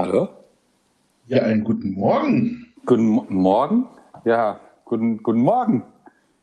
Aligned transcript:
Hallo? 0.00 0.30
Ja, 1.26 1.42
einen 1.42 1.62
guten 1.62 1.92
Morgen. 1.92 2.72
Guten 2.86 3.04
Mo 3.06 3.26
Morgen? 3.28 3.86
Ja, 4.24 4.58
guten, 4.86 5.22
guten 5.22 5.42
Morgen. 5.42 5.82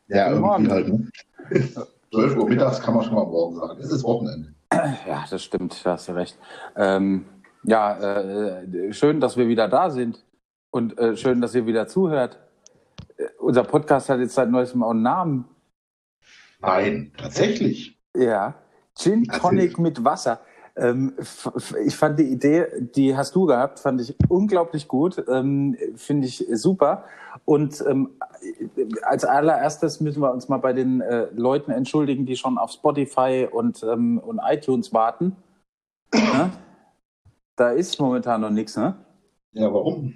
Ja, 0.06 0.28
Guten 0.30 0.44
irgendwie 0.44 0.68
Morgen. 0.68 0.70
halt. 0.70 0.88
Ne? 0.88 1.08
12 2.12 2.36
Uhr 2.36 2.48
mittags 2.48 2.80
kann 2.80 2.94
man 2.94 3.02
schon 3.02 3.16
mal 3.16 3.26
morgen 3.26 3.56
sagen. 3.56 3.80
Es 3.80 3.90
ist 3.90 4.04
Wochenende. 4.04 4.54
Ja, 4.72 5.24
das 5.28 5.42
stimmt, 5.42 5.84
da 5.84 5.94
hast 5.94 6.06
du 6.06 6.12
recht. 6.12 6.38
Ähm, 6.76 7.24
ja, 7.64 7.98
äh, 7.98 8.92
schön, 8.92 9.18
dass 9.18 9.36
wir 9.36 9.48
wieder 9.48 9.66
da 9.66 9.90
sind 9.90 10.24
und 10.70 10.96
äh, 10.96 11.16
schön, 11.16 11.40
dass 11.40 11.52
ihr 11.56 11.66
wieder 11.66 11.88
zuhört. 11.88 12.38
Äh, 13.16 13.24
unser 13.40 13.64
Podcast 13.64 14.08
hat 14.08 14.20
jetzt 14.20 14.34
seit 14.36 14.52
neuestem 14.52 14.84
auch 14.84 14.90
einen 14.90 15.02
Namen. 15.02 15.48
Nein, 16.60 17.10
tatsächlich. 17.16 17.98
Ja, 18.14 18.54
Gin 18.96 19.24
Tonic 19.24 19.80
mit 19.80 20.04
Wasser. 20.04 20.42
Ähm, 20.78 21.12
ich 21.84 21.96
fand 21.96 22.18
die 22.18 22.30
Idee, 22.30 22.66
die 22.94 23.16
hast 23.16 23.34
du 23.34 23.46
gehabt, 23.46 23.80
fand 23.80 24.00
ich 24.00 24.14
unglaublich 24.28 24.86
gut, 24.88 25.22
ähm, 25.28 25.76
finde 25.96 26.26
ich 26.28 26.46
super. 26.52 27.04
Und 27.44 27.84
ähm, 27.88 28.10
als 29.02 29.24
allererstes 29.24 30.00
müssen 30.00 30.20
wir 30.22 30.32
uns 30.32 30.48
mal 30.48 30.58
bei 30.58 30.72
den 30.72 31.00
äh, 31.00 31.26
Leuten 31.34 31.70
entschuldigen, 31.70 32.26
die 32.26 32.36
schon 32.36 32.58
auf 32.58 32.70
Spotify 32.70 33.48
und, 33.50 33.82
ähm, 33.82 34.18
und 34.18 34.40
iTunes 34.46 34.92
warten. 34.92 35.36
Ne? 36.14 36.50
Da 37.56 37.70
ist 37.70 37.98
momentan 38.00 38.40
noch 38.40 38.50
nichts, 38.50 38.76
ne? 38.76 38.94
Ja, 39.52 39.72
warum? 39.72 40.14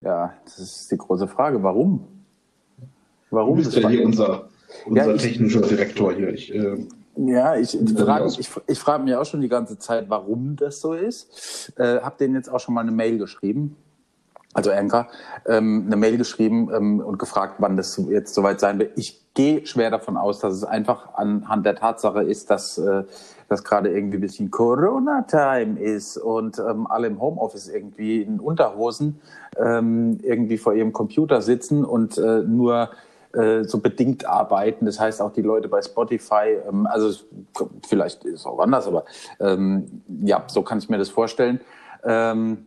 Ja, 0.00 0.34
das 0.44 0.58
ist 0.58 0.90
die 0.90 0.96
große 0.96 1.28
Frage. 1.28 1.62
Warum? 1.62 2.06
Du 2.78 2.86
Warum? 3.36 3.56
bist 3.56 3.74
Das 3.76 3.82
ja 3.82 3.88
hier 3.88 4.04
unser, 4.04 4.48
unser 4.86 5.06
Ja, 5.06 5.14
ich- 5.14 5.22
technischer 5.22 5.60
Direktor 5.62 6.12
hier. 6.12 6.32
Ich, 6.32 6.54
äh, 6.54 6.86
Ja, 7.16 7.56
ich, 7.56 7.80
ich 7.80 7.92
frage 7.98 8.26
ich, 8.38 8.50
ich 8.66 8.78
frag 8.78 9.02
mich 9.02 9.14
auch 9.14 9.24
schon 9.24 9.40
die 9.40 9.48
ganze 9.48 9.78
Zeit, 9.78 10.08
warum 10.08 10.56
das 10.56 10.80
so 10.80 10.92
ist. 10.92 11.72
Äh, 11.76 12.00
hab 12.00 12.18
denen 12.18 12.34
jetzt 12.34 12.48
auch 12.50 12.60
schon 12.60 12.74
mal 12.74 12.82
eine 12.82 12.92
Mail 12.92 13.16
geschrieben, 13.18 13.76
also 14.52 14.70
Anker, 14.70 15.08
ähm, 15.46 15.84
eine 15.86 15.96
Mail 15.96 16.18
geschrieben 16.18 16.70
ähm, 16.74 17.00
und 17.00 17.18
gefragt, 17.18 17.56
wann 17.58 17.76
das 17.76 18.00
jetzt 18.08 18.34
soweit 18.34 18.60
sein 18.60 18.78
wird. 18.78 18.92
Ich 18.96 19.22
gehe 19.34 19.66
schwer 19.66 19.90
davon 19.90 20.16
aus, 20.16 20.40
dass 20.40 20.54
es 20.54 20.64
einfach 20.64 21.14
anhand 21.14 21.64
der 21.64 21.76
Tatsache 21.76 22.22
ist, 22.22 22.50
dass 22.50 22.76
äh, 22.78 23.04
das 23.48 23.64
gerade 23.64 23.90
irgendwie 23.90 24.18
ein 24.18 24.22
bisschen 24.22 24.50
Corona-Time 24.50 25.78
ist 25.78 26.16
und 26.16 26.58
ähm, 26.58 26.86
alle 26.86 27.06
im 27.06 27.20
Homeoffice 27.20 27.68
irgendwie 27.68 28.22
in 28.22 28.40
Unterhosen 28.40 29.20
ähm, 29.58 30.18
irgendwie 30.22 30.58
vor 30.58 30.74
ihrem 30.74 30.92
Computer 30.92 31.42
sitzen 31.42 31.84
und 31.84 32.18
äh, 32.18 32.42
nur 32.42 32.90
äh, 33.36 33.64
so 33.64 33.78
bedingt 33.78 34.24
arbeiten. 34.26 34.86
Das 34.86 34.98
heißt 34.98 35.20
auch 35.20 35.32
die 35.32 35.42
Leute 35.42 35.68
bei 35.68 35.82
Spotify, 35.82 36.58
ähm, 36.68 36.86
also 36.86 37.24
vielleicht 37.86 38.24
ist 38.24 38.40
es 38.40 38.46
auch 38.46 38.58
anders, 38.58 38.86
aber 38.86 39.04
ähm, 39.40 40.02
ja, 40.22 40.44
so 40.48 40.62
kann 40.62 40.78
ich 40.78 40.88
mir 40.88 40.98
das 40.98 41.10
vorstellen. 41.10 41.60
Ähm, 42.04 42.66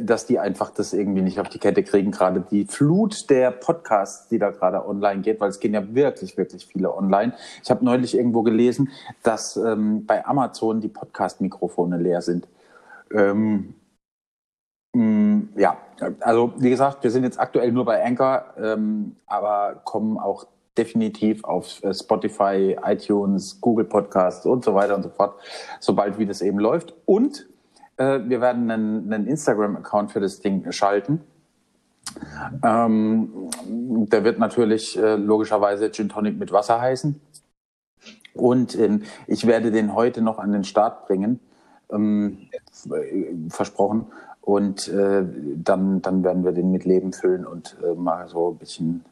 dass 0.00 0.26
die 0.26 0.38
einfach 0.38 0.70
das 0.70 0.92
irgendwie 0.92 1.22
nicht 1.22 1.40
auf 1.40 1.48
die 1.48 1.58
Kette 1.58 1.82
kriegen, 1.82 2.10
gerade 2.10 2.44
die 2.50 2.66
Flut 2.66 3.30
der 3.30 3.50
Podcasts, 3.50 4.28
die 4.28 4.38
da 4.38 4.50
gerade 4.50 4.86
online 4.86 5.22
geht, 5.22 5.40
weil 5.40 5.48
es 5.48 5.58
gehen 5.58 5.72
ja 5.72 5.94
wirklich, 5.94 6.36
wirklich 6.36 6.66
viele 6.66 6.94
online. 6.94 7.32
Ich 7.62 7.70
habe 7.70 7.82
neulich 7.84 8.14
irgendwo 8.14 8.42
gelesen, 8.42 8.90
dass 9.22 9.56
ähm, 9.56 10.04
bei 10.04 10.26
Amazon 10.26 10.82
die 10.82 10.88
Podcast-Mikrofone 10.88 11.96
leer 11.96 12.20
sind. 12.20 12.46
Ähm, 13.10 13.74
ja, 14.92 15.76
also 16.20 16.52
wie 16.58 16.70
gesagt, 16.70 17.04
wir 17.04 17.10
sind 17.10 17.22
jetzt 17.24 17.38
aktuell 17.38 17.70
nur 17.72 17.84
bei 17.84 18.04
Anchor, 18.04 18.54
ähm, 18.56 19.16
aber 19.26 19.80
kommen 19.84 20.18
auch 20.18 20.46
definitiv 20.76 21.44
auf 21.44 21.82
äh, 21.84 21.94
Spotify, 21.94 22.76
iTunes, 22.84 23.60
Google 23.60 23.84
Podcasts 23.84 24.46
und 24.46 24.64
so 24.64 24.74
weiter 24.74 24.96
und 24.96 25.02
so 25.02 25.10
fort, 25.10 25.38
sobald 25.78 26.18
wie 26.18 26.26
das 26.26 26.42
eben 26.42 26.58
läuft. 26.58 26.94
Und 27.06 27.48
äh, 27.98 28.20
wir 28.24 28.40
werden 28.40 28.70
einen, 28.70 29.12
einen 29.12 29.26
Instagram-Account 29.26 30.12
für 30.12 30.20
das 30.20 30.40
Ding 30.40 30.70
schalten. 30.72 31.20
Ähm, 32.64 33.50
der 33.66 34.24
wird 34.24 34.38
natürlich 34.38 34.98
äh, 34.98 35.16
logischerweise 35.16 35.90
Gin 35.92 36.08
Tonic 36.08 36.38
mit 36.38 36.50
Wasser 36.50 36.80
heißen. 36.80 37.20
Und 38.34 38.78
ähm, 38.78 39.02
ich 39.26 39.46
werde 39.46 39.70
den 39.70 39.94
heute 39.94 40.22
noch 40.22 40.38
an 40.38 40.52
den 40.52 40.64
Start 40.64 41.06
bringen, 41.06 41.40
ähm, 41.92 42.48
äh, 42.90 43.50
versprochen. 43.50 44.06
Und 44.50 44.88
äh, 44.88 45.24
dann, 45.62 46.02
dann 46.02 46.24
werden 46.24 46.44
wir 46.44 46.50
den 46.50 46.72
mit 46.72 46.84
Leben 46.84 47.12
füllen 47.12 47.46
und 47.46 47.76
äh, 47.84 47.94
mal 47.94 48.26
so 48.26 48.50
ein 48.50 48.58
bisschen, 48.58 49.04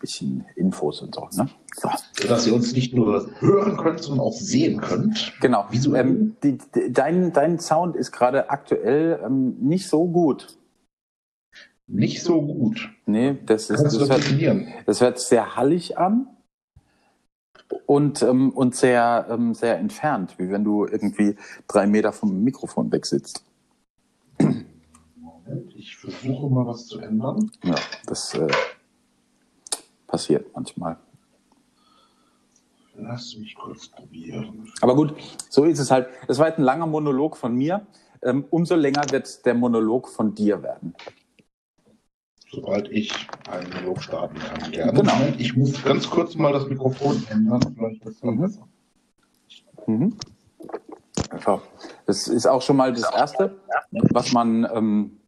bisschen 0.00 0.44
Infos 0.56 1.00
und 1.00 1.14
so. 1.14 1.28
Ne? 1.32 1.48
so. 1.76 1.88
dass 2.26 2.44
ihr 2.48 2.52
uns 2.52 2.72
nicht 2.72 2.92
nur 2.92 3.30
hören 3.38 3.76
könnt, 3.76 4.00
sondern 4.00 4.26
auch 4.26 4.32
sehen 4.32 4.80
könnt. 4.80 5.32
Genau. 5.40 5.64
Visuell. 5.70 6.04
Ähm, 6.04 6.36
die, 6.42 6.58
die, 6.74 6.92
dein, 6.92 7.32
dein 7.32 7.60
Sound 7.60 7.94
ist 7.94 8.10
gerade 8.10 8.50
aktuell 8.50 9.20
ähm, 9.24 9.58
nicht 9.60 9.86
so 9.86 10.08
gut. 10.08 10.58
Nicht 11.86 12.24
so 12.24 12.42
gut. 12.42 12.90
Nee, 13.06 13.38
das 13.46 13.70
ist 13.70 13.84
das 13.84 13.96
das 13.96 14.08
hört, 14.08 14.24
das 14.86 15.00
hört 15.00 15.20
sehr 15.20 15.54
hallig 15.54 15.98
an 15.98 16.26
und, 17.86 18.22
ähm, 18.22 18.50
und 18.50 18.74
sehr, 18.74 19.28
ähm, 19.30 19.54
sehr 19.54 19.78
entfernt, 19.78 20.34
wie 20.38 20.50
wenn 20.50 20.64
du 20.64 20.84
irgendwie 20.84 21.36
drei 21.68 21.86
Meter 21.86 22.12
vom 22.12 22.42
Mikrofon 22.42 22.90
weg 22.90 23.06
sitzt. 23.06 23.44
Ich 25.80 25.96
versuche 25.96 26.50
mal 26.50 26.66
was 26.66 26.86
zu 26.88 26.98
ändern. 27.00 27.50
Ja, 27.64 27.74
das 28.06 28.34
äh, 28.34 28.46
passiert 30.06 30.46
manchmal. 30.54 30.98
Lass 32.96 33.34
mich 33.38 33.54
kurz 33.54 33.88
probieren. 33.88 34.70
Aber 34.82 34.94
gut, 34.94 35.14
so 35.48 35.64
ist 35.64 35.78
es 35.78 35.90
halt. 35.90 36.08
Das 36.28 36.38
war 36.38 36.48
jetzt 36.48 36.58
ein 36.58 36.64
langer 36.64 36.86
Monolog 36.86 37.34
von 37.34 37.54
mir. 37.54 37.86
Ähm, 38.22 38.44
umso 38.50 38.74
länger 38.74 39.10
wird 39.10 39.46
der 39.46 39.54
Monolog 39.54 40.10
von 40.10 40.34
dir 40.34 40.62
werden. 40.62 40.94
Sobald 42.50 42.90
ich 42.90 43.14
einen 43.48 43.70
Dialog 43.70 44.02
starten 44.02 44.38
kann. 44.38 44.70
Gerne. 44.72 44.92
Genau. 44.92 45.18
Ich 45.38 45.56
muss 45.56 45.82
ganz 45.82 46.10
kurz 46.10 46.34
mal 46.34 46.52
das 46.52 46.68
Mikrofon 46.68 47.26
ändern. 47.30 47.74
Vielleicht 47.74 48.04
es 48.04 48.22
Mhm. 48.22 48.40
besser. 48.42 48.68
Mhm. 49.86 50.16
Das 52.04 52.28
ist 52.28 52.44
auch 52.46 52.60
schon 52.60 52.76
mal 52.76 52.92
das 52.92 53.10
Erste, 53.14 53.58
was 54.12 54.32
man, 54.32 54.68
ähm, 54.74 55.19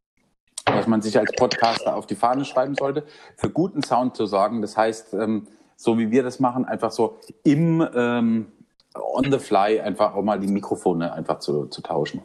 was 0.75 0.87
man 0.87 1.03
sich 1.03 1.19
als 1.19 1.33
Podcaster 1.33 1.97
auf 1.97 2.07
die 2.07 2.15
Fahne 2.15 2.45
schreiben 2.45 2.75
sollte, 2.75 3.05
für 3.37 3.51
guten 3.51 3.83
Sound 3.83 4.17
zu 4.17 4.27
sorgen. 4.27 4.63
Das 4.63 4.77
heißt, 4.77 5.15
ähm, 5.15 5.47
so 5.77 5.99
wie 5.99 6.11
wir 6.11 6.23
das 6.23 6.41
machen, 6.41 6.65
einfach 6.65 6.91
so 6.91 7.19
im 7.45 7.87
ähm, 7.95 8.47
on 8.95 9.31
the 9.31 9.39
fly 9.39 9.81
einfach 9.81 10.15
auch 10.15 10.23
mal 10.23 10.39
die 10.39 10.47
Mikrofone 10.49 11.13
einfach 11.13 11.39
zu, 11.41 11.67
zu 11.67 11.83
tauschen. 11.83 12.23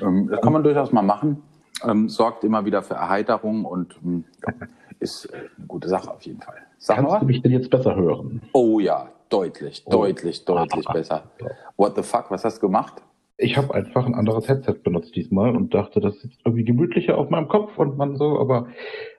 Ähm, 0.00 0.28
das 0.30 0.40
kann 0.40 0.52
man 0.52 0.62
durchaus 0.62 0.92
mal 0.92 1.02
machen. 1.02 1.42
Ähm, 1.82 2.08
sorgt 2.08 2.44
immer 2.44 2.64
wieder 2.64 2.82
für 2.82 2.94
Erheiterung 2.94 3.64
und 3.64 3.96
ähm, 4.04 4.24
ja, 4.46 4.52
ist 5.00 5.26
äh, 5.26 5.36
eine 5.58 5.66
gute 5.66 5.88
Sache 5.88 6.10
auf 6.10 6.22
jeden 6.22 6.40
Fall. 6.40 6.56
Sag 6.78 6.96
Kannst 6.96 7.10
mal. 7.12 7.18
du 7.20 7.26
mich 7.26 7.42
denn 7.42 7.52
jetzt 7.52 7.68
besser 7.70 7.94
hören? 7.96 8.42
Oh 8.52 8.78
ja, 8.78 9.08
deutlich, 9.28 9.82
Oh. 9.86 9.90
deutlich, 9.90 10.44
deutlich 10.44 10.88
Ah. 10.88 10.92
besser. 10.94 11.22
What 11.76 11.96
the 11.96 12.02
fuck, 12.02 12.30
was 12.30 12.44
hast 12.44 12.58
du 12.58 12.66
gemacht? 12.66 13.02
Ich 13.44 13.58
habe 13.58 13.74
einfach 13.74 14.06
ein 14.06 14.14
anderes 14.14 14.48
Headset 14.48 14.76
benutzt 14.82 15.14
diesmal 15.14 15.54
und 15.54 15.74
dachte, 15.74 16.00
das 16.00 16.18
sitzt 16.18 16.40
irgendwie 16.46 16.64
gemütlicher 16.64 17.18
auf 17.18 17.28
meinem 17.28 17.46
Kopf 17.46 17.76
und 17.76 17.98
man 17.98 18.16
so, 18.16 18.40
aber 18.40 18.68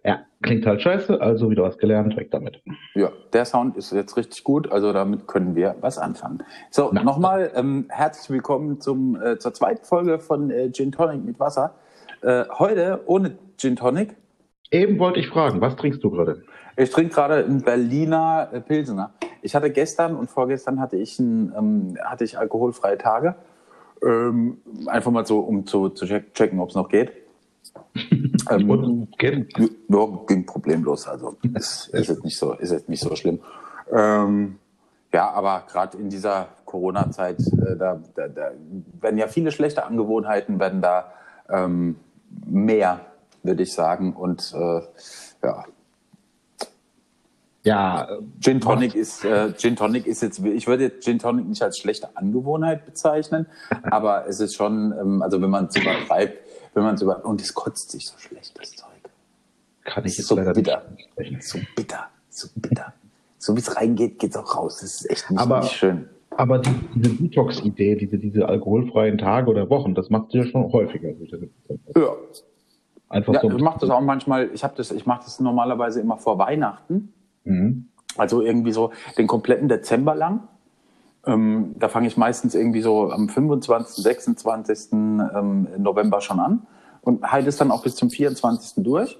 ja, 0.04 0.22
klingt 0.42 0.66
halt 0.66 0.82
scheiße, 0.82 1.22
also 1.22 1.52
wieder 1.52 1.62
was 1.62 1.78
gelernt, 1.78 2.18
weg 2.18 2.32
damit. 2.32 2.60
Ja, 2.96 3.12
der 3.34 3.46
Sound 3.46 3.78
ist 3.78 3.92
jetzt 3.92 4.18
richtig 4.18 4.44
gut, 4.44 4.72
also 4.72 4.94
damit 4.94 5.28
können 5.28 5.56
wir 5.56 5.76
was 5.82 6.00
anfangen. 6.00 6.44
So, 6.72 6.92
nochmal 6.92 7.52
ähm, 7.54 7.86
herzlich 7.90 8.32
willkommen 8.32 8.82
zum, 8.82 9.16
äh, 9.22 9.38
zur 9.38 9.54
zweiten 9.54 9.86
Folge 9.86 10.18
von 10.18 10.50
äh, 10.50 10.72
Gin 10.72 10.92
Tonic 10.92 11.24
mit 11.24 11.40
Wasser. 11.40 11.76
Äh, 12.24 12.46
heute 12.58 13.02
ohne 13.06 13.38
Gin 13.58 13.76
Tonic. 13.76 14.16
Eben 14.72 14.98
wollte 14.98 15.20
ich 15.20 15.28
fragen, 15.28 15.62
was 15.62 15.76
trinkst 15.76 16.04
du 16.04 16.10
gerade? 16.10 16.42
Ich 16.78 16.90
trinke 16.90 17.14
gerade 17.14 17.46
einen 17.46 17.62
Berliner 17.62 18.50
äh, 18.52 18.60
Pilsener. 18.60 19.14
Ich 19.44 19.54
hatte 19.54 19.70
gestern 19.70 20.16
und 20.16 20.32
vorgestern 20.32 20.80
hatte 20.82 20.98
ich, 20.98 21.20
ein, 21.20 21.54
ähm, 21.56 21.98
hatte 22.04 22.24
ich 22.24 22.40
alkoholfreie 22.40 22.98
Tage. 22.98 23.36
Ähm, 24.04 24.58
einfach 24.88 25.12
mal 25.12 25.26
so, 25.26 25.40
um 25.40 25.66
zu, 25.66 25.90
zu 25.90 26.06
check, 26.06 26.34
checken, 26.34 26.60
ob 26.60 26.70
es 26.70 26.76
noch 26.76 26.90
geht. 26.90 27.12
ähm, 28.50 28.70
Und 28.70 29.18
geht? 29.18 29.54
Ja, 29.88 30.08
ging 30.28 30.46
problemlos. 30.46 31.08
Also 31.08 31.36
ist, 31.54 31.88
ist 31.94 32.10
jetzt 32.10 32.24
nicht 32.24 32.38
so, 32.38 32.54
ist 32.54 32.72
jetzt 32.72 32.90
nicht 32.90 33.02
so 33.02 33.16
schlimm. 33.16 33.40
Ähm, 33.92 34.58
ja, 35.14 35.32
aber 35.32 35.64
gerade 35.70 35.98
in 35.98 36.10
dieser 36.10 36.50
Corona-Zeit, 36.66 37.40
äh, 37.40 37.78
da, 37.78 38.02
da, 38.16 38.28
da 38.28 38.52
werden 39.00 39.18
ja 39.18 39.28
viele 39.28 39.52
schlechte 39.52 39.86
Angewohnheiten, 39.86 40.60
werden 40.60 40.82
da 40.82 41.14
ähm, 41.50 41.96
mehr, 42.46 43.00
würde 43.44 43.64
ich 43.64 43.74
sagen. 43.74 44.14
Und 44.14 44.54
äh, 44.54 44.82
ja, 45.44 45.66
Ja, 47.66 48.08
Gin 48.42 48.62
Tonic 48.62 48.94
ist 48.96 49.26
äh, 49.26 49.52
Gin 49.58 49.76
Tonic 49.76 50.06
ist 50.06 50.22
jetzt, 50.22 50.40
ich 50.46 50.68
würde 50.68 50.84
jetzt 50.84 51.04
Gin 51.04 51.18
Tonic 51.20 51.48
nicht 51.48 51.62
als 51.64 51.80
schlechte 51.80 52.16
Angewohnheit 52.16 52.86
bezeichnen, 52.86 53.48
aber 53.84 54.28
es 54.28 54.40
ist 54.40 54.56
schon, 54.56 54.94
ähm, 55.00 55.22
also 55.24 55.42
wenn 55.42 55.50
man 55.50 55.66
es 55.66 55.76
übertreibt, 55.76 56.38
wenn 56.76 56.84
man 56.84 56.96
es 56.96 57.02
über 57.02 57.26
und 57.26 57.42
es 57.42 57.54
kotzt 57.54 57.90
sich 57.92 58.06
so 58.08 58.18
schlecht 58.20 58.58
das 58.60 58.72
Zeug. 58.72 58.88
kann 59.84 60.06
ich 60.06 60.18
jetzt 60.18 60.28
so 60.28 60.36
leider 60.36 60.54
bitter. 60.54 60.84
nicht 60.96 61.10
sprechen. 61.10 61.38
So 61.42 61.60
bitter, 61.76 62.08
so 62.30 62.48
bitter. 62.56 62.94
So 63.40 63.56
wie 63.56 63.60
es 63.60 63.76
reingeht, 63.76 64.20
geht's 64.20 64.38
auch 64.38 64.56
raus. 64.56 64.78
Das 64.82 65.02
ist 65.02 65.10
echt 65.10 65.30
nicht, 65.32 65.40
Aber- 65.40 65.60
nicht 65.62 65.72
schön. 65.74 66.08
Aber 66.38 66.60
die, 66.60 66.70
diese 66.96 67.16
Detox-Idee, 67.16 67.96
diese, 67.96 68.18
diese 68.18 68.50
alkoholfreien 68.50 69.18
Tage 69.18 69.50
oder 69.50 69.70
Wochen, 69.70 69.96
das 69.96 70.10
machst 70.10 70.34
du 70.34 70.40
ja 70.40 70.46
schon 70.46 70.70
häufiger. 70.72 71.10
Ja, 71.96 72.10
Einfach 73.08 73.34
Ja, 73.36 73.40
so. 73.42 73.52
ich 73.52 73.62
mache 73.64 73.80
das 73.80 73.90
auch 73.90 74.02
manchmal, 74.02 74.50
ich 74.54 74.62
habe 74.64 74.74
das, 74.76 74.92
ich 74.92 75.06
mache 75.06 75.24
das 75.24 75.40
normalerweise 75.40 76.02
immer 76.02 76.18
vor 76.18 76.38
Weihnachten. 76.38 77.14
Mhm. 77.46 77.88
Also 78.18 78.42
irgendwie 78.42 78.72
so 78.72 78.92
den 79.18 79.28
kompletten 79.28 79.68
Dezember 79.68 80.16
lang. 80.16 80.48
Ähm, 81.26 81.76
da 81.80 81.90
fange 81.90 82.08
ich 82.08 82.18
meistens 82.18 82.54
irgendwie 82.54 82.82
so 82.82 83.12
am 83.12 83.30
25., 83.30 84.04
26. 84.04 84.92
Ähm, 84.92 85.68
November 85.78 86.22
schon 86.22 86.40
an 86.40 86.68
und 87.02 87.32
halte 87.32 87.50
es 87.50 87.58
dann 87.58 87.72
auch 87.72 87.84
bis 87.84 87.96
zum 87.96 88.10
24. 88.10 88.84
durch. 88.84 89.18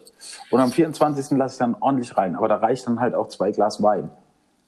Und 0.52 0.60
am 0.60 0.72
24. 0.72 1.38
lasse 1.38 1.54
ich 1.56 1.60
dann 1.60 1.76
ordentlich 1.80 2.16
rein. 2.18 2.36
Aber 2.36 2.48
da 2.48 2.58
reicht 2.58 2.88
dann 2.88 3.00
halt 3.00 3.16
auch 3.16 3.30
zwei 3.30 3.52
Glas 3.52 3.82
Wein. 3.82 4.10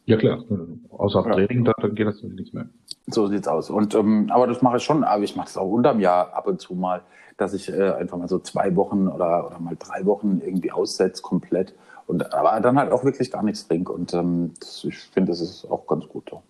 Ja 0.06 0.16
klar, 0.16 0.42
außer 0.90 1.26
Ja. 1.28 1.34
Training, 1.34 1.66
da, 1.66 1.74
dann 1.82 1.94
geht 1.94 2.08
das 2.08 2.24
nichts 2.24 2.54
mehr. 2.54 2.68
So 3.08 3.28
sieht's 3.28 3.48
aus. 3.48 3.70
Und 3.70 3.94
ähm, 3.94 4.30
aber 4.32 4.48
das 4.48 4.62
mache 4.62 4.78
ich 4.78 4.84
schon, 4.84 5.04
aber 5.04 5.24
ich 5.24 5.36
mache 5.36 5.48
das 5.48 5.58
auch 5.58 5.70
unterm 5.70 6.00
Jahr 6.00 6.34
ab 6.34 6.48
und 6.48 6.62
zu 6.62 6.76
mal, 6.76 7.02
dass 7.36 7.54
ich 7.54 7.70
äh, 7.70 7.92
einfach 7.92 8.18
mal 8.18 8.30
so 8.30 8.40
zwei 8.40 8.74
Wochen 8.78 9.10
oder, 9.10 9.48
oder 9.48 9.60
mal 9.60 9.76
drei 9.78 10.06
Wochen 10.06 10.42
irgendwie 10.44 10.72
aussetze 10.72 11.22
komplett. 11.22 11.74
Und 12.08 12.34
aber 12.34 12.60
dann 12.62 12.78
halt 12.80 12.92
auch 12.92 13.04
wirklich 13.04 13.30
gar 13.32 13.44
nichts 13.44 13.68
trinke. 13.68 13.92
Und 13.92 14.14
ähm, 14.14 14.54
das, 14.60 14.84
ich 14.88 14.98
finde, 14.98 15.32
das 15.32 15.42
ist 15.42 15.70
auch 15.70 15.86
ganz 15.88 16.08
gut 16.08 16.30
so. 16.30 16.42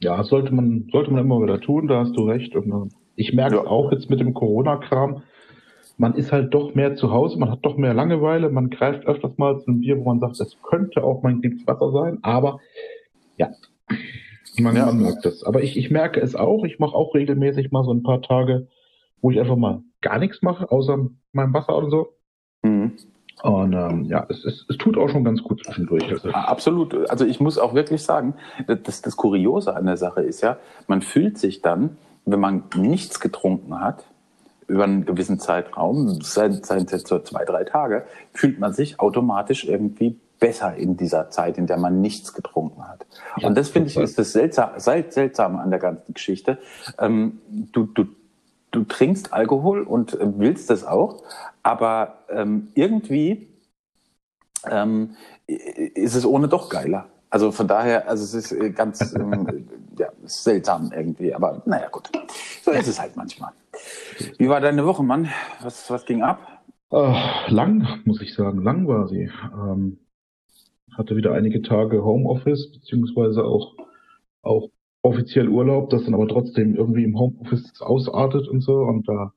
Ja, 0.00 0.16
das 0.18 0.28
sollte 0.28 0.54
man, 0.54 0.88
sollte 0.92 1.10
man 1.10 1.22
immer 1.24 1.42
wieder 1.42 1.58
tun, 1.60 1.88
da 1.88 2.00
hast 2.00 2.14
du 2.16 2.24
recht. 2.28 2.54
Und 2.54 2.70
äh, 2.70 2.94
ich 3.16 3.32
merke 3.32 3.56
Ja. 3.56 3.62
es 3.62 3.66
auch 3.66 3.90
jetzt 3.92 4.10
mit 4.10 4.20
dem 4.20 4.34
Corona-Kram. 4.34 5.22
Man 5.98 6.14
ist 6.14 6.30
halt 6.32 6.52
doch 6.52 6.74
mehr 6.74 6.94
zu 6.96 7.10
Hause, 7.10 7.38
man 7.38 7.50
hat 7.50 7.60
doch 7.62 7.78
mehr 7.78 7.94
Langeweile, 7.94 8.50
man 8.50 8.68
greift 8.68 9.06
öfters 9.06 9.38
mal 9.38 9.58
zu 9.60 9.68
einem 9.68 9.80
Bier, 9.80 9.98
wo 9.98 10.04
man 10.04 10.20
sagt, 10.20 10.38
das 10.38 10.54
könnte 10.62 11.02
auch 11.02 11.22
mein 11.22 11.40
Wasser 11.64 11.90
sein, 11.90 12.18
aber 12.20 12.60
ja, 13.38 13.48
man, 14.60 14.76
Ja. 14.76 14.84
man 14.86 15.00
merkt 15.00 15.24
das. 15.24 15.42
Aber 15.44 15.62
ich, 15.62 15.78
ich 15.78 15.90
merke 15.90 16.20
es 16.20 16.34
auch, 16.36 16.64
ich 16.64 16.78
mache 16.78 16.94
auch 16.94 17.14
regelmäßig 17.14 17.72
mal 17.72 17.82
so 17.84 17.92
ein 17.94 18.02
paar 18.02 18.20
Tage, 18.20 18.68
wo 19.22 19.30
ich 19.30 19.40
einfach 19.40 19.56
mal 19.56 19.82
gar 20.02 20.18
nichts 20.18 20.42
mache, 20.42 20.70
außer 20.70 20.98
meinem 21.32 21.54
Wasser 21.54 21.78
oder 21.78 21.88
so. 21.88 22.08
Mhm. 22.62 22.92
Und 23.42 23.74
ähm, 23.74 24.04
ja, 24.06 24.24
es, 24.28 24.44
es, 24.44 24.64
es 24.68 24.78
tut 24.78 24.96
auch 24.96 25.08
schon 25.08 25.22
ganz 25.24 25.42
gut 25.42 25.62
zwischendurch. 25.64 26.10
Also, 26.10 26.30
Absolut. 26.30 27.10
Also 27.10 27.24
ich 27.26 27.38
muss 27.38 27.58
auch 27.58 27.74
wirklich 27.74 28.02
sagen, 28.02 28.34
das, 28.66 29.02
das 29.02 29.16
Kuriose 29.16 29.76
an 29.76 29.86
der 29.86 29.96
Sache 29.98 30.22
ist 30.22 30.40
ja, 30.40 30.56
man 30.86 31.02
fühlt 31.02 31.38
sich 31.38 31.60
dann, 31.62 31.98
wenn 32.24 32.40
man 32.40 32.64
nichts 32.76 33.20
getrunken 33.20 33.80
hat, 33.80 34.04
über 34.68 34.84
einen 34.84 35.04
gewissen 35.04 35.38
Zeitraum, 35.38 36.20
seien 36.22 36.52
es 36.62 36.90
jetzt 36.90 37.06
so 37.06 37.18
zwei, 37.20 37.44
drei 37.44 37.64
Tage, 37.64 38.04
fühlt 38.32 38.58
man 38.58 38.72
sich 38.72 38.98
automatisch 38.98 39.64
irgendwie 39.64 40.18
besser 40.40 40.74
in 40.74 40.96
dieser 40.96 41.30
Zeit, 41.30 41.56
in 41.56 41.66
der 41.66 41.76
man 41.78 42.00
nichts 42.00 42.32
getrunken 42.32 42.86
hat. 42.88 43.06
Ja, 43.38 43.48
Und 43.48 43.56
das 43.56 43.68
finde 43.68 43.88
ich 43.90 43.96
ist 43.96 44.18
das 44.18 44.32
Seltsame, 44.32 44.80
sel- 44.80 45.10
Seltsame 45.10 45.60
an 45.60 45.70
der 45.70 45.78
ganzen 45.78 46.14
Geschichte. 46.14 46.58
Ähm, 46.98 47.38
du, 47.72 47.84
du, 47.84 48.06
du 48.72 48.82
trinkst 48.84 49.32
Alkohol 49.32 49.82
und 49.82 50.18
willst 50.20 50.68
das 50.68 50.84
auch, 50.84 51.22
aber 51.66 52.18
ähm, 52.30 52.68
irgendwie 52.74 53.48
ähm, 54.70 55.16
ist 55.46 56.14
es 56.14 56.24
ohne 56.24 56.46
doch 56.46 56.68
geiler. 56.68 57.08
Also 57.28 57.50
von 57.50 57.66
daher, 57.66 58.08
also 58.08 58.22
es 58.22 58.34
ist 58.34 58.52
äh, 58.52 58.70
ganz 58.70 59.12
ähm, 59.14 59.66
ja, 59.98 60.08
seltsam 60.26 60.92
irgendwie, 60.94 61.34
aber 61.34 61.62
naja, 61.66 61.88
gut. 61.88 62.08
So 62.62 62.70
ist 62.70 62.86
es 62.86 63.00
halt 63.00 63.16
manchmal. 63.16 63.50
Wie 64.38 64.48
war 64.48 64.60
deine 64.60 64.86
Woche, 64.86 65.02
Mann? 65.02 65.28
Was, 65.60 65.90
was 65.90 66.06
ging 66.06 66.22
ab? 66.22 66.62
Äh, 66.92 67.50
lang, 67.50 68.00
muss 68.04 68.20
ich 68.20 68.32
sagen, 68.32 68.62
lang 68.62 68.86
war 68.86 69.08
sie. 69.08 69.28
Ähm, 69.52 69.98
hatte 70.96 71.16
wieder 71.16 71.34
einige 71.34 71.62
Tage 71.62 72.04
Homeoffice, 72.04 72.70
beziehungsweise 72.70 73.44
auch, 73.44 73.74
auch 74.42 74.70
offiziell 75.02 75.48
Urlaub, 75.48 75.90
das 75.90 76.04
dann 76.04 76.14
aber 76.14 76.28
trotzdem 76.28 76.76
irgendwie 76.76 77.02
im 77.02 77.18
Homeoffice 77.18 77.80
ausartet 77.80 78.46
und 78.46 78.60
so. 78.60 78.82
Und 78.82 79.08
da, 79.08 79.32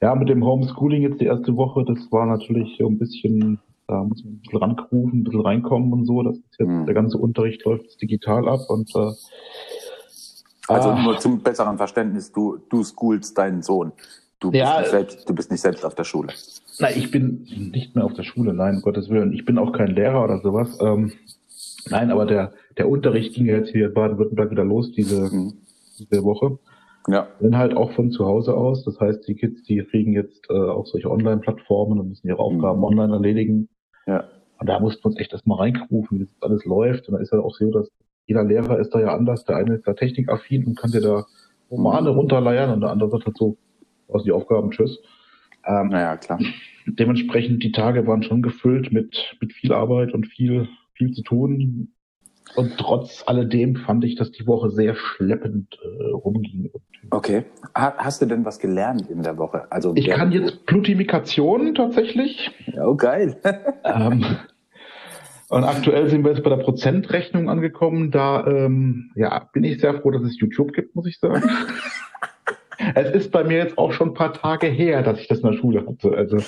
ja, 0.00 0.14
mit 0.14 0.28
dem 0.28 0.44
Homeschooling 0.44 1.02
jetzt 1.02 1.20
die 1.20 1.26
erste 1.26 1.56
Woche, 1.56 1.84
das 1.84 1.98
war 2.10 2.26
natürlich 2.26 2.76
so 2.78 2.86
ein 2.88 2.98
bisschen, 2.98 3.58
da 3.86 4.02
muss 4.04 4.22
man 4.24 4.34
ein 4.34 4.40
bisschen 4.40 4.58
rankrufen, 4.58 5.20
ein 5.20 5.24
bisschen 5.24 5.40
reinkommen 5.40 5.92
und 5.92 6.06
so. 6.06 6.22
Das 6.22 6.36
ist 6.36 6.44
jetzt, 6.58 6.68
Hm. 6.68 6.86
der 6.86 6.94
ganze 6.94 7.18
Unterricht 7.18 7.64
läuft 7.64 7.84
jetzt 7.84 8.02
digital 8.02 8.48
ab 8.48 8.60
und 8.68 8.90
äh, 8.94 9.12
Also 10.68 10.90
ah, 10.90 11.02
nur 11.02 11.18
zum 11.18 11.40
besseren 11.40 11.76
Verständnis, 11.76 12.32
du, 12.32 12.58
du 12.70 12.82
schoolst 12.84 13.36
deinen 13.36 13.62
Sohn. 13.62 13.92
Du 14.40 14.50
bist, 14.50 14.60
Ja, 14.60 14.80
nicht 14.80 14.90
selbst, 14.90 15.28
du 15.28 15.34
bist 15.34 15.50
nicht 15.50 15.60
selbst 15.60 15.84
auf 15.84 15.94
der 15.94 16.04
Schule. 16.04 16.32
Na, 16.80 16.90
ich 16.90 17.10
bin 17.10 17.46
nicht 17.72 17.94
mehr 17.94 18.04
auf 18.04 18.14
der 18.14 18.24
Schule, 18.24 18.52
nein, 18.52 18.76
um 18.76 18.82
Gottes 18.82 19.08
Willen. 19.08 19.32
Ich 19.32 19.44
bin 19.44 19.58
auch 19.58 19.72
kein 19.72 19.88
Lehrer 19.94 20.24
oder 20.24 20.40
sowas. 20.40 20.76
Ähm, 20.80 21.12
nein, 21.88 22.10
aber 22.10 22.26
der, 22.26 22.52
der 22.76 22.88
Unterricht 22.88 23.34
ging 23.34 23.46
ja 23.46 23.56
jetzt 23.56 23.70
hier 23.70 23.86
in 23.88 23.94
Baden-Württemberg 23.94 24.50
wieder 24.50 24.64
los 24.64 24.90
diese, 24.92 25.30
Mhm. 25.34 25.54
diese 25.98 26.24
Woche. 26.24 26.58
Ja. 27.08 27.28
Dann 27.40 27.56
halt 27.58 27.76
auch 27.76 27.92
von 27.92 28.10
zu 28.10 28.24
Hause 28.24 28.54
aus. 28.56 28.84
Das 28.84 28.98
heißt, 28.98 29.26
die 29.28 29.34
Kids, 29.34 29.62
die 29.64 29.78
kriegen 29.84 30.12
jetzt 30.12 30.48
äh, 30.50 30.54
auch 30.54 30.86
solche 30.86 31.10
Online-Plattformen 31.10 32.00
und 32.00 32.08
müssen 32.08 32.28
ihre 32.28 32.38
Aufgaben 32.38 32.78
Mhm. 32.78 32.84
online 32.84 33.12
erledigen. 33.12 33.68
Ja. 34.06 34.24
Und 34.58 34.68
da 34.68 34.80
mussten 34.80 35.02
wir 35.04 35.06
uns 35.06 35.18
echt 35.18 35.32
erstmal 35.32 35.58
reinrufen, 35.58 36.18
wie 36.20 36.24
das 36.24 36.34
alles 36.40 36.64
läuft. 36.64 37.08
Und 37.08 37.14
da 37.14 37.20
ist 37.20 37.32
ja 37.32 37.38
auch 37.40 37.54
so, 37.54 37.70
dass 37.70 37.90
jeder 38.26 38.44
Lehrer 38.44 38.78
ist 38.78 38.90
da 38.94 39.00
ja 39.00 39.14
anders. 39.14 39.44
Der 39.44 39.56
eine 39.56 39.74
ist 39.74 39.86
da 39.86 39.92
technikaffin 39.92 40.64
und 40.64 40.78
kann 40.78 40.90
dir 40.92 41.00
da 41.02 41.24
Romane 41.70 42.10
Mhm. 42.12 42.18
runterleiern 42.18 42.70
und 42.72 42.80
der 42.80 42.90
andere 42.90 43.10
sagt 43.10 43.26
halt 43.26 43.36
so, 43.36 43.56
aus 44.08 44.22
die 44.24 44.32
Aufgaben, 44.32 44.70
tschüss. 44.70 44.98
Ähm, 45.66 45.88
Naja, 45.88 46.16
klar. 46.16 46.38
dementsprechend 46.86 47.62
die 47.62 47.72
Tage 47.72 48.06
waren 48.06 48.22
schon 48.22 48.42
gefüllt 48.42 48.92
mit, 48.92 49.36
mit 49.40 49.52
viel 49.52 49.72
Arbeit 49.72 50.12
und 50.14 50.26
viel, 50.26 50.68
viel 50.94 51.12
zu 51.12 51.22
tun. 51.22 51.93
Und 52.56 52.78
trotz 52.78 53.24
alledem 53.26 53.76
fand 53.76 54.04
ich, 54.04 54.14
dass 54.14 54.30
die 54.30 54.46
Woche 54.46 54.70
sehr 54.70 54.94
schleppend 54.94 55.78
äh, 55.82 56.12
rumging. 56.12 56.70
Okay. 57.10 57.44
Ha, 57.76 57.94
hast 57.96 58.22
du 58.22 58.26
denn 58.26 58.44
was 58.44 58.58
gelernt 58.58 59.10
in 59.10 59.22
der 59.22 59.36
Woche? 59.38 59.70
Also 59.70 59.92
Ich 59.96 60.08
kann 60.08 60.30
jetzt 60.30 60.64
Blutimikation 60.66 61.74
tatsächlich. 61.74 62.50
Ja, 62.66 62.86
oh, 62.86 62.94
geil. 62.94 63.36
ähm, 63.84 64.24
und 65.48 65.64
aktuell 65.64 66.08
sind 66.08 66.24
wir 66.24 66.32
jetzt 66.32 66.42
bei 66.42 66.50
der 66.50 66.62
Prozentrechnung 66.62 67.48
angekommen. 67.48 68.10
Da 68.10 68.46
ja, 68.46 68.68
ja, 69.14 69.48
bin 69.52 69.64
ich 69.64 69.80
sehr 69.80 70.00
froh, 70.00 70.10
dass 70.10 70.22
es 70.22 70.38
YouTube 70.38 70.72
gibt, 70.72 70.94
muss 70.94 71.06
ich 71.06 71.18
sagen. 71.18 71.48
es 72.94 73.10
ist 73.10 73.30
bei 73.30 73.44
mir 73.44 73.58
jetzt 73.58 73.78
auch 73.78 73.92
schon 73.92 74.10
ein 74.10 74.14
paar 74.14 74.32
Tage 74.32 74.66
her, 74.66 75.02
dass 75.02 75.20
ich 75.20 75.28
das 75.28 75.40
in 75.40 75.50
der 75.50 75.58
Schule 75.58 75.86
hatte. 75.86 76.16
Also 76.16 76.38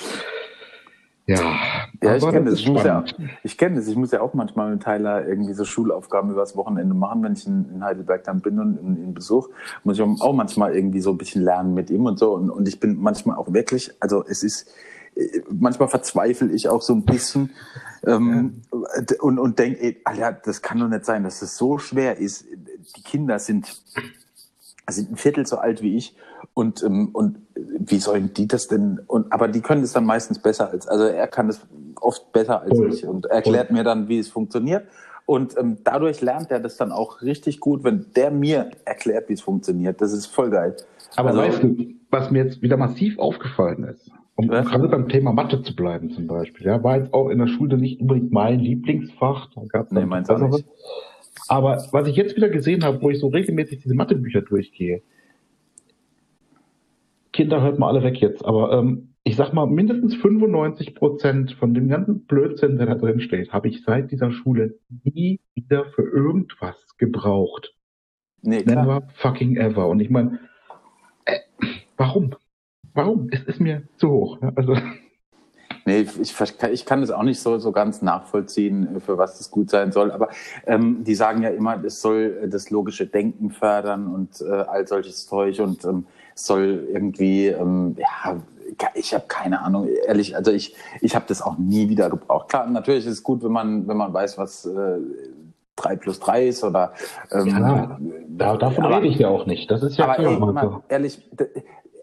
ja, 1.27 1.57
Ja, 2.03 2.17
ich 2.17 2.29
kenne 2.29 2.51
das. 2.51 2.61
Ich 2.61 2.69
muss 2.69 2.85
ja, 2.85 3.05
ich 3.43 3.59
kenne 3.59 3.77
das. 3.77 3.89
Ich 3.89 3.97
muss 3.97 4.13
ja 4.13 4.21
auch 4.21 4.35
manchmal 4.35 4.71
mit 4.71 4.83
Tyler 4.83 5.27
irgendwie 5.27 5.55
so 5.55 5.65
Schulaufgaben 5.65 6.31
übers 6.31 6.57
Wochenende 6.57 6.95
machen, 6.95 7.23
wenn 7.23 7.33
ich 7.33 7.47
in, 7.47 7.69
in 7.75 7.85
Heidelberg 7.85 8.25
dann 8.25 8.41
bin 8.41 8.59
und 8.61 8.79
in, 8.79 9.15
Besuch, 9.15 9.49
muss 9.83 9.99
ich 9.99 10.03
auch 10.03 10.33
manchmal 10.35 10.77
irgendwie 10.77 11.01
so 11.01 11.11
ein 11.11 11.19
bisschen 11.19 11.43
lernen 11.43 11.75
mit 11.75 11.91
ihm 11.91 12.07
und 12.07 12.19
so. 12.19 12.35
Und, 12.35 12.51
und 12.51 12.69
ich 12.69 12.79
bin 12.81 13.01
manchmal 13.01 13.37
auch 13.37 13.53
wirklich, 13.53 13.91
also 13.99 14.25
es 14.27 14.43
ist, 14.43 14.69
äh, 15.17 15.41
manchmal 15.51 15.89
verzweifle 15.89 16.53
ich 16.53 16.69
auch 16.69 16.83
so 16.83 16.93
ein 16.93 17.05
bisschen 17.05 17.51
ähm, 18.07 18.63
und, 19.21 19.39
und 19.39 19.59
denke, 19.59 19.81
ey, 19.83 20.01
Alter, 20.05 20.41
das 20.45 20.63
kann 20.63 20.79
doch 20.79 20.89
nicht 20.89 21.05
sein, 21.05 21.25
dass 21.25 21.41
das 21.41 21.57
so 21.57 21.79
schwer 21.79 22.19
ist. 22.19 22.45
Die 22.97 23.03
Kinder 23.03 23.39
sind, 23.39 23.83
sind 24.89 25.13
ein 25.13 25.17
Viertel 25.17 25.47
so 25.47 25.57
alt 25.57 25.83
wie 25.83 25.97
ich 25.97 26.15
und, 26.55 26.83
ähm, 26.83 27.11
und 27.13 27.39
wie 27.55 27.99
sollen 27.99 28.33
die 28.35 28.47
das 28.49 28.69
denn? 28.69 29.01
Und, 29.07 29.33
aber 29.33 29.49
die 29.49 29.61
können 29.61 29.83
das 29.83 29.93
dann 29.93 30.05
meistens 30.07 30.39
besser 30.41 30.71
als, 30.71 30.87
also 30.89 31.05
er 31.05 31.27
kann 31.29 31.47
das 31.49 31.61
oft 32.01 32.33
besser 32.33 32.63
als 32.63 32.77
Voll. 32.79 32.93
ich 32.93 33.07
und 33.07 33.27
erklärt 33.27 33.71
mir 33.71 33.85
dann, 33.85 34.09
wie 34.09 34.19
es 34.19 34.29
funktioniert. 34.29 34.85
Und 35.25 35.59
ähm, 35.59 35.79
dadurch 35.83 36.21
lernt 36.21 36.51
er 36.53 36.61
das 36.61 36.77
dann 36.77 36.93
auch 36.93 37.21
richtig 37.23 37.59
gut, 37.59 37.83
wenn 37.83 38.07
der 38.15 38.31
mir 38.31 38.71
erklärt, 38.85 39.29
wie 39.29 39.33
es 39.33 39.41
funktioniert. 39.41 40.01
Das 40.01 40.13
ist 40.13 40.27
voll 40.27 40.51
geil. 40.51 40.77
Aber 41.17 41.31
Also- 41.31 41.41
weißt 41.41 41.63
du, 41.63 41.77
was 42.11 42.31
mir 42.31 42.45
jetzt 42.45 42.63
wieder 42.63 42.77
massiv 42.77 43.19
aufgefallen 43.19 43.85
ist, 43.85 44.09
um 44.37 44.49
Was? 44.49 44.67
gerade 44.67 44.89
beim 44.89 45.09
Thema 45.09 45.33
Mathe 45.33 45.63
zu 45.63 45.75
bleiben 45.75 46.11
zum 46.11 46.27
Beispiel, 46.29 46.67
ja, 46.67 46.83
war 46.85 46.99
jetzt 46.99 47.13
auch 47.13 47.29
in 47.31 47.39
der 47.39 47.49
Schule 47.49 47.77
nicht 47.77 48.01
unbedingt 48.01 48.31
mein 48.33 48.61
Lieblingsfach, 48.61 49.49
da 49.55 49.63
gab 49.69 49.87
es 49.87 49.93
Nee, 49.93 50.07
meins 50.07 50.31
auch 50.31 50.39
nicht. 50.39 50.65
Aber 51.49 51.85
was 51.93 52.07
ich 52.09 52.17
jetzt 52.17 52.37
wieder 52.37 52.49
gesehen 52.49 52.85
habe, 52.85 53.01
wo 53.03 53.11
ich 53.11 53.19
so 53.19 53.29
regelmäßig 53.29 53.83
diese 53.83 53.95
Mathebücher 53.95 54.43
durchgehe, 54.43 55.03
Kinder 57.37 57.61
hört 57.61 57.79
mal 57.79 57.89
alle 57.89 58.03
weg 58.03 58.19
jetzt, 58.21 58.45
aber 58.45 58.73
ähm, 58.73 59.15
ich 59.23 59.37
sag 59.37 59.53
mal, 59.53 59.67
mindestens 59.67 60.15
95 60.15 60.95
Prozent 60.95 61.53
von 61.53 61.75
dem 61.75 61.89
ganzen 61.89 62.25
Blödsinn, 62.25 62.79
der 62.79 62.87
da 62.87 62.95
drin 62.95 63.21
steht, 63.21 63.53
habe 63.53 63.69
ich 63.69 63.85
seit 63.85 64.11
dieser 64.11 64.31
Schule 64.31 64.79
nie 65.05 65.41
wieder 65.55 65.85
für 65.85 66.03
irgendwas 66.03 66.77
gebraucht. 66.97 67.75
Nee, 68.41 68.63
klar. 68.63 68.85
Never 68.87 69.09
fucking 69.17 69.57
ever. 69.57 69.87
Und 69.89 70.01
ich 70.01 70.09
meine, 70.09 70.39
äh, 71.27 71.41
warum? 71.99 72.35
Warum? 72.95 73.29
Es 73.31 73.43
ist 73.43 73.61
mir 73.61 73.83
zu 73.97 74.09
hoch. 74.09 74.39
Also, 74.55 74.75
Nee, 75.87 76.01
ich, 76.01 76.35
ich 76.73 76.85
kann 76.85 77.01
das 77.01 77.13
auch 77.13 77.23
nicht 77.23 77.39
so, 77.39 77.59
so 77.59 77.71
ganz 77.71 78.03
nachvollziehen, 78.03 79.01
für 79.01 79.19
was 79.19 79.39
das 79.39 79.53
gut 79.53 79.71
sein 79.71 79.93
soll. 79.93 80.11
Aber 80.11 80.31
ähm, 80.67 81.05
die 81.05 81.15
sagen 81.15 81.43
ja 81.43 81.51
immer, 81.51 81.83
es 81.85 82.01
soll 82.03 82.41
äh, 82.43 82.49
das 82.49 82.71
logische 82.71 83.07
Denken 83.07 83.51
fördern 83.51 84.09
und 84.09 84.41
äh, 84.41 84.51
all 84.51 84.89
solches 84.89 85.29
Zeug 85.29 85.61
und 85.61 85.85
ähm, 85.85 86.07
es 86.26 86.26
soll 86.37 86.87
irgendwie, 86.93 87.49
ähm, 87.49 87.97
ja, 87.99 88.37
ich 88.95 89.15
habe 89.15 89.25
keine 89.27 89.63
Ahnung, 89.63 89.89
ehrlich, 90.07 90.37
also 90.37 90.53
ich, 90.53 90.77
ich 91.01 91.15
habe 91.17 91.25
das 91.29 91.41
auch 91.43 91.57
nie 91.59 91.89
wieder 91.89 92.11
gebraucht. 92.11 92.49
Klar, 92.51 92.67
natürlich 92.69 93.07
ist 93.07 93.13
es 93.13 93.23
gut, 93.23 93.43
wenn 93.43 93.53
man, 93.53 93.89
wenn 93.89 93.97
man 93.97 94.13
weiß, 94.13 94.37
was 94.39 94.67
äh, 94.67 94.99
3 95.77 95.97
plus 95.97 96.21
3 96.21 96.47
ist 96.49 96.63
oder 96.63 96.93
ähm, 97.33 97.47
Ja, 97.49 97.99
da, 98.29 98.57
davon 98.57 98.85
aber- 98.85 98.99
rede 98.99 99.09
ich 99.09 99.19
ja 99.19 99.29
auch 99.29 99.47
nicht. 99.47 99.71
Das 99.71 99.83
ist 99.83 99.97
ja 99.97 100.05
aber 100.05 100.15
klar. 100.17 100.33
ey, 100.33 100.39
mal 100.39 100.83
ehrlich, 100.89 101.29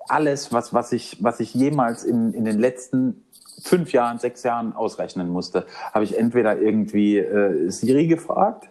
alles, 0.07 0.51
was, 0.51 0.73
was, 0.73 0.91
ich, 0.91 1.17
was 1.23 1.39
ich 1.39 1.53
jemals 1.53 2.03
in, 2.03 2.33
in 2.33 2.43
den 2.45 2.59
letzten 2.59 3.23
fünf 3.61 3.93
Jahren, 3.93 4.17
sechs 4.19 4.43
Jahren 4.43 4.73
ausrechnen 4.75 5.29
musste, 5.29 5.65
habe 5.93 6.03
ich 6.05 6.17
entweder 6.17 6.57
irgendwie 6.59 7.17
äh, 7.19 7.69
Siri 7.69 8.07
gefragt 8.07 8.69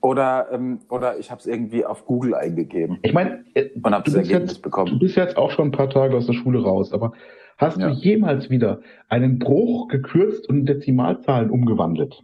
oder, 0.00 0.48
ähm, 0.52 0.80
oder 0.88 1.18
ich 1.18 1.30
habe 1.30 1.40
es 1.40 1.46
irgendwie 1.46 1.84
auf 1.84 2.06
Google 2.06 2.34
eingegeben. 2.34 2.98
Ich 3.02 3.12
meine, 3.12 3.44
äh, 3.54 3.70
und 3.82 3.94
habe 3.94 4.04
das 4.04 4.14
Ergebnis 4.14 4.52
jetzt, 4.52 4.62
bekommen. 4.62 4.92
Du 4.92 4.98
bist 4.98 5.16
jetzt 5.16 5.36
auch 5.36 5.50
schon 5.50 5.68
ein 5.68 5.72
paar 5.72 5.90
Tage 5.90 6.16
aus 6.16 6.26
der 6.26 6.32
Schule 6.32 6.62
raus, 6.62 6.92
aber 6.92 7.12
hast 7.58 7.78
ja. 7.78 7.88
du 7.88 7.94
jemals 7.94 8.50
wieder 8.50 8.80
einen 9.08 9.38
Bruch 9.38 9.88
gekürzt 9.88 10.48
und 10.48 10.66
Dezimalzahlen 10.66 11.50
umgewandelt? 11.50 12.22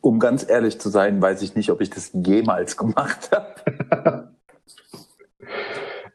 Um 0.00 0.20
ganz 0.20 0.48
ehrlich 0.48 0.78
zu 0.80 0.88
sein, 0.88 1.20
weiß 1.20 1.42
ich 1.42 1.56
nicht, 1.56 1.70
ob 1.70 1.80
ich 1.80 1.90
das 1.90 2.12
jemals 2.14 2.76
gemacht 2.76 3.30
habe. 3.32 4.30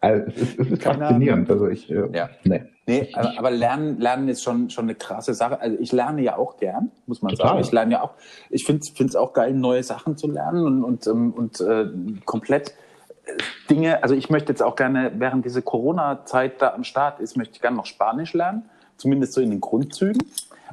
Also, 0.01 0.25
es 0.27 0.41
ist, 0.41 0.59
es 0.59 0.71
ist 0.71 0.83
faszinierend. 0.83 1.49
Also 1.49 1.67
ich, 1.67 1.89
äh, 1.89 2.07
ja. 2.11 2.29
nee. 2.43 2.63
Nee, 2.87 3.09
aber, 3.13 3.37
aber, 3.37 3.51
Lernen, 3.51 3.99
Lernen 3.99 4.27
ist 4.27 4.43
schon, 4.43 4.69
schon 4.71 4.85
eine 4.85 4.95
krasse 4.95 5.35
Sache. 5.35 5.61
Also 5.61 5.77
ich 5.79 5.91
lerne 5.91 6.23
ja 6.23 6.37
auch 6.37 6.57
gern, 6.57 6.91
muss 7.05 7.21
man 7.21 7.29
Total. 7.29 7.49
sagen. 7.49 7.59
Ich 7.61 7.71
lerne 7.71 7.91
ja 7.93 8.01
auch, 8.01 8.15
ich 8.49 8.65
finde 8.65 8.81
es 8.81 9.15
auch 9.15 9.33
geil, 9.33 9.53
neue 9.53 9.83
Sachen 9.83 10.17
zu 10.17 10.27
lernen 10.27 10.65
und, 10.65 10.83
und, 10.83 11.07
ähm, 11.07 11.31
und 11.31 11.61
äh, 11.61 11.85
komplett 12.25 12.73
äh, 13.25 13.31
Dinge, 13.69 14.01
also 14.01 14.15
ich 14.15 14.31
möchte 14.31 14.51
jetzt 14.51 14.63
auch 14.63 14.75
gerne, 14.75 15.11
während 15.15 15.45
diese 15.45 15.61
Corona-Zeit 15.61 16.61
da 16.61 16.73
am 16.73 16.83
Start 16.83 17.19
ist, 17.19 17.37
möchte 17.37 17.55
ich 17.55 17.61
gerne 17.61 17.77
noch 17.77 17.85
Spanisch 17.85 18.33
lernen, 18.33 18.65
zumindest 18.97 19.33
so 19.33 19.41
in 19.41 19.51
den 19.51 19.61
Grundzügen, 19.61 20.21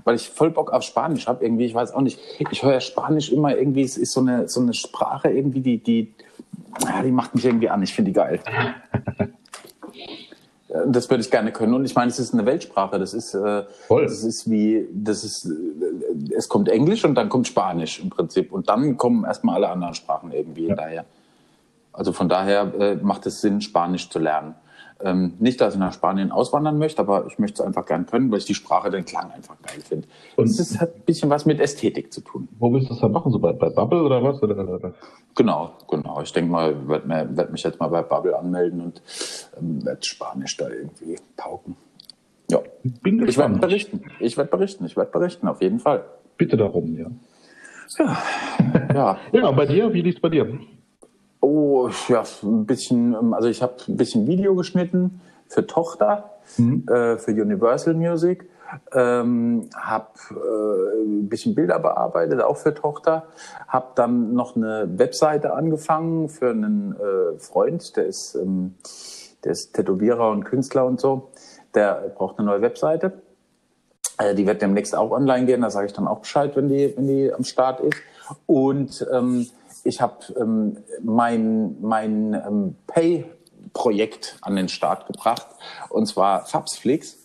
weil 0.05 0.17
ich 0.17 0.31
voll 0.31 0.51
Bock 0.51 0.73
auf 0.73 0.83
Spanisch 0.83 1.27
habe 1.29 1.45
irgendwie, 1.45 1.67
ich 1.67 1.75
weiß 1.75 1.93
auch 1.93 2.01
nicht, 2.01 2.19
ich 2.51 2.63
höre 2.63 2.81
Spanisch 2.81 3.31
immer 3.31 3.55
irgendwie, 3.55 3.83
es 3.83 3.99
ist 3.99 4.13
so 4.13 4.21
eine, 4.21 4.49
so 4.49 4.61
eine 4.61 4.73
Sprache 4.73 5.29
irgendwie, 5.29 5.61
die, 5.61 5.79
die, 5.79 6.15
ja, 6.85 7.03
die 7.03 7.13
macht 7.13 7.35
mich 7.35 7.45
irgendwie 7.45 7.71
an, 7.71 7.83
ich 7.83 7.95
finde 7.95 8.11
die 8.11 8.15
geil. 8.15 8.41
Das 10.87 11.09
würde 11.09 11.23
ich 11.23 11.31
gerne 11.31 11.51
können. 11.51 11.73
Und 11.73 11.87
ich 11.87 11.95
meine, 11.95 12.11
es 12.11 12.19
ist 12.19 12.35
eine 12.35 12.45
Weltsprache. 12.45 12.99
Das 12.99 13.15
ist, 13.15 13.33
äh, 13.33 13.65
das 13.89 14.23
ist 14.23 14.51
wie, 14.51 14.87
das 14.93 15.25
ist, 15.25 15.47
äh, 15.47 16.35
es 16.37 16.47
kommt 16.49 16.69
Englisch 16.69 17.07
und 17.07 17.15
dann 17.15 17.31
kommt 17.31 17.47
Spanisch 17.47 18.01
im 18.01 18.11
Prinzip. 18.11 18.53
Und 18.53 18.69
dann 18.69 18.99
kommen 18.99 19.25
erstmal 19.25 19.57
alle 19.57 19.71
anderen 19.71 19.95
Sprachen 19.95 20.31
irgendwie 20.31 20.67
ja. 20.67 20.75
daher. 20.75 21.05
Also 21.93 22.13
von 22.13 22.29
daher 22.29 22.73
äh, 22.79 22.97
macht 22.97 23.25
es 23.27 23.41
Sinn, 23.41 23.63
Spanisch 23.63 24.11
zu 24.11 24.19
lernen. 24.19 24.55
Ähm, 25.01 25.35
nicht, 25.39 25.61
dass 25.61 25.75
ich 25.75 25.81
nach 25.81 25.93
Spanien 25.93 26.33
auswandern 26.33 26.77
möchte, 26.77 27.01
aber 27.01 27.27
ich 27.27 27.39
möchte 27.39 27.63
es 27.63 27.67
einfach 27.67 27.87
gern 27.87 28.07
können, 28.07 28.33
weil 28.33 28.39
ich 28.39 28.47
die 28.47 28.55
Sprache, 28.55 28.91
den 28.91 29.05
Klang 29.05 29.31
einfach 29.31 29.57
geil 29.63 29.81
finde. 29.81 30.09
Und 30.35 30.49
es 30.49 30.81
hat 30.81 30.97
ein 30.97 31.03
bisschen 31.03 31.31
was 31.31 31.47
mit 31.47 31.61
Ästhetik 31.61 32.13
zu 32.13 32.21
tun. 32.21 32.49
Wo 32.59 32.73
willst 32.73 32.89
du 32.89 32.95
das 32.95 33.01
dann 33.01 33.13
machen? 33.13 33.31
So 33.31 33.39
bei, 33.39 33.53
bei 33.53 33.71
Bubble 33.71 34.03
oder 34.03 34.23
was? 34.25 34.43
Oder? 34.43 34.95
Genau, 35.37 35.71
genau. 35.89 36.21
Ich 36.23 36.33
denke 36.33 36.51
mal, 36.51 36.73
ich 36.73 36.89
werde 36.89 37.37
werd 37.37 37.53
mich 37.53 37.63
jetzt 37.63 37.79
mal 37.79 37.87
bei 37.89 38.03
Bubble 38.03 38.37
anmelden 38.37 38.81
und 38.81 39.03
ähm, 39.57 39.85
werde 39.85 40.03
Spanisch 40.03 40.57
da 40.57 40.69
irgendwie 40.69 41.17
pauken. 41.37 41.77
Ja. 42.51 42.61
Bin 42.83 43.27
ich 43.29 43.39
werde 43.39 43.59
berichten. 43.59 44.03
Ich 44.19 44.37
werde 44.37 44.51
berichten. 44.51 44.85
Ich 44.85 44.97
werde 44.97 45.13
berichten, 45.13 45.47
auf 45.47 45.63
jeden 45.63 45.79
Fall. 45.79 46.05
Bitte 46.37 46.57
darum, 46.57 46.97
ja. 46.97 47.07
Ja. 47.99 48.19
ja. 48.93 49.19
ja, 49.33 49.51
bei 49.53 49.67
dir, 49.67 49.93
wie 49.93 50.03
liegt 50.03 50.17
es 50.17 50.23
bei 50.23 50.29
dir? 50.29 50.59
Oh, 51.41 51.89
ja, 52.09 52.25
ein 52.43 52.67
bisschen, 52.67 53.33
also 53.33 53.49
ich 53.49 53.63
habe 53.63 53.75
ein 53.87 53.97
bisschen 53.97 54.27
Video 54.27 54.55
geschnitten 54.55 55.21
für 55.49 55.67
Tochter, 55.67 56.31
mhm. 56.57 56.87
äh, 56.89 57.17
für 57.19 57.31
Universal 57.31 57.95
Music, 57.95 58.49
ähm, 58.93 59.71
habe 59.75 60.09
äh, 60.31 61.03
ein 61.05 61.29
bisschen 61.29 61.55
Bilder 61.55 61.79
bearbeitet, 61.79 62.43
auch 62.43 62.57
für 62.57 62.75
Tochter, 62.75 63.27
habe 63.67 63.93
dann 63.95 64.35
noch 64.35 64.57
eine 64.57 64.89
Webseite 64.99 65.55
angefangen 65.55 66.29
für 66.29 66.51
einen 66.51 66.95
äh, 66.97 67.39
Freund, 67.39 67.97
der 67.97 68.07
ist, 68.07 68.35
ähm, 68.35 68.75
der 69.45 69.53
ist 69.53 69.75
Tätowierer 69.75 70.31
und 70.31 70.45
Künstler 70.45 70.85
und 70.87 71.01
so, 71.01 71.31
der 71.75 72.13
braucht 72.17 72.39
eine 72.39 72.47
neue 72.47 72.63
Webseite. 72.63 73.23
Äh, 74.19 74.35
die 74.35 74.47
wird 74.47 74.61
demnächst 74.61 74.95
auch 74.95 75.13
online 75.13 75.47
gehen, 75.47 75.63
da 75.63 75.71
sage 75.71 75.87
ich 75.87 75.93
dann 75.93 76.09
auch 76.09 76.21
Bescheid, 76.21 76.57
wenn 76.57 76.69
die, 76.69 76.93
wenn 76.97 77.07
die 77.07 77.33
am 77.33 77.45
Start 77.45 77.81
ist. 77.81 77.99
Und 78.47 79.07
ähm, 79.13 79.47
ich 79.89 80.01
habe 80.01 80.19
ähm, 80.39 80.77
mein, 81.03 81.81
mein 81.81 82.35
ähm, 82.35 82.77
Pay-Projekt 82.87 84.37
an 84.43 84.55
den 84.55 84.69
Start 84.69 85.07
gebracht, 85.07 85.47
und 85.89 86.07
zwar 86.07 86.45
Fabsflix. 86.45 87.17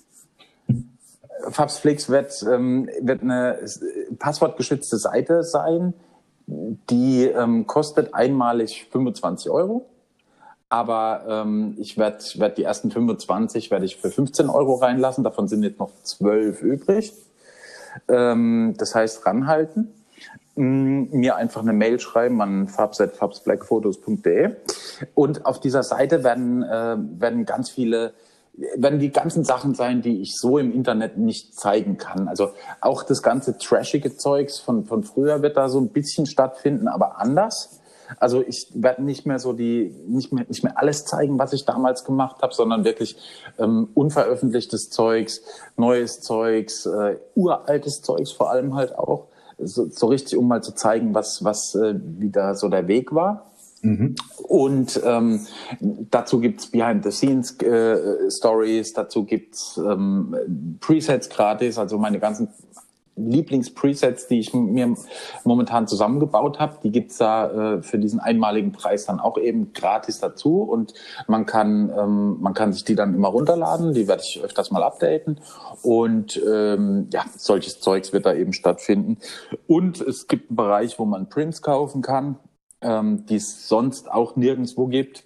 Fabsflix 1.50 2.10
wird, 2.10 2.41
ähm, 2.50 2.89
wird 3.01 3.22
eine 3.22 3.60
passwortgeschützte 4.17 4.98
Seite 4.98 5.43
sein, 5.43 5.93
die 6.48 7.25
ähm, 7.25 7.67
kostet 7.67 8.13
einmalig 8.13 8.88
25 8.91 9.51
Euro. 9.51 9.89
Aber 10.70 11.25
ähm, 11.27 11.75
ich 11.77 11.98
werde 11.98 12.24
werd 12.36 12.58
die 12.58 12.63
ersten 12.63 12.89
25 12.89 13.70
werde 13.70 13.86
ich 13.86 13.98
für 13.98 14.10
15 14.10 14.50
Euro 14.50 14.75
reinlassen. 14.75 15.24
Davon 15.24 15.48
sind 15.48 15.63
jetzt 15.63 15.79
noch 15.79 15.91
12 16.01 16.62
übrig. 16.63 17.13
Ähm, 18.08 18.74
das 18.77 18.96
heißt, 18.96 19.25
ranhalten. 19.25 19.93
Mm, 20.56 21.06
mir 21.12 21.36
einfach 21.36 21.62
eine 21.62 21.74
Mail 21.74 22.00
schreiben 22.00 22.40
an 22.42 22.68
fabset.fabsblackphotos.de 22.68 24.56
und 25.16 25.48
auf 25.48 25.60
dieser 25.60 25.82
Seite 25.82 26.24
werden, 26.24 26.62
äh, 26.62 26.96
werden 27.20 27.46
ganz 27.46 27.72
viele 27.72 28.14
werden 28.76 29.00
die 29.00 29.12
ganzen 29.12 29.44
Sachen 29.44 29.74
sein, 29.74 30.04
die 30.04 30.22
ich 30.22 30.38
so 30.38 30.60
im 30.60 30.72
Internet 30.72 31.18
nicht 31.18 31.56
zeigen 31.56 31.98
kann. 31.98 32.28
Also 32.28 32.52
auch 32.82 33.02
das 33.02 33.24
ganze 33.24 33.58
trashige 33.58 34.16
Zeugs 34.16 34.60
von, 34.60 34.86
von 34.86 35.04
früher 35.04 35.42
wird 35.42 35.58
da 35.58 35.70
so 35.70 35.80
ein 35.80 35.90
bisschen 35.90 36.28
stattfinden, 36.28 36.88
aber 36.88 37.20
anders. 37.20 37.82
Also 38.20 38.44
ich 38.46 38.68
werde 38.76 39.02
nicht 39.02 39.26
mehr 39.26 39.40
so 39.40 39.54
die, 39.54 39.96
nicht 40.08 40.32
mehr, 40.34 40.46
nicht 40.48 40.64
mehr 40.64 40.78
alles 40.78 41.06
zeigen, 41.06 41.40
was 41.40 41.54
ich 41.54 41.66
damals 41.66 42.04
gemacht 42.04 42.44
habe, 42.44 42.54
sondern 42.54 42.84
wirklich 42.84 43.18
ähm, 43.58 43.90
unveröffentlichtes 43.96 44.92
Zeugs, 44.92 45.42
neues 45.76 46.22
Zeugs, 46.22 46.86
äh, 46.86 47.18
uraltes 47.34 48.04
Zeugs 48.04 48.32
vor 48.32 48.52
allem 48.52 48.76
halt 48.76 48.96
auch 48.96 49.30
so, 49.58 49.90
so 49.90 50.08
richtig, 50.08 50.38
um 50.38 50.48
mal 50.48 50.64
zu 50.64 50.74
zeigen, 50.74 51.14
was, 51.14 51.44
was 51.44 51.76
äh, 51.76 51.96
wieder 51.96 52.56
so 52.56 52.70
der 52.70 52.88
Weg 52.88 53.14
war. 53.14 53.52
Mhm. 53.82 54.16
Und 54.44 55.02
ähm, 55.04 55.46
dazu 56.10 56.40
gibt's 56.40 56.68
Behind-the-Scenes-Stories, 56.68 58.92
äh, 58.92 58.94
dazu 58.96 59.26
gibt's 59.26 59.78
ähm, 59.78 60.78
Presets 60.80 61.28
gratis, 61.30 61.78
also 61.78 61.98
meine 61.98 62.20
ganzen 62.20 62.48
Lieblings-Presets, 63.15 64.27
die 64.27 64.39
ich 64.39 64.53
mir 64.53 64.96
momentan 65.43 65.88
zusammengebaut 65.88 66.60
habe. 66.60 66.77
Die 66.84 66.91
gibt's 66.91 67.17
da 67.17 67.75
äh, 67.75 67.82
für 67.84 68.00
diesen 68.00 68.20
einmaligen 68.20 68.72
Preis 68.72 69.05
dann 69.05 69.20
auch 69.20 69.38
eben 69.38 69.74
gratis 69.74 70.20
dazu 70.20 70.63
und 70.63 70.93
man 71.27 71.46
kann, 71.46 71.91
ähm, 71.98 72.38
man 72.41 72.53
kann 72.53 72.74
sich 72.74 72.84
die 72.84 72.96
dann 72.96 73.13
immer 73.13 73.29
runterladen. 73.29 73.93
Die 73.93 74.08
werde 74.08 74.24
ich 74.25 74.41
öfters 74.43 74.72
mal 74.72 74.84
updaten 74.84 75.39
und 75.82 76.41
ähm, 76.48 77.08
ja, 77.12 77.25
solches 77.38 77.79
Zeugs 77.79 78.13
wird 78.13 78.25
da 78.25 78.34
eben 78.34 78.53
stattfinden. 78.53 79.17
Und 79.67 80.01
es 80.01 80.27
gibt 80.27 80.50
einen 80.50 80.58
Bereich, 80.58 80.98
wo 80.98 81.05
man 81.05 81.29
Prints 81.29 81.62
kaufen 81.62 82.01
kann, 82.01 82.38
ähm, 82.82 83.25
die 83.27 83.36
es 83.36 83.67
sonst 83.67 84.12
auch 84.12 84.36
nirgendwo 84.36 84.88
gibt. 84.88 85.25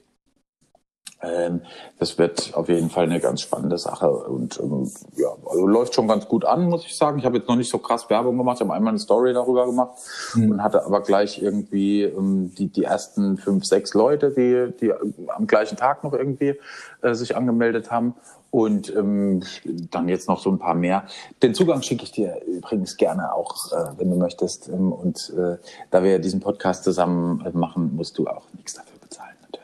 Ähm, 1.22 1.62
das 1.98 2.18
wird 2.20 2.54
auf 2.54 2.70
jeden 2.70 2.92
Fall 2.92 3.06
eine 3.06 3.20
ganz 3.20 3.42
spannende 3.42 3.80
Sache 3.80 4.08
und 4.10 4.60
ähm, 4.60 4.92
ja, 5.16 5.30
also 5.50 5.66
läuft 5.66 5.96
schon 5.96 6.08
ganz 6.08 6.28
gut 6.28 6.46
an, 6.46 6.70
muss 6.70 6.86
ich 6.86 6.96
sagen. 6.96 7.18
Ich 7.18 7.26
habe 7.26 7.38
jetzt 7.38 7.48
noch 7.48 7.56
nicht 7.56 7.72
so 7.72 7.80
krass 7.80 8.08
Werbung 8.10 8.38
gemacht, 8.38 8.58
ich 8.58 8.62
habe 8.62 8.74
einmal 8.74 8.92
eine 8.92 9.00
Story 9.00 9.34
darüber 9.34 9.66
gemacht 9.66 9.98
mhm. 10.36 10.52
und 10.52 10.64
hatte 10.64 10.86
aber 10.86 11.02
gleich 11.02 11.42
irgendwie 11.42 12.04
ähm, 12.04 12.54
die, 12.56 12.68
die 12.68 12.84
ersten 12.84 13.38
fünf, 13.38 13.66
sechs 13.66 13.96
Leute, 13.96 14.30
die, 14.30 14.72
die 14.80 14.94
am 15.30 15.48
gleichen 15.48 15.76
Tag 15.76 16.04
noch 16.04 16.14
irgendwie 16.14 16.56
äh, 17.02 17.14
sich 17.16 17.36
angemeldet 17.36 17.90
haben 17.90 18.14
und 18.52 18.96
ähm, 18.96 19.42
dann 19.92 20.10
jetzt 20.10 20.28
noch 20.28 20.40
so 20.40 20.52
ein 20.52 20.60
paar 20.60 20.76
mehr. 20.76 21.06
Den 21.42 21.56
Zugang 21.56 21.82
schicke 21.82 22.04
ich 22.04 22.12
dir 22.12 22.42
übrigens 22.46 22.96
gerne 22.96 23.34
auch, 23.34 23.72
äh, 23.72 23.98
wenn 23.98 24.10
du 24.12 24.18
möchtest. 24.18 24.70
Ähm, 24.70 24.92
und 24.92 25.34
äh, 25.36 25.58
da 25.90 26.04
wir 26.04 26.20
diesen 26.20 26.40
Podcast 26.40 26.84
zusammen 26.84 27.44
machen, 27.54 27.96
musst 27.96 28.18
du 28.18 28.28
auch 28.28 28.44
nichts 28.54 28.76
dafür 28.76 28.97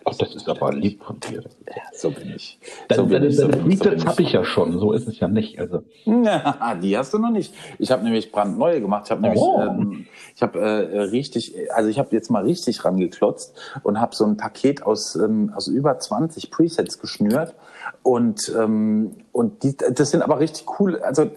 Ach, 0.06 0.16
das 0.18 0.36
ist 0.36 0.50
aber 0.50 0.74
lieb 0.74 1.04
von 1.04 1.20
dir. 1.20 1.42
Ja, 1.42 1.82
so 1.94 2.12
bin 2.12 2.34
ich. 2.36 2.60
So 2.94 3.06
bin 3.06 3.24
ich. 3.24 3.38
So 3.38 3.48
Features 3.50 4.02
so 4.02 4.08
habe 4.08 4.22
ich 4.22 4.34
ja 4.34 4.44
schon, 4.44 4.78
so 4.78 4.92
ist 4.92 5.08
es 5.08 5.20
ja 5.20 5.28
nicht. 5.28 5.60
Also. 5.60 5.84
Ja, 6.06 6.76
die 6.82 6.98
hast 6.98 7.14
du 7.14 7.20
noch 7.20 7.32
nicht. 7.32 7.54
Ich 7.80 7.92
habe 7.92 8.04
nämlich 8.04 8.32
brandneue 8.32 8.82
gemacht. 8.82 9.04
Ich 9.06 9.12
habe 9.12 9.22
nämlich, 9.22 9.42
oh. 9.42 9.62
ähm, 9.62 10.06
ich 10.36 10.42
habe 10.42 10.60
äh, 10.60 11.00
richtig, 11.02 11.56
also 11.74 11.90
ich 11.90 12.00
habe 12.00 12.10
jetzt 12.12 12.30
mal 12.30 12.44
richtig 12.44 12.84
rangeklotzt 12.84 13.56
und 13.84 14.00
habe 14.00 14.16
so 14.16 14.26
ein 14.26 14.38
Paket 14.38 14.84
aus, 14.84 15.16
ähm, 15.16 15.54
aus 15.56 15.68
über 15.68 15.98
20 15.98 16.52
Presets 16.52 17.00
geschnürt. 17.00 17.56
Und, 18.02 18.54
ähm, 18.58 19.16
und 19.32 19.64
die, 19.64 19.76
das 19.78 20.12
sind 20.12 20.22
aber 20.22 20.40
richtig 20.40 20.66
cool, 20.80 21.00
also 21.00 21.30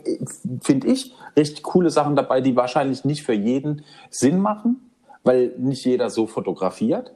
finde 0.63 0.89
ich, 0.89 1.15
richtig 1.37 1.63
coole 1.63 1.91
Sachen 1.91 2.17
dabei, 2.17 2.41
die 2.41 2.57
wahrscheinlich 2.57 3.05
nicht 3.05 3.23
für 3.23 3.35
jeden 3.35 3.85
Sinn 4.11 4.41
machen, 4.41 4.91
weil 5.23 5.53
nicht 5.59 5.85
jeder 5.85 6.11
so 6.11 6.27
fotografiert 6.27 7.13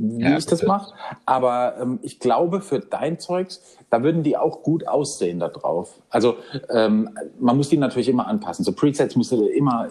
wie 0.00 0.22
ja, 0.22 0.38
ich 0.38 0.46
das 0.46 0.62
mache. 0.62 0.94
Aber 1.26 1.74
ähm, 1.80 1.98
ich 2.02 2.18
glaube, 2.18 2.60
für 2.60 2.80
dein 2.80 3.18
Zeugs, 3.18 3.60
da 3.90 4.02
würden 4.02 4.22
die 4.22 4.36
auch 4.36 4.62
gut 4.62 4.88
aussehen 4.88 5.40
da 5.40 5.48
drauf. 5.48 5.94
Also 6.08 6.36
ähm, 6.70 7.10
man 7.38 7.56
muss 7.56 7.68
die 7.68 7.76
natürlich 7.76 8.08
immer 8.08 8.26
anpassen. 8.26 8.64
So 8.64 8.72
Presets 8.72 9.14
musst 9.14 9.32
du 9.32 9.46
immer. 9.46 9.88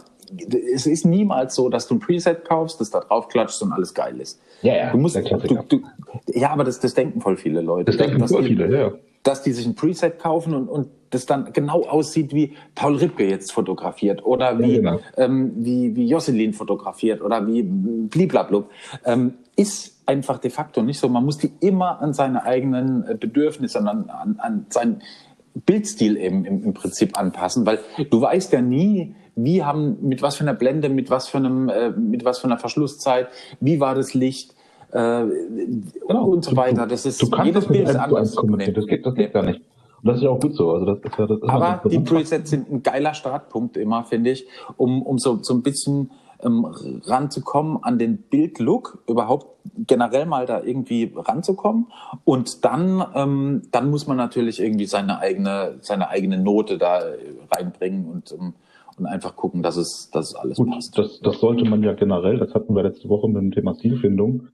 Es 0.73 0.85
ist 0.85 1.05
niemals 1.05 1.55
so, 1.55 1.69
dass 1.69 1.87
du 1.87 1.95
ein 1.95 1.99
Preset 1.99 2.45
kaufst, 2.45 2.79
das 2.79 2.89
da 2.89 2.99
drauf 3.01 3.27
klatscht 3.27 3.61
und 3.61 3.71
alles 3.71 3.93
geil 3.93 4.19
ist. 4.19 4.39
Ja, 4.61 4.75
ja. 4.75 4.91
Du 4.91 4.97
musst, 4.97 5.15
du, 5.15 5.63
du, 5.67 5.81
ja, 6.27 6.51
aber 6.51 6.63
das, 6.63 6.79
das 6.79 6.93
denken 6.93 7.21
voll 7.21 7.37
viele 7.37 7.61
Leute. 7.61 7.85
Das 7.85 7.97
denken 7.97 8.27
voll 8.27 8.43
viele, 8.43 8.77
ja. 8.77 8.91
Dass 9.23 9.43
die 9.43 9.51
sich 9.51 9.65
ein 9.65 9.75
Preset 9.75 10.19
kaufen 10.19 10.53
und, 10.53 10.67
und 10.67 10.88
das 11.09 11.25
dann 11.25 11.51
genau 11.53 11.83
aussieht, 11.83 12.33
wie 12.33 12.55
Paul 12.75 12.95
Ripke 12.97 13.27
jetzt 13.27 13.51
fotografiert 13.51 14.23
oder 14.25 14.59
wie, 14.59 14.75
ja, 14.75 14.77
genau. 14.77 14.99
ähm, 15.17 15.53
wie, 15.57 15.95
wie 15.95 16.07
Jocelyn 16.07 16.53
fotografiert 16.53 17.21
oder 17.21 17.45
wie 17.47 17.63
bliblablub, 17.63 18.69
ähm, 19.05 19.33
ist 19.55 20.01
einfach 20.05 20.38
de 20.38 20.51
facto 20.51 20.81
nicht 20.81 20.99
so. 20.99 21.09
Man 21.09 21.25
muss 21.25 21.38
die 21.38 21.51
immer 21.59 22.01
an 22.01 22.13
seine 22.13 22.43
eigenen 22.43 23.07
äh, 23.07 23.15
Bedürfnisse, 23.15 23.79
an, 23.79 24.09
an, 24.09 24.35
an 24.39 24.65
seinen 24.69 25.01
Bildstil 25.65 26.15
eben 26.17 26.45
im, 26.45 26.63
im 26.63 26.73
Prinzip 26.73 27.17
anpassen, 27.17 27.65
weil 27.65 27.79
du 28.09 28.21
weißt 28.21 28.53
ja 28.53 28.61
nie, 28.61 29.15
wie 29.35 29.63
haben, 29.63 29.97
mit 30.01 30.21
was 30.21 30.35
für 30.35 30.43
einer 30.43 30.53
Blende, 30.53 30.89
mit 30.89 31.09
was 31.09 31.27
für 31.27 31.38
einem, 31.38 31.69
äh, 31.69 31.89
mit 31.91 32.25
was 32.25 32.39
für 32.39 32.45
einer 32.45 32.57
Verschlusszeit, 32.57 33.29
wie 33.59 33.79
war 33.79 33.95
das 33.95 34.13
Licht, 34.13 34.55
äh, 34.91 35.25
genau. 36.08 36.25
und 36.25 36.43
so 36.43 36.55
weiter. 36.55 36.88
Das 36.88 37.05
ist, 37.05 37.22
du 37.22 37.29
kannst 37.29 37.46
jedes 37.46 37.63
das 37.65 37.72
Bild 37.72 37.89
ist 37.89 37.96
anders. 37.96 38.36
Das 38.36 38.88
geht, 38.88 39.05
das 39.05 39.15
geht 39.15 39.34
gar 39.34 39.43
nicht. 39.43 39.62
Und 40.01 40.08
das 40.08 40.17
ist 40.17 40.24
ja 40.24 40.29
auch 40.29 40.39
gut 40.39 40.55
so. 40.55 40.72
Also 40.72 40.86
das 40.86 41.00
ist 41.00 41.17
ja, 41.17 41.27
das 41.27 41.38
ist 41.38 41.50
Aber 41.50 41.89
die 41.89 42.00
Presets 42.00 42.50
sind 42.50 42.72
ein 42.72 42.84
geiler 42.84 43.13
Startpunkt 43.13 43.77
immer, 43.77 44.03
finde 44.05 44.31
ich, 44.31 44.48
um, 44.77 45.01
um 45.01 45.17
so, 45.17 45.39
so 45.41 45.53
ein 45.53 45.62
bisschen 45.62 46.12
ähm, 46.43 46.65
ranzukommen 47.05 47.84
an 47.84 48.00
den 48.00 48.17
Bildlook, 48.17 49.03
überhaupt 49.08 49.48
generell 49.88 50.25
mal 50.25 50.46
da 50.46 50.62
irgendwie 50.63 51.12
ranzukommen. 51.15 51.88
Und 52.24 52.63
dann, 52.65 53.03
ähm, 53.13 53.63
dann 53.72 53.89
muss 53.89 54.08
man 54.08 54.17
natürlich 54.17 54.62
irgendwie 54.62 54.86
seine 54.86 55.19
eigene, 55.19 55.77
seine 55.81 56.10
eigene 56.10 56.38
Note 56.38 56.77
da 56.77 57.01
reinbringen 57.51 58.05
und, 58.05 58.31
ähm, 58.31 58.53
und 58.98 59.05
einfach 59.05 59.36
gucken, 59.36 59.63
dass 59.63 59.77
es, 59.77 60.10
dass 60.12 60.29
es 60.29 60.36
alles 60.36 60.58
Gut, 60.58 60.72
passt. 60.72 60.98
Das, 60.98 61.19
das 61.22 61.39
sollte 61.39 61.65
man 61.65 61.84
ja 61.84 61.93
generell, 61.93 62.38
das 62.38 62.53
hatten 62.53 62.74
wir 62.75 62.84
letzte 62.84 63.10
Woche 63.10 63.27
mit 63.27 63.38
dem 63.38 63.51
Thema 63.51 63.75
Stilfindung. 63.75 64.48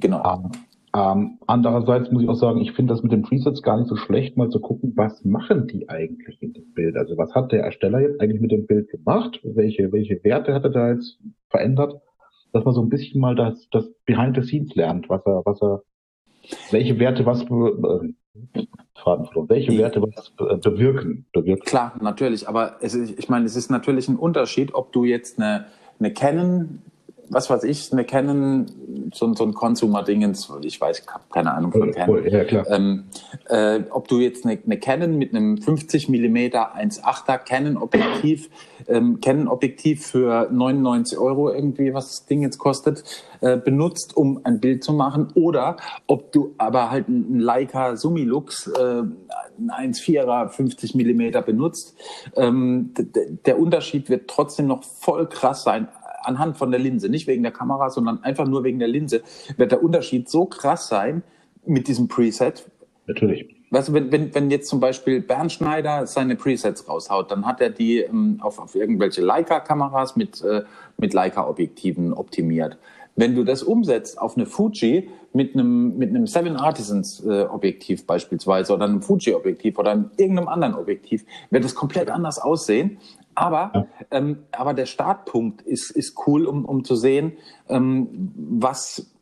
Genau. 0.00 0.22
Ähm, 0.24 0.50
ähm, 0.94 1.38
andererseits 1.46 2.10
muss 2.10 2.22
ich 2.22 2.28
auch 2.28 2.34
sagen, 2.34 2.60
ich 2.60 2.72
finde 2.72 2.94
das 2.94 3.02
mit 3.02 3.12
den 3.12 3.22
Presets 3.22 3.62
gar 3.62 3.76
nicht 3.76 3.88
so 3.88 3.96
schlecht, 3.96 4.36
mal 4.36 4.48
zu 4.48 4.60
gucken, 4.60 4.92
was 4.96 5.24
machen 5.24 5.66
die 5.66 5.88
eigentlich 5.88 6.42
in 6.42 6.54
dem 6.54 6.72
Bild? 6.72 6.96
Also 6.96 7.16
was 7.18 7.34
hat 7.34 7.52
der 7.52 7.62
Ersteller 7.62 8.00
jetzt 8.00 8.20
eigentlich 8.20 8.40
mit 8.40 8.52
dem 8.52 8.66
Bild 8.66 8.88
gemacht? 8.90 9.38
Welche, 9.42 9.92
welche 9.92 10.22
Werte 10.24 10.54
hat 10.54 10.64
er 10.64 10.70
da 10.70 10.90
jetzt 10.90 11.18
verändert? 11.50 12.00
Dass 12.52 12.64
man 12.64 12.74
so 12.74 12.80
ein 12.80 12.88
bisschen 12.88 13.20
mal 13.20 13.34
das, 13.34 13.68
das 13.70 13.84
Behind 14.06 14.34
the 14.36 14.42
Scenes 14.42 14.74
lernt, 14.74 15.08
was 15.10 15.24
er, 15.26 15.42
was 15.44 15.60
er, 15.60 15.82
welche 16.70 16.98
Werte 16.98 17.26
was, 17.26 17.42
äh, 17.42 18.14
welche 19.48 19.78
Werte 19.78 20.00
was 20.00 20.32
äh, 20.40 20.56
bewirken, 20.56 21.26
bewirken. 21.34 21.64
Klar, 21.66 21.98
natürlich, 22.00 22.48
aber 22.48 22.76
es 22.80 22.94
ich 22.94 23.28
meine, 23.28 23.44
es 23.44 23.56
ist 23.56 23.70
natürlich 23.70 24.08
ein 24.08 24.16
Unterschied, 24.16 24.74
ob 24.74 24.92
du 24.92 25.04
jetzt 25.04 25.38
eine, 25.38 25.66
eine 25.98 26.14
Canon 26.14 26.80
was 27.30 27.50
weiß 27.50 27.64
ich, 27.64 27.92
eine 27.92 28.04
Canon, 28.04 28.66
so, 29.12 29.32
so 29.34 29.44
ein 29.44 29.54
Consumer-Dingens, 29.54 30.50
ich 30.62 30.80
weiß, 30.80 31.00
ich 31.00 31.06
habe 31.08 31.24
keine 31.30 31.52
Ahnung 31.52 31.72
von 31.72 31.92
Canon. 31.92 32.26
Ja, 32.28 32.44
klar. 32.44 32.66
Ähm, 32.70 33.04
äh, 33.48 33.80
ob 33.90 34.08
du 34.08 34.18
jetzt 34.18 34.44
eine, 34.44 34.58
eine 34.64 34.78
Canon 34.78 35.16
mit 35.16 35.34
einem 35.34 35.58
50 35.58 36.08
mm 36.08 36.36
1.8er 36.36 37.38
Canon-Objektiv, 37.38 38.50
ähm, 38.88 39.20
Canon-Objektiv 39.20 40.06
für 40.06 40.48
99 40.50 41.18
Euro 41.18 41.52
irgendwie, 41.52 41.92
was 41.94 42.08
das 42.08 42.26
Ding 42.26 42.42
jetzt 42.42 42.58
kostet, 42.58 43.04
äh, 43.40 43.56
benutzt, 43.56 44.16
um 44.16 44.40
ein 44.44 44.60
Bild 44.60 44.82
zu 44.82 44.92
machen, 44.92 45.28
oder 45.34 45.76
ob 46.06 46.32
du 46.32 46.54
aber 46.58 46.90
halt 46.90 47.08
einen 47.08 47.38
Leica 47.38 47.96
Summilux, 47.96 48.68
äh, 48.68 49.02
ein 49.58 49.92
1.4er 49.92 50.48
50 50.48 50.94
mm 50.94 51.44
benutzt. 51.44 51.96
Ähm, 52.36 52.94
der 53.44 53.58
Unterschied 53.58 54.08
wird 54.08 54.28
trotzdem 54.28 54.68
noch 54.68 54.84
voll 54.84 55.28
krass 55.28 55.64
sein 55.64 55.88
anhand 56.28 56.56
von 56.56 56.70
der 56.70 56.78
Linse, 56.78 57.08
nicht 57.08 57.26
wegen 57.26 57.42
der 57.42 57.52
Kamera, 57.52 57.90
sondern 57.90 58.22
einfach 58.22 58.46
nur 58.46 58.62
wegen 58.62 58.78
der 58.78 58.88
Linse, 58.88 59.22
wird 59.56 59.72
der 59.72 59.82
Unterschied 59.82 60.28
so 60.28 60.44
krass 60.44 60.88
sein 60.88 61.22
mit 61.66 61.88
diesem 61.88 62.06
Preset. 62.06 62.70
Natürlich. 63.06 63.58
Weißt 63.70 63.88
du, 63.88 63.92
wenn, 63.92 64.10
wenn, 64.12 64.34
wenn 64.34 64.50
jetzt 64.50 64.68
zum 64.68 64.80
Beispiel 64.80 65.20
Bernd 65.20 65.52
Schneider 65.52 66.06
seine 66.06 66.36
Presets 66.36 66.88
raushaut, 66.88 67.30
dann 67.30 67.44
hat 67.44 67.60
er 67.60 67.70
die 67.70 68.00
ähm, 68.00 68.38
auf, 68.40 68.58
auf 68.58 68.74
irgendwelche 68.74 69.20
Leica-Kameras 69.20 70.16
mit, 70.16 70.42
äh, 70.42 70.62
mit 70.96 71.12
Leica-Objektiven 71.12 72.14
optimiert. 72.14 72.78
Wenn 73.14 73.34
du 73.34 73.44
das 73.44 73.62
umsetzt 73.62 74.18
auf 74.20 74.36
eine 74.36 74.46
Fuji 74.46 75.10
mit 75.32 75.54
einem, 75.54 75.98
mit 75.98 76.10
einem 76.10 76.26
Seven 76.26 76.56
Artisans 76.56 77.22
äh, 77.26 77.42
Objektiv 77.42 78.06
beispielsweise 78.06 78.72
oder 78.72 78.84
einem 78.84 79.02
Fuji 79.02 79.34
Objektiv 79.34 79.76
oder 79.78 80.08
irgendeinem 80.16 80.48
anderen 80.48 80.74
Objektiv, 80.74 81.26
wird 81.50 81.64
das 81.64 81.74
komplett 81.74 82.10
anders 82.10 82.38
aussehen. 82.38 82.98
Aber, 83.38 83.70
ja. 83.72 83.86
ähm, 84.10 84.46
aber 84.50 84.74
der 84.74 84.86
Startpunkt 84.86 85.62
ist, 85.62 85.90
ist 85.90 86.18
cool, 86.26 86.44
um, 86.44 86.64
um 86.64 86.82
zu 86.82 86.96
sehen, 86.96 87.34
ähm, 87.68 88.32
was, 88.34 89.12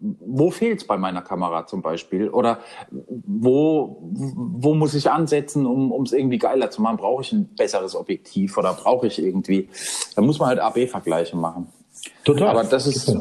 wo 0.00 0.50
fehlt 0.50 0.80
es 0.80 0.86
bei 0.86 0.96
meiner 0.96 1.20
Kamera 1.20 1.66
zum 1.66 1.82
Beispiel? 1.82 2.30
Oder 2.30 2.60
wo, 2.90 3.98
wo 4.00 4.74
muss 4.74 4.94
ich 4.94 5.10
ansetzen, 5.10 5.66
um 5.66 6.02
es 6.02 6.12
irgendwie 6.12 6.38
geiler 6.38 6.70
zu 6.70 6.80
machen? 6.80 6.96
Brauche 6.96 7.22
ich 7.22 7.32
ein 7.32 7.54
besseres 7.54 7.94
Objektiv 7.94 8.56
oder 8.56 8.72
brauche 8.72 9.06
ich 9.06 9.22
irgendwie, 9.22 9.68
da 10.16 10.22
muss 10.22 10.38
man 10.38 10.48
halt 10.48 10.58
AB-Vergleiche 10.58 11.36
machen. 11.36 11.68
Total. 12.24 12.48
Aber 12.48 12.64
das 12.64 12.86
ist, 12.86 13.14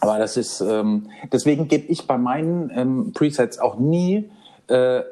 aber 0.00 0.18
das 0.18 0.36
ist, 0.36 0.60
ähm, 0.62 1.10
deswegen 1.32 1.68
gebe 1.68 1.86
ich 1.86 2.08
bei 2.08 2.18
meinen 2.18 2.70
ähm, 2.74 3.12
Presets 3.14 3.60
auch 3.60 3.78
nie 3.78 4.30
äh, 4.66 5.02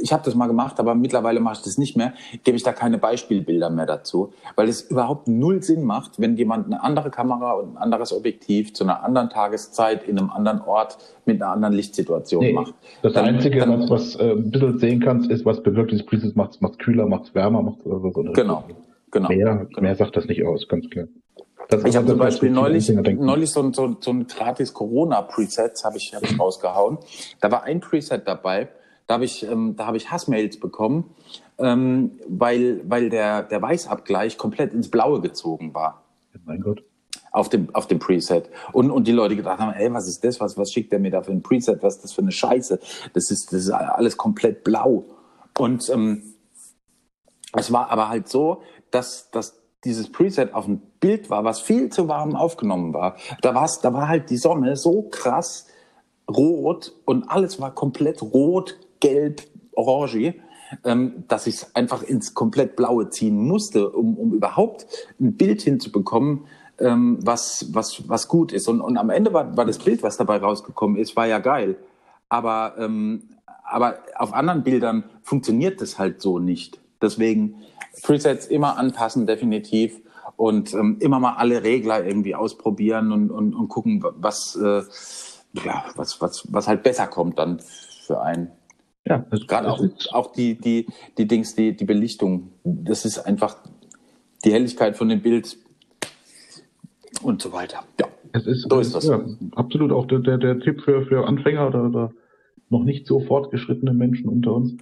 ich 0.00 0.12
habe 0.12 0.22
das 0.24 0.34
mal 0.34 0.46
gemacht, 0.46 0.78
aber 0.80 0.94
mittlerweile 0.94 1.40
mache 1.40 1.54
ich 1.58 1.62
das 1.62 1.78
nicht 1.78 1.96
mehr, 1.96 2.12
gebe 2.44 2.56
ich 2.56 2.62
da 2.62 2.72
keine 2.72 2.98
Beispielbilder 2.98 3.70
mehr 3.70 3.86
dazu, 3.86 4.32
weil 4.56 4.68
es 4.68 4.82
überhaupt 4.82 5.28
null 5.28 5.62
Sinn 5.62 5.84
macht, 5.84 6.20
wenn 6.20 6.36
jemand 6.36 6.66
eine 6.66 6.82
andere 6.82 7.10
Kamera 7.10 7.52
und 7.52 7.74
ein 7.74 7.76
anderes 7.76 8.12
Objektiv 8.12 8.74
zu 8.74 8.84
einer 8.84 9.02
anderen 9.02 9.30
Tageszeit 9.30 10.04
in 10.04 10.18
einem 10.18 10.30
anderen 10.30 10.60
Ort 10.62 10.98
mit 11.24 11.42
einer 11.42 11.52
anderen 11.52 11.74
Lichtsituation 11.74 12.42
nee, 12.42 12.52
macht. 12.52 12.74
Das 13.02 13.12
dann, 13.12 13.26
Einzige, 13.26 13.60
dann, 13.60 13.80
was, 13.80 13.90
was 13.90 14.16
äh, 14.16 14.32
ein 14.32 14.50
bisschen 14.50 14.78
sehen 14.78 15.00
kannst, 15.00 15.30
ist, 15.30 15.44
was 15.44 15.62
bewirkt 15.62 15.92
dieses 15.92 16.06
Preset, 16.06 16.36
macht 16.36 16.58
es 16.60 16.78
kühler, 16.78 17.06
macht 17.06 17.24
es 17.24 17.34
wärmer, 17.34 17.62
macht 17.62 17.78
es 17.78 17.84
so. 17.84 17.98
Genau, 18.32 18.64
genau. 19.10 19.28
Mehr, 19.28 19.66
genau. 19.66 19.80
mehr 19.80 19.94
sagt 19.96 20.16
das 20.16 20.26
nicht 20.26 20.44
aus, 20.44 20.68
ganz 20.68 20.88
klar. 20.90 21.06
Das 21.68 21.84
ich 21.84 21.96
habe 21.96 22.06
zum 22.06 22.18
Beispiel 22.18 22.50
neulich, 22.50 22.88
neulich 22.88 23.50
so 23.50 23.60
ein, 23.60 23.74
so, 23.74 23.94
so 24.00 24.10
ein 24.10 24.26
gratis 24.26 24.72
Corona-Preset 24.72 25.72
habe 25.84 25.98
ich, 25.98 26.14
hab 26.14 26.22
ich 26.22 26.38
rausgehauen. 26.40 26.96
Da 27.40 27.50
war 27.50 27.64
ein 27.64 27.80
Preset 27.80 28.26
dabei, 28.26 28.68
da 29.08 29.14
habe 29.14 29.24
ich, 29.24 29.42
ähm, 29.42 29.74
da 29.74 29.86
habe 29.86 29.96
ich 29.96 30.10
Hassmails 30.10 30.60
bekommen, 30.60 31.14
ähm, 31.58 32.20
weil, 32.28 32.82
weil 32.88 33.08
der, 33.08 33.42
der 33.42 33.60
Weißabgleich 33.60 34.36
komplett 34.36 34.74
ins 34.74 34.90
Blaue 34.90 35.20
gezogen 35.20 35.74
war. 35.74 36.04
Mein 36.44 36.60
Gott. 36.60 36.84
Auf 37.32 37.48
dem, 37.48 37.74
auf 37.74 37.86
dem 37.86 37.98
Preset. 37.98 38.50
Und, 38.72 38.90
und 38.90 39.06
die 39.06 39.12
Leute 39.12 39.34
gedacht 39.34 39.60
haben, 39.60 39.72
ey, 39.72 39.92
was 39.92 40.06
ist 40.06 40.22
das? 40.24 40.40
Was, 40.40 40.56
was 40.58 40.72
schickt 40.72 40.92
der 40.92 40.98
mir 40.98 41.10
da 41.10 41.22
für 41.22 41.32
ein 41.32 41.42
Preset? 41.42 41.82
Was 41.82 41.96
ist 41.96 42.04
das 42.04 42.12
für 42.12 42.20
eine 42.20 42.32
Scheiße? 42.32 42.78
Das 43.14 43.30
ist, 43.30 43.52
das 43.52 43.62
ist 43.62 43.70
alles 43.70 44.16
komplett 44.18 44.62
blau. 44.62 45.04
Und 45.58 45.88
ähm, 45.88 46.34
es 47.54 47.72
war 47.72 47.90
aber 47.90 48.10
halt 48.10 48.28
so, 48.28 48.62
dass, 48.90 49.30
dass 49.30 49.58
dieses 49.84 50.12
Preset 50.12 50.52
auf 50.52 50.66
dem 50.66 50.80
Bild 51.00 51.30
war, 51.30 51.44
was 51.44 51.60
viel 51.60 51.88
zu 51.88 52.08
warm 52.08 52.36
aufgenommen 52.36 52.92
war. 52.92 53.16
Da, 53.40 53.54
war's, 53.54 53.80
da 53.80 53.92
war 53.94 54.08
halt 54.08 54.28
die 54.28 54.36
Sonne 54.36 54.76
so 54.76 55.08
krass 55.10 55.66
rot 56.30 56.94
und 57.06 57.30
alles 57.30 57.58
war 57.58 57.74
komplett 57.74 58.20
rot, 58.20 58.78
gelb, 59.00 59.42
orange, 59.72 60.34
ähm, 60.84 61.24
dass 61.28 61.46
ich 61.46 61.56
es 61.56 61.74
einfach 61.74 62.02
ins 62.02 62.34
komplett 62.34 62.76
Blaue 62.76 63.10
ziehen 63.10 63.36
musste, 63.46 63.90
um, 63.90 64.16
um 64.16 64.32
überhaupt 64.32 64.86
ein 65.20 65.36
Bild 65.36 65.62
hinzubekommen, 65.62 66.46
ähm, 66.78 67.18
was, 67.22 67.68
was, 67.72 68.08
was 68.08 68.28
gut 68.28 68.52
ist. 68.52 68.68
Und, 68.68 68.80
und 68.80 68.96
am 68.96 69.10
Ende 69.10 69.32
war, 69.32 69.56
war 69.56 69.64
das 69.64 69.78
Bild, 69.78 70.02
was 70.02 70.16
dabei 70.16 70.38
rausgekommen 70.38 70.96
ist, 70.96 71.16
war 71.16 71.26
ja 71.26 71.38
geil. 71.38 71.76
Aber, 72.28 72.74
ähm, 72.78 73.22
aber 73.64 73.98
auf 74.16 74.32
anderen 74.32 74.62
Bildern 74.62 75.04
funktioniert 75.22 75.80
das 75.80 75.98
halt 75.98 76.20
so 76.20 76.38
nicht. 76.38 76.80
Deswegen 77.00 77.62
Presets 78.02 78.46
immer 78.46 78.76
anpassen, 78.76 79.26
definitiv. 79.26 80.00
Und 80.36 80.72
ähm, 80.72 80.98
immer 81.00 81.18
mal 81.18 81.34
alle 81.34 81.64
Regler 81.64 82.04
irgendwie 82.04 82.36
ausprobieren 82.36 83.10
und, 83.10 83.30
und, 83.32 83.54
und 83.54 83.68
gucken, 83.68 84.04
was, 84.04 84.54
äh, 84.54 84.82
ja, 85.64 85.84
was, 85.96 86.20
was, 86.20 86.46
was 86.52 86.68
halt 86.68 86.84
besser 86.84 87.08
kommt 87.08 87.40
dann 87.40 87.60
für 88.06 88.22
einen. 88.22 88.52
Ja, 89.08 89.24
also 89.30 89.46
gerade 89.46 89.70
auch, 89.72 89.82
auch 90.12 90.32
die, 90.32 90.58
die, 90.58 90.86
die 91.16 91.26
Dings, 91.26 91.54
die, 91.54 91.74
die 91.74 91.84
Belichtung. 91.84 92.50
Das 92.64 93.04
ist 93.04 93.18
einfach 93.18 93.56
die 94.44 94.52
Helligkeit 94.52 94.96
von 94.96 95.08
dem 95.08 95.22
Bild 95.22 95.56
und 97.22 97.40
so 97.40 97.52
weiter. 97.52 97.84
Ja, 97.98 98.06
es 98.32 98.46
ist, 98.46 98.68
so 98.68 98.78
ist 98.80 98.94
das. 98.94 99.06
Ja, 99.06 99.24
absolut 99.52 99.92
auch 99.92 100.06
der, 100.06 100.18
der, 100.20 100.38
der 100.38 100.60
Tipp 100.60 100.82
für, 100.82 101.06
für 101.06 101.26
Anfänger 101.26 101.68
oder, 101.68 101.84
oder 101.84 102.12
noch 102.68 102.84
nicht 102.84 103.06
so 103.06 103.20
fortgeschrittene 103.20 103.94
Menschen 103.94 104.28
unter 104.28 104.54
uns. 104.54 104.76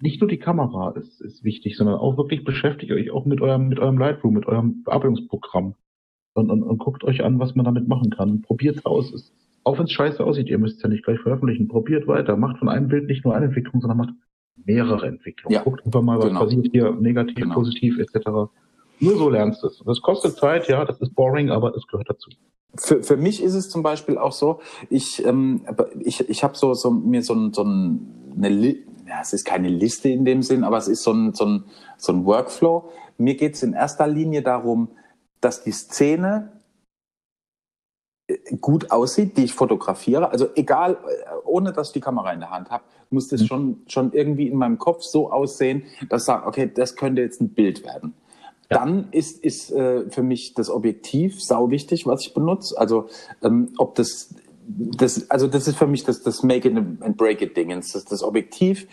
Nicht 0.00 0.20
nur 0.20 0.28
die 0.28 0.38
Kamera 0.38 0.92
ist, 0.92 1.20
ist 1.20 1.44
wichtig, 1.44 1.76
sondern 1.76 1.96
auch 1.96 2.16
wirklich 2.16 2.44
beschäftigt 2.44 2.92
euch 2.92 3.10
auch 3.10 3.26
mit 3.26 3.40
eurem, 3.40 3.68
mit 3.68 3.78
eurem 3.78 3.98
Lightroom, 3.98 4.34
mit 4.34 4.46
eurem 4.46 4.82
Bearbeitungsprogramm 4.82 5.74
und, 6.34 6.50
und, 6.50 6.62
und 6.62 6.78
guckt 6.78 7.04
euch 7.04 7.22
an, 7.22 7.38
was 7.38 7.54
man 7.54 7.64
damit 7.64 7.88
machen 7.88 8.10
kann. 8.10 8.42
Probiert 8.42 8.86
aus. 8.86 9.12
Es 9.12 9.32
auch 9.70 9.78
wenn 9.78 9.84
es 9.84 9.92
scheiße 9.92 10.24
aussieht, 10.24 10.48
ihr 10.48 10.58
müsst 10.58 10.78
es 10.78 10.82
ja 10.82 10.88
nicht 10.88 11.04
gleich 11.04 11.20
veröffentlichen. 11.20 11.68
Probiert 11.68 12.08
weiter, 12.08 12.36
macht 12.36 12.58
von 12.58 12.68
einem 12.68 12.88
Bild 12.88 13.06
nicht 13.06 13.24
nur 13.24 13.34
eine 13.34 13.46
Entwicklung, 13.46 13.80
sondern 13.80 13.98
macht 13.98 14.10
mehrere 14.64 15.06
Entwicklungen. 15.06 15.54
Ja. 15.54 15.62
Guckt 15.62 15.86
einfach 15.86 16.02
mal, 16.02 16.18
was 16.18 16.26
genau. 16.26 16.40
passiert 16.40 16.68
hier, 16.72 16.90
negativ, 16.92 17.36
genau. 17.36 17.54
positiv, 17.54 17.98
etc. 17.98 18.50
Nur 18.98 19.16
so 19.16 19.30
lernst 19.30 19.62
du 19.62 19.68
es. 19.68 19.82
Das 19.86 20.02
kostet 20.02 20.36
Zeit, 20.36 20.68
ja, 20.68 20.84
das 20.84 21.00
ist 21.00 21.14
boring, 21.14 21.50
aber 21.50 21.74
es 21.74 21.86
gehört 21.86 22.10
dazu. 22.10 22.30
Für, 22.76 23.02
für 23.02 23.16
mich 23.16 23.42
ist 23.42 23.54
es 23.54 23.70
zum 23.70 23.82
Beispiel 23.82 24.18
auch 24.18 24.32
so, 24.32 24.60
ich, 24.90 25.24
ähm, 25.24 25.62
ich, 26.00 26.28
ich 26.28 26.44
habe 26.44 26.56
so, 26.56 26.74
so 26.74 26.90
mir 26.90 27.22
so, 27.22 27.34
ein, 27.34 27.52
so 27.52 27.62
eine, 27.62 28.48
Li 28.48 28.84
ja, 29.08 29.20
es 29.22 29.32
ist 29.32 29.44
keine 29.44 29.68
Liste 29.68 30.08
in 30.08 30.24
dem 30.24 30.42
Sinn, 30.42 30.62
aber 30.62 30.76
es 30.76 30.86
ist 30.86 31.02
so 31.02 31.12
ein, 31.12 31.32
so 31.34 31.44
ein, 31.44 31.64
so 31.96 32.12
ein 32.12 32.24
Workflow. 32.24 32.90
Mir 33.18 33.36
geht 33.36 33.54
es 33.54 33.62
in 33.62 33.72
erster 33.72 34.06
Linie 34.06 34.42
darum, 34.42 34.90
dass 35.40 35.64
die 35.64 35.72
Szene 35.72 36.59
gut 38.60 38.90
aussieht, 38.90 39.36
die 39.36 39.44
ich 39.44 39.54
fotografiere. 39.54 40.30
Also 40.30 40.48
egal, 40.54 40.92
äh, 40.92 41.34
ohne 41.44 41.72
dass 41.72 41.88
ich 41.88 41.92
die 41.94 42.00
Kamera 42.00 42.32
in 42.32 42.40
der 42.40 42.50
Hand 42.50 42.70
habe, 42.70 42.84
muss 43.10 43.28
das 43.28 43.42
mhm. 43.42 43.46
schon, 43.46 43.82
schon 43.86 44.12
irgendwie 44.12 44.48
in 44.48 44.56
meinem 44.56 44.78
Kopf 44.78 45.02
so 45.02 45.30
aussehen, 45.30 45.84
dass 46.08 46.22
ich 46.22 46.26
sage, 46.26 46.46
okay, 46.46 46.70
das 46.72 46.96
könnte 46.96 47.22
jetzt 47.22 47.40
ein 47.40 47.50
Bild 47.50 47.84
werden. 47.84 48.14
Ja. 48.70 48.78
Dann 48.78 49.08
ist, 49.10 49.42
ist 49.44 49.72
äh, 49.72 50.08
für 50.10 50.22
mich 50.22 50.54
das 50.54 50.70
Objektiv 50.70 51.42
sau 51.42 51.70
wichtig, 51.70 52.06
was 52.06 52.22
ich 52.22 52.34
benutze. 52.34 52.78
Also 52.78 53.08
ähm, 53.42 53.72
ob 53.78 53.96
das 53.96 54.34
das, 54.72 55.30
also 55.30 55.48
das 55.48 55.66
ist 55.66 55.76
für 55.76 55.86
mich 55.86 56.04
das, 56.04 56.22
das 56.22 56.42
Make 56.42 56.68
it 56.68 56.76
and 56.76 57.16
Break 57.16 57.42
it 57.42 57.56
Dingens. 57.56 57.92
Das, 57.92 58.04
das 58.04 58.22
Objektiv 58.22 58.86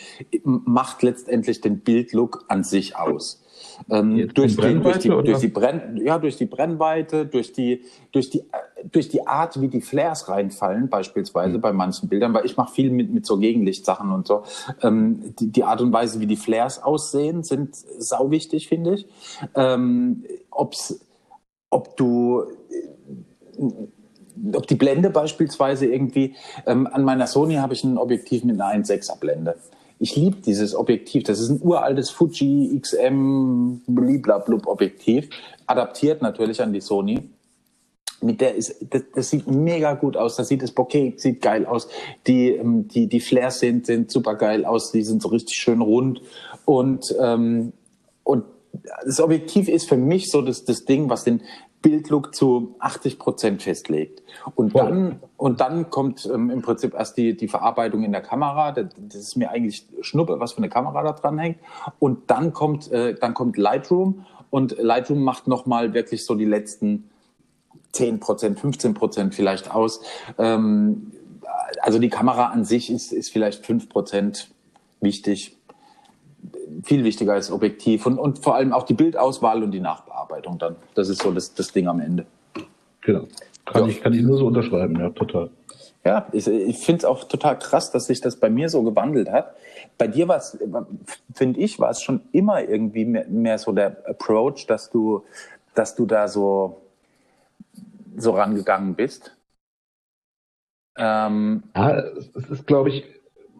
macht 0.43 1.03
letztendlich 1.03 1.61
den 1.61 1.81
Bildlook 1.81 2.45
an 2.47 2.63
sich 2.63 2.95
aus. 2.95 3.43
Ähm, 3.89 4.29
durch, 4.33 4.55
die, 4.55 4.79
durch, 4.79 4.97
die, 4.99 5.09
durch, 5.09 5.39
die 5.39 5.47
Brenn, 5.47 5.97
ja, 5.97 6.17
durch 6.19 6.37
die 6.37 6.45
Brennweite, 6.45 7.25
durch 7.25 7.53
die, 7.53 7.83
durch 8.11 8.29
die, 8.29 8.43
durch 8.91 9.09
die 9.09 9.25
Art, 9.25 9.59
wie 9.61 9.67
die 9.67 9.81
Flares 9.81 10.29
reinfallen, 10.29 10.89
beispielsweise 10.89 11.57
mhm. 11.57 11.61
bei 11.61 11.73
manchen 11.73 12.09
Bildern, 12.09 12.33
weil 12.33 12.45
ich 12.45 12.57
mache 12.57 12.73
viel 12.73 12.91
mit, 12.91 13.13
mit 13.13 13.25
so 13.25 13.37
Gegenlichtsachen 13.37 14.11
und 14.11 14.27
so. 14.27 14.43
Ähm, 14.81 15.35
die, 15.39 15.51
die 15.51 15.63
Art 15.63 15.81
und 15.81 15.93
Weise, 15.93 16.19
wie 16.19 16.27
die 16.27 16.35
Flares 16.35 16.81
aussehen, 16.81 17.43
sind 17.43 17.75
sau 17.75 18.31
wichtig, 18.31 18.67
finde 18.67 18.95
ich. 18.95 19.07
Ähm, 19.55 20.23
ob's, 20.51 20.99
ob 21.69 21.97
du 21.97 22.45
ob 24.53 24.67
die 24.67 24.75
Blende 24.75 25.09
beispielsweise 25.09 25.87
irgendwie, 25.87 26.35
ähm, 26.65 26.87
an 26.87 27.03
meiner 27.03 27.27
Sony 27.27 27.55
habe 27.55 27.73
ich 27.73 27.83
ein 27.83 27.97
Objektiv 27.97 28.43
mit 28.43 28.59
einer 28.59 28.83
1,6er 28.83 29.19
Blende. 29.19 29.55
Ich 29.99 30.15
liebe 30.15 30.37
dieses 30.37 30.75
Objektiv. 30.75 31.23
Das 31.23 31.39
ist 31.39 31.49
ein 31.49 31.61
uraltes 31.61 32.09
Fuji 32.09 32.79
XM 32.79 33.81
bliblablub 33.87 34.67
Objektiv, 34.67 35.29
adaptiert 35.65 36.21
natürlich 36.21 36.61
an 36.61 36.73
die 36.73 36.81
Sony. 36.81 37.29
Mit 38.21 38.41
der 38.41 38.55
ist, 38.55 38.75
das, 38.89 39.03
das 39.13 39.29
sieht 39.29 39.47
mega 39.47 39.93
gut 39.93 40.17
aus. 40.17 40.35
Das 40.35 40.47
sieht 40.47 40.63
das 40.63 40.71
Bokeh 40.71 41.13
sieht 41.17 41.41
geil 41.41 41.65
aus. 41.65 41.87
Die, 42.25 42.49
ähm, 42.49 42.87
die, 42.87 43.07
die 43.07 43.19
Flares 43.19 43.59
sind, 43.59 43.85
sind 43.85 44.11
super 44.11 44.35
geil 44.35 44.65
aus. 44.65 44.91
Die 44.91 45.03
sind 45.03 45.21
so 45.21 45.29
richtig 45.29 45.55
schön 45.55 45.81
rund. 45.81 46.21
Und, 46.65 47.15
ähm, 47.19 47.73
und 48.23 48.43
das 49.05 49.19
Objektiv 49.19 49.67
ist 49.69 49.87
für 49.87 49.97
mich 49.97 50.31
so 50.31 50.41
das, 50.41 50.65
das 50.65 50.85
Ding, 50.85 51.09
was 51.09 51.23
den, 51.23 51.41
Bildlook 51.81 52.33
zu 52.33 52.75
80 52.79 53.19
Prozent 53.19 53.61
festlegt. 53.61 54.23
Und 54.55 54.71
Voll. 54.71 54.81
dann, 54.81 55.19
und 55.37 55.59
dann 55.61 55.89
kommt 55.89 56.25
ähm, 56.25 56.49
im 56.49 56.61
Prinzip 56.61 56.93
erst 56.93 57.17
die, 57.17 57.37
die 57.37 57.47
Verarbeitung 57.47 58.03
in 58.03 58.11
der 58.11 58.21
Kamera. 58.21 58.71
Das, 58.71 58.87
das, 58.97 59.21
ist 59.21 59.35
mir 59.35 59.51
eigentlich 59.51 59.85
Schnuppe, 60.01 60.39
was 60.39 60.53
für 60.53 60.57
eine 60.59 60.69
Kamera 60.69 61.03
da 61.03 61.13
dran 61.13 61.37
hängt. 61.37 61.59
Und 61.99 62.29
dann 62.31 62.53
kommt, 62.53 62.91
äh, 62.91 63.15
dann 63.15 63.33
kommt 63.33 63.57
Lightroom 63.57 64.25
und 64.49 64.77
Lightroom 64.77 65.23
macht 65.23 65.47
nochmal 65.47 65.93
wirklich 65.93 66.25
so 66.25 66.35
die 66.35 66.45
letzten 66.45 67.09
10 67.91 68.19
Prozent, 68.19 68.59
15 68.59 68.93
Prozent 68.93 69.35
vielleicht 69.35 69.71
aus. 69.71 70.01
Ähm, 70.37 71.11
also 71.81 71.99
die 71.99 72.09
Kamera 72.09 72.47
an 72.47 72.65
sich 72.65 72.91
ist, 72.91 73.11
ist 73.11 73.31
vielleicht 73.31 73.65
5 73.65 73.89
Prozent 73.89 74.49
wichtig 74.99 75.56
viel 76.83 77.03
wichtiger 77.03 77.33
als 77.33 77.51
Objektiv 77.51 78.05
und, 78.05 78.17
und 78.17 78.39
vor 78.39 78.55
allem 78.55 78.73
auch 78.73 78.83
die 78.83 78.93
Bildauswahl 78.93 79.63
und 79.63 79.71
die 79.71 79.79
Nachbearbeitung 79.79 80.57
dann. 80.57 80.75
Das 80.95 81.09
ist 81.09 81.21
so 81.21 81.31
das, 81.31 81.53
das 81.53 81.71
Ding 81.71 81.87
am 81.87 81.99
Ende. 81.99 82.25
Genau. 83.01 83.23
Kann, 83.65 83.83
ja. 83.83 83.89
ich, 83.89 84.01
kann 84.01 84.13
ich 84.13 84.21
nur 84.21 84.37
so 84.37 84.47
unterschreiben, 84.47 84.99
ja, 84.99 85.09
total. 85.09 85.49
Ja, 86.05 86.27
ich, 86.31 86.47
ich 86.47 86.77
finde 86.77 86.99
es 86.99 87.05
auch 87.05 87.25
total 87.25 87.59
krass, 87.59 87.91
dass 87.91 88.05
sich 88.05 88.21
das 88.21 88.37
bei 88.37 88.49
mir 88.49 88.69
so 88.69 88.81
gewandelt 88.83 89.29
hat. 89.29 89.55
Bei 89.97 90.07
dir 90.07 90.27
war 90.27 90.37
es, 90.37 90.57
finde 91.33 91.59
ich, 91.59 91.79
war 91.79 91.89
es 91.89 92.01
schon 92.01 92.21
immer 92.31 92.63
irgendwie 92.63 93.03
mehr, 93.03 93.27
mehr, 93.27 93.57
so 93.57 93.73
der 93.73 94.07
Approach, 94.07 94.67
dass 94.67 94.89
du, 94.89 95.23
dass 95.75 95.95
du 95.95 96.05
da 96.05 96.29
so, 96.29 96.81
so 98.15 98.31
rangegangen 98.31 98.95
bist. 98.95 99.35
Ähm, 100.97 101.63
ja, 101.75 101.99
es 102.35 102.49
ist, 102.49 102.67
glaube 102.67 102.89
ich, 102.89 103.05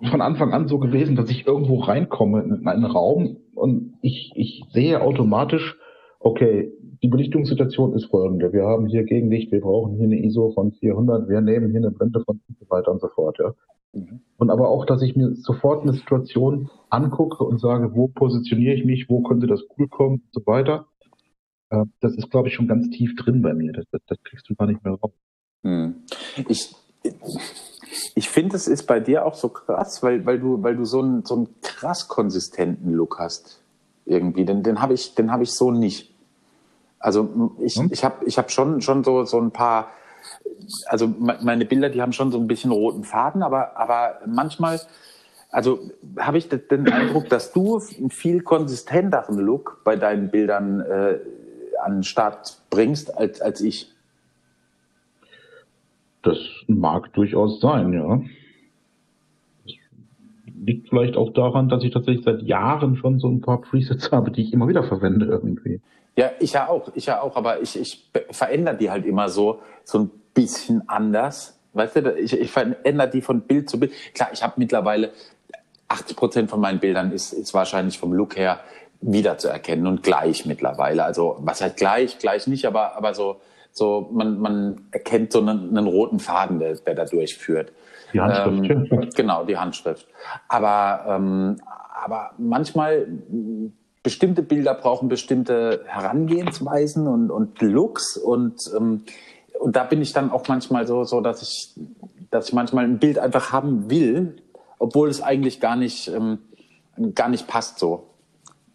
von 0.10 0.22
Anfang 0.22 0.54
an 0.54 0.68
so 0.68 0.80
gewesen, 0.80 1.16
dass 1.16 1.30
ich 1.30 1.48
irgendwo 1.48 1.80
reinkomme 1.80 2.42
in 2.44 2.68
einen 2.68 2.86
Raum 2.86 3.38
und 3.56 3.98
ich, 4.02 4.32
ich 4.36 4.64
sehe 4.72 5.02
automatisch, 5.02 5.78
okay, 6.20 6.72
die 7.04 7.08
Belichtungssituation 7.08 7.94
ist 7.94 8.06
folgende. 8.06 8.54
Wir 8.54 8.66
haben 8.66 8.88
hier 8.88 9.04
Gegenlicht, 9.04 9.52
wir 9.52 9.62
brauchen 9.62 9.96
hier 9.96 10.06
eine 10.06 10.24
ISO 10.24 10.52
von 10.52 10.72
400, 10.72 11.30
wir 11.30 11.42
nehmen 11.42 11.70
hier 11.72 11.80
eine 11.80 11.92
Blende 11.92 12.24
von 12.24 12.40
und 12.48 12.58
so 12.60 12.70
weiter 12.70 12.92
und 12.92 13.02
so 13.02 13.08
fort, 13.10 13.38
ja. 13.40 13.54
Mhm. 13.94 14.22
Und 14.38 14.50
aber 14.50 14.70
auch, 14.70 14.86
dass 14.86 15.02
ich 15.02 15.16
mir 15.16 15.36
sofort 15.36 15.84
eine 15.84 15.94
Situation 15.94 16.70
angucke 16.90 17.44
und 17.44 17.60
sage, 17.60 17.96
wo 17.96 18.08
positioniere 18.08 18.76
ich 18.76 18.86
mich, 18.86 19.10
wo 19.10 19.22
könnte 19.22 19.48
das 19.48 19.64
cool 19.78 19.88
kommen 19.88 20.16
und 20.16 20.34
so 20.34 20.46
weiter. 20.46 20.88
Äh, 21.70 21.86
das 22.02 22.16
ist, 22.16 22.30
glaube 22.30 22.48
ich, 22.48 22.56
schon 22.56 22.68
ganz 22.68 22.90
tief 22.90 23.16
drin 23.16 23.42
bei 23.42 23.54
mir. 23.54 23.74
Das, 23.74 23.86
das, 23.92 24.02
das 24.08 24.18
kriegst 24.24 24.50
du 24.50 24.56
gar 24.56 24.68
nicht 24.68 24.84
mehr 24.84 24.94
raus. 24.94 25.12
Hm. 25.64 25.96
Ich, 26.48 26.76
ich 28.16 28.30
finde, 28.30 28.56
es 28.56 28.68
ist 28.68 28.84
bei 28.84 29.00
dir 29.00 29.26
auch 29.26 29.36
so 29.36 29.50
krass, 29.50 30.02
weil, 30.04 30.26
weil 30.26 30.40
du, 30.40 30.62
weil 30.64 30.76
du 30.76 30.86
so 30.86 31.02
einen, 31.02 31.26
so 31.26 31.36
einen 31.36 31.62
krass 31.62 32.08
konsistenten 32.08 32.92
Look 32.92 33.20
hast. 33.20 33.60
Irgendwie. 34.06 34.46
Den, 34.46 34.64
den 34.64 34.82
habe 34.82 34.94
ich, 34.94 35.16
den 35.16 35.32
habe 35.32 35.44
ich 35.44 35.52
so 35.52 35.72
nicht. 35.72 36.14
Also 37.00 37.54
ich, 37.60 37.76
hm? 37.76 37.90
ich 37.92 38.04
habe 38.04 38.26
ich 38.26 38.38
hab 38.38 38.52
schon, 38.52 38.82
schon 38.82 39.04
so, 39.04 39.26
so 39.26 39.40
ein 39.40 39.52
paar, 39.52 39.92
also 40.88 41.08
meine 41.18 41.66
Bilder, 41.66 41.90
die 41.90 42.02
haben 42.02 42.14
schon 42.14 42.32
so 42.32 42.40
ein 42.40 42.48
bisschen 42.48 42.72
roten 42.72 43.04
Faden, 43.04 43.44
aber, 43.44 43.78
aber 43.78 44.20
manchmal, 44.26 44.82
also 45.52 45.80
habe 46.18 46.38
ich 46.38 46.50
den 46.50 46.92
Eindruck, 46.92 47.30
dass 47.30 47.52
du 47.52 47.80
einen 47.98 48.10
viel 48.10 48.42
konsistenteren 48.42 49.38
Look 49.38 49.82
bei 49.84 49.96
deinen 49.96 50.30
Bildern 50.30 50.82
äh, 50.82 51.20
an 51.84 51.98
den 51.98 52.04
Start 52.04 52.62
bringst 52.70 53.16
als, 53.16 53.42
als 53.42 53.62
ich. 53.62 53.94
Das 56.24 56.38
mag 56.68 57.14
durchaus 57.14 57.60
sein, 57.60 57.94
ja. 57.94 58.22
Liegt 60.64 60.90
vielleicht 60.90 61.16
auch 61.16 61.32
daran, 61.34 61.70
dass 61.70 61.84
ich 61.84 61.92
tatsächlich 61.92 62.26
seit 62.26 62.42
Jahren 62.42 62.98
schon 62.98 63.20
so 63.20 63.28
ein 63.28 63.42
paar 63.42 63.62
Presets 63.62 64.12
habe, 64.12 64.32
die 64.32 64.42
ich 64.42 64.54
immer 64.54 64.68
wieder 64.68 64.84
verwende 64.84 65.26
irgendwie. 65.26 65.80
Ja, 66.16 66.32
ich 66.40 66.54
ja 66.54 66.68
auch, 66.68 66.90
ich 66.96 67.06
ja 67.06 67.22
auch, 67.22 67.36
aber 67.36 67.62
ich, 67.62 67.80
ich 67.80 68.10
verändere 68.32 68.76
die 68.76 68.90
halt 68.90 69.06
immer 69.06 69.30
so, 69.30 69.62
so 69.84 70.00
ein 70.00 70.12
bisschen 70.34 70.90
anders. 70.90 71.60
Weißt 71.74 71.96
du, 71.98 72.12
ich, 72.14 72.34
ich 72.34 72.50
verändere 72.50 73.10
die 73.10 73.22
von 73.22 73.42
Bild 73.42 73.70
zu 73.70 73.80
Bild. 73.80 73.92
Klar, 74.16 74.30
ich 74.34 74.42
habe 74.42 74.54
mittlerweile 74.58 75.12
80 75.88 76.18
Prozent 76.18 76.50
von 76.50 76.60
meinen 76.60 76.80
Bildern 76.80 77.12
ist, 77.12 77.34
ist 77.34 77.54
wahrscheinlich 77.54 78.00
vom 78.00 78.14
Look 78.14 78.36
her 78.36 78.60
wiederzuerkennen 79.02 79.86
und 79.88 80.04
gleich 80.04 80.46
mittlerweile. 80.46 81.04
Also 81.04 81.38
was 81.40 81.62
halt 81.62 81.78
gleich, 81.78 82.18
gleich 82.20 82.48
nicht, 82.48 82.66
aber, 82.66 82.96
aber 82.96 83.14
so 83.14 83.40
so, 83.78 84.10
man, 84.12 84.40
man 84.40 84.82
erkennt 84.92 85.32
so 85.32 85.40
einen, 85.40 85.78
einen 85.78 85.88
roten 85.88 86.20
Faden, 86.20 86.60
der, 86.60 86.76
der 86.76 86.96
da 86.96 87.06
durchführt. 87.06 87.72
Die 88.14 88.20
Handschrift. 88.20 88.92
Ähm, 88.92 89.10
genau, 89.16 89.46
die 89.46 89.58
Handschrift. 89.58 90.08
Aber, 90.48 91.06
ähm, 91.08 91.58
aber 92.04 92.32
manchmal 92.38 93.08
bestimmte 94.04 94.42
Bilder 94.42 94.74
brauchen 94.74 95.10
bestimmte 95.10 95.84
Herangehensweisen 95.86 97.08
und, 97.08 97.30
und 97.30 97.62
Looks 97.62 98.18
und, 98.18 98.62
ähm, 98.76 99.04
und 99.60 99.76
da 99.76 99.84
bin 99.84 100.02
ich 100.02 100.14
dann 100.14 100.32
auch 100.32 100.48
manchmal 100.48 100.88
so, 100.88 101.04
so 101.04 101.20
dass 101.20 101.42
ich, 101.42 101.76
dass 102.32 102.48
ich 102.48 102.54
manchmal 102.54 102.86
ein 102.86 103.00
Bild 103.00 103.20
einfach 103.20 103.52
haben 103.52 103.90
will, 103.90 104.38
obwohl 104.80 105.10
es 105.10 105.22
eigentlich 105.22 105.60
gar 105.60 105.76
nicht, 105.76 106.08
ähm, 106.08 106.40
gar 107.16 107.30
nicht 107.30 107.48
passt 107.48 107.80
so. 107.80 108.07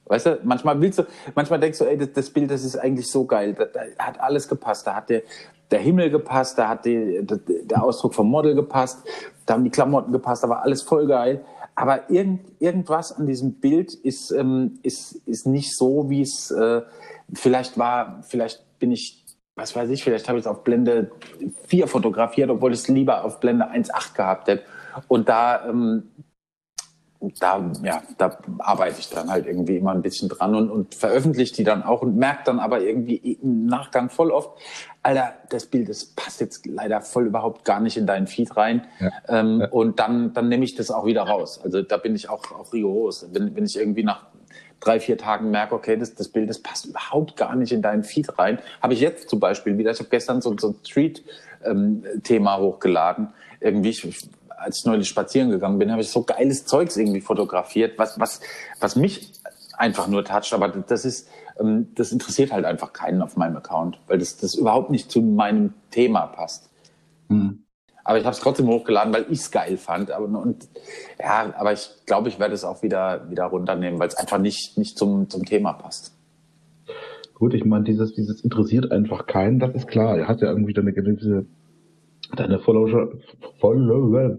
Weißt 0.07 0.27
du, 0.27 0.41
manchmal 0.43 0.81
willst 0.81 0.99
du, 0.99 1.05
manchmal 1.35 1.61
denkst 1.61 1.79
du, 1.79 1.85
ey, 1.85 1.97
das, 1.97 2.13
das 2.13 2.31
Bild, 2.31 2.51
das 2.51 2.65
ist 2.65 2.77
eigentlich 2.77 3.11
so 3.11 3.25
geil. 3.25 3.55
Da, 3.55 3.65
da, 3.67 3.81
hat 3.99 4.21
alles 4.21 4.49
gepasst. 4.49 4.87
Da 4.87 4.97
hat 4.97 5.09
der, 5.09 5.23
der 5.71 5.81
Himmel 5.81 6.11
gepasst, 6.11 6.59
da 6.59 6.69
hat 6.69 6.85
die, 6.85 7.21
der, 7.23 7.39
der 7.39 7.83
Ausdruck 7.83 8.15
vom 8.15 8.29
Model 8.29 8.55
gepasst, 8.55 9.03
da 9.47 9.55
haben 9.55 9.65
die 9.65 9.71
Klamotten 9.71 10.13
gepasst, 10.13 10.45
da 10.45 10.49
war 10.49 10.63
alles 10.63 10.83
voll 10.83 11.07
geil. 11.07 11.45
Aber 11.75 12.11
irgend, 12.11 12.41
irgendwas 12.61 13.13
an 13.13 13.27
diesem 13.27 13.55
Bild 13.55 13.95
ist, 13.95 14.31
ähm, 14.31 14.79
ist, 14.83 15.15
ist 15.27 15.47
nicht 15.47 15.75
so, 15.77 16.11
wie 16.11 16.21
es 16.21 16.51
äh, 16.51 16.83
vielleicht 17.33 17.79
war. 17.79 18.23
Vielleicht 18.29 18.79
bin 18.79 18.93
ich, 18.93 19.25
was 19.57 19.75
weiß 19.75 19.89
ich, 19.91 20.05
vielleicht 20.05 20.29
habe 20.29 20.39
ich 20.39 20.45
es 20.45 20.51
auf 20.51 20.65
Blende 20.65 21.11
4 21.69 21.87
fotografiert, 21.87 22.51
obwohl 22.51 22.73
ich 22.73 22.81
es 22.81 22.89
lieber 22.89 23.25
auf 23.25 23.41
Blende 23.41 23.71
1.8 23.71 24.15
gehabt 24.15 24.49
hätte. 24.49 24.65
Und 25.09 25.29
da, 25.31 25.67
ähm, 25.67 26.11
da, 27.23 27.73
ja, 27.83 28.03
da 28.19 28.39
arbeite 28.59 28.99
ich 28.99 29.09
dann 29.09 29.31
halt 29.31 29.47
irgendwie 29.47 29.77
immer 29.77 29.93
ein 29.93 30.03
bisschen 30.03 30.29
dran 30.29 30.55
und, 30.55 30.71
und 30.71 30.95
veröffentliche 30.95 31.55
die 31.55 31.65
dann 31.65 31.83
auch 31.83 32.03
und 32.03 32.17
merke 32.17 32.43
dann 32.45 32.59
aber 32.59 32.81
irgendwie 32.81 33.17
im 33.17 33.67
Nachgang 33.67 34.11
voll 34.11 34.31
oft, 34.31 34.59
Alter, 35.05 35.35
das 35.51 35.67
Bild, 35.67 35.89
das 35.89 36.05
passt 36.05 36.41
jetzt 36.41 36.65
leider 36.67 37.01
voll 37.01 37.27
überhaupt 37.27 37.65
gar 37.65 37.81
nicht 37.81 37.97
in 37.97 38.07
deinen 38.07 38.27
Feed 38.27 38.57
rein. 38.57 38.87
Ja. 39.01 39.11
Ähm, 39.29 39.61
ja. 39.61 39.69
Und 39.69 39.99
dann, 39.99 40.33
dann 40.33 40.49
nehme 40.49 40.65
ich 40.65 40.77
das 40.77 40.91
auch 40.91 41.07
wieder 41.07 41.23
raus. 41.23 41.61
Also 41.63 41.83
da 41.83 41.97
bin 41.97 42.15
ich 42.15 42.29
auch, 42.29 42.53
auch 42.53 42.73
rigoros. 42.73 43.27
Wenn, 43.33 43.57
wenn 43.57 43.65
ich 43.65 43.77
irgendwie 43.77 44.05
nach 44.05 44.27
drei, 44.79 45.01
vier 45.01 45.19
Tagen 45.19 45.51
merke, 45.51 45.75
okay, 45.75 45.97
das, 45.97 46.15
das 46.15 46.29
Bild, 46.29 46.49
das 46.49 46.61
passt 46.61 46.87
überhaupt 46.87 47.37
gar 47.37 47.57
nicht 47.57 47.73
in 47.73 47.83
deinen 47.83 48.05
Feed 48.05 48.39
rein. 48.39 48.59
Habe 48.81 48.95
ich 48.95 49.01
jetzt 49.01 49.29
zum 49.29 49.41
Beispiel 49.41 49.77
wieder, 49.79 49.91
ich 49.91 49.99
habe 49.99 50.09
gestern 50.09 50.41
so, 50.41 50.57
so 50.59 50.69
ein 50.69 50.77
Street-Thema 50.85 52.57
ähm, 52.57 52.63
hochgeladen. 52.63 53.29
Irgendwie, 53.61 53.91
ich, 53.91 54.29
als 54.63 54.79
ich 54.79 54.85
neulich 54.85 55.09
spazieren 55.09 55.51
gegangen 55.51 55.79
bin, 55.79 55.91
habe 55.91 56.03
ich 56.03 56.11
so 56.11 56.23
geiles 56.23 56.65
Zeugs 56.67 56.97
irgendwie 56.97 57.21
fotografiert, 57.21 57.99
was, 57.99 58.19
was, 58.19 58.41
was 58.81 58.97
mich 58.97 59.33
einfach 59.77 60.09
nur 60.09 60.25
toucht. 60.25 60.53
Aber 60.53 60.69
das 60.69 61.05
ist, 61.05 61.29
ähm, 61.61 61.89
das 61.95 62.13
interessiert 62.13 62.53
halt 62.53 62.65
einfach 62.65 62.93
keinen 62.93 63.23
auf 63.23 63.37
meinem 63.37 63.57
Account, 63.57 63.99
weil 64.07 64.19
das, 64.19 64.37
das 64.37 64.55
überhaupt 64.55 64.91
nicht 64.91 65.11
zu 65.11 65.21
meinem 65.21 65.75
Thema 65.91 66.27
passt. 66.27 66.71
Mhm. 67.29 67.65
Aber 68.05 68.19
ich 68.19 68.25
habe 68.25 68.35
es 68.35 68.41
trotzdem 68.41 68.67
hochgeladen, 68.67 69.13
weil 69.15 69.27
ich 69.31 69.39
es 69.39 69.51
geil 69.51 69.77
fand. 69.77 70.11
Aber, 70.11 70.27
und, 70.27 70.69
ja, 71.21 71.55
aber 71.57 71.73
ich 71.73 71.89
glaube, 72.07 72.29
ich 72.29 72.39
werde 72.39 72.55
es 72.55 72.65
auch 72.65 72.83
wieder, 72.83 73.31
wieder 73.31 73.45
runternehmen, 73.45 74.01
weil 74.01 74.09
es 74.09 74.17
einfach 74.17 74.39
nicht, 74.39 74.77
nicht 74.77 74.99
zum, 74.99 75.31
zum 75.31 75.45
Thema 75.45 75.73
passt. 75.73 76.13
Gut, 77.35 77.55
ich 77.55 77.65
meine, 77.65 77.85
dieses, 77.85 78.15
dieses 78.15 78.41
interessiert 78.43 78.91
einfach 78.91 79.27
keinen, 79.27 79.59
das 79.59 79.75
ist 79.75 79.89
klar. 79.89 80.17
Er 80.17 80.29
hat 80.29 80.41
ja 80.41 80.49
irgendwie 80.49 80.77
eine 80.77 80.93
gewisse, 80.93 81.47
deine 82.37 82.59
Follower, 82.61 83.13
Follower, 83.61 84.39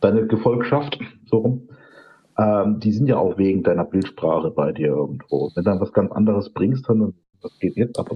deine 0.00 0.26
Gefolgschaft, 0.26 0.98
so 1.26 1.38
rum, 1.38 1.68
ähm, 2.38 2.78
die 2.80 2.92
sind 2.92 3.08
ja 3.08 3.18
auch 3.18 3.36
wegen 3.38 3.62
deiner 3.62 3.84
Bildsprache 3.84 4.50
bei 4.50 4.72
dir 4.72 4.88
irgendwo. 4.88 5.50
Wenn 5.54 5.64
du 5.64 5.70
dann 5.70 5.80
was 5.80 5.92
ganz 5.92 6.12
anderes 6.12 6.50
bringst, 6.50 6.88
dann, 6.88 7.14
was 7.42 7.58
geht 7.58 7.76
jetzt 7.76 7.98
ab? 7.98 8.10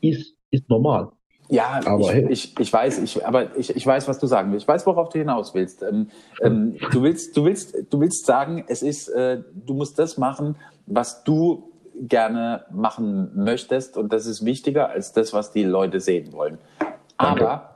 Ist, 0.00 0.36
ist 0.50 0.68
normal. 0.68 1.08
Ja, 1.48 1.80
aber 1.84 2.00
ich, 2.00 2.12
hey. 2.12 2.26
ich, 2.30 2.60
ich 2.60 2.72
weiß, 2.72 3.02
ich, 3.02 3.26
aber 3.26 3.56
ich, 3.56 3.74
ich 3.74 3.84
weiß, 3.84 4.06
was 4.06 4.20
du 4.20 4.28
sagen 4.28 4.52
willst. 4.52 4.64
Ich 4.64 4.68
weiß, 4.68 4.86
worauf 4.86 5.08
du 5.08 5.18
hinaus 5.18 5.52
willst. 5.52 5.82
Ähm, 5.82 6.06
ähm, 6.42 6.76
du 6.92 7.02
willst, 7.02 7.36
du 7.36 7.44
willst, 7.44 7.74
du 7.90 8.00
willst 8.00 8.24
sagen, 8.24 8.64
es 8.68 8.82
ist, 8.82 9.08
äh, 9.08 9.42
du 9.66 9.74
musst 9.74 9.98
das 9.98 10.16
machen, 10.16 10.54
was 10.86 11.24
du 11.24 11.72
gerne 12.02 12.64
machen 12.70 13.32
möchtest, 13.34 13.96
und 13.96 14.12
das 14.12 14.26
ist 14.26 14.44
wichtiger 14.44 14.90
als 14.90 15.12
das, 15.12 15.32
was 15.32 15.50
die 15.50 15.64
Leute 15.64 15.98
sehen 16.00 16.32
wollen. 16.32 16.58
Danke. 17.18 17.46
aber 17.50 17.69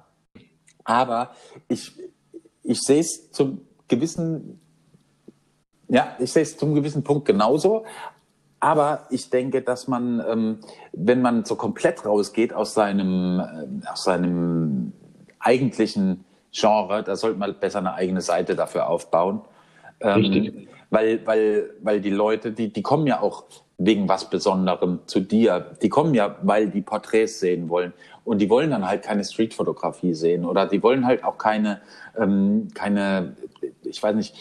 ich, 1.68 1.92
ich 2.62 2.80
sehe 2.80 3.00
es 3.00 3.30
zum 3.30 3.62
gewissen, 3.88 4.60
ja, 5.88 6.16
ich 6.18 6.32
sehe 6.32 6.42
es 6.42 6.56
zum 6.56 6.74
gewissen 6.74 7.02
Punkt 7.02 7.26
genauso. 7.26 7.84
Aber 8.60 9.06
ich 9.10 9.28
denke, 9.28 9.60
dass 9.60 9.88
man, 9.88 10.24
ähm, 10.26 10.58
wenn 10.92 11.20
man 11.20 11.44
so 11.44 11.54
komplett 11.54 12.06
rausgeht 12.06 12.54
aus 12.54 12.72
seinem, 12.72 13.40
äh, 13.40 13.86
aus 13.86 14.04
seinem 14.04 14.92
eigentlichen 15.38 16.24
Genre, 16.50 17.02
da 17.02 17.14
sollte 17.14 17.38
man 17.38 17.58
besser 17.60 17.80
eine 17.80 17.92
eigene 17.92 18.22
Seite 18.22 18.56
dafür 18.56 18.88
aufbauen. 18.88 19.42
Ähm. 20.00 20.66
Weil, 20.88 21.26
weil, 21.26 21.70
weil 21.82 22.00
die 22.00 22.10
Leute, 22.10 22.52
die, 22.52 22.72
die 22.72 22.82
kommen 22.82 23.06
ja 23.06 23.20
auch 23.20 23.44
wegen 23.78 24.08
was 24.08 24.30
Besonderem 24.30 25.00
zu 25.06 25.20
dir. 25.20 25.76
Die 25.82 25.88
kommen 25.88 26.14
ja, 26.14 26.36
weil 26.42 26.70
die 26.70 26.82
Porträts 26.82 27.40
sehen 27.40 27.68
wollen. 27.68 27.92
Und 28.24 28.38
die 28.38 28.48
wollen 28.48 28.70
dann 28.70 28.87
halt 28.87 29.02
keine 29.02 29.24
Streetfotografie 29.24 30.14
sehen 30.14 30.44
oder 30.44 30.66
die 30.66 30.82
wollen 30.82 31.06
halt 31.06 31.24
auch 31.24 31.37
keine, 31.37 31.80
ähm, 32.18 32.68
keine, 32.74 33.37
ich 33.82 34.02
weiß 34.02 34.16
nicht, 34.16 34.34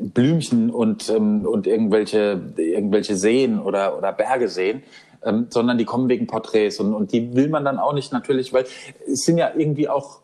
Blümchen 0.00 0.70
und, 0.70 1.10
ähm, 1.10 1.44
und 1.46 1.66
irgendwelche, 1.66 2.40
irgendwelche 2.56 3.16
Seen 3.16 3.60
oder, 3.60 3.98
oder 3.98 4.12
Berge 4.12 4.48
sehen, 4.48 4.82
ähm, 5.22 5.46
sondern 5.50 5.78
die 5.78 5.84
kommen 5.84 6.08
wegen 6.08 6.26
Porträts 6.26 6.80
und, 6.80 6.94
und 6.94 7.12
die 7.12 7.34
will 7.34 7.48
man 7.48 7.64
dann 7.64 7.78
auch 7.78 7.92
nicht 7.92 8.12
natürlich, 8.12 8.52
weil 8.52 8.64
es 9.06 9.24
sind 9.24 9.38
ja 9.38 9.50
irgendwie 9.54 9.88
auch, 9.88 10.20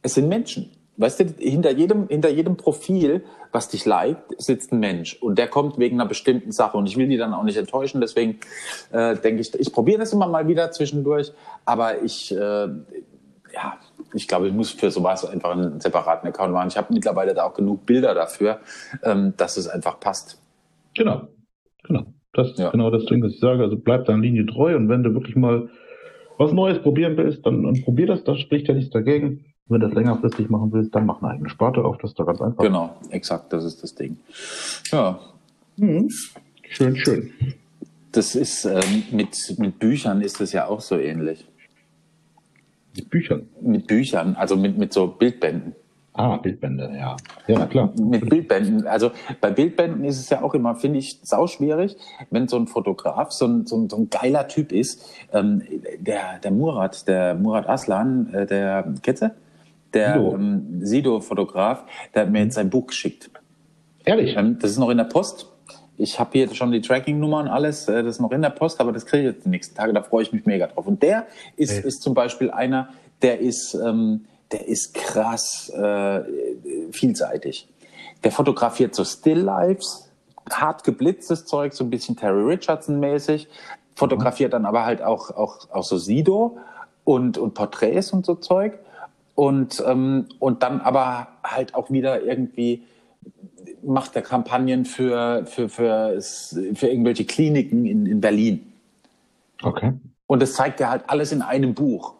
es 0.00 0.14
sind 0.14 0.28
Menschen. 0.28 0.70
Weißt 1.02 1.20
du, 1.20 1.24
hinter 1.38 1.72
jedem, 1.72 2.08
hinter 2.08 2.30
jedem 2.30 2.56
Profil, 2.56 3.24
was 3.50 3.68
dich 3.68 3.84
liked, 3.84 4.40
sitzt 4.40 4.72
ein 4.72 4.80
Mensch 4.80 5.20
und 5.20 5.36
der 5.36 5.48
kommt 5.48 5.78
wegen 5.78 6.00
einer 6.00 6.08
bestimmten 6.08 6.52
Sache 6.52 6.76
und 6.76 6.88
ich 6.88 6.96
will 6.96 7.08
die 7.08 7.16
dann 7.16 7.34
auch 7.34 7.42
nicht 7.42 7.56
enttäuschen, 7.56 8.00
deswegen 8.00 8.38
äh, 8.92 9.16
denke 9.16 9.40
ich, 9.40 9.52
ich 9.58 9.72
probiere 9.72 9.98
das 9.98 10.12
immer 10.12 10.28
mal 10.28 10.46
wieder 10.46 10.70
zwischendurch, 10.70 11.32
aber 11.64 12.02
ich, 12.02 12.32
äh, 12.32 12.36
ja, 12.36 13.78
ich 14.14 14.28
glaube, 14.28 14.46
ich 14.46 14.54
muss 14.54 14.70
für 14.70 14.90
sowas 14.90 15.24
einfach 15.24 15.50
einen 15.50 15.80
separaten 15.80 16.28
Account 16.28 16.52
machen. 16.52 16.68
Ich 16.68 16.76
habe 16.76 16.94
mittlerweile 16.94 17.34
da 17.34 17.44
auch 17.44 17.54
genug 17.54 17.84
Bilder 17.84 18.14
dafür, 18.14 18.60
ähm, 19.02 19.34
dass 19.36 19.56
es 19.56 19.68
einfach 19.68 20.00
passt. 20.00 20.40
Genau, 20.94 21.28
genau. 21.82 22.04
Das 22.32 22.50
ist 22.50 22.58
ja. 22.58 22.70
genau 22.70 22.90
das 22.90 23.04
Ding, 23.06 23.22
was 23.22 23.32
ich 23.32 23.40
sage. 23.40 23.62
Also 23.62 23.76
bleib 23.76 24.06
deiner 24.06 24.22
Linie 24.22 24.46
treu 24.46 24.76
und 24.76 24.88
wenn 24.88 25.02
du 25.02 25.12
wirklich 25.14 25.36
mal 25.36 25.68
was 26.38 26.52
Neues 26.52 26.78
probieren 26.80 27.16
willst, 27.16 27.44
dann, 27.44 27.62
dann 27.62 27.82
probier 27.82 28.06
das, 28.06 28.24
da 28.24 28.36
spricht 28.36 28.68
ja 28.68 28.74
nichts 28.74 28.90
dagegen. 28.90 29.51
Wenn 29.72 29.80
du 29.80 29.86
das 29.86 29.94
längerfristig 29.96 30.50
machen 30.50 30.70
willst, 30.70 30.94
dann 30.94 31.06
mach 31.06 31.22
eine 31.22 31.32
eigene 31.32 31.48
Sparte 31.48 31.82
auf, 31.82 31.96
das 31.96 32.10
ist 32.10 32.18
doch 32.18 32.26
ganz 32.26 32.42
einfach. 32.42 32.62
Genau, 32.62 32.94
exakt, 33.08 33.54
das 33.54 33.64
ist 33.64 33.82
das 33.82 33.94
Ding. 33.94 34.18
Ja. 34.90 35.18
Mhm. 35.78 36.10
Schön, 36.68 36.94
schön. 36.96 37.32
Das 38.12 38.34
ist 38.34 38.66
ähm, 38.66 39.04
mit, 39.12 39.34
mit 39.56 39.78
Büchern 39.78 40.20
ist 40.20 40.40
das 40.40 40.52
ja 40.52 40.66
auch 40.66 40.82
so 40.82 40.98
ähnlich. 40.98 41.48
Mit 42.94 43.08
Büchern? 43.08 43.48
Mit 43.62 43.86
Büchern, 43.86 44.36
also 44.36 44.56
mit, 44.56 44.76
mit 44.76 44.92
so 44.92 45.06
Bildbänden. 45.06 45.74
Ah, 46.12 46.36
Bildbände, 46.36 46.92
ja. 46.94 47.16
Ja, 47.46 47.64
klar. 47.64 47.90
Mit 47.96 48.28
Bildbänden. 48.28 48.86
Also 48.86 49.12
bei 49.40 49.50
Bildbänden 49.50 50.04
ist 50.04 50.20
es 50.20 50.28
ja 50.28 50.42
auch 50.42 50.52
immer, 50.52 50.74
finde 50.74 50.98
ich, 50.98 51.20
sau 51.22 51.46
schwierig, 51.46 51.96
wenn 52.30 52.46
so 52.46 52.58
ein 52.58 52.66
Fotograf 52.66 53.32
so 53.32 53.46
ein, 53.46 53.66
so 53.66 53.76
ein, 53.76 53.88
so 53.88 53.96
ein 53.96 54.10
geiler 54.10 54.46
Typ 54.48 54.70
ist. 54.70 55.02
Ähm, 55.32 55.62
der, 55.98 56.38
der 56.40 56.50
Murat, 56.50 57.08
der 57.08 57.34
Murat 57.34 57.66
Aslan, 57.66 58.34
äh, 58.34 58.44
der 58.44 58.92
Kette, 59.02 59.34
der. 59.94 60.16
Ähm, 60.16 60.80
Sido-Fotograf, 60.80 61.84
der 62.14 62.22
hat 62.22 62.30
mir 62.30 62.42
jetzt 62.42 62.54
sein 62.54 62.70
Buch 62.70 62.88
geschickt. 62.88 63.30
Ehrlich? 64.04 64.36
Ähm, 64.36 64.58
das 64.60 64.72
ist 64.72 64.78
noch 64.78 64.90
in 64.90 64.98
der 64.98 65.04
Post. 65.04 65.46
Ich 65.98 66.18
habe 66.18 66.30
hier 66.32 66.52
schon 66.54 66.72
die 66.72 66.80
Tracking-Nummer 66.80 67.38
und 67.38 67.48
alles, 67.48 67.88
äh, 67.88 68.02
das 68.02 68.16
ist 68.16 68.20
noch 68.20 68.32
in 68.32 68.42
der 68.42 68.50
Post, 68.50 68.80
aber 68.80 68.92
das 68.92 69.06
kriege 69.06 69.28
ich 69.28 69.34
jetzt 69.34 69.44
die 69.44 69.50
nächsten 69.50 69.76
Tage, 69.76 69.92
da 69.92 70.02
freue 70.02 70.22
ich 70.22 70.32
mich 70.32 70.46
mega 70.46 70.66
drauf. 70.66 70.86
Und 70.86 71.02
der 71.02 71.26
ist, 71.56 71.72
hey. 71.72 71.86
ist 71.86 72.02
zum 72.02 72.14
Beispiel 72.14 72.50
einer, 72.50 72.88
der 73.20 73.40
ist, 73.40 73.74
ähm, 73.74 74.24
der 74.50 74.66
ist 74.66 74.94
krass 74.94 75.70
äh, 75.70 76.20
vielseitig. 76.90 77.68
Der 78.24 78.32
fotografiert 78.32 78.94
so 78.94 79.04
Still-Lives, 79.04 80.10
hart 80.50 80.84
geblitztes 80.84 81.46
Zeug, 81.46 81.72
so 81.72 81.84
ein 81.84 81.90
bisschen 81.90 82.16
Terry 82.16 82.42
Richardson-mäßig, 82.42 83.48
fotografiert 83.94 84.52
dann 84.52 84.66
aber 84.66 84.84
halt 84.84 85.02
auch, 85.02 85.30
auch, 85.30 85.70
auch 85.70 85.84
so 85.84 85.98
Sido 85.98 86.58
und, 87.04 87.38
und 87.38 87.54
Porträts 87.54 88.12
und 88.12 88.26
so 88.26 88.34
Zeug. 88.34 88.78
Und, 89.34 89.82
ähm, 89.86 90.26
und 90.38 90.62
dann 90.62 90.80
aber 90.80 91.28
halt 91.42 91.74
auch 91.74 91.90
wieder 91.90 92.22
irgendwie 92.22 92.84
macht 93.82 94.14
er 94.16 94.22
Kampagnen 94.22 94.84
für, 94.84 95.44
für, 95.46 95.68
für, 95.68 96.20
für 96.20 96.86
irgendwelche 96.86 97.24
Kliniken 97.24 97.86
in, 97.86 98.06
in 98.06 98.20
Berlin. 98.20 98.72
Okay. 99.62 99.94
Und 100.26 100.42
das 100.42 100.54
zeigt 100.54 100.80
er 100.80 100.90
halt 100.90 101.04
alles 101.08 101.32
in 101.32 101.42
einem 101.42 101.74
Buch. 101.74 102.14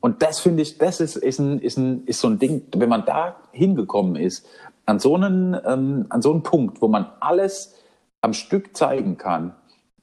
Und 0.00 0.22
das 0.22 0.40
finde 0.40 0.62
ich, 0.62 0.78
das 0.78 1.00
ist, 1.00 1.16
ist, 1.16 1.38
ein, 1.38 1.58
ist, 1.60 1.78
ein, 1.78 2.04
ist 2.06 2.20
so 2.20 2.28
ein 2.28 2.38
Ding, 2.38 2.62
wenn 2.76 2.88
man 2.88 3.04
da 3.04 3.36
hingekommen 3.52 4.16
ist, 4.16 4.46
an 4.84 5.00
so, 5.00 5.16
einen, 5.16 5.56
ähm, 5.66 6.06
an 6.10 6.22
so 6.22 6.32
einen 6.32 6.42
Punkt, 6.42 6.80
wo 6.80 6.88
man 6.88 7.06
alles 7.20 7.74
am 8.20 8.32
Stück 8.32 8.76
zeigen 8.76 9.16
kann 9.16 9.54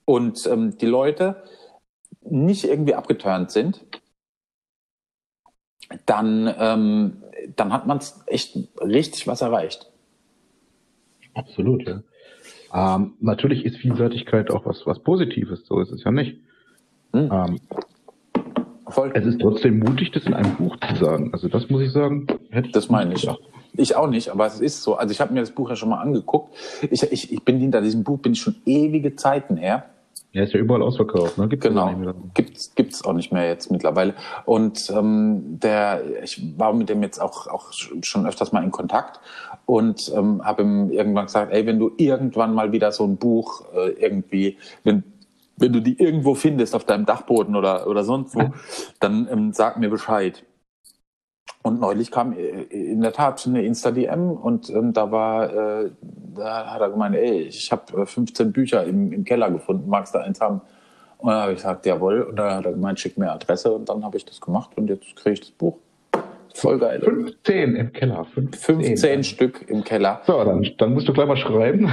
und 0.05 0.45
ähm, 0.47 0.77
die 0.77 0.85
Leute 0.85 1.43
nicht 2.21 2.65
irgendwie 2.65 2.95
abgeturnt 2.95 3.51
sind, 3.51 3.85
dann, 6.05 6.53
ähm, 6.57 7.23
dann 7.55 7.73
hat 7.73 7.87
man 7.87 7.99
echt 8.27 8.57
richtig 8.81 9.27
was 9.27 9.41
erreicht. 9.41 9.89
Absolut, 11.33 11.87
ja. 11.87 12.01
Ähm, 12.73 13.13
natürlich 13.19 13.65
ist 13.65 13.77
Vielseitigkeit 13.77 14.49
auch 14.51 14.65
was, 14.65 14.85
was 14.85 14.99
Positives, 14.99 15.65
so 15.65 15.79
ist 15.79 15.91
es 15.91 16.03
ja 16.03 16.11
nicht. 16.11 16.37
Hm. 17.13 17.29
Ähm, 17.31 17.59
Voll. 18.93 19.11
Es 19.15 19.25
ist 19.25 19.41
trotzdem 19.41 19.79
mutig, 19.79 20.11
das 20.11 20.25
in 20.25 20.35
einem 20.35 20.55
Buch 20.55 20.75
zu 20.87 21.03
sagen. 21.03 21.31
Also 21.33 21.47
das 21.47 21.69
muss 21.69 21.81
ich 21.81 21.91
sagen, 21.91 22.27
hätte 22.51 22.67
ich 22.67 22.73
Das 22.73 22.89
meine 22.89 23.13
ich. 23.13 23.21
Gedacht. 23.21 23.39
Ich 23.75 23.95
auch 23.95 24.07
nicht, 24.07 24.29
aber 24.29 24.45
es 24.45 24.59
ist 24.59 24.83
so. 24.83 24.95
Also 24.95 25.11
ich 25.11 25.19
habe 25.19 25.33
mir 25.33 25.39
das 25.39 25.49
Buch 25.49 25.69
ja 25.69 25.75
schon 25.75 25.89
mal 25.89 25.99
angeguckt. 25.99 26.55
Ich, 26.91 27.01
ich, 27.01 27.31
ich 27.31 27.43
bin 27.43 27.59
hinter 27.59 27.81
diesem 27.81 28.03
Buch 28.03 28.19
bin 28.19 28.33
ich 28.33 28.41
schon 28.41 28.55
ewige 28.65 29.15
Zeiten 29.15 29.57
her. 29.57 29.89
Ja, 30.33 30.41
ist 30.41 30.53
ja 30.53 30.59
überall 30.59 30.81
ausverkauft, 30.81 31.37
ne? 31.37 31.47
Gibt's 31.47 31.67
genau. 31.67 31.93
Gibt's, 32.33 32.73
gibt's 32.73 33.05
auch 33.05 33.13
nicht 33.13 33.31
mehr 33.31 33.47
jetzt 33.47 33.69
mittlerweile. 33.69 34.15
Und 34.45 34.89
ähm, 34.89 35.59
der, 35.59 36.01
ich 36.23 36.57
war 36.57 36.73
mit 36.73 36.89
dem 36.89 37.03
jetzt 37.03 37.19
auch, 37.19 37.45
auch 37.45 37.71
schon 37.71 38.25
öfters 38.25 38.51
mal 38.51 38.63
in 38.63 38.71
Kontakt 38.71 39.19
und 39.67 40.11
ähm, 40.15 40.43
habe 40.43 40.63
ihm 40.63 40.89
irgendwann 40.89 41.27
gesagt, 41.27 41.53
ey, 41.53 41.67
wenn 41.67 41.77
du 41.77 41.91
irgendwann 41.97 42.55
mal 42.55 42.71
wieder 42.71 42.91
so 42.91 43.05
ein 43.05 43.17
Buch 43.17 43.63
äh, 43.75 43.89
irgendwie, 43.91 44.57
wenn, 44.83 45.03
wenn 45.57 45.71
du 45.71 45.81
die 45.81 46.01
irgendwo 46.01 46.33
findest 46.33 46.73
auf 46.73 46.83
deinem 46.83 47.05
Dachboden 47.05 47.55
oder, 47.55 47.85
oder 47.85 48.03
sonst 48.03 48.33
wo, 48.33 48.51
dann 48.99 49.27
ähm, 49.31 49.53
sag 49.53 49.77
mir 49.77 49.91
Bescheid. 49.91 50.43
Und 51.63 51.79
neulich 51.79 52.11
kam 52.11 52.33
äh, 52.33 52.63
in 52.63 53.01
der 53.01 53.13
Tat 53.13 53.47
eine 53.47 53.63
Insta-DM 53.63 54.31
und 54.31 54.69
ähm, 54.69 54.93
da 54.93 55.11
war, 55.11 55.83
äh, 55.83 55.89
da 56.35 56.73
hat 56.73 56.81
er 56.81 56.89
gemeint, 56.89 57.15
ey, 57.15 57.43
ich 57.43 57.71
habe 57.71 58.05
15 58.05 58.51
Bücher 58.51 58.83
im, 58.83 59.11
im 59.13 59.23
Keller 59.23 59.49
gefunden, 59.49 59.89
magst 59.89 60.13
du 60.13 60.19
eins 60.19 60.41
haben? 60.41 60.61
Und 61.17 61.31
dann 61.31 61.41
habe 61.41 61.53
ich 61.53 61.59
gesagt, 61.59 61.85
jawohl. 61.85 62.21
Und 62.23 62.35
dann 62.35 62.57
hat 62.57 62.65
er 62.65 62.73
gemeint, 62.73 62.99
schick 62.99 63.17
mir 63.17 63.31
Adresse 63.31 63.71
und 63.71 63.87
dann 63.87 64.03
habe 64.03 64.17
ich 64.17 64.25
das 64.25 64.41
gemacht 64.41 64.71
und 64.75 64.89
jetzt 64.89 65.15
kriege 65.15 65.33
ich 65.33 65.39
das 65.39 65.51
Buch. 65.51 65.77
Voll 66.53 66.79
geil. 66.79 66.99
15 67.01 67.75
im 67.77 67.93
Keller. 67.93 68.25
15, 68.25 68.81
15 68.81 69.23
Stück 69.23 69.69
im 69.69 69.83
Keller. 69.83 70.21
So, 70.27 70.43
dann, 70.43 70.67
dann 70.77 70.93
musst 70.93 71.07
du 71.07 71.13
gleich 71.13 71.27
mal 71.27 71.37
schreiben. 71.37 71.89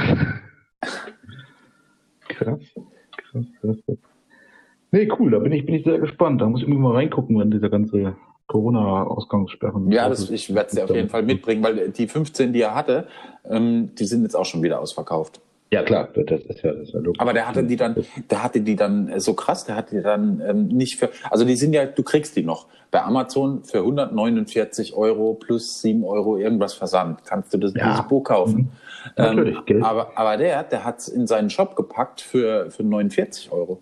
Krass. 2.29 2.61
Krass, 3.17 3.45
krass. 3.61 3.99
Nee, 4.91 5.09
cool, 5.19 5.31
da 5.31 5.39
bin 5.39 5.53
ich, 5.53 5.65
bin 5.65 5.77
ich 5.77 5.85
sehr 5.85 6.01
gespannt. 6.01 6.41
Da 6.41 6.49
muss 6.49 6.63
ich 6.63 6.67
irgendwie 6.67 6.83
mal 6.83 6.95
reingucken, 6.95 7.39
wenn 7.39 7.51
dieser 7.51 7.71
ganze 7.71 8.17
Corona-Ausgangssperren. 8.51 9.91
Ja, 9.93 10.09
das, 10.09 10.29
ich 10.29 10.53
werde 10.55 10.71
sie 10.71 10.83
auf 10.83 10.91
jeden 10.91 11.09
Fall 11.09 11.23
mitbringen, 11.23 11.63
weil 11.63 11.91
die 11.91 12.09
15, 12.09 12.53
die 12.53 12.63
er 12.63 12.75
hatte, 12.75 13.07
ähm, 13.49 13.95
die 13.95 14.05
sind 14.05 14.23
jetzt 14.23 14.35
auch 14.35 14.45
schon 14.45 14.63
wieder 14.63 14.81
ausverkauft. 14.81 15.41
Ja, 15.73 15.85
klar, 15.85 16.09
das 16.13 16.41
ist 16.43 16.63
ja, 16.63 16.73
das 16.73 16.89
ist 16.89 16.95
ja 16.95 16.99
logisch. 17.01 17.21
Aber 17.21 17.33
der 17.33 17.47
hatte 17.47 17.63
die 17.63 17.77
dann, 17.77 17.95
der 18.29 18.43
hatte 18.43 18.61
die 18.61 18.75
dann 18.75 19.09
äh, 19.09 19.21
so 19.21 19.35
krass, 19.35 19.65
der 19.67 19.77
hatte 19.77 19.95
die 19.95 20.03
dann 20.03 20.43
ähm, 20.45 20.67
nicht 20.67 20.99
für, 20.99 21.11
also 21.31 21.45
die 21.45 21.55
sind 21.55 21.73
ja, 21.73 21.87
du 21.87 22.03
kriegst 22.03 22.35
die 22.35 22.43
noch. 22.43 22.67
Bei 22.91 23.03
Amazon 23.05 23.63
für 23.63 23.79
149 23.79 24.95
Euro 24.97 25.35
plus 25.35 25.81
7 25.81 26.03
Euro 26.03 26.37
irgendwas 26.39 26.75
Versand. 26.75 27.25
Kannst 27.25 27.55
du 27.55 27.59
das, 27.59 27.73
Ja. 27.75 27.93
dieses 27.93 28.09
Buch 28.09 28.25
kaufen. 28.25 28.57
Mhm. 28.57 28.69
Natürlich, 29.17 29.57
ähm, 29.59 29.65
Geld. 29.65 29.85
aber, 29.85 30.11
aber 30.17 30.37
der, 30.37 30.65
der 30.65 30.85
hat 30.85 30.99
es 30.99 31.07
in 31.09 31.29
seinen 31.29 31.51
Shop 31.51 31.77
gepackt 31.77 32.21
für, 32.21 32.69
für 32.73 32.83
49 32.83 33.53
Euro. 33.53 33.79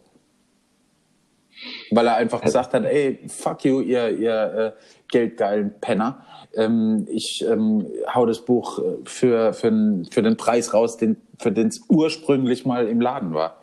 Weil 1.91 2.07
er 2.07 2.17
einfach 2.17 2.41
gesagt 2.41 2.75
hat, 2.75 2.85
ey, 2.85 3.19
fuck 3.29 3.65
you, 3.65 3.81
ihr, 3.81 4.11
ihr 4.17 4.75
äh, 4.77 4.83
geldgeilen 5.11 5.75
Penner. 5.81 6.25
Ähm, 6.55 7.07
ich 7.11 7.45
ähm, 7.49 7.87
hau 8.13 8.27
das 8.27 8.45
Buch 8.45 8.79
äh, 8.79 8.83
für, 9.05 9.53
für, 9.53 9.71
den- 9.71 10.07
für 10.11 10.23
den 10.23 10.37
Preis 10.37 10.73
raus, 10.73 10.97
den, 10.97 11.17
für 11.39 11.53
den 11.53 11.69
es 11.69 11.83
ursprünglich 11.89 12.65
mal 12.65 12.87
im 12.89 13.01
Laden 13.01 13.35
war. 13.35 13.57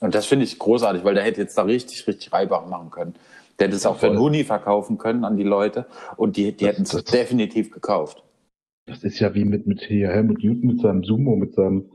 Und 0.00 0.14
das 0.14 0.26
finde 0.26 0.44
ich 0.44 0.58
großartig, 0.58 1.04
weil 1.04 1.14
der 1.14 1.22
hätte 1.24 1.40
jetzt 1.40 1.56
da 1.56 1.62
richtig, 1.62 2.06
richtig 2.06 2.32
Reibach 2.32 2.66
machen 2.66 2.90
können. 2.90 3.14
Der 3.58 3.66
hätte 3.68 3.76
es 3.76 3.86
auch 3.86 3.98
für 3.98 4.06
einen. 4.08 4.18
Huni 4.18 4.44
verkaufen 4.44 4.98
können 4.98 5.24
an 5.24 5.36
die 5.36 5.44
Leute 5.44 5.86
und 6.16 6.36
die, 6.36 6.52
die 6.52 6.66
hätten 6.66 6.82
es 6.82 6.90
definitiv 7.04 7.70
gekauft. 7.70 8.22
Das 8.86 9.04
ist 9.04 9.20
ja 9.20 9.32
wie 9.34 9.44
mit, 9.44 9.66
mit 9.68 9.80
hier 9.82 10.08
Helmut 10.08 10.42
Newton 10.42 10.66
mit 10.66 10.80
seinem 10.80 11.04
Sumo, 11.04 11.36
mit 11.36 11.54
seinem, 11.54 11.91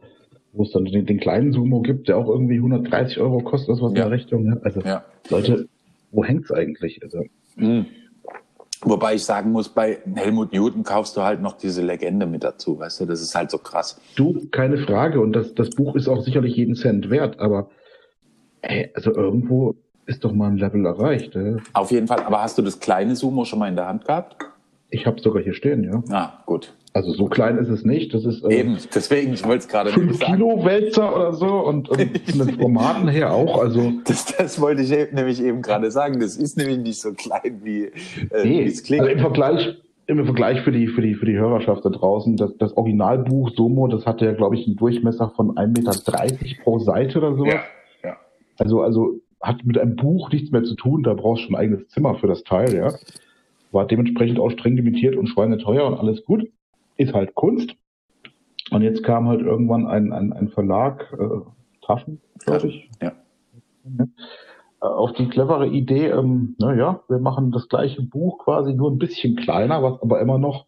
wo 0.53 0.63
es 0.63 0.71
dann 0.71 0.85
den, 0.85 1.05
den 1.05 1.19
kleinen 1.19 1.51
Sumo 1.53 1.81
gibt, 1.81 2.07
der 2.07 2.17
auch 2.17 2.27
irgendwie 2.27 2.55
130 2.57 3.19
Euro 3.19 3.39
kostet, 3.39 3.69
das 3.69 3.81
was 3.81 3.91
in 3.91 3.97
Ja. 3.97 4.03
der 4.05 4.11
Richtung. 4.11 4.45
Ja? 4.47 4.57
Also, 4.63 4.81
Ja. 4.81 5.03
Leute, 5.29 5.67
wo 6.11 6.23
hängt's 6.23 6.51
eigentlich? 6.51 7.01
Also, 7.03 7.23
Mhm. 7.55 7.85
Wobei 8.83 9.15
ich 9.15 9.25
sagen 9.25 9.51
muss, 9.51 9.69
bei 9.69 9.97
Helmut 10.15 10.53
Newton 10.53 10.83
kaufst 10.83 11.17
du 11.17 11.21
halt 11.23 11.41
noch 11.41 11.53
diese 11.53 11.81
Legende 11.81 12.27
mit 12.27 12.43
dazu, 12.43 12.77
weißt 12.77 13.01
du, 13.01 13.05
das 13.07 13.21
ist 13.21 13.33
halt 13.33 13.49
so 13.49 13.57
krass. 13.57 13.99
du, 14.15 14.47
keine 14.51 14.77
Frage. 14.77 15.19
Und 15.19 15.33
das, 15.33 15.55
das 15.55 15.71
Buch 15.71 15.95
ist 15.95 16.07
auch 16.07 16.21
sicherlich 16.21 16.55
jeden 16.55 16.75
Cent 16.75 17.09
wert, 17.09 17.39
aber 17.39 17.71
ey, 18.61 18.91
also 18.93 19.11
irgendwo 19.15 19.73
ist 20.05 20.23
doch 20.23 20.31
mal 20.31 20.49
ein 20.51 20.57
Level 20.57 20.85
erreicht. 20.85 21.35
Äh? 21.35 21.57
Auf 21.73 21.89
jeden 21.91 22.05
Fall, 22.05 22.19
aber 22.21 22.43
hast 22.43 22.57
du 22.59 22.61
das 22.61 22.79
kleine 22.79 23.15
Sumo 23.15 23.45
schon 23.45 23.57
mal 23.57 23.67
in 23.67 23.75
der 23.75 23.87
Hand 23.87 24.05
gehabt? 24.05 24.35
Ich 24.89 25.05
habe 25.05 25.19
sogar 25.21 25.43
hier 25.43 25.53
stehen, 25.53 25.83
ja. 25.83 26.01
Ah, 26.09 26.43
gut. 26.45 26.73
Also 26.93 27.11
so 27.11 27.25
klein 27.25 27.57
ist 27.57 27.67
es 27.69 27.83
nicht. 27.83 28.13
Das 28.13 28.25
ist 28.25 28.43
äh, 28.43 28.59
Eben, 28.61 28.77
deswegen, 28.95 29.33
ich 29.33 29.43
wollte 29.45 29.59
es 29.59 29.67
gerade 29.67 29.91
5 29.91 30.17
sagen. 30.17 30.33
Kilo 30.33 30.65
Wälzer 30.65 31.15
oder 31.15 31.33
so 31.33 31.47
und, 31.47 31.89
und 31.89 31.99
von 32.29 32.47
den 32.47 32.59
Formaten 32.59 33.07
her 33.09 33.33
auch. 33.33 33.59
Also 33.61 33.91
Das, 34.05 34.25
das 34.37 34.59
wollte 34.61 34.81
ich 34.81 34.91
eben, 34.91 35.15
nämlich 35.15 35.43
eben 35.43 35.61
gerade 35.61 35.91
sagen. 35.91 36.19
Das 36.19 36.37
ist 36.37 36.57
nämlich 36.57 36.79
nicht 36.79 37.01
so 37.01 37.13
klein, 37.13 37.59
wie, 37.63 37.83
äh, 37.83 38.43
Nee, 38.43 38.63
es 38.63 38.81
klingt. 38.83 39.03
also 39.03 39.13
im 39.13 39.19
Vergleich, 39.19 39.77
im 40.07 40.23
Vergleich 40.25 40.61
für 40.61 40.71
die, 40.71 40.87
für 40.87 41.01
die, 41.01 41.13
für 41.15 41.25
die 41.25 41.37
Hörerschaft 41.37 41.83
da 41.85 41.89
draußen, 41.89 42.37
das, 42.37 42.55
das 42.57 42.75
Originalbuch 42.77 43.51
Somo, 43.55 43.87
das 43.87 44.05
hatte 44.05 44.25
ja, 44.25 44.31
glaube 44.31 44.55
ich, 44.55 44.65
einen 44.65 44.77
Durchmesser 44.77 45.31
von 45.35 45.51
1,30 45.55 46.31
Meter 46.31 46.63
pro 46.63 46.79
Seite 46.79 47.17
oder 47.19 47.35
sowas. 47.35 47.53
ja, 47.53 48.09
ja. 48.09 48.17
Also, 48.57 48.81
also 48.81 49.19
hat 49.41 49.63
mit 49.65 49.77
einem 49.77 49.95
Buch 49.97 50.31
nichts 50.31 50.49
mehr 50.51 50.63
zu 50.63 50.73
tun, 50.75 51.03
da 51.03 51.13
brauchst 51.13 51.43
du 51.43 51.47
schon 51.47 51.55
ein 51.55 51.61
eigenes 51.61 51.89
Zimmer 51.89 52.15
für 52.15 52.25
das 52.27 52.43
Teil, 52.43 52.73
ja. 52.73 52.91
War 53.71 53.85
dementsprechend 53.85 54.39
auch 54.39 54.49
streng 54.51 54.75
limitiert 54.75 55.15
und 55.15 55.27
schweineteuer 55.27 55.85
und 55.87 55.95
alles 55.95 56.23
gut. 56.25 56.47
Ist 56.95 57.13
halt 57.13 57.35
Kunst. 57.35 57.75
Und 58.71 58.81
jetzt 58.81 59.03
kam 59.03 59.27
halt 59.27 59.41
irgendwann 59.41 59.87
ein, 59.87 60.11
ein, 60.11 60.33
ein 60.33 60.49
Verlag, 60.49 61.13
äh, 61.17 61.85
Taschen, 61.85 62.19
glaube 62.45 62.67
ich, 62.67 62.89
Ja. 63.01 63.13
äh, 63.85 64.05
auf 64.85 65.13
die 65.13 65.27
clevere 65.29 65.67
Idee, 65.67 66.07
ähm, 66.07 66.55
naja, 66.59 67.01
wir 67.07 67.19
machen 67.19 67.51
das 67.51 67.69
gleiche 67.69 68.01
Buch 68.01 68.39
quasi 68.39 68.73
nur 68.73 68.91
ein 68.91 68.97
bisschen 68.97 69.35
kleiner, 69.37 69.81
was 69.83 70.01
aber 70.01 70.19
immer 70.19 70.37
noch, 70.37 70.65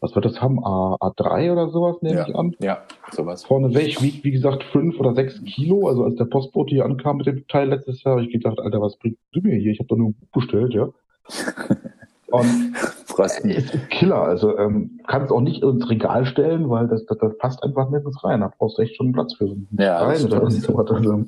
was 0.00 0.14
wird 0.14 0.24
das 0.24 0.40
haben, 0.40 0.64
A, 0.64 0.96
A3 1.00 1.52
oder 1.52 1.68
sowas, 1.68 2.00
nehme 2.00 2.20
Ja. 2.20 2.26
ich 2.28 2.34
an. 2.34 2.56
ja, 2.60 2.78
sowas. 3.10 3.44
Vorneweg 3.44 4.00
wiegt, 4.02 4.24
wie 4.24 4.30
gesagt, 4.32 4.64
fünf 4.64 4.98
oder 4.98 5.14
sechs 5.14 5.42
Kilo. 5.44 5.88
Also 5.88 6.04
als 6.04 6.16
der 6.16 6.24
Postbote 6.24 6.70
hier 6.74 6.84
ankam 6.86 7.18
mit 7.18 7.26
dem 7.26 7.46
Teil 7.48 7.68
letztes 7.68 8.02
Jahr, 8.02 8.14
habe 8.14 8.24
ich 8.24 8.32
gedacht, 8.32 8.58
Alter, 8.60 8.80
was 8.80 8.96
bringst 8.96 9.20
du 9.32 9.40
mir 9.42 9.56
hier? 9.56 9.72
Ich 9.72 9.78
habe 9.78 9.88
doch 9.88 9.96
nur 9.96 10.08
ein 10.08 10.14
Buch 10.14 10.40
bestellt, 10.40 10.72
ja. 10.72 10.88
Und 12.32 12.74
ist 13.44 13.90
Killer. 13.90 14.22
Also 14.22 14.56
ähm, 14.58 15.00
kannst 15.06 15.30
auch 15.32 15.40
nicht 15.40 15.62
ins 15.62 15.88
Regal 15.88 16.24
stellen, 16.26 16.68
weil 16.70 16.88
das, 16.88 17.04
das, 17.06 17.18
das 17.18 17.36
passt 17.38 17.62
einfach 17.62 17.90
nirgends 17.90 18.22
rein. 18.24 18.40
Da 18.40 18.50
brauchst 18.56 18.78
du 18.78 18.82
echt 18.82 18.96
schon 18.96 19.12
Platz 19.12 19.34
für 19.34 19.46
so 19.48 19.54
ein 19.54 19.68
Ja, 19.78 19.98
Rein 20.02 20.24
oder. 20.24 20.42
Also, 20.42 21.24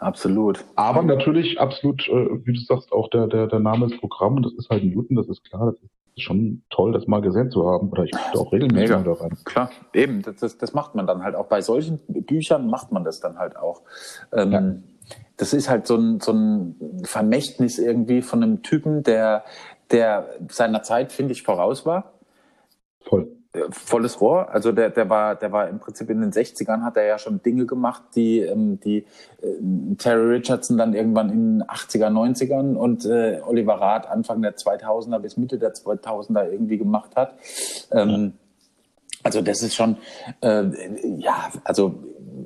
Absolut. 0.00 0.64
aber 0.76 1.02
natürlich 1.02 1.60
absolut, 1.60 2.08
äh, 2.08 2.28
wie 2.44 2.52
du 2.52 2.60
sagst, 2.60 2.92
auch 2.92 3.10
der, 3.10 3.26
der, 3.26 3.48
der 3.48 3.58
Name 3.58 3.88
des 3.88 3.98
Programms, 3.98 4.42
das 4.44 4.52
ist 4.54 4.70
halt 4.70 4.84
Newton, 4.84 5.16
das 5.16 5.28
ist 5.28 5.42
klar. 5.44 5.72
Das 5.72 5.74
ist 5.82 6.22
schon 6.22 6.62
toll, 6.70 6.92
das 6.92 7.06
mal 7.08 7.20
gesehen 7.20 7.50
zu 7.50 7.68
haben. 7.68 7.88
Oder 7.90 8.04
ich 8.04 8.12
gucke 8.12 8.38
auch 8.38 8.52
regelmäßig 8.52 8.90
Mega. 8.90 8.98
mal 8.98 9.04
da 9.04 9.12
rein. 9.24 9.36
Klar, 9.44 9.70
eben, 9.94 10.22
das, 10.22 10.36
das, 10.36 10.56
das 10.58 10.72
macht 10.72 10.94
man 10.94 11.06
dann 11.08 11.24
halt 11.24 11.34
auch. 11.34 11.46
Bei 11.46 11.60
solchen 11.60 11.98
Büchern 12.06 12.68
macht 12.68 12.92
man 12.92 13.04
das 13.04 13.18
dann 13.20 13.38
halt 13.38 13.56
auch. 13.56 13.82
Ähm, 14.32 14.52
Ja. 14.52 14.62
Das 15.38 15.52
ist 15.52 15.70
halt 15.70 15.86
so 15.86 15.94
ein, 15.96 16.18
so 16.20 16.32
ein 16.32 16.74
Vermächtnis 17.04 17.78
irgendwie 17.78 18.22
von 18.22 18.42
einem 18.42 18.62
Typen, 18.62 19.04
der, 19.04 19.44
der 19.90 20.28
seiner 20.50 20.82
Zeit, 20.82 21.12
finde 21.12 21.32
ich, 21.32 21.42
voraus 21.42 21.86
war. 21.86 22.12
Voll. 23.00 23.28
Äh, 23.52 23.60
volles 23.70 24.20
Rohr. 24.20 24.50
Also 24.50 24.72
der, 24.72 24.90
der 24.90 25.08
war, 25.08 25.34
der 25.34 25.52
war 25.52 25.68
im 25.68 25.78
Prinzip 25.78 26.10
in 26.10 26.20
den 26.20 26.32
60ern 26.32 26.82
hat 26.82 26.96
er 26.96 27.06
ja 27.06 27.18
schon 27.18 27.42
Dinge 27.42 27.64
gemacht, 27.64 28.02
die, 28.14 28.40
ähm, 28.40 28.78
die 28.80 29.06
äh, 29.42 29.94
Terry 29.96 30.36
Richardson 30.36 30.76
dann 30.76 30.94
irgendwann 30.94 31.30
in 31.30 31.58
den 31.58 31.62
80er, 31.64 32.08
90ern 32.10 32.74
und 32.74 33.06
äh, 33.06 33.40
Oliver 33.46 33.80
Rath 33.80 34.06
Anfang 34.06 34.42
der 34.42 34.56
2000er 34.56 35.18
bis 35.18 35.36
Mitte 35.36 35.58
der 35.58 35.72
2000er 35.72 36.50
irgendwie 36.50 36.76
gemacht 36.76 37.16
hat. 37.16 37.34
Ähm, 37.90 38.34
also 39.22 39.40
das 39.40 39.62
ist 39.62 39.74
schon, 39.74 39.96
äh, 40.42 40.64
ja, 41.16 41.50
also 41.64 41.94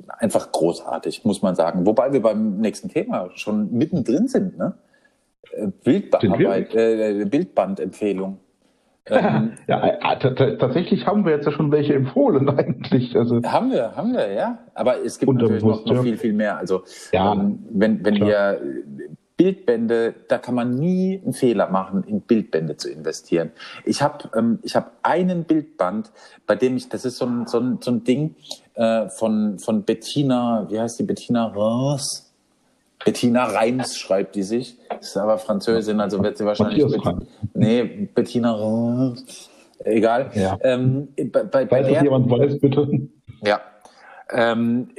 einfach 0.07 0.51
großartig, 0.51 1.25
muss 1.25 1.41
man 1.41 1.55
sagen. 1.55 1.85
Wobei 1.85 2.13
wir 2.13 2.21
beim 2.21 2.57
nächsten 2.57 2.89
Thema 2.89 3.29
schon 3.35 3.71
mittendrin 3.73 4.27
sind, 4.27 4.57
ne? 4.57 4.73
Äh, 5.51 5.67
Bildbearbeit, 5.83 6.73
äh, 6.75 7.25
Bildbandempfehlung. 7.25 8.39
Ähm, 9.07 9.53
Ja, 9.67 9.85
äh, 9.85 10.19
t- 10.19 10.57
tatsächlich 10.57 11.05
haben 11.05 11.25
wir 11.25 11.33
jetzt 11.33 11.45
ja 11.45 11.51
schon 11.51 11.71
welche 11.71 11.93
empfohlen 11.93 12.49
eigentlich. 12.57 13.15
Also 13.17 13.41
Haben 13.43 13.71
wir, 13.71 13.95
haben 13.95 14.13
wir, 14.13 14.31
ja. 14.31 14.59
Aber 14.73 15.03
es 15.03 15.19
gibt 15.19 15.33
natürlich 15.33 15.63
noch, 15.63 15.85
noch 15.85 16.03
viel, 16.03 16.17
viel 16.17 16.33
mehr. 16.33 16.57
Also 16.57 16.83
Ja, 17.11 17.33
ähm, 17.33 17.59
wenn, 17.71 18.03
wenn 18.05 18.15
klar. 18.15 18.29
ihr 18.29 18.61
Bildbände, 19.35 20.13
da 20.29 20.37
kann 20.37 20.53
man 20.55 20.75
nie 20.75 21.19
einen 21.21 21.33
Fehler 21.33 21.67
machen, 21.69 22.03
in 22.03 22.21
Bildbände 22.21 22.77
zu 22.77 22.89
investieren. 22.89 23.51
Ich 23.83 24.01
habe 24.01 24.29
ähm, 24.37 24.59
ich 24.61 24.75
hab 24.75 24.91
einen 25.01 25.43
Bildband, 25.43 26.11
bei 26.45 26.55
dem 26.55 26.77
ich, 26.77 26.87
das 26.87 27.03
ist 27.03 27.17
so 27.17 27.25
ein, 27.25 27.47
so 27.47 27.59
ein, 27.59 27.79
so 27.81 27.91
ein 27.91 28.03
Ding 28.03 28.35
äh, 28.75 29.09
von, 29.09 29.57
von 29.59 29.83
Bettina, 29.83 30.67
wie 30.69 30.79
heißt 30.79 30.99
die, 30.99 31.03
Bettina 31.03 31.47
Reims? 31.53 32.32
Bettina 33.05 33.45
Reims 33.45 33.97
schreibt 33.97 34.35
die 34.35 34.43
sich. 34.43 34.77
Ist 34.99 35.17
aber 35.17 35.37
Französin, 35.37 35.99
also 35.99 36.21
wird 36.23 36.37
sie 36.37 36.45
wahrscheinlich. 36.45 36.83
Reims. 36.83 37.25
nee, 37.53 37.83
Bettina 38.13 38.53
Reims. 38.53 39.49
Egal. 39.83 40.31
Ja. 40.33 40.57
Ähm, 40.61 41.09
bei, 41.31 41.43
bei, 41.43 41.65
bei 41.65 41.83
der, 41.83 42.03
jemand 42.03 42.29
weiß, 42.29 42.59
bitte. 42.59 43.09
ja. 43.43 43.61
Ähm, 44.31 44.89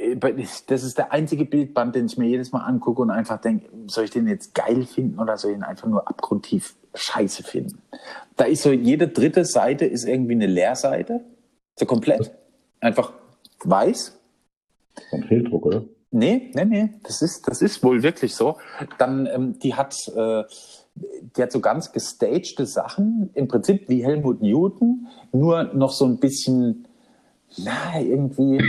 das 0.67 0.83
ist 0.83 0.97
der 0.97 1.11
einzige 1.11 1.45
Bildband, 1.45 1.95
den 1.95 2.05
ich 2.05 2.17
mir 2.17 2.27
jedes 2.27 2.51
Mal 2.51 2.59
angucke 2.59 3.01
und 3.01 3.09
einfach 3.09 3.41
denke, 3.41 3.67
soll 3.87 4.05
ich 4.05 4.11
den 4.11 4.27
jetzt 4.27 4.53
geil 4.53 4.83
finden 4.83 5.19
oder 5.19 5.37
soll 5.37 5.51
ich 5.51 5.57
ihn 5.57 5.63
einfach 5.63 5.87
nur 5.87 6.07
abgrundtief 6.07 6.75
scheiße 6.93 7.43
finden? 7.43 7.81
Da 8.37 8.45
ist 8.45 8.61
so, 8.61 8.71
jede 8.71 9.07
dritte 9.07 9.43
Seite 9.43 9.85
ist 9.85 10.05
irgendwie 10.05 10.33
eine 10.33 10.47
Leerseite. 10.47 11.21
So 11.77 11.85
komplett. 11.85 12.31
Einfach 12.79 13.13
weiß. 13.63 14.17
Ein 15.11 15.23
Fehldruck, 15.23 15.65
oder? 15.65 15.83
Nee, 16.11 16.51
nee, 16.53 16.65
nee, 16.65 16.89
das 17.03 17.21
ist, 17.21 17.47
das 17.47 17.61
ist 17.61 17.83
wohl 17.83 18.01
wirklich 18.03 18.35
so. 18.35 18.57
Dann, 18.97 19.27
ähm, 19.27 19.59
die 19.59 19.75
hat, 19.75 19.95
äh, 20.15 20.43
die 20.95 21.41
hat 21.41 21.51
so 21.51 21.59
ganz 21.59 21.91
gestagte 21.91 22.65
Sachen, 22.65 23.29
im 23.33 23.47
Prinzip 23.47 23.89
wie 23.89 24.03
Helmut 24.03 24.41
Newton, 24.41 25.07
nur 25.33 25.65
noch 25.73 25.91
so 25.91 26.05
ein 26.05 26.17
bisschen, 26.19 26.87
na, 27.57 27.99
irgendwie, 27.99 28.63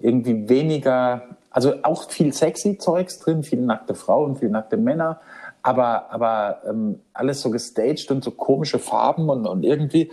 irgendwie 0.00 0.48
weniger, 0.48 1.36
also 1.50 1.74
auch 1.82 2.10
viel 2.10 2.32
sexy 2.32 2.76
Zeugs 2.76 3.18
drin, 3.20 3.42
viel 3.42 3.60
nackte 3.60 3.94
Frauen, 3.94 4.36
viel 4.36 4.50
nackte 4.50 4.76
Männer, 4.76 5.20
aber, 5.62 6.10
aber 6.10 6.62
ähm, 6.68 7.00
alles 7.12 7.40
so 7.40 7.50
gestaged 7.50 8.10
und 8.10 8.22
so 8.22 8.32
komische 8.32 8.78
Farben 8.78 9.30
und, 9.30 9.46
und 9.46 9.62
irgendwie, 9.62 10.10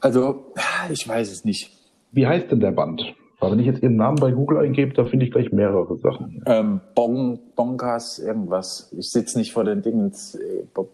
also 0.00 0.52
ich 0.90 1.08
weiß 1.08 1.30
es 1.30 1.44
nicht. 1.44 1.70
Wie 2.10 2.26
heißt 2.26 2.50
denn 2.50 2.60
der 2.60 2.72
Band? 2.72 3.14
Weil 3.42 3.52
wenn 3.52 3.58
ich 3.58 3.66
jetzt 3.66 3.82
Ihren 3.82 3.96
Namen 3.96 4.18
bei 4.20 4.30
Google 4.30 4.58
eingebe, 4.58 4.94
da 4.94 5.04
finde 5.04 5.26
ich 5.26 5.32
gleich 5.32 5.50
mehrere 5.50 5.96
Sachen. 5.98 6.44
Ähm, 6.46 6.80
bon, 6.94 7.40
Bonkers, 7.56 8.20
irgendwas. 8.20 8.88
Ich 8.96 9.10
sitze 9.10 9.36
nicht 9.36 9.52
vor 9.52 9.64
den 9.64 9.82
Dingen. 9.82 10.12
äh, 10.34 10.62
Bo- 10.72 10.88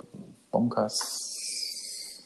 Bonkers. 0.50 2.24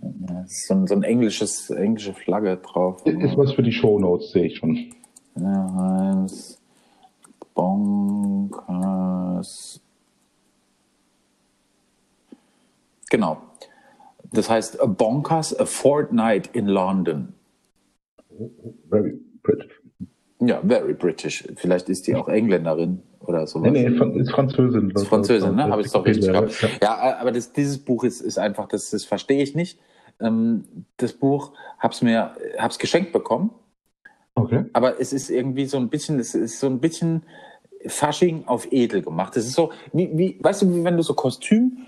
Ja, 0.00 0.40
ist 0.44 0.66
so, 0.66 0.74
ein, 0.74 0.86
so 0.86 0.94
ein 0.94 1.02
englisches, 1.02 1.68
englische 1.68 2.14
Flagge 2.14 2.56
drauf. 2.56 3.04
Ist 3.04 3.36
was 3.36 3.52
für 3.52 3.62
die 3.62 3.72
Shownotes, 3.72 4.30
sehe 4.32 4.46
ich 4.46 4.56
schon. 4.56 4.76
Ja, 5.36 5.66
Reims. 5.66 6.58
Bonkers. 7.54 9.78
Genau. 13.10 13.36
Das 14.32 14.48
heißt 14.48 14.78
Bonkers, 14.96 15.54
A 15.60 15.66
Fortnight 15.66 16.46
in 16.54 16.66
London. 16.66 17.34
Very 18.88 19.18
British. 19.42 19.80
Ja, 20.40 20.60
very 20.66 20.94
British. 20.94 21.44
Vielleicht 21.56 21.88
ist 21.88 22.06
die 22.06 22.14
auch 22.16 22.28
Engländerin 22.28 23.02
oder 23.20 23.46
sowas. 23.46 23.70
Nee, 23.70 23.88
nee, 23.88 24.18
ist 24.20 24.30
Französin. 24.32 24.90
Ist 24.90 25.06
Französin, 25.06 25.54
ne? 25.54 25.64
Habe 25.64 25.80
ich 25.82 25.86
es 25.86 25.92
doch 25.92 26.04
richtig 26.04 26.26
Ja, 26.26 26.32
gehabt. 26.40 26.78
ja. 26.82 27.18
Aber 27.20 27.30
das, 27.32 27.52
dieses 27.52 27.78
Buch 27.78 28.02
ist, 28.04 28.20
ist 28.20 28.38
einfach, 28.38 28.66
das, 28.66 28.90
das 28.90 29.04
verstehe 29.04 29.42
ich 29.42 29.54
nicht. 29.54 29.78
Ähm, 30.20 30.64
das 30.96 31.12
Buch 31.12 31.52
hab's 31.78 32.02
mir, 32.02 32.32
hab's 32.58 32.78
geschenkt 32.78 33.12
bekommen, 33.12 33.50
Okay. 34.34 34.64
aber 34.72 34.98
es 35.00 35.12
ist 35.12 35.30
irgendwie 35.30 35.66
so 35.66 35.76
ein 35.76 35.88
bisschen, 35.90 36.18
es 36.18 36.34
ist 36.34 36.58
so 36.58 36.66
ein 36.66 36.80
bisschen 36.80 37.22
Fasching 37.86 38.44
auf 38.46 38.66
edel 38.72 39.02
gemacht. 39.02 39.36
Es 39.36 39.46
ist 39.46 39.54
so, 39.54 39.70
wie, 39.92 40.10
wie, 40.16 40.38
weißt 40.40 40.62
du, 40.62 40.74
wie 40.74 40.84
wenn 40.84 40.96
du 40.96 41.02
so 41.02 41.14
Kostüm, 41.14 41.86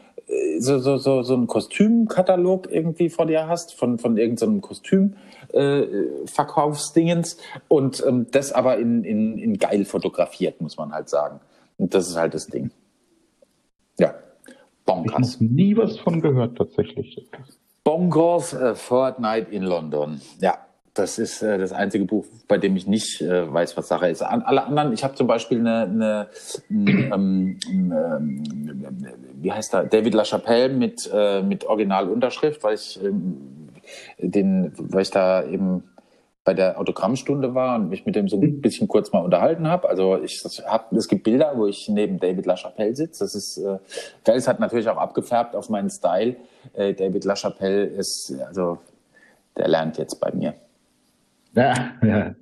so, 0.58 0.78
so, 0.78 0.96
so, 0.96 1.22
so 1.22 1.34
einen 1.34 1.46
Kostümkatalog 1.46 2.70
irgendwie 2.70 3.10
vor 3.10 3.26
dir 3.26 3.48
hast, 3.48 3.74
von, 3.74 3.98
von 3.98 4.16
irgendeinem 4.16 4.60
Kostüm, 4.60 5.16
äh, 5.52 5.86
Verkaufsdingens 6.26 7.38
und 7.68 8.02
ähm, 8.06 8.26
das 8.30 8.52
aber 8.52 8.78
in, 8.78 9.04
in, 9.04 9.38
in 9.38 9.58
geil 9.58 9.84
fotografiert, 9.84 10.60
muss 10.60 10.76
man 10.76 10.92
halt 10.92 11.08
sagen. 11.08 11.40
Und 11.76 11.94
das 11.94 12.08
ist 12.08 12.16
halt 12.16 12.34
das 12.34 12.46
Ding. 12.46 12.70
Ja. 13.98 14.14
Ich 14.46 14.54
Bonkers. 14.84 15.40
noch 15.40 15.50
nie 15.50 15.76
was 15.76 15.98
von 15.98 16.20
gehört, 16.20 16.58
tatsächlich. 16.58 17.26
Bonkers 17.84 18.52
äh, 18.54 18.74
Fortnite 18.74 19.50
in 19.50 19.62
London. 19.62 20.20
Ja, 20.40 20.58
das 20.94 21.18
ist 21.18 21.42
äh, 21.42 21.58
das 21.58 21.72
einzige 21.72 22.04
Buch, 22.04 22.24
bei 22.46 22.56
dem 22.56 22.76
ich 22.76 22.86
nicht 22.86 23.20
äh, 23.20 23.52
weiß, 23.52 23.76
was 23.76 23.88
Sache 23.88 24.08
ist. 24.08 24.22
An 24.22 24.42
alle 24.42 24.64
anderen, 24.64 24.92
ich 24.92 25.02
habe 25.02 25.14
zum 25.14 25.26
Beispiel 25.26 25.58
eine, 25.58 25.82
eine 25.82 26.28
ähm, 26.70 27.58
ähm, 27.68 28.44
wie 29.40 29.52
heißt 29.52 29.74
da, 29.74 29.82
David 29.82 30.14
LaChapelle 30.14 30.72
mit, 30.72 31.10
äh, 31.12 31.42
mit 31.42 31.64
Originalunterschrift, 31.66 32.62
weil 32.62 32.76
ich 32.76 33.02
ähm, 33.02 33.70
den, 34.18 34.72
weil 34.78 35.02
ich 35.02 35.10
da 35.10 35.44
eben 35.44 35.82
bei 36.44 36.54
der 36.54 36.78
Autogrammstunde 36.78 37.54
war 37.54 37.76
und 37.76 37.88
mich 37.88 38.04
mit 38.04 38.14
dem 38.16 38.28
so 38.28 38.38
ein 38.38 38.60
bisschen 38.60 38.86
kurz 38.86 39.12
mal 39.12 39.24
unterhalten 39.24 39.66
habe. 39.66 39.88
Also 39.88 40.22
ich 40.22 40.44
hab, 40.66 40.92
es 40.92 41.08
gibt 41.08 41.24
Bilder, 41.24 41.54
wo 41.56 41.66
ich 41.66 41.88
neben 41.88 42.20
David 42.20 42.44
LaChapelle 42.44 42.94
sitze. 42.94 43.24
Das 43.24 43.34
ist 43.34 43.56
äh, 43.56 43.78
geil. 44.24 44.36
Es 44.36 44.46
hat 44.46 44.60
natürlich 44.60 44.88
auch 44.88 44.98
abgefärbt 44.98 45.56
auf 45.56 45.70
meinen 45.70 45.90
Style. 45.90 46.36
Äh, 46.74 46.92
David 46.92 47.24
LaChapelle 47.24 47.84
ist, 47.84 48.34
also 48.46 48.78
der 49.56 49.68
lernt 49.68 49.96
jetzt 49.96 50.20
bei 50.20 50.32
mir. 50.32 50.54
Ja, 51.54 51.74
ja. 52.02 52.34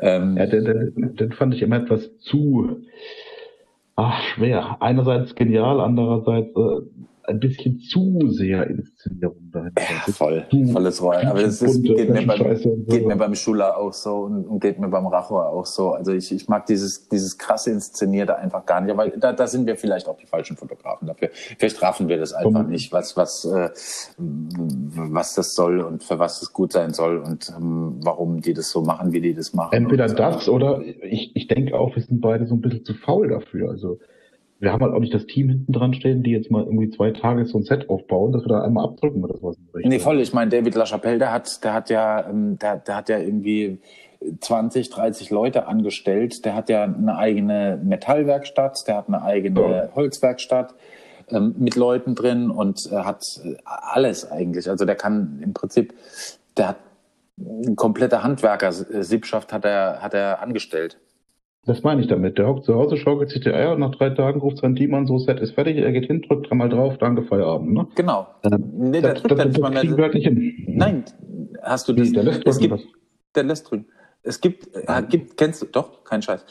Ähm, 0.00 0.36
ja 0.36 0.46
den, 0.46 0.64
den, 0.64 1.16
den 1.16 1.32
fand 1.32 1.54
ich 1.54 1.62
immer 1.62 1.76
etwas 1.76 2.18
zu 2.18 2.82
ach, 3.96 4.20
schwer. 4.22 4.76
Einerseits 4.80 5.34
genial, 5.34 5.80
andererseits 5.80 6.54
äh, 6.56 6.80
ein 7.24 7.38
bisschen 7.38 7.78
zu 7.78 8.30
sehr 8.30 8.66
Inszenierung 8.66 9.50
dahinter. 9.52 9.82
Ja, 9.82 10.12
voll, 10.12 10.46
volles 10.72 11.02
Rollen. 11.02 11.26
Aber 11.28 11.42
das 11.42 11.62
ist, 11.62 11.82
geht, 11.82 12.10
mir 12.10 12.26
beim, 12.26 12.86
geht 12.86 13.06
mir 13.06 13.16
beim 13.16 13.34
Schuler 13.34 13.76
auch 13.76 13.92
so 13.92 14.22
und, 14.22 14.46
und 14.46 14.60
geht 14.60 14.78
mir 14.78 14.88
beim 14.88 15.06
Rachor 15.06 15.48
auch 15.48 15.66
so. 15.66 15.90
Also 15.90 16.12
ich, 16.12 16.32
ich 16.32 16.48
mag 16.48 16.66
dieses, 16.66 17.08
dieses 17.08 17.38
krasse 17.38 17.70
Inszenierte 17.70 18.36
einfach 18.36 18.66
gar 18.66 18.80
nicht. 18.80 18.90
Aber 18.90 19.08
da, 19.08 19.32
da 19.32 19.46
sind 19.46 19.66
wir 19.66 19.76
vielleicht 19.76 20.08
auch 20.08 20.16
die 20.16 20.26
falschen 20.26 20.56
Fotografen 20.56 21.06
dafür. 21.06 21.30
Vielleicht 21.58 21.80
raffen 21.82 22.08
wir 22.08 22.18
das 22.18 22.32
einfach 22.32 22.66
nicht, 22.66 22.92
was, 22.92 23.16
was, 23.16 23.44
äh, 23.44 23.70
was 24.18 25.34
das 25.34 25.54
soll 25.54 25.80
und 25.80 26.02
für 26.02 26.18
was 26.18 26.42
es 26.42 26.52
gut 26.52 26.72
sein 26.72 26.92
soll 26.92 27.18
und 27.18 27.52
ähm, 27.56 28.00
warum 28.02 28.40
die 28.40 28.54
das 28.54 28.70
so 28.70 28.82
machen, 28.82 29.12
wie 29.12 29.20
die 29.20 29.34
das 29.34 29.52
machen. 29.54 29.74
Entweder 29.74 30.08
das 30.08 30.48
oder 30.48 30.82
ich, 31.02 31.34
ich 31.34 31.46
denke 31.46 31.78
auch, 31.78 31.94
wir 31.94 32.02
sind 32.02 32.20
beide 32.20 32.46
so 32.46 32.54
ein 32.54 32.60
bisschen 32.60 32.84
zu 32.84 32.94
faul 32.94 33.28
dafür. 33.28 33.70
Also 33.70 33.98
wir 34.62 34.72
haben 34.72 34.80
halt 34.80 34.94
auch 34.94 35.00
nicht 35.00 35.12
das 35.12 35.26
Team 35.26 35.48
hinten 35.48 35.72
dran 35.72 35.92
stehen, 35.92 36.22
die 36.22 36.30
jetzt 36.30 36.48
mal 36.48 36.62
irgendwie 36.62 36.88
zwei 36.88 37.10
Tage 37.10 37.44
so 37.46 37.58
ein 37.58 37.64
Set 37.64 37.90
aufbauen, 37.90 38.30
dass 38.30 38.44
wir 38.44 38.48
da 38.48 38.62
einmal 38.62 38.84
abdrücken 38.84 39.24
oder 39.24 39.36
sowas. 39.36 39.56
Nee, 39.74 39.98
voll. 39.98 40.20
Ich 40.20 40.32
meine, 40.32 40.52
David 40.52 40.76
LaChapelle, 40.76 41.18
der 41.18 41.32
hat, 41.32 41.64
der 41.64 41.74
hat 41.74 41.90
ja, 41.90 42.28
ähm, 42.28 42.60
der, 42.60 42.76
der 42.76 42.96
hat 42.96 43.08
ja 43.08 43.18
irgendwie 43.18 43.80
20, 44.40 44.88
30 44.90 45.30
Leute 45.30 45.66
angestellt. 45.66 46.44
Der 46.44 46.54
hat 46.54 46.68
ja 46.68 46.84
eine 46.84 47.16
eigene 47.16 47.80
Metallwerkstatt, 47.82 48.86
der 48.86 48.98
hat 48.98 49.08
eine 49.08 49.22
eigene 49.22 49.60
Ja. 49.60 49.88
Holzwerkstatt 49.96 50.76
ähm, 51.30 51.56
mit 51.58 51.74
Leuten 51.74 52.14
drin 52.14 52.48
und 52.48 52.86
äh, 52.92 52.98
hat 52.98 53.24
äh, 53.44 53.56
alles 53.64 54.30
eigentlich. 54.30 54.70
Also 54.70 54.84
der 54.84 54.94
kann 54.94 55.40
im 55.42 55.54
Prinzip, 55.54 55.92
der 56.56 56.68
hat 56.68 56.76
eine 57.36 57.74
komplette 57.74 58.22
Handwerker-Sippschaft 58.22 59.52
hat 59.52 59.64
er, 59.64 60.02
hat 60.02 60.14
er 60.14 60.40
angestellt. 60.40 60.98
Das 61.64 61.84
meine 61.84 62.00
ich 62.00 62.08
damit. 62.08 62.38
Der 62.38 62.48
hockt 62.48 62.64
zu 62.64 62.74
Hause, 62.74 62.96
schaukelt 62.96 63.30
sich 63.30 63.40
die 63.40 63.50
Eier 63.52 63.72
und 63.72 63.80
nach 63.80 63.92
drei 63.92 64.10
Tagen 64.10 64.40
ruft 64.40 64.58
sein 64.58 64.74
Team 64.74 64.94
an, 64.94 65.06
so 65.06 65.18
Set 65.18 65.38
ist 65.38 65.52
fertig, 65.52 65.76
er 65.76 65.92
geht 65.92 66.06
hin, 66.06 66.22
drückt 66.22 66.50
dreimal 66.50 66.68
drauf, 66.68 66.98
danke, 66.98 67.22
Feierabend. 67.22 67.72
Ne? 67.72 67.86
Genau. 67.94 68.26
Ähm, 68.42 68.64
Nee, 68.74 69.00
der 69.00 69.14
das 69.14 69.22
drückt 69.22 69.38
das, 69.38 69.46
nicht 69.46 69.60
mal 69.60 69.70
mehr. 69.70 69.96
halt 69.98 70.14
nicht 70.14 70.26
hin. 70.26 70.64
Nein, 70.66 71.04
hast 71.62 71.88
du 71.88 71.92
das? 71.92 72.08
Wie, 72.08 72.12
der 72.12 72.24
lässt 72.24 72.46
es 72.46 72.58
drücken 72.58 72.76
gibt. 72.76 72.88
Der 73.36 73.44
lässt 73.44 73.70
drücken. 73.70 73.86
Es 74.24 74.40
gibt, 74.40 74.68
äh, 74.74 75.02
gibt, 75.08 75.36
kennst 75.36 75.62
du, 75.62 75.66
doch, 75.66 76.04
kein 76.04 76.22
Scheiß. 76.22 76.44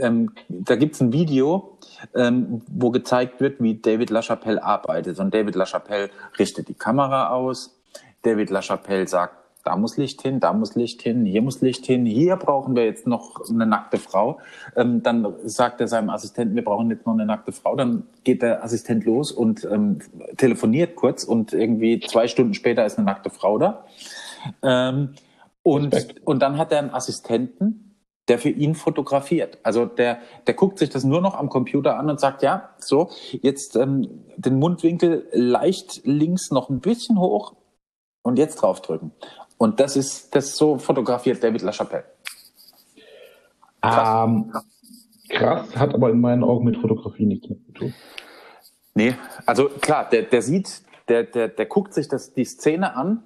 Ähm, 0.00 0.30
da 0.48 0.76
gibt's 0.76 1.00
ein 1.00 1.12
Video, 1.12 1.78
ähm, 2.14 2.62
wo 2.70 2.90
gezeigt 2.90 3.40
wird, 3.40 3.62
wie 3.62 3.80
David 3.80 4.10
LaChapelle 4.10 4.62
arbeitet. 4.62 5.18
Und 5.18 5.32
David 5.32 5.54
LaChapelle 5.54 6.10
richtet 6.38 6.68
die 6.68 6.74
Kamera 6.74 7.30
aus. 7.30 7.80
David 8.22 8.50
LaChapelle 8.50 9.06
sagt, 9.08 9.36
da 9.64 9.76
muss 9.76 9.96
Licht 9.96 10.20
hin, 10.22 10.40
da 10.40 10.52
muss 10.52 10.74
Licht 10.74 11.02
hin, 11.02 11.24
hier 11.24 11.42
muss 11.42 11.62
Licht 11.62 11.86
hin, 11.86 12.04
hier 12.04 12.36
brauchen 12.36 12.76
wir 12.76 12.84
jetzt 12.84 13.06
noch 13.06 13.48
eine 13.48 13.66
nackte 13.66 13.96
Frau. 13.96 14.38
Ähm, 14.76 15.02
dann 15.02 15.34
sagt 15.44 15.80
er 15.80 15.88
seinem 15.88 16.10
Assistenten, 16.10 16.54
wir 16.54 16.64
brauchen 16.64 16.90
jetzt 16.90 17.06
noch 17.06 17.14
eine 17.14 17.24
nackte 17.24 17.52
Frau. 17.52 17.74
Dann 17.74 18.06
geht 18.24 18.42
der 18.42 18.62
Assistent 18.62 19.04
los 19.04 19.32
und 19.32 19.64
ähm, 19.64 20.00
telefoniert 20.36 20.96
kurz 20.96 21.24
und 21.24 21.54
irgendwie 21.54 21.98
zwei 22.00 22.28
Stunden 22.28 22.52
später 22.54 22.84
ist 22.84 22.98
eine 22.98 23.06
nackte 23.06 23.30
Frau 23.30 23.58
da. 23.58 23.84
Ähm, 24.62 25.14
und, 25.62 25.94
Respekt. 25.94 26.26
und 26.26 26.40
dann 26.40 26.58
hat 26.58 26.70
er 26.70 26.80
einen 26.80 26.90
Assistenten, 26.90 27.96
der 28.28 28.38
für 28.38 28.50
ihn 28.50 28.74
fotografiert. 28.74 29.58
Also 29.62 29.86
der, 29.86 30.18
der 30.46 30.54
guckt 30.54 30.78
sich 30.78 30.90
das 30.90 31.04
nur 31.04 31.22
noch 31.22 31.34
am 31.34 31.48
Computer 31.48 31.98
an 31.98 32.10
und 32.10 32.20
sagt, 32.20 32.42
ja, 32.42 32.70
so, 32.78 33.10
jetzt 33.42 33.76
ähm, 33.76 34.24
den 34.36 34.58
Mundwinkel 34.58 35.26
leicht 35.32 36.02
links 36.04 36.50
noch 36.50 36.68
ein 36.68 36.80
bisschen 36.80 37.18
hoch 37.18 37.54
und 38.22 38.38
jetzt 38.38 38.56
draufdrücken. 38.56 39.12
Und 39.58 39.80
das 39.80 39.96
ist, 39.96 40.34
das 40.34 40.56
so 40.56 40.78
fotografiert 40.78 41.42
David 41.42 41.62
LaChapelle. 41.62 42.04
Krass. 43.80 44.28
Ähm, 44.28 44.52
krass, 45.28 45.76
hat 45.76 45.94
aber 45.94 46.10
in 46.10 46.20
meinen 46.20 46.42
Augen 46.42 46.64
mit 46.64 46.76
Fotografie 46.76 47.26
nichts 47.26 47.48
mehr 47.48 47.58
zu 47.66 47.72
tun. 47.72 47.94
Nee, 48.94 49.14
also 49.44 49.68
klar, 49.68 50.08
der, 50.08 50.22
der 50.22 50.42
sieht, 50.42 50.82
der, 51.08 51.24
der, 51.24 51.48
der 51.48 51.66
guckt 51.66 51.92
sich 51.92 52.08
das, 52.08 52.32
die 52.32 52.44
Szene 52.44 52.96
an 52.96 53.22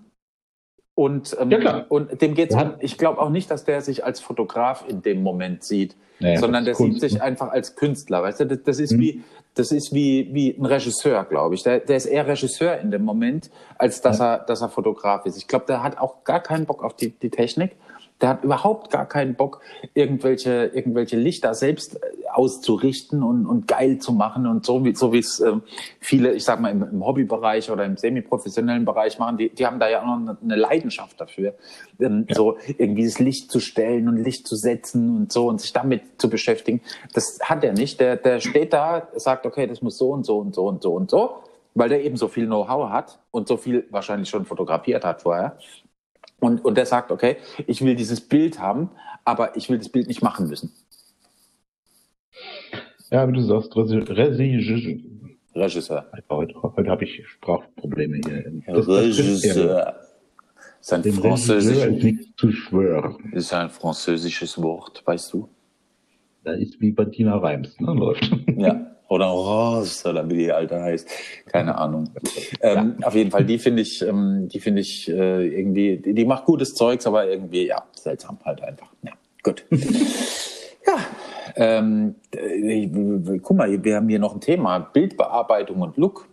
und, 0.98 1.36
ähm, 1.40 1.50
Ja, 1.52 1.84
und 1.88 2.20
dem 2.20 2.34
geht's. 2.34 2.56
Hat- 2.56 2.78
ich 2.80 2.98
glaube 2.98 3.20
auch 3.20 3.30
nicht, 3.30 3.48
dass 3.52 3.64
der 3.64 3.82
sich 3.82 4.04
als 4.04 4.18
Fotograf 4.20 4.84
in 4.88 5.00
dem 5.00 5.22
Moment 5.22 5.62
sieht, 5.62 5.94
Naja, 6.18 6.40
sondern 6.40 6.64
der 6.64 6.74
Kunst, 6.74 6.94
sieht 7.00 7.10
sich 7.10 7.18
ne? 7.20 7.22
einfach 7.24 7.50
als 7.52 7.76
Künstler. 7.76 8.20
Weißt 8.24 8.40
du, 8.40 8.46
das, 8.46 8.62
das 8.64 8.80
ist 8.80 8.92
Mhm. 8.94 9.00
wie, 9.00 9.22
das 9.54 9.70
ist 9.70 9.94
wie, 9.94 10.28
wie 10.32 10.56
ein 10.58 10.64
Regisseur, 10.66 11.22
glaube 11.24 11.54
ich. 11.54 11.62
Der, 11.62 11.78
der 11.78 11.96
ist 11.96 12.06
eher 12.06 12.26
Regisseur 12.26 12.78
in 12.78 12.90
dem 12.90 13.04
Moment, 13.04 13.48
als 13.76 14.00
dass 14.00 14.18
er, 14.18 14.38
dass 14.40 14.60
er 14.60 14.70
Fotograf 14.70 15.24
ist. 15.24 15.36
Ich 15.36 15.46
glaube, 15.46 15.66
der 15.68 15.84
hat 15.84 15.98
auch 15.98 16.24
gar 16.24 16.40
keinen 16.40 16.66
Bock 16.66 16.82
auf 16.82 16.94
die, 16.96 17.10
die 17.10 17.30
Technik. 17.30 17.76
Der 18.20 18.30
hat 18.30 18.44
überhaupt 18.44 18.90
gar 18.90 19.06
keinen 19.06 19.34
Bock, 19.36 19.60
irgendwelche, 19.94 20.70
irgendwelche 20.74 21.16
Lichter 21.16 21.54
selbst 21.54 21.96
äh, 21.96 22.28
auszurichten 22.32 23.22
und, 23.22 23.46
und 23.46 23.66
geil 23.68 23.98
zu 23.98 24.12
machen 24.12 24.46
und 24.46 24.66
so 24.66 24.84
wie, 24.84 24.94
so 24.94 25.12
wie 25.12 25.18
es 25.18 25.40
ähm, 25.40 25.62
viele, 26.00 26.32
ich 26.32 26.44
sag 26.44 26.60
mal, 26.60 26.70
im, 26.70 26.82
im 26.82 27.04
Hobbybereich 27.04 27.70
oder 27.70 27.84
im 27.84 27.96
semi-professionellen 27.96 28.84
Bereich 28.84 29.18
machen, 29.18 29.38
die, 29.38 29.50
die 29.50 29.66
haben 29.66 29.78
da 29.78 29.88
ja 29.88 30.02
auch 30.02 30.18
noch 30.18 30.36
eine, 30.42 30.56
Leidenschaft 30.56 31.20
dafür, 31.20 31.54
ähm, 32.00 32.26
so 32.30 32.58
irgendwie 32.76 33.04
das 33.04 33.18
Licht 33.18 33.50
zu 33.50 33.60
stellen 33.60 34.08
und 34.08 34.16
Licht 34.16 34.46
zu 34.46 34.56
setzen 34.56 35.16
und 35.16 35.32
so 35.32 35.48
und 35.48 35.60
sich 35.60 35.72
damit 35.72 36.02
zu 36.18 36.28
beschäftigen. 36.28 36.80
Das 37.14 37.38
hat 37.42 37.64
er 37.64 37.72
nicht. 37.72 38.00
Der, 38.00 38.16
der 38.16 38.40
steht 38.40 38.72
da, 38.72 39.08
sagt, 39.14 39.46
okay, 39.46 39.66
das 39.66 39.82
muss 39.82 39.98
so 39.98 40.10
und 40.10 40.24
so 40.24 40.38
und 40.38 40.54
so 40.54 40.66
und 40.66 40.82
so 40.82 40.92
und 40.92 41.10
so, 41.10 41.42
weil 41.74 41.88
der 41.88 42.04
eben 42.04 42.16
so 42.16 42.28
viel 42.28 42.46
Know-how 42.46 42.90
hat 42.90 43.18
und 43.30 43.48
so 43.48 43.56
viel 43.56 43.86
wahrscheinlich 43.90 44.28
schon 44.28 44.44
fotografiert 44.44 45.04
hat 45.04 45.22
vorher. 45.22 45.58
Und, 46.40 46.64
und 46.64 46.76
der 46.76 46.86
sagt, 46.86 47.10
okay, 47.10 47.36
ich 47.66 47.82
will 47.84 47.94
dieses 47.96 48.20
Bild 48.20 48.60
haben, 48.60 48.90
aber 49.24 49.56
ich 49.56 49.68
will 49.68 49.78
das 49.78 49.88
Bild 49.88 50.06
nicht 50.06 50.22
machen 50.22 50.48
müssen. 50.48 50.72
Ja, 53.10 53.26
wie 53.28 53.32
du 53.32 53.42
sagst, 53.42 53.74
Resi, 53.76 55.04
Regisseur. 55.54 56.06
heute, 56.30 56.54
heute 56.62 56.90
habe 56.90 57.04
ich 57.04 57.26
Sprachprobleme 57.26 58.20
hier. 58.24 58.62
Das- 58.66 58.86
das. 58.86 58.88
Regisseur. 58.88 59.94
Ist 60.80 60.92
ein, 60.92 61.00
Regisseur 61.00 61.22
französisch, 61.22 61.84
ist 63.32 63.52
ein 63.52 63.68
französisches 63.70 64.62
Wort, 64.62 65.02
weißt 65.04 65.32
du? 65.32 65.48
Da 66.44 66.52
ist 66.52 66.80
wie 66.80 66.92
Bettina 66.92 67.36
Reims, 67.36 67.78
ne, 67.80 67.92
läuft. 67.94 68.30
Ja. 68.56 68.84
Oder 69.08 69.26
Rose, 69.26 70.06
oder 70.08 70.28
wie 70.28 70.36
die 70.36 70.52
alte 70.52 70.80
heißt. 70.80 71.08
Keine 71.46 71.78
Ahnung. 71.78 72.10
Ähm, 72.60 72.96
Auf 73.02 73.14
jeden 73.14 73.30
Fall, 73.30 73.44
die 73.44 73.58
finde 73.58 73.80
ich, 73.80 74.02
ähm, 74.02 74.48
die 74.48 74.60
finde 74.60 74.82
ich 74.82 75.08
äh, 75.08 75.46
irgendwie, 75.46 75.96
die, 75.96 76.12
die 76.12 76.24
macht 76.26 76.44
gutes 76.44 76.74
Zeugs, 76.74 77.06
aber 77.06 77.26
irgendwie, 77.26 77.66
ja, 77.66 77.84
seltsam 77.92 78.38
halt 78.44 78.62
einfach. 78.62 78.88
Ja, 79.02 79.12
gut. 79.42 79.64
ja. 79.70 80.98
Ähm, 81.56 82.16
äh, 82.32 83.38
guck 83.38 83.56
mal, 83.56 83.82
wir 83.82 83.96
haben 83.96 84.08
hier 84.10 84.18
noch 84.18 84.34
ein 84.34 84.42
Thema: 84.42 84.78
Bildbearbeitung 84.78 85.80
und 85.80 85.96
Look. 85.96 86.28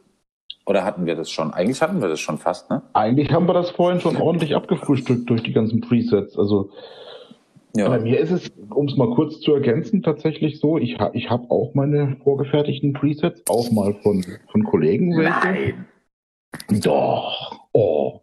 Oder 0.65 0.83
hatten 0.83 1.05
wir 1.05 1.15
das 1.15 1.29
schon? 1.29 1.53
Eigentlich 1.53 1.81
hatten 1.81 2.01
wir 2.01 2.09
das 2.09 2.19
schon 2.19 2.39
fast, 2.39 2.69
ne? 2.71 2.81
Eigentlich 2.93 3.31
haben 3.31 3.47
wir 3.47 3.53
das 3.53 3.69
vorhin 3.69 4.01
schon 4.01 4.17
ordentlich 4.17 4.55
abgefrühstückt 4.55 5.29
durch 5.29 5.43
die 5.43 5.53
ganzen 5.53 5.79
Presets. 5.79 6.37
Also 6.37 6.71
ja. 7.75 7.89
bei 7.89 7.99
mir 7.99 8.19
ist 8.19 8.31
es, 8.31 8.49
um 8.69 8.87
es 8.87 8.97
mal 8.97 9.13
kurz 9.13 9.39
zu 9.39 9.53
ergänzen, 9.53 10.03
tatsächlich 10.03 10.59
so, 10.59 10.77
ich, 10.77 10.97
ha 10.99 11.11
ich 11.13 11.29
habe 11.29 11.49
auch 11.49 11.73
meine 11.73 12.17
vorgefertigten 12.23 12.93
Presets, 12.93 13.43
auch 13.49 13.71
mal 13.71 13.93
von, 13.95 14.23
von 14.51 14.63
Kollegen. 14.63 15.09
Nein. 15.09 15.85
Doch. 16.83 17.67
Oh. 17.73 18.21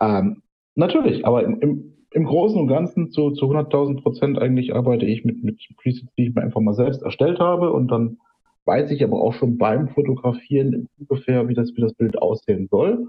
ähm, 0.00 0.42
natürlich, 0.74 1.26
aber 1.26 1.44
im, 1.44 1.60
im, 1.60 1.92
im 2.12 2.24
Großen 2.24 2.60
und 2.60 2.68
Ganzen 2.68 3.10
zu, 3.10 3.30
zu 3.30 3.46
100.000 3.46 4.02
Prozent 4.02 4.38
eigentlich 4.38 4.74
arbeite 4.74 5.06
ich 5.06 5.24
mit, 5.24 5.42
mit 5.42 5.58
Presets, 5.82 6.12
die 6.16 6.28
ich 6.28 6.34
mir 6.34 6.42
einfach 6.42 6.60
mal 6.60 6.74
selbst 6.74 7.02
erstellt 7.02 7.38
habe 7.38 7.72
und 7.72 7.88
dann 7.88 8.18
weiß 8.66 8.90
ich 8.90 9.02
aber 9.02 9.20
auch 9.20 9.32
schon 9.32 9.58
beim 9.58 9.88
Fotografieren 9.88 10.88
ungefähr, 10.98 11.48
wie 11.48 11.54
das, 11.54 11.74
wie 11.74 11.80
das 11.80 11.94
Bild 11.94 12.20
aussehen 12.20 12.68
soll. 12.70 13.08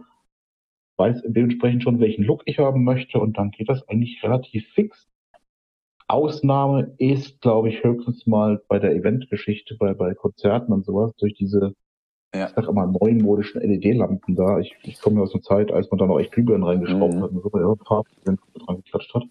Weiß 0.98 1.22
dementsprechend 1.26 1.84
schon, 1.84 2.00
welchen 2.00 2.24
Look 2.24 2.44
ich 2.46 2.60
haben 2.60 2.84
möchte 2.84 3.20
und 3.20 3.38
dann 3.38 3.52
geht 3.52 3.70
das 3.70 3.88
eigentlich 3.88 4.24
relativ 4.24 4.68
fix. 4.74 5.11
Ausnahme 6.12 6.94
ist, 6.98 7.42
glaube 7.42 7.70
ich, 7.70 7.84
höchstens 7.84 8.28
mal 8.28 8.62
bei 8.68 8.80
der 8.80 8.96
Eventgeschichte, 8.96 9.76
bei, 9.78 9.94
bei 9.94 10.14
Konzerten 10.14 10.72
und 10.74 10.86
sowas, 10.86 11.14
durch 11.18 11.34
diese, 11.34 11.74
ja. 12.34 12.48
ich 12.48 12.54
sag 12.54 12.68
immer, 12.68 12.88
neumodischen 12.88 13.62
LED-Lampen 13.62 14.36
da. 14.36 14.60
Ich, 14.60 14.76
ich 14.84 15.00
komme 15.02 15.18
ja 15.18 15.24
aus 15.24 15.34
einer 15.34 15.44
Zeit, 15.44 15.72
als 15.72 15.90
man 15.92 15.98
da 15.98 16.06
noch 16.06 16.20
echt 16.20 16.32
Glühbirnen 16.32 16.64
reingeschraubt 16.64 17.14
mhm. 17.14 17.22
hat 17.24 17.32
und 17.32 17.42
so 17.42 17.50
bei 17.50 17.62
Farben 17.86 18.40
dran 18.66 18.78
geklatscht 18.78 19.14
hat. 19.14 19.24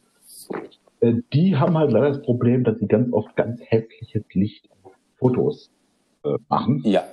Äh, 1.01 1.14
die 1.33 1.57
haben 1.57 1.76
halt 1.76 1.93
leider 1.93 2.09
das 2.09 2.22
Problem, 2.22 2.64
dass 2.64 2.78
sie 2.78 2.87
ganz 2.87 3.12
oft 3.12 3.35
ganz 3.37 3.61
hässliches 3.64 4.24
Licht 4.33 4.68
Fotos 5.18 5.70
äh, 6.24 6.37
machen. 6.49 6.83
Ja. 6.85 7.05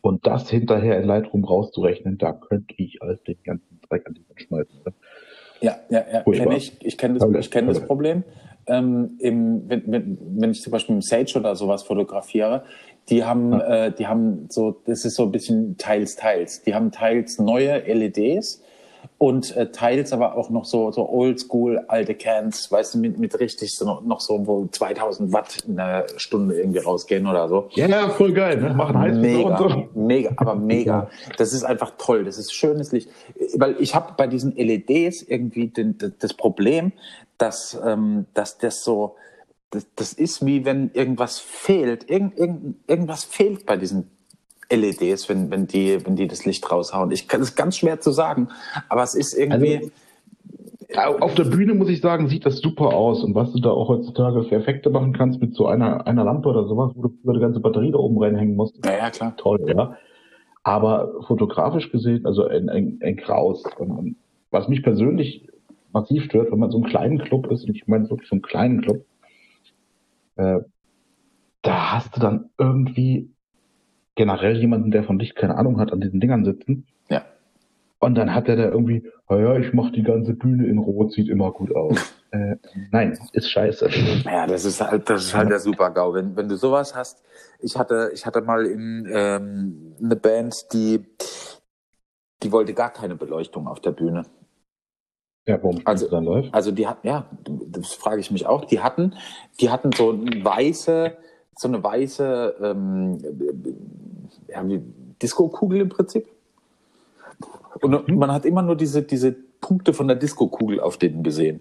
Und 0.00 0.26
das 0.26 0.50
hinterher 0.50 1.00
in 1.00 1.06
Lightroom 1.06 1.44
rauszurechnen, 1.44 2.18
da 2.18 2.32
könnte 2.32 2.74
ich 2.76 3.00
als 3.02 3.22
den 3.22 3.36
ganzen 3.44 3.80
Dreck 3.88 4.06
an 4.06 4.14
die 4.14 4.28
Wand 4.28 4.40
schmeißen. 4.40 4.80
Ne? 4.84 4.92
Ja, 5.60 5.76
ja, 5.88 6.04
ja, 6.12 6.22
kenne 6.22 6.56
ich. 6.56 6.76
Ich 6.84 6.98
kenne 6.98 7.18
das, 7.18 7.46
ich 7.46 7.50
kenn 7.50 7.66
das 7.66 7.80
Problem. 7.80 8.24
Ähm, 8.66 9.16
im, 9.18 9.68
wenn, 9.68 9.82
wenn, 9.86 10.18
wenn 10.36 10.50
ich 10.50 10.62
zum 10.62 10.70
Beispiel 10.70 10.94
im 10.94 11.02
Sage 11.02 11.32
oder 11.36 11.54
sowas 11.54 11.82
fotografiere, 11.82 12.64
die 13.08 13.24
haben, 13.24 13.52
ja. 13.52 13.86
äh, 13.86 13.92
die 13.92 14.06
haben 14.06 14.46
so, 14.48 14.80
das 14.86 15.04
ist 15.04 15.16
so 15.16 15.24
ein 15.24 15.32
bisschen 15.32 15.76
teils, 15.76 16.16
teils. 16.16 16.62
Die 16.62 16.74
haben 16.74 16.90
teils 16.90 17.38
neue 17.38 17.80
LEDs, 17.80 18.62
und 19.24 19.56
äh, 19.56 19.70
teils 19.70 20.12
aber 20.12 20.36
auch 20.36 20.50
noch 20.50 20.66
so, 20.66 20.90
so 20.92 21.08
oldschool 21.08 21.82
alte 21.88 22.14
Cans, 22.14 22.70
weißt 22.70 22.94
du, 22.94 22.98
mit, 22.98 23.18
mit 23.18 23.40
richtig 23.40 23.74
so 23.74 24.02
noch, 24.02 24.20
so, 24.20 24.46
wo 24.46 24.66
2000 24.66 25.32
Watt 25.32 25.64
in 25.66 25.80
einer 25.80 26.04
Stunde 26.18 26.58
irgendwie 26.60 26.80
rausgehen 26.80 27.26
oder 27.26 27.48
so. 27.48 27.70
Ja, 27.70 27.86
ja 27.86 28.10
voll 28.10 28.34
geil, 28.34 28.60
ne? 28.60 28.74
machen 28.74 28.98
heiß 28.98 29.16
mega, 29.16 29.56
so. 29.56 29.88
mega, 29.94 30.32
aber 30.36 30.54
mega. 30.54 31.08
Das 31.38 31.54
ist 31.54 31.64
einfach 31.64 31.92
toll, 31.96 32.24
das 32.24 32.36
ist 32.36 32.52
schönes 32.52 32.92
Licht. 32.92 33.08
Weil 33.54 33.76
ich 33.78 33.94
habe 33.94 34.12
bei 34.14 34.26
diesen 34.26 34.54
LEDs 34.56 35.22
irgendwie 35.22 35.68
den, 35.68 35.96
das 36.18 36.34
Problem, 36.34 36.92
dass, 37.38 37.80
ähm, 37.82 38.26
dass 38.34 38.58
das 38.58 38.84
so, 38.84 39.16
das, 39.70 39.86
das 39.96 40.12
ist 40.12 40.44
wie 40.44 40.66
wenn 40.66 40.90
irgendwas 40.92 41.38
fehlt, 41.38 42.10
irgend, 42.10 42.38
irgend, 42.38 42.76
irgendwas 42.86 43.24
fehlt 43.24 43.64
bei 43.64 43.78
diesen 43.78 44.10
LEDs, 44.70 45.28
wenn, 45.28 45.50
wenn, 45.50 45.66
die, 45.66 46.04
wenn 46.04 46.16
die 46.16 46.26
das 46.26 46.44
Licht 46.44 46.70
raushauen. 46.70 47.10
Ich 47.10 47.28
kann 47.28 47.40
es 47.40 47.54
ganz 47.54 47.76
schwer 47.76 48.00
zu 48.00 48.10
sagen, 48.10 48.48
aber 48.88 49.02
es 49.02 49.14
ist 49.14 49.34
irgendwie. 49.34 49.90
Also, 50.94 51.18
auf 51.20 51.34
der 51.34 51.44
Bühne 51.44 51.74
muss 51.74 51.88
ich 51.88 52.00
sagen, 52.00 52.28
sieht 52.28 52.46
das 52.46 52.58
super 52.58 52.94
aus. 52.94 53.24
Und 53.24 53.34
was 53.34 53.52
du 53.52 53.60
da 53.60 53.70
auch 53.70 53.88
heutzutage 53.88 54.44
für 54.44 54.54
Effekte 54.54 54.90
machen 54.90 55.12
kannst 55.12 55.40
mit 55.40 55.54
so 55.54 55.66
einer, 55.66 56.06
einer 56.06 56.24
Lampe 56.24 56.48
oder 56.48 56.66
sowas, 56.66 56.92
wo 56.94 57.08
du 57.08 57.32
die 57.32 57.40
ganze 57.40 57.60
Batterie 57.60 57.90
da 57.90 57.98
oben 57.98 58.22
reinhängen 58.22 58.54
musst. 58.54 58.84
Ja, 58.84 58.92
ja, 58.92 59.10
klar. 59.10 59.36
Toll, 59.36 59.64
ja. 59.66 59.96
Aber 60.62 61.12
fotografisch 61.26 61.90
gesehen, 61.90 62.24
also 62.24 62.46
ein, 62.46 62.68
ein, 62.68 62.98
ein 63.02 63.16
Graus. 63.16 63.64
Und 63.78 64.16
was 64.50 64.68
mich 64.68 64.82
persönlich 64.82 65.48
massiv 65.92 66.24
stört, 66.24 66.52
wenn 66.52 66.58
man 66.58 66.70
so 66.70 66.78
einen 66.78 66.86
kleinen 66.86 67.18
Club 67.18 67.50
ist, 67.50 67.64
und 67.64 67.74
ich 67.74 67.86
meine 67.86 68.08
wirklich 68.08 68.28
so 68.28 68.34
einen 68.34 68.42
kleinen 68.42 68.82
Club, 68.82 69.04
äh, 70.36 70.60
da 71.62 71.92
hast 71.92 72.16
du 72.16 72.20
dann 72.20 72.50
irgendwie 72.58 73.33
generell 74.14 74.56
jemanden, 74.56 74.90
der 74.90 75.04
von 75.04 75.18
Licht 75.18 75.36
keine 75.36 75.56
Ahnung 75.56 75.78
hat, 75.80 75.92
an 75.92 76.00
diesen 76.00 76.20
Dingern 76.20 76.44
sitzen. 76.44 76.86
Ja. 77.08 77.24
Und 77.98 78.16
dann 78.16 78.34
hat 78.34 78.48
er 78.48 78.56
da 78.56 78.64
irgendwie, 78.64 79.10
naja, 79.28 79.56
ich 79.56 79.72
mach 79.72 79.90
die 79.90 80.02
ganze 80.02 80.34
Bühne 80.34 80.66
in 80.66 80.78
Rot, 80.78 81.12
sieht 81.12 81.28
immer 81.28 81.52
gut 81.52 81.74
aus. 81.74 82.14
äh, 82.30 82.56
nein, 82.90 83.18
ist 83.32 83.50
scheiße. 83.50 83.88
Ja, 84.24 84.46
das 84.46 84.64
ist 84.64 84.80
halt, 84.80 85.08
das 85.08 85.24
ist 85.24 85.34
halt 85.34 85.50
der 85.50 85.58
Super-GAU. 85.58 86.14
Wenn, 86.14 86.36
wenn 86.36 86.48
du 86.48 86.56
sowas 86.56 86.94
hast, 86.94 87.22
ich 87.60 87.76
hatte, 87.78 88.10
ich 88.12 88.26
hatte 88.26 88.42
mal 88.42 88.66
in, 88.66 89.08
ähm, 89.10 89.96
eine 90.02 90.16
Band, 90.16 90.72
die, 90.72 91.04
die 92.42 92.52
wollte 92.52 92.74
gar 92.74 92.92
keine 92.92 93.16
Beleuchtung 93.16 93.66
auf 93.66 93.80
der 93.80 93.92
Bühne. 93.92 94.24
Ja, 95.46 95.62
warum 95.62 95.80
also, 95.84 96.08
dann 96.08 96.24
läuft? 96.24 96.54
Also 96.54 96.72
die 96.72 96.86
hatten, 96.86 97.06
ja, 97.06 97.30
das 97.68 97.92
frage 97.92 98.20
ich 98.20 98.30
mich 98.30 98.46
auch. 98.46 98.64
Die 98.64 98.80
hatten, 98.80 99.14
die 99.60 99.70
hatten 99.70 99.92
so 99.92 100.18
weiße, 100.18 101.16
so 101.56 101.68
eine 101.68 101.82
weiße 101.82 102.54
ähm, 102.60 103.18
ja, 104.48 104.64
Disco-Kugel 105.22 105.80
im 105.82 105.88
Prinzip. 105.88 106.26
Und 107.80 108.08
mhm. 108.08 108.18
man 108.18 108.32
hat 108.32 108.44
immer 108.44 108.62
nur 108.62 108.76
diese, 108.76 109.02
diese 109.02 109.32
Punkte 109.32 109.92
von 109.92 110.08
der 110.08 110.16
Disco-Kugel 110.16 110.80
auf 110.80 110.96
denen 110.96 111.22
gesehen. 111.22 111.60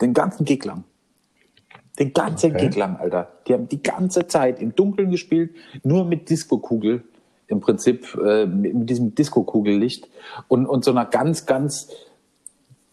Den 0.00 0.14
ganzen 0.14 0.44
Gig 0.44 0.64
lang. 0.64 0.84
Den 1.98 2.12
ganzen 2.12 2.52
okay. 2.52 2.66
Gig 2.66 2.76
lang, 2.76 2.96
Alter. 2.96 3.28
Die 3.46 3.54
haben 3.54 3.68
die 3.68 3.82
ganze 3.82 4.26
Zeit 4.26 4.60
im 4.60 4.74
Dunkeln 4.74 5.10
gespielt, 5.10 5.54
nur 5.82 6.04
mit 6.04 6.28
Disco-Kugel 6.28 7.04
im 7.48 7.60
Prinzip, 7.60 8.14
äh, 8.22 8.46
mit 8.46 8.90
diesem 8.90 9.14
Disco-Kugellicht 9.14 10.08
und, 10.48 10.66
und 10.66 10.84
so 10.84 10.90
einer 10.90 11.06
ganz, 11.06 11.46
ganz 11.46 11.88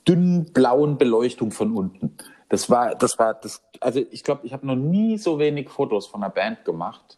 dünnen 0.07 0.45
blauen 0.53 0.97
Beleuchtung 0.97 1.51
von 1.51 1.75
unten. 1.75 2.15
Das 2.53 2.69
war, 2.69 2.93
das 2.93 3.17
war, 3.17 3.33
das, 3.33 3.63
also 3.79 3.99
ich 4.11 4.23
glaube, 4.23 4.45
ich 4.45 4.53
habe 4.53 4.67
noch 4.67 4.75
nie 4.75 5.17
so 5.17 5.39
wenig 5.39 5.71
Fotos 5.71 6.05
von 6.05 6.21
einer 6.21 6.31
Band 6.31 6.63
gemacht. 6.65 7.17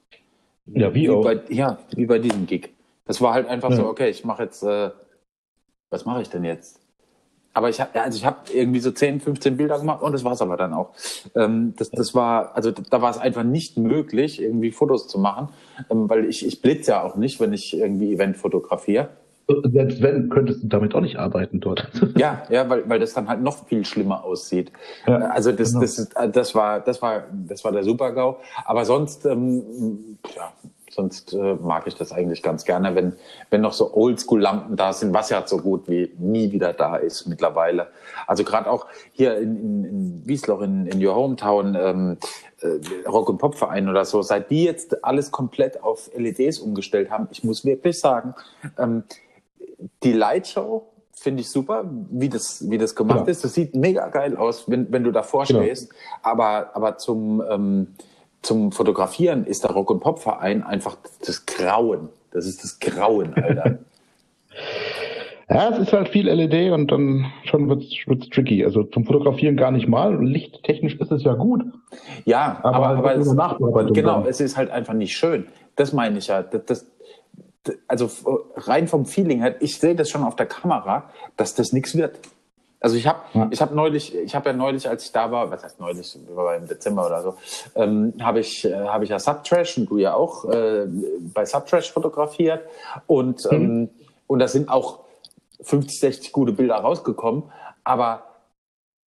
Ja, 0.65 0.95
wie, 0.95 1.01
wie 1.01 1.09
auch. 1.09 1.21
Bei, 1.21 1.41
ja, 1.49 1.77
wie 1.93 2.05
bei 2.05 2.19
diesem 2.19 2.45
Gig. 2.45 2.69
Das 3.03 3.19
war 3.19 3.33
halt 3.33 3.45
einfach 3.49 3.69
ja. 3.71 3.75
so, 3.75 3.85
okay, 3.85 4.09
ich 4.09 4.23
mache 4.23 4.43
jetzt, 4.43 4.63
äh, 4.63 4.91
was 5.89 6.05
mache 6.05 6.21
ich 6.21 6.29
denn 6.29 6.45
jetzt? 6.45 6.79
Aber 7.51 7.67
ich 7.67 7.81
habe, 7.81 8.01
also 8.01 8.15
ich 8.15 8.25
habe 8.25 8.49
irgendwie 8.53 8.79
so 8.79 8.91
10, 8.91 9.19
15 9.19 9.57
Bilder 9.57 9.77
gemacht 9.77 10.01
und 10.03 10.13
das 10.13 10.23
war's 10.23 10.41
aber 10.41 10.55
dann 10.55 10.73
auch. 10.73 10.93
Ähm, 11.35 11.73
das, 11.75 11.91
das 11.91 12.15
war, 12.15 12.55
also 12.55 12.71
da 12.71 13.01
war 13.01 13.11
es 13.11 13.17
einfach 13.17 13.43
nicht 13.43 13.77
möglich, 13.77 14.41
irgendwie 14.41 14.71
Fotos 14.71 15.09
zu 15.09 15.19
machen, 15.19 15.49
ähm, 15.89 16.09
weil 16.09 16.29
ich, 16.29 16.45
ich 16.45 16.61
blitze 16.61 16.91
ja 16.91 17.03
auch 17.03 17.17
nicht, 17.17 17.41
wenn 17.41 17.51
ich 17.51 17.73
irgendwie 17.73 18.13
Event 18.13 18.37
fotografiere. 18.37 19.09
Selbst 19.47 20.01
wenn, 20.01 20.29
könntest 20.29 20.63
du 20.63 20.67
damit 20.67 20.95
auch 20.95 21.01
nicht 21.01 21.17
arbeiten 21.17 21.59
dort. 21.59 21.87
Ja, 22.17 22.43
ja, 22.49 22.67
weil, 22.69 22.89
weil 22.89 22.99
das 22.99 23.13
dann 23.13 23.27
halt 23.27 23.41
noch 23.41 23.67
viel 23.67 23.85
schlimmer 23.85 24.23
aussieht. 24.23 24.71
Ja, 25.05 25.17
also 25.17 25.51
das, 25.51 25.69
genau. 25.69 25.81
das, 25.81 26.09
das 26.31 26.55
war, 26.55 26.79
das 26.79 27.01
war, 27.01 27.23
das 27.47 27.63
war 27.63 27.71
der 27.71 27.83
Super-GAU. 27.83 28.37
Aber 28.63 28.85
sonst, 28.85 29.25
ähm, 29.25 30.17
ja, 30.35 30.53
sonst 30.95 31.33
äh, 31.33 31.55
mag 31.55 31.85
ich 31.87 31.95
das 31.95 32.11
eigentlich 32.11 32.41
ganz 32.41 32.63
gerne, 32.63 32.95
wenn, 32.95 33.13
wenn 33.49 33.61
noch 33.61 33.73
so 33.73 33.93
Oldschool-Lampen 33.93 34.77
da 34.77 34.93
sind, 34.93 35.13
was 35.13 35.29
ja 35.29 35.45
so 35.45 35.57
gut 35.57 35.87
wie 35.87 36.11
nie 36.17 36.51
wieder 36.51 36.73
da 36.73 36.95
ist 36.95 37.27
mittlerweile. 37.27 37.87
Also 38.27 38.43
gerade 38.43 38.69
auch 38.69 38.87
hier 39.11 39.37
in, 39.37 39.57
in, 39.57 39.83
in 39.83 40.21
Wiesloch, 40.25 40.61
in, 40.61 40.87
in 40.87 41.05
Your 41.05 41.15
Hometown, 41.15 41.75
ähm, 41.75 42.17
äh, 42.61 43.07
Rock- 43.07 43.29
und 43.29 43.37
Pop-Verein 43.37 43.89
oder 43.89 44.05
so, 44.05 44.21
seit 44.21 44.49
die 44.49 44.63
jetzt 44.63 45.03
alles 45.03 45.31
komplett 45.31 45.83
auf 45.83 46.09
LEDs 46.15 46.59
umgestellt 46.59 47.11
haben, 47.11 47.27
ich 47.31 47.43
muss 47.43 47.65
wirklich 47.65 47.99
sagen, 47.99 48.33
ähm, 48.77 49.03
die 50.03 50.13
Lightshow 50.13 50.91
finde 51.15 51.41
ich 51.41 51.49
super, 51.49 51.85
wie 52.11 52.29
das, 52.29 52.69
wie 52.69 52.77
das 52.77 52.95
gemacht 52.95 53.25
ja. 53.25 53.31
ist. 53.31 53.43
Das 53.43 53.53
sieht 53.53 53.75
mega 53.75 54.07
geil 54.09 54.35
aus, 54.35 54.69
wenn, 54.69 54.91
wenn 54.91 55.03
du 55.03 55.11
davor 55.11 55.45
genau. 55.45 55.61
stehst. 55.61 55.91
Aber, 56.21 56.75
aber 56.75 56.97
zum, 56.97 57.41
ähm, 57.49 57.87
zum 58.41 58.71
Fotografieren 58.71 59.45
ist 59.45 59.63
der 59.63 59.71
Rock- 59.71 59.91
und 59.91 60.01
Pop-Verein 60.01 60.63
einfach 60.63 60.97
das 61.25 61.45
Grauen. 61.45 62.09
Das 62.31 62.45
ist 62.45 62.63
das 62.63 62.79
Grauen, 62.79 63.33
Alter. 63.33 63.79
ja, 65.49 65.69
es 65.69 65.79
ist 65.79 65.93
halt 65.93 66.09
viel 66.09 66.29
LED 66.29 66.73
und 66.73 66.91
dann 66.91 67.31
schon 67.45 67.69
wird 67.69 67.83
es 67.83 68.29
tricky. 68.29 68.63
Also 68.65 68.83
zum 68.83 69.05
Fotografieren 69.05 69.55
gar 69.55 69.71
nicht 69.71 69.87
mal. 69.87 70.21
Lichttechnisch 70.23 70.95
ist 70.95 71.11
es 71.11 71.23
ja 71.23 71.33
gut. 71.33 71.63
Ja, 72.25 72.59
aber, 72.61 72.87
aber, 72.87 72.97
aber 72.97 73.15
es, 73.15 73.93
genau, 73.93 74.19
dann. 74.19 74.25
es 74.27 74.41
ist 74.41 74.57
halt 74.57 74.69
einfach 74.69 74.93
nicht 74.93 75.15
schön. 75.15 75.47
Das 75.77 75.93
meine 75.93 76.17
ich 76.17 76.27
ja. 76.27 76.43
Das, 76.43 76.65
das, 76.65 76.85
also 77.87 78.09
rein 78.55 78.87
vom 78.87 79.05
Feeling 79.05 79.41
her, 79.41 79.55
ich 79.61 79.79
sehe 79.79 79.95
das 79.95 80.09
schon 80.09 80.23
auf 80.23 80.35
der 80.35 80.45
Kamera, 80.45 81.09
dass 81.37 81.55
das 81.55 81.71
nichts 81.71 81.95
wird. 81.95 82.19
Also 82.79 82.97
ich 82.97 83.07
habe 83.07 83.19
ja. 83.33 83.47
ich 83.49 83.61
habe 83.61 83.73
neulich, 83.73 84.13
ich 84.13 84.35
habe 84.35 84.49
ja 84.49 84.55
neulich, 84.55 84.87
als 84.87 85.05
ich 85.05 85.11
da 85.11 85.31
war, 85.31 85.49
was 85.49 85.63
heißt 85.63 85.79
neulich, 85.79 86.17
war 86.35 86.55
im 86.55 86.67
Dezember 86.67 87.07
oder 87.07 87.23
so, 87.23 87.35
ähm, 87.75 88.13
habe 88.21 88.41
ich 88.41 88.65
äh, 88.65 88.73
habe 88.73 89.05
ich 89.05 89.09
ja 89.09 89.17
Subtrash 89.17 89.77
und 89.77 89.89
du 89.89 89.97
ja 89.97 90.13
auch 90.13 90.45
äh, 90.45 90.85
bei 91.33 91.45
Subtrash 91.45 91.91
fotografiert 91.91 92.61
und 93.07 93.43
mhm. 93.45 93.57
ähm, 93.57 93.89
und 94.27 94.39
da 94.39 94.47
sind 94.47 94.69
auch 94.69 94.99
50, 95.61 95.99
60 95.99 96.31
gute 96.31 96.51
Bilder 96.51 96.75
rausgekommen, 96.75 97.43
aber 97.83 98.23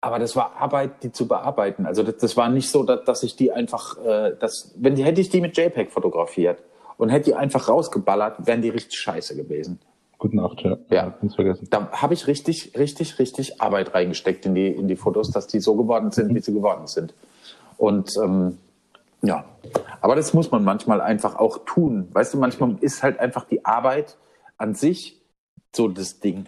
aber 0.01 0.17
das 0.17 0.35
war 0.35 0.55
Arbeit, 0.55 1.03
die 1.03 1.11
zu 1.11 1.27
bearbeiten. 1.27 1.85
Also 1.85 2.01
das, 2.01 2.17
das 2.17 2.35
war 2.35 2.49
nicht 2.49 2.69
so, 2.71 2.83
dass, 2.83 3.05
dass 3.05 3.23
ich 3.23 3.35
die 3.35 3.51
einfach, 3.51 4.03
äh, 4.03 4.35
das, 4.39 4.73
wenn 4.75 4.95
die 4.95 5.05
hätte 5.05 5.21
ich 5.21 5.29
die 5.29 5.41
mit 5.41 5.55
JPEG 5.55 5.91
fotografiert 5.91 6.57
und 7.01 7.09
hätte 7.09 7.31
die 7.31 7.35
einfach 7.35 7.67
rausgeballert, 7.67 8.45
wären 8.45 8.61
die 8.61 8.69
richtig 8.69 8.99
scheiße 8.99 9.35
gewesen. 9.35 9.79
Gute 10.19 10.35
Nacht, 10.35 10.61
ja. 10.61 10.77
Ja. 10.91 11.09
Ganz 11.19 11.33
vergessen. 11.33 11.67
Da 11.71 11.89
habe 11.93 12.13
ich 12.13 12.27
richtig, 12.27 12.77
richtig, 12.77 13.17
richtig 13.17 13.59
Arbeit 13.59 13.95
reingesteckt 13.95 14.45
in 14.45 14.53
die, 14.53 14.67
in 14.67 14.87
die 14.87 14.95
Fotos, 14.95 15.31
dass 15.31 15.47
die 15.47 15.61
so 15.61 15.75
geworden 15.75 16.11
sind, 16.11 16.35
wie 16.35 16.41
sie 16.41 16.53
geworden 16.53 16.85
sind. 16.85 17.15
Und 17.77 18.15
ähm, 18.23 18.59
ja, 19.23 19.45
aber 19.99 20.15
das 20.15 20.35
muss 20.35 20.51
man 20.51 20.63
manchmal 20.63 21.01
einfach 21.01 21.37
auch 21.37 21.65
tun. 21.65 22.07
Weißt 22.13 22.35
du, 22.35 22.37
manchmal 22.37 22.75
ist 22.81 23.01
halt 23.01 23.19
einfach 23.19 23.45
die 23.45 23.65
Arbeit 23.65 24.15
an 24.59 24.75
sich 24.75 25.19
so 25.75 25.87
das 25.87 26.19
Ding. 26.19 26.45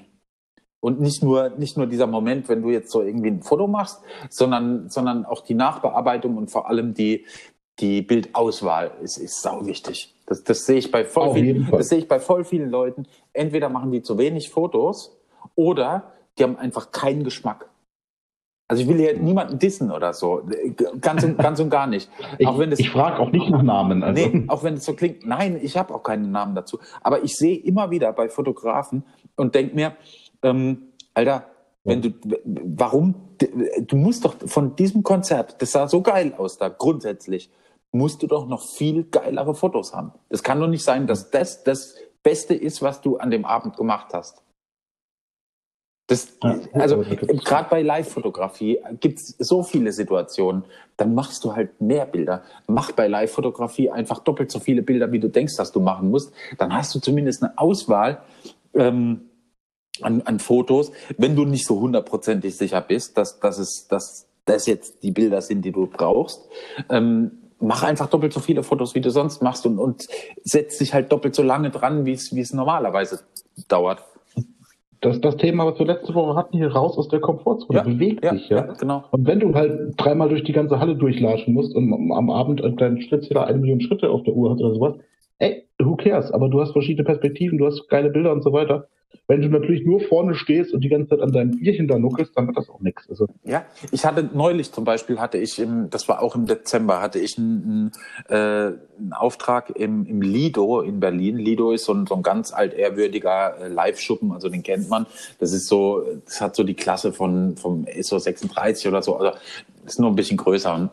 Und 0.80 1.01
nicht 1.01 1.24
nur, 1.24 1.49
nicht 1.49 1.78
nur 1.78 1.88
dieser 1.88 2.06
Moment, 2.06 2.47
wenn 2.47 2.62
du 2.62 2.70
jetzt 2.70 2.91
so 2.91 3.01
irgendwie 3.01 3.30
ein 3.30 3.41
Foto 3.41 3.66
machst, 3.66 4.01
sondern, 4.30 4.88
sondern 4.88 5.26
auch 5.26 5.41
die 5.41 5.56
Nachbearbeitung 5.56 6.38
und 6.38 6.51
vor 6.51 6.70
allem 6.70 6.93
die, 6.93 7.26
die 7.80 8.04
Bildauswahl 8.04 8.91
ist, 9.01 9.18
ist 9.18 9.41
sau 9.41 9.66
wichtig. 9.66 10.14
Das, 10.26 10.44
das 10.44 10.66
sehe 10.66 10.78
ich 10.78 10.92
bei 10.92 11.04
voll 11.04 11.34
vielen, 11.34 11.70
das 11.72 11.90
sehe 11.90 12.00
ich 12.00 12.08
bei 12.08 12.20
voll 12.20 12.44
vielen 12.44 12.70
Leuten. 12.70 13.06
Entweder 13.34 13.70
machen 13.70 13.92
die 13.92 14.02
zu 14.02 14.18
wenig 14.18 14.50
Fotos 14.50 15.18
oder 15.56 16.14
die 16.38 16.44
haben 16.44 16.58
einfach 16.58 16.92
keinen 16.92 17.24
Geschmack. 17.24 17.70
Also 18.68 18.84
ich 18.84 18.90
will 18.90 18.98
hier 18.98 19.18
niemanden 19.20 19.60
dissen 19.60 19.92
oder 19.92 20.14
so. 20.14 20.42
Ganz 21.02 21.24
und, 21.24 21.38
ganz 21.38 21.60
und 21.60 21.70
gar 21.70 21.86
nicht. 21.86 22.10
Ich, 22.40 22.48
auch 22.48 22.58
wenn 22.58 22.72
das, 22.72 22.80
ich 22.80 22.90
frage 22.90 23.20
auch 23.20 23.32
nicht 23.32 23.50
nach 23.50 23.62
Namen. 23.62 24.02
Also. 24.02 24.20
Nee, 24.20 24.46
auch 24.48 24.64
wenn 24.64 24.76
es 24.76 24.86
so 24.86 24.94
klingt. 24.94 25.26
Nein, 25.26 25.60
ich 25.62 25.78
habe 25.78 25.94
auch 25.94 26.02
keinen 26.02 26.32
Namen 26.32 26.56
dazu. 26.56 26.80
Aber 27.02 27.24
ich 27.24 27.36
sehe 27.36 27.58
immer 27.58 27.92
wieder 27.92 28.12
bei 28.14 28.30
Fotografen 28.30 29.04
und 29.36 29.54
denke 29.54 29.76
mir, 29.76 29.96
ähm, 30.42 30.88
Alter, 31.14 31.46
wenn 31.84 32.02
du, 32.02 32.10
warum, 32.46 33.16
du 33.38 33.96
musst 33.96 34.26
doch 34.26 34.36
von 34.46 34.76
diesem 34.76 35.04
Konzert, 35.04 35.62
das 35.62 35.72
sah 35.72 35.88
so 35.88 36.02
geil 36.02 36.34
aus 36.38 36.58
da, 36.58 36.70
grundsätzlich, 36.70 37.52
musst 37.94 38.22
du 38.24 38.28
doch 38.28 38.48
noch 38.48 38.62
viel 38.62 39.06
geilere 39.06 39.56
Fotos 39.56 39.94
haben. 39.94 40.12
Es 40.30 40.44
kann 40.44 40.60
doch 40.60 40.68
nicht 40.68 40.84
sein, 40.84 41.08
dass 41.08 41.32
das 41.32 41.64
das 41.64 41.96
Beste 42.24 42.56
ist, 42.56 42.82
was 42.82 43.02
du 43.02 43.18
an 43.18 43.32
dem 43.32 43.46
Abend 43.46 43.78
gemacht 43.78 44.14
hast. 44.14 44.41
Das, 46.08 46.34
also 46.74 47.04
gerade 47.46 47.70
bei 47.70 47.82
Live-Fotografie 47.82 48.80
gibt 49.00 49.20
es 49.20 49.36
so 49.39 49.64
viele 49.64 49.94
Situationen, 49.94 50.66
dann 50.98 51.16
machst 51.16 51.46
du 51.46 51.56
halt 51.56 51.80
mehr 51.80 52.06
Bilder. 52.06 52.44
Mach 52.68 52.91
bei 52.91 53.08
Live-Fotografie 53.08 53.89
einfach 53.89 54.20
doppelt 54.20 54.52
so 54.52 54.60
viele 54.60 54.82
Bilder, 54.82 55.12
wie 55.14 55.20
du 55.20 55.30
denkst, 55.30 55.56
dass 55.56 55.72
du 55.72 55.80
machen 55.80 56.12
musst. 56.12 56.34
Dann 56.58 56.74
hast 56.74 56.94
du 56.94 57.00
zumindest 57.00 57.41
eine 57.41 57.58
Auswahl 57.58 58.22
ähm, 58.74 59.30
an, 60.02 60.22
an 60.24 60.39
Fotos, 60.39 60.91
wenn 61.18 61.38
du 61.38 61.46
nicht 61.46 61.66
so 61.66 61.80
hundertprozentig 61.80 62.58
sicher 62.58 62.82
bist, 62.82 63.18
dass, 63.18 63.39
dass, 63.39 63.58
es, 63.58 63.88
dass 63.88 64.28
das 64.44 64.66
jetzt 64.66 65.04
die 65.04 65.12
Bilder 65.12 65.41
sind, 65.41 65.64
die 65.64 65.72
du 65.72 65.88
brauchst. 65.88 66.41
Ähm, 66.89 67.43
mach 67.64 67.84
einfach 67.84 68.07
doppelt 68.09 68.34
so 68.34 68.39
viele 68.39 68.64
Fotos, 68.64 68.93
wie 68.95 69.01
du 69.01 69.09
sonst 69.09 69.41
machst 69.41 69.66
und, 69.66 69.80
und 69.80 70.07
setz 70.43 70.78
dich 70.78 70.93
halt 70.93 71.11
doppelt 71.11 71.36
so 71.36 71.43
lange 71.43 71.70
dran, 71.70 72.05
wie 72.05 72.11
es 72.14 72.53
normalerweise 72.53 73.20
dauert. 73.68 74.03
Das, 75.01 75.20
das 75.20 75.36
Thema, 75.36 75.66
was 75.66 75.78
wir 75.80 75.86
letzte 75.86 76.14
Woche 76.16 76.36
hatten, 76.38 76.55
hier 76.55 76.72
raus 76.72 76.97
aus 76.97 77.09
der 77.09 77.20
Komfortzone, 77.20 77.78
Ja, 77.80 77.84
bewegt 77.84 78.24
Ja, 78.24 78.32
dich, 78.32 78.47
ja. 78.47 78.57
ja, 78.68 78.74
genau. 78.74 79.03
Und 79.11 79.28
wenn 79.28 79.41
du 79.41 79.53
halt 79.53 79.93
dreimal 79.97 80.30
durch 80.30 80.43
die 80.45 80.53
ganze 80.53 80.80
Halle 80.80 80.95
durchlatschen 80.95 81.53
musst 81.53 81.76
und 81.76 81.91
am- 82.14 82.30
Abend 82.30 82.64
einen 82.64 82.78
kleinen 82.78 83.01
Schrittzähler 83.01 83.45
eine 83.45 83.57
Million 83.57 83.82
Schritte 83.82 84.09
auf 84.09 84.24
der 84.24 84.34
Uhr 84.34 84.51
hast 84.51 84.61
oder 84.61 84.74
sowas, 84.74 84.93
ey, 85.44 85.68
who 85.80 85.96
cares? 85.96 86.32
Aber 86.32 86.50
du 86.50 86.62
hast 86.62 86.72
verschiedene 86.72 87.06
Perspektiven, 87.06 87.58
du 87.58 87.66
hast 87.66 87.88
geile 87.89 88.10
Bilder 88.10 88.32
und 88.32 88.44
so 88.44 88.54
weiter. 88.54 88.88
Wenn 89.28 89.41
du 89.41 89.48
natürlich 89.48 89.86
nur 89.86 90.02
vorne 90.02 90.36
stehst 90.36 90.74
und 90.74 90.82
die 90.82 90.89
ganze 90.89 91.10
Zeit 91.10 91.22
an 91.22 91.32
deinem 91.32 91.52
Bierchen 91.52 91.88
da 91.88 91.98
nuckelst, 91.98 92.36
dann 92.36 92.48
wird 92.48 92.58
das 92.58 92.70
auch 92.70 92.82
nichts. 92.82 93.10
Also, 93.10 93.28
Ja, 93.44 93.64
ich 93.91 94.06
hatte 94.06 94.30
neulich 94.34 94.72
zum 94.72 94.84
Beispiel 94.84 95.20
hatte 95.20 95.38
ich 95.38 95.60
im, 95.60 95.89
das 95.89 96.10
war 96.10 96.22
auch 96.22 96.36
im 96.36 96.46
Dezember, 96.46 97.02
hatte 97.02 97.20
ich 97.20 97.38
einen, 97.38 97.91
einen, 98.30 98.32
äh, 98.38 98.78
einen 99.00 99.14
Auftrag 99.14 99.70
im, 99.78 100.06
im 100.08 100.22
Lido 100.22 100.82
in 100.82 101.00
Berlin. 101.00 101.38
Lido 101.38 101.72
ist 101.72 101.86
so 101.86 101.94
ein, 101.94 102.06
so 102.06 102.16
ein 102.16 102.24
ganz 102.24 102.52
altehrwürdiger 102.52 103.62
äh, 103.62 103.68
Live-Schuppen, 103.70 104.34
also 104.34 104.50
den 104.50 104.62
kennt 104.62 104.89
man. 104.89 105.06
Das 105.39 105.54
ist 105.54 105.68
so, 105.68 106.04
das 106.26 106.41
hat 106.41 106.56
so 106.56 106.64
die 106.64 106.76
Klasse 106.76 107.14
von 107.14 107.56
vom 107.56 107.86
ISO 107.88 108.18
36 108.18 108.88
oder 108.88 109.02
so, 109.02 109.16
also 109.16 109.38
ist 109.86 110.00
nur 110.00 110.10
ein 110.10 110.16
bisschen 110.16 110.38
größer. 110.38 110.90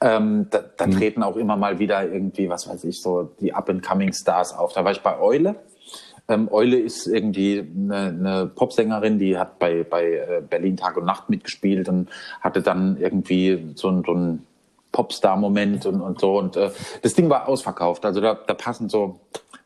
Ähm, 0.00 0.46
da 0.50 0.60
da 0.76 0.86
Mhm. 0.86 0.92
treten 0.92 1.22
auch 1.22 1.36
immer 1.36 1.56
mal 1.56 1.78
wieder 1.78 2.02
irgendwie, 2.10 2.48
was 2.48 2.68
weiß 2.68 2.84
ich, 2.84 3.00
so 3.02 3.30
die 3.40 3.54
Up-and-Coming 3.54 4.12
Stars 4.12 4.52
auf. 4.56 4.72
Da 4.72 4.84
war 4.84 4.92
ich 4.92 5.00
bei 5.02 5.18
Eule. 5.20 5.56
Ähm, 6.28 6.48
Eule 6.52 6.78
ist 6.78 7.06
irgendwie 7.06 7.58
eine, 7.60 7.96
eine 7.96 8.46
Popsängerin, 8.46 9.18
die 9.18 9.36
hat 9.38 9.58
bei, 9.58 9.82
bei 9.84 10.04
äh, 10.12 10.42
Berlin 10.48 10.76
Tag 10.76 10.96
und 10.96 11.04
Nacht 11.04 11.28
mitgespielt 11.28 11.88
und 11.88 12.08
hatte 12.40 12.62
dann 12.62 12.96
irgendwie 12.96 13.72
so, 13.74 13.88
ein- 13.88 14.02
so 14.06 14.12
einen 14.12 14.46
Popstar-Moment 14.92 15.86
und, 15.86 16.00
und 16.00 16.20
so. 16.20 16.38
Und 16.38 16.56
äh, 16.56 16.70
das 17.02 17.14
Ding 17.14 17.28
war 17.28 17.48
ausverkauft. 17.48 18.04
Also 18.04 18.20
da, 18.20 18.34
da 18.34 18.54
passen 18.54 18.88
so, 18.88 19.20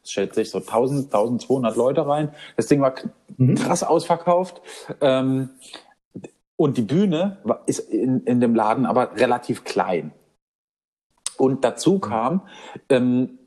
schätze 0.05 0.41
ich, 0.43 0.51
so 0.51 0.59
1000, 0.59 1.07
1200 1.12 1.77
Leute 1.77 2.07
rein. 2.07 2.31
Das 2.57 2.66
Ding 2.68 2.81
war 2.81 2.93
k- 2.93 3.09
krass 3.57 3.83
ausverkauft. 3.83 4.62
Ähm, 5.01 5.51
und 6.57 6.76
die 6.76 6.82
Bühne 6.82 7.38
ist 7.66 7.80
in, 7.80 8.20
in 8.24 8.40
dem 8.40 8.54
Laden 8.54 8.86
aber 8.86 9.16
relativ 9.16 9.64
klein. 9.64 10.12
Und 11.36 11.64
dazu 11.64 11.98
kam, 11.98 12.42
ähm, 12.88 13.38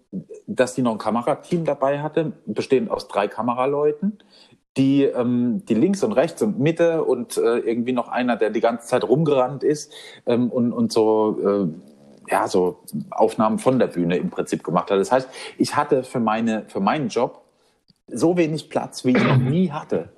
dass 0.48 0.76
die 0.76 0.82
noch 0.82 0.94
ein 0.94 0.98
Kamerateam 0.98 1.66
dabei 1.66 2.02
hatte, 2.02 2.34
bestehend 2.46 2.90
aus 2.90 3.08
drei 3.08 3.28
Kameraleuten, 3.28 4.20
die, 4.78 5.04
ähm, 5.04 5.66
die 5.66 5.74
links 5.74 6.04
und 6.04 6.14
rechts 6.14 6.42
und 6.42 6.60
Mitte 6.60 7.04
und 7.04 7.38
äh, 7.38 7.58
irgendwie 7.58 7.92
noch 7.92 8.08
einer, 8.08 8.38
der 8.38 8.50
die 8.50 8.62
ganze 8.62 8.88
Zeit 8.88 9.04
rumgerannt 9.04 9.64
ist 9.64 9.92
ähm, 10.26 10.50
und, 10.50 10.72
und 10.72 10.92
so, 10.92 11.40
äh, 11.44 12.32
ja, 12.32 12.48
so 12.48 12.80
Aufnahmen 13.10 13.58
von 13.58 13.80
der 13.80 13.88
Bühne 13.88 14.18
im 14.18 14.30
Prinzip 14.30 14.64
gemacht 14.64 14.92
hat. 14.92 15.00
Das 15.00 15.12
heißt, 15.12 15.30
ich 15.58 15.76
hatte 15.76 16.04
für, 16.04 16.20
meine, 16.20 16.66
für 16.68 16.80
meinen 16.80 17.10
Job 17.10 17.44
so 18.08 18.38
wenig 18.38 18.70
Platz, 18.70 19.04
wie 19.06 19.12
ich 19.12 19.24
noch 19.24 19.38
nie 19.38 19.72
hatte. 19.72 20.10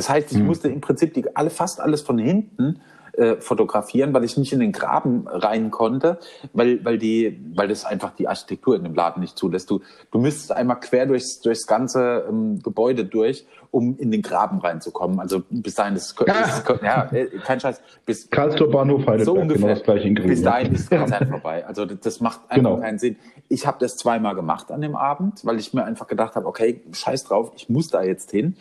Das 0.00 0.08
heißt, 0.08 0.32
ich 0.32 0.38
musste 0.38 0.68
im 0.68 0.80
Prinzip 0.80 1.12
die, 1.12 1.36
alle, 1.36 1.50
fast 1.50 1.78
alles 1.78 2.00
von 2.00 2.16
hinten 2.16 2.80
äh, 3.12 3.36
fotografieren, 3.36 4.14
weil 4.14 4.24
ich 4.24 4.38
nicht 4.38 4.50
in 4.50 4.60
den 4.60 4.72
Graben 4.72 5.28
rein 5.28 5.70
konnte, 5.70 6.18
weil, 6.54 6.82
weil, 6.86 6.96
die, 6.96 7.38
weil 7.54 7.68
das 7.68 7.84
einfach 7.84 8.12
die 8.14 8.26
Architektur 8.26 8.76
in 8.76 8.82
dem 8.84 8.94
Laden 8.94 9.20
nicht 9.20 9.36
zulässt. 9.36 9.70
Du, 9.70 9.80
du 10.10 10.18
müsstest 10.18 10.52
einmal 10.52 10.80
quer 10.80 11.04
durchs, 11.04 11.40
durchs 11.40 11.66
ganze 11.66 12.24
ähm, 12.26 12.62
Gebäude 12.62 13.04
durch, 13.04 13.44
um 13.72 13.98
in 13.98 14.10
den 14.10 14.22
Graben 14.22 14.60
reinzukommen. 14.60 15.20
Also 15.20 15.42
bis 15.50 15.74
dahin 15.74 15.96
ist, 15.96 16.18
ist 16.18 16.64
ja, 16.82 17.12
äh, 17.12 17.26
kein 17.44 17.60
Scheiß, 17.60 17.82
bis, 18.06 18.30
Karlsruher 18.30 18.70
Bahnhof, 18.70 19.00
Heidelberg, 19.00 19.26
so 19.26 19.34
ungefähr. 19.34 19.60
genau 19.60 19.74
das 19.74 19.82
gleiche 19.82 20.08
in. 20.08 20.14
Bis 20.14 20.40
dahin 20.42 20.72
ist 20.74 20.90
das 20.90 20.98
Konzert 20.98 21.28
vorbei. 21.28 21.66
Also 21.66 21.84
das, 21.84 22.00
das 22.00 22.20
macht 22.20 22.40
einfach 22.48 22.70
Genau. 22.70 22.80
keinen 22.80 22.98
Sinn. 22.98 23.16
Ich 23.50 23.66
habe 23.66 23.76
das 23.80 23.96
zweimal 23.96 24.34
gemacht 24.34 24.72
an 24.72 24.80
dem 24.80 24.96
Abend, 24.96 25.44
weil 25.44 25.58
ich 25.58 25.74
mir 25.74 25.84
einfach 25.84 26.06
gedacht 26.06 26.36
habe, 26.36 26.46
okay, 26.46 26.80
scheiß 26.90 27.24
drauf, 27.24 27.52
ich 27.54 27.68
muss 27.68 27.88
da 27.88 28.02
jetzt 28.02 28.30
hin. 28.30 28.56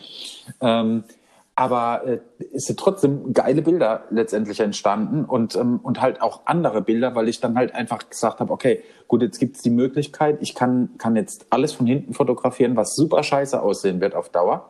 Ähm, 0.60 1.06
aber 1.60 2.06
äh, 2.08 2.20
es 2.54 2.68
sind 2.68 2.80
trotzdem 2.80 3.34
geile 3.34 3.62
Bilder 3.62 4.06
letztendlich 4.12 4.62
entstanden 4.62 5.26
und, 5.26 5.58
ähm, 5.58 5.82
und 5.84 6.02
halt 6.02 6.22
auch 6.22 6.44
andere 6.46 6.82
Bilder, 6.82 7.16
weil 7.16 7.28
ich 7.28 7.42
dann 7.42 7.58
halt 7.58 7.76
einfach 7.76 8.10
gesagt 8.10 8.40
habe, 8.40 8.54
okay, 8.54 8.82
gut, 9.10 9.22
jetzt 9.22 9.40
gibt's 9.40 9.62
die 9.62 9.70
Möglichkeit, 9.70 10.38
ich 10.40 10.56
kann, 10.56 10.92
kann 10.98 11.18
jetzt 11.18 11.48
alles 11.50 11.74
von 11.74 11.86
hinten 11.86 12.14
fotografieren, 12.14 12.78
was 12.78 12.96
super 12.96 13.24
scheiße 13.24 13.62
aussehen 13.62 14.00
wird 14.00 14.16
auf 14.16 14.30
Dauer. 14.30 14.70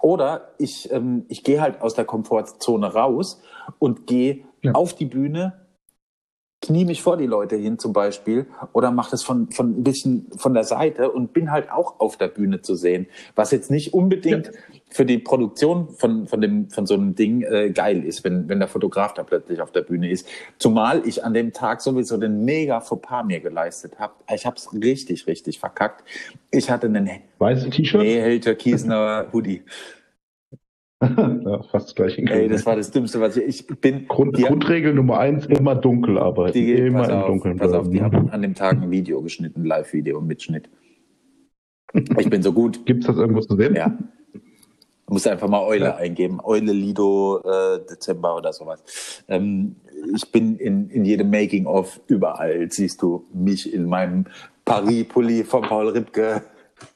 Oder 0.00 0.52
ich, 0.56 0.92
ähm, 0.92 1.24
ich 1.26 1.42
gehe 1.42 1.60
halt 1.60 1.82
aus 1.82 1.94
der 1.94 2.04
Komfortzone 2.04 2.94
raus 2.94 3.42
und 3.80 4.06
gehe 4.06 4.44
Ja. 4.62 4.72
auf 4.72 4.94
die 4.94 5.06
Bühne, 5.06 5.54
knie 6.62 6.84
mich 6.84 7.02
vor 7.02 7.16
die 7.16 7.26
Leute 7.26 7.56
hin 7.56 7.78
zum 7.78 7.92
Beispiel 7.92 8.46
oder 8.72 8.90
mache 8.90 9.12
das 9.12 9.22
von, 9.22 9.50
von 9.50 9.78
ein 9.78 9.84
bisschen 9.84 10.26
von 10.36 10.52
der 10.52 10.64
Seite 10.64 11.10
und 11.10 11.32
bin 11.32 11.50
halt 11.50 11.70
auch 11.70 12.00
auf 12.00 12.16
der 12.18 12.28
Bühne 12.28 12.60
zu 12.60 12.74
sehen. 12.74 13.06
Was 13.34 13.50
jetzt 13.50 13.70
nicht 13.70 13.94
unbedingt 13.94 14.50
für 14.90 15.06
die 15.06 15.18
Produktion 15.18 15.88
von, 15.96 16.26
von, 16.26 16.40
dem, 16.40 16.68
von 16.68 16.84
so 16.84 16.94
einem 16.94 17.14
Ding 17.14 17.42
äh, 17.42 17.70
geil 17.70 18.04
ist, 18.04 18.24
wenn, 18.24 18.48
wenn 18.48 18.58
der 18.58 18.68
Fotograf 18.68 19.14
da 19.14 19.22
plötzlich 19.22 19.62
auf 19.62 19.72
der 19.72 19.82
Bühne 19.82 20.10
ist. 20.10 20.28
Zumal 20.58 21.06
ich 21.06 21.24
an 21.24 21.32
dem 21.32 21.52
Tag 21.52 21.80
sowieso 21.80 22.18
den 22.18 22.44
mega 22.44 22.80
Fauxpas 22.80 23.24
mir 23.24 23.40
geleistet 23.40 23.98
habe. 23.98 24.12
Ich 24.34 24.44
habe 24.44 24.56
es 24.56 24.68
richtig, 24.72 25.26
richtig 25.26 25.58
verkackt. 25.60 26.04
Ich 26.50 26.70
hatte 26.70 26.88
einen 26.88 27.08
Weißes 27.38 27.70
T-Shirt? 27.70 28.02
nee, 28.02 28.20
hell 28.20 28.40
türkisener 28.40 29.28
Hoodie. 29.32 29.62
ja, 31.46 31.62
fast 31.70 31.96
Grün. 31.96 32.26
Ey, 32.26 32.48
das 32.48 32.66
war 32.66 32.76
das 32.76 32.90
Dümmste, 32.90 33.20
was 33.20 33.36
ich, 33.36 33.46
ich 33.70 33.80
bin. 33.80 34.06
Grund, 34.06 34.36
die- 34.36 34.42
Grundregel 34.42 34.94
Nummer 34.94 35.18
eins, 35.18 35.46
immer 35.46 35.74
dunkel 35.74 36.18
arbeiten. 36.18 36.52
Die, 36.52 36.72
immer 36.74 37.08
im 37.08 37.14
auf, 37.18 37.26
Dunkeln 37.26 37.56
pass 37.56 37.72
auf, 37.72 37.88
die 37.88 37.98
bleiben. 37.98 38.16
haben 38.16 38.30
an 38.30 38.42
dem 38.42 38.54
Tag 38.54 38.82
ein 38.82 38.90
Video 38.90 39.22
geschnitten, 39.22 39.64
Live-Video 39.64 40.20
mit 40.20 40.42
Schnitt. 40.42 40.68
Ich 42.18 42.28
bin 42.28 42.42
so 42.42 42.52
gut. 42.52 42.84
Gibt's 42.86 43.06
das 43.06 43.16
irgendwo 43.16 43.40
zu 43.40 43.56
sehen? 43.56 43.74
Ja. 43.74 43.98
Du 45.06 45.14
musst 45.14 45.26
einfach 45.26 45.48
mal 45.48 45.62
Eule 45.64 45.86
Ja. 45.86 45.96
eingeben. 45.96 46.38
Eule 46.42 46.72
Lido 46.72 47.40
äh, 47.44 47.80
Dezember 47.90 48.36
oder 48.36 48.52
sowas. 48.52 49.24
Ähm, 49.26 49.76
ich 50.14 50.30
bin 50.30 50.56
in, 50.56 50.88
in 50.90 51.04
jedem 51.04 51.30
Making-of 51.30 52.00
überall. 52.06 52.70
Siehst 52.70 53.02
du 53.02 53.24
mich 53.34 53.72
in 53.74 53.86
meinem 53.86 54.26
Paris-Pulli 54.66 55.42
von 55.44 55.62
Paul 55.62 55.88
Ripke. 55.88 56.42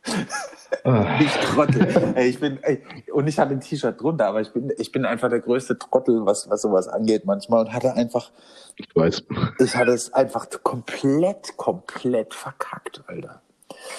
Ich 1.20 1.32
Trottel. 1.32 2.12
Ey, 2.14 2.28
ich 2.28 2.40
bin, 2.40 2.58
ey, 2.62 2.82
und 3.12 3.26
ich 3.26 3.38
hatte 3.38 3.52
ein 3.52 3.60
T-Shirt 3.60 4.00
drunter, 4.00 4.26
aber 4.26 4.42
ich 4.42 4.52
bin, 4.52 4.70
ich 4.76 4.92
bin 4.92 5.06
einfach 5.06 5.30
der 5.30 5.40
größte 5.40 5.78
Trottel, 5.78 6.26
was, 6.26 6.50
was 6.50 6.60
sowas 6.60 6.88
angeht 6.88 7.24
manchmal 7.24 7.60
und 7.60 7.72
hatte 7.72 7.94
einfach, 7.94 8.32
ich 8.76 8.88
weiß. 8.94 9.24
Ich 9.60 9.76
hatte 9.76 9.92
es 9.92 10.12
einfach 10.12 10.46
komplett, 10.62 11.56
komplett 11.56 12.34
verkackt, 12.34 13.02
Alter. 13.06 13.40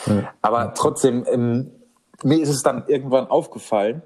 Ja. 0.05 0.33
Aber 0.41 0.73
trotzdem, 0.75 1.25
ähm, 1.27 1.71
mir 2.23 2.39
ist 2.39 2.49
es 2.49 2.61
dann 2.61 2.83
irgendwann 2.87 3.27
aufgefallen 3.27 4.03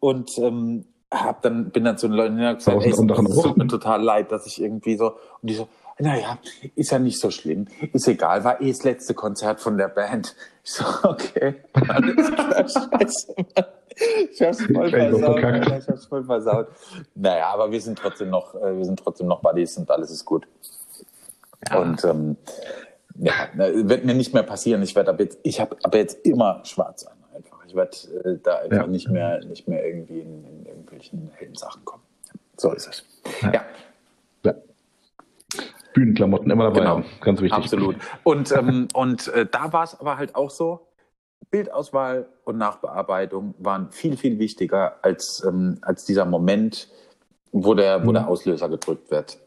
und 0.00 0.38
ähm, 0.38 0.86
hab 1.12 1.42
dann, 1.42 1.70
bin 1.70 1.84
dann 1.84 1.98
zu 1.98 2.08
den 2.08 2.16
Leuten 2.16 2.36
gesagt, 2.36 2.66
ey, 2.82 2.90
es 2.90 2.96
tut 2.96 3.56
mir 3.56 3.66
total 3.66 4.02
leid, 4.02 4.32
dass 4.32 4.46
ich 4.46 4.60
irgendwie 4.60 4.96
so, 4.96 5.12
und 5.42 5.50
die 5.50 5.54
so, 5.54 5.68
naja, 5.98 6.38
ist 6.74 6.90
ja 6.90 6.98
nicht 6.98 7.18
so 7.18 7.30
schlimm, 7.30 7.66
ist 7.92 8.06
egal, 8.06 8.44
war 8.44 8.60
eh 8.60 8.70
das 8.70 8.84
letzte 8.84 9.14
Konzert 9.14 9.60
von 9.60 9.78
der 9.78 9.88
Band. 9.88 10.34
Ich 10.62 10.72
so, 10.72 10.84
okay, 11.04 11.56
alles 11.72 12.32
klar, 12.32 12.68
scheiße, 12.68 13.34
Mann. 13.54 13.64
Ich 14.30 14.42
hab's 14.42 14.60
voll 14.60 14.90
versaut, 14.90 15.38
ich 15.38 15.88
hab's 15.88 16.06
voll 16.06 16.24
versaut. 16.24 16.68
Naja, 17.14 17.46
aber 17.46 17.70
wir 17.70 17.80
sind 17.80 17.98
trotzdem 17.98 18.28
noch, 18.28 18.54
äh, 18.54 18.76
wir 18.76 18.84
sind 18.84 18.98
trotzdem 18.98 19.26
noch 19.26 19.40
Buddies 19.40 19.78
und 19.78 19.90
alles 19.90 20.10
ist 20.10 20.24
gut. 20.24 20.46
Ja. 21.70 21.78
Und 21.80 22.04
ähm, 22.04 22.36
ja, 23.18 23.32
wird 23.54 24.04
mir 24.04 24.14
nicht 24.14 24.34
mehr 24.34 24.42
passieren. 24.42 24.82
Ich 24.82 24.94
werde 24.94 25.12
ab 25.12 25.20
jetzt, 25.20 25.38
ich 25.42 25.60
habe 25.60 25.76
aber 25.82 25.96
jetzt 25.96 26.26
immer 26.26 26.60
schwarz 26.64 27.04
an 27.06 27.16
einfach. 27.34 27.64
Ich 27.66 27.74
werde 27.74 27.96
äh, 28.24 28.38
da 28.42 28.56
einfach 28.58 28.82
ja. 28.82 28.86
nicht 28.86 29.08
mehr, 29.08 29.42
nicht 29.46 29.66
mehr 29.66 29.86
irgendwie 29.86 30.20
in, 30.20 30.44
in 30.44 30.66
irgendwelchen 30.66 31.30
hellen 31.36 31.54
Sachen 31.54 31.82
kommen. 31.86 32.02
So 32.58 32.72
ist 32.72 32.86
es. 32.86 33.04
ja. 33.42 33.52
ja. 33.54 33.64
Bühnenklamotten 35.96 36.50
immer 36.50 36.64
dabei 36.64 36.80
genau. 36.80 36.90
haben. 36.90 37.04
Ganz 37.22 37.40
wichtig. 37.40 37.56
Absolut. 37.56 37.96
Und, 38.22 38.52
ähm, 38.52 38.88
und 38.94 39.28
äh, 39.28 39.46
da 39.50 39.72
war 39.72 39.84
es 39.84 39.98
aber 39.98 40.18
halt 40.18 40.36
auch 40.36 40.50
so, 40.50 40.86
Bildauswahl 41.50 42.28
und 42.44 42.58
Nachbearbeitung 42.58 43.54
waren 43.58 43.90
viel, 43.90 44.16
viel 44.16 44.38
wichtiger 44.38 44.96
als, 45.02 45.42
ähm, 45.46 45.78
als 45.80 46.04
dieser 46.04 46.26
Moment, 46.26 46.88
wo 47.52 47.72
der, 47.72 48.04
wo 48.04 48.10
mhm. 48.10 48.14
der 48.14 48.28
Auslöser 48.28 48.68
gedrückt 48.68 49.10
wird. 49.10 49.38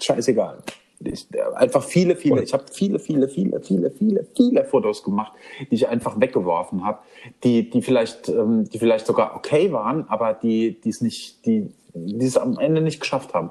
Scheißegal. 0.00 0.58
Ich, 1.04 1.28
einfach 1.54 1.84
viele, 1.84 2.16
viele, 2.16 2.42
ich 2.42 2.52
habe 2.54 2.64
viele, 2.72 2.98
viele, 2.98 3.28
viele, 3.28 3.60
viele, 3.60 3.90
viele, 3.90 4.26
viele 4.34 4.64
Fotos 4.64 5.04
gemacht, 5.04 5.32
die 5.70 5.74
ich 5.74 5.86
einfach 5.86 6.18
weggeworfen 6.18 6.84
habe, 6.84 7.00
die, 7.44 7.70
die 7.70 7.82
vielleicht, 7.82 8.30
ähm, 8.30 8.64
die 8.64 8.78
vielleicht 8.78 9.06
sogar 9.06 9.36
okay 9.36 9.70
waren, 9.72 10.08
aber 10.08 10.32
die, 10.34 10.80
die 10.80 10.88
es 10.88 11.02
nicht, 11.02 11.44
die, 11.44 11.70
die 11.94 12.24
es 12.24 12.36
am 12.36 12.58
Ende 12.58 12.80
nicht 12.80 13.00
geschafft 13.00 13.34
haben. 13.34 13.50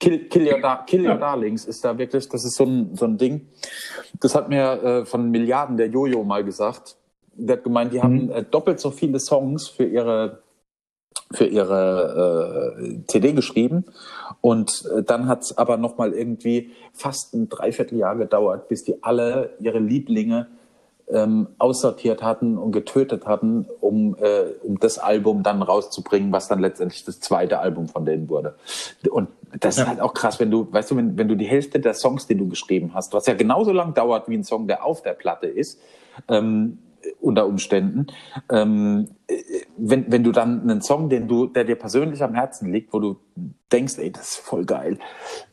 Kill, 0.00 0.28
Kill, 0.28 0.50
Your, 0.50 0.60
Dar 0.60 0.86
Kill 0.86 1.06
Your 1.06 1.16
Darlings 1.16 1.66
ist 1.66 1.84
da 1.84 1.96
wirklich, 1.96 2.26
das 2.28 2.44
ist 2.44 2.56
so 2.56 2.64
ein, 2.64 2.96
so 2.96 3.04
ein 3.04 3.18
Ding. 3.18 3.48
Das 4.18 4.34
hat 4.34 4.48
mir 4.48 4.82
äh, 4.82 5.04
von 5.04 5.30
Milliarden 5.30 5.76
der 5.76 5.88
Jojo 5.88 6.24
mal 6.24 6.42
gesagt. 6.42 6.96
Der 7.34 7.58
hat 7.58 7.64
gemeint, 7.64 7.92
die 7.92 7.98
mhm. 7.98 8.02
haben 8.02 8.30
äh, 8.30 8.42
doppelt 8.42 8.80
so 8.80 8.90
viele 8.90 9.20
Songs 9.20 9.68
für 9.68 9.84
ihre 9.84 10.42
für 11.32 11.44
ihre 11.44 12.76
äh, 12.80 13.06
CD 13.06 13.32
geschrieben 13.32 13.84
und 14.40 14.84
äh, 14.96 15.02
dann 15.02 15.28
hat 15.28 15.42
es 15.42 15.56
aber 15.56 15.76
noch 15.76 15.96
mal 15.96 16.12
irgendwie 16.12 16.72
fast 16.92 17.34
ein 17.34 17.48
Dreivierteljahr 17.48 18.16
gedauert, 18.16 18.68
bis 18.68 18.82
die 18.82 19.02
alle 19.02 19.54
ihre 19.60 19.78
Lieblinge 19.78 20.48
ähm, 21.12 21.48
aussortiert 21.58 22.22
hatten 22.22 22.58
und 22.58 22.72
getötet 22.72 23.26
hatten, 23.26 23.66
um, 23.80 24.16
äh, 24.20 24.52
um 24.62 24.78
das 24.78 24.98
Album 24.98 25.42
dann 25.42 25.62
rauszubringen, 25.62 26.32
was 26.32 26.48
dann 26.48 26.60
letztendlich 26.60 27.04
das 27.04 27.20
zweite 27.20 27.58
Album 27.58 27.88
von 27.88 28.04
denen 28.04 28.28
wurde. 28.28 28.54
Und 29.10 29.28
das 29.58 29.76
ja. 29.76 29.82
ist 29.82 29.88
halt 29.88 30.00
auch 30.00 30.14
krass, 30.14 30.38
wenn 30.40 30.50
du, 30.50 30.68
weißt 30.70 30.90
du, 30.90 30.96
wenn, 30.96 31.18
wenn 31.18 31.28
du 31.28 31.36
die 31.36 31.46
Hälfte 31.46 31.80
der 31.80 31.94
Songs, 31.94 32.26
die 32.26 32.36
du 32.36 32.48
geschrieben 32.48 32.92
hast, 32.94 33.12
was 33.12 33.26
ja 33.26 33.34
genauso 33.34 33.72
lang 33.72 33.94
dauert 33.94 34.28
wie 34.28 34.36
ein 34.36 34.44
Song, 34.44 34.68
der 34.68 34.84
auf 34.84 35.02
der 35.02 35.14
Platte 35.14 35.46
ist, 35.46 35.80
ähm, 36.28 36.78
unter 37.20 37.46
Umständen, 37.46 38.08
ähm, 38.50 39.08
wenn, 39.76 40.12
wenn 40.12 40.22
du 40.22 40.32
dann 40.32 40.62
einen 40.62 40.82
Song, 40.82 41.08
den 41.08 41.28
du, 41.28 41.46
der 41.46 41.64
dir 41.64 41.76
persönlich 41.76 42.22
am 42.22 42.34
Herzen 42.34 42.70
liegt, 42.72 42.92
wo 42.92 42.98
du 42.98 43.16
denkst, 43.72 43.98
ey, 43.98 44.12
das 44.12 44.32
ist 44.32 44.36
voll 44.36 44.64
geil, 44.64 44.98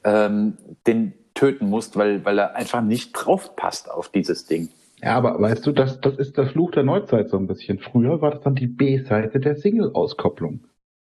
ähm, 0.03 0.57
den 0.85 1.13
töten 1.33 1.69
musst, 1.69 1.95
weil, 1.95 2.25
weil 2.25 2.37
er 2.39 2.55
einfach 2.55 2.81
nicht 2.81 3.13
drauf 3.13 3.55
passt 3.55 3.89
auf 3.89 4.09
dieses 4.09 4.45
Ding. 4.45 4.69
Ja, 5.01 5.15
aber 5.15 5.39
weißt 5.39 5.65
du, 5.65 5.71
das, 5.71 6.01
das 6.01 6.17
ist 6.17 6.37
der 6.37 6.47
Fluch 6.47 6.71
der 6.71 6.83
Neuzeit 6.83 7.29
so 7.29 7.37
ein 7.37 7.47
bisschen. 7.47 7.79
Früher 7.79 8.21
war 8.21 8.31
das 8.31 8.41
dann 8.41 8.55
die 8.55 8.67
B-Seite 8.67 9.39
der 9.39 9.55
Single-Auskopplung. 9.55 10.61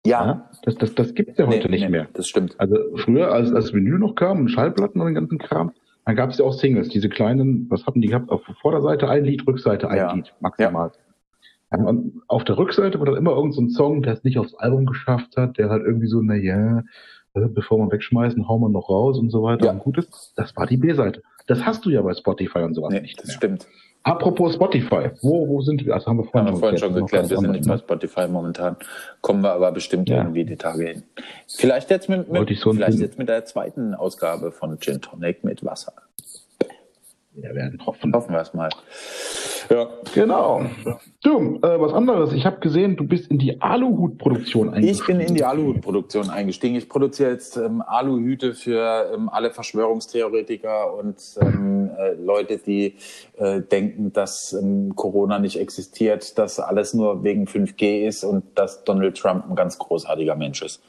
Ja. 0.05 0.25
ja. 0.25 0.49
Das, 0.63 0.75
das, 0.75 0.95
das 0.95 1.13
gibt's 1.13 1.37
ja 1.37 1.47
heute 1.47 1.65
nee, 1.67 1.75
nicht 1.75 1.83
nee, 1.85 1.89
mehr. 1.89 2.07
Das 2.13 2.27
stimmt. 2.27 2.55
Also 2.59 2.77
früher, 2.97 3.31
als 3.31 3.51
das 3.51 3.73
Vinyl 3.73 3.97
noch 3.97 4.15
kam, 4.15 4.47
Schallplatten 4.47 5.01
und 5.01 5.07
den 5.07 5.15
ganzen 5.15 5.39
Kram, 5.39 5.71
dann 6.05 6.15
gab 6.15 6.29
es 6.29 6.37
ja 6.37 6.45
auch 6.45 6.53
Singles, 6.53 6.89
diese 6.89 7.09
kleinen, 7.09 7.69
was 7.69 7.85
hatten 7.85 8.01
die 8.01 8.07
gehabt? 8.07 8.29
Auf 8.29 8.41
Vorderseite 8.61 9.09
ein 9.09 9.25
Lied, 9.25 9.45
Rückseite 9.47 9.89
ein 9.89 9.97
ja. 9.97 10.13
Lied, 10.13 10.33
maximal. 10.39 10.91
Ja. 11.71 11.77
Und 11.77 12.23
auf 12.27 12.43
der 12.43 12.57
Rückseite 12.57 12.99
war 12.99 13.05
dann 13.05 13.17
immer 13.17 13.31
irgendein 13.31 13.69
so 13.69 13.75
Song, 13.75 14.01
der 14.01 14.13
es 14.13 14.23
nicht 14.23 14.39
aufs 14.39 14.55
Album 14.55 14.85
geschafft 14.85 15.37
hat, 15.37 15.57
der 15.57 15.69
halt 15.69 15.83
irgendwie 15.85 16.07
so, 16.07 16.21
na 16.21 16.35
ja, 16.35 16.79
äh, 17.35 17.47
bevor 17.47 17.77
wir 17.77 17.91
wegschmeißen, 17.91 18.47
hauen 18.47 18.61
wir 18.61 18.69
noch 18.69 18.89
raus 18.89 19.19
und 19.19 19.29
so 19.29 19.43
weiter 19.43 19.65
ja. 19.65 19.71
und 19.71 19.79
gut 19.79 19.97
ist. 19.97 20.33
Das 20.35 20.55
war 20.55 20.65
die 20.65 20.77
B-Seite. 20.77 21.21
Das 21.49 21.65
hast 21.65 21.83
du 21.83 21.89
ja 21.89 22.03
bei 22.03 22.13
Spotify 22.13 22.59
und 22.59 22.75
sowas 22.75 22.93
nee, 22.93 23.01
nicht. 23.01 23.19
Das 23.19 23.25
mehr. 23.25 23.35
stimmt. 23.37 23.67
Apropos 24.03 24.53
Spotify, 24.53 25.09
wo, 25.21 25.47
wo 25.47 25.61
sind 25.61 25.83
wir? 25.83 25.95
Also 25.95 26.05
haben 26.05 26.17
wir 26.17 26.23
vorhin, 26.25 26.47
haben 26.47 26.55
wir 26.55 26.59
vorhin 26.59 26.77
schon 26.77 26.93
geklärt, 26.93 27.29
wir 27.29 27.37
sind 27.37 27.51
nicht 27.51 27.67
bei 27.67 27.77
Spotify 27.77 28.27
momentan. 28.27 28.77
Kommen 29.21 29.41
wir 29.41 29.51
aber 29.51 29.71
bestimmt 29.71 30.07
ja. 30.09 30.17
irgendwie 30.17 30.45
die 30.45 30.55
Tage 30.55 30.85
hin. 30.85 31.03
Vielleicht 31.47 31.89
jetzt 31.89 32.07
mit, 32.07 32.31
mit 32.31 32.47
vielleicht 32.47 32.99
jetzt 32.99 33.17
mit 33.17 33.29
der 33.29 33.45
zweiten 33.45 33.95
Ausgabe 33.95 34.51
von 34.51 34.79
Gin 34.79 35.01
Tonic 35.01 35.43
mit 35.43 35.65
Wasser. 35.65 35.93
Wir 37.31 37.53
werden 37.53 37.85
hoffen. 37.85 38.13
Hoffen 38.13 38.33
wir 38.33 38.41
es 38.41 38.53
mal. 38.53 38.69
Ja. 39.69 39.87
Genau. 40.15 40.65
Du, 41.21 41.57
äh, 41.57 41.79
was 41.79 41.93
anderes. 41.93 42.33
Ich 42.33 42.45
habe 42.45 42.59
gesehen, 42.59 42.95
du 42.95 43.05
bist 43.05 43.29
in 43.29 43.37
die 43.37 43.61
Aluhutproduktion 43.61 44.73
eingestiegen. 44.73 44.99
Ich 44.99 45.05
bin 45.05 45.19
in 45.19 45.35
die 45.35 45.43
Aluhutproduktion 45.43 46.29
eingestiegen. 46.31 46.75
Ich 46.75 46.89
produziere 46.89 47.31
jetzt 47.31 47.55
ähm, 47.55 47.83
Aluhüte 47.85 48.55
für 48.55 49.11
ähm, 49.13 49.29
alle 49.29 49.51
Verschwörungstheoretiker 49.51 50.95
und 50.95 51.17
ähm, 51.39 51.91
äh, 51.97 52.13
Leute, 52.13 52.57
die 52.57 52.95
äh, 53.37 53.61
denken, 53.61 54.11
dass 54.11 54.53
ähm, 54.53 54.95
Corona 54.95 55.37
nicht 55.37 55.59
existiert, 55.59 56.37
dass 56.39 56.59
alles 56.59 56.95
nur 56.95 57.23
wegen 57.23 57.45
5G 57.45 58.07
ist 58.07 58.23
und 58.23 58.43
dass 58.55 58.83
Donald 58.85 59.17
Trump 59.17 59.47
ein 59.47 59.55
ganz 59.55 59.77
großartiger 59.77 60.35
Mensch 60.35 60.63
ist. 60.63 60.81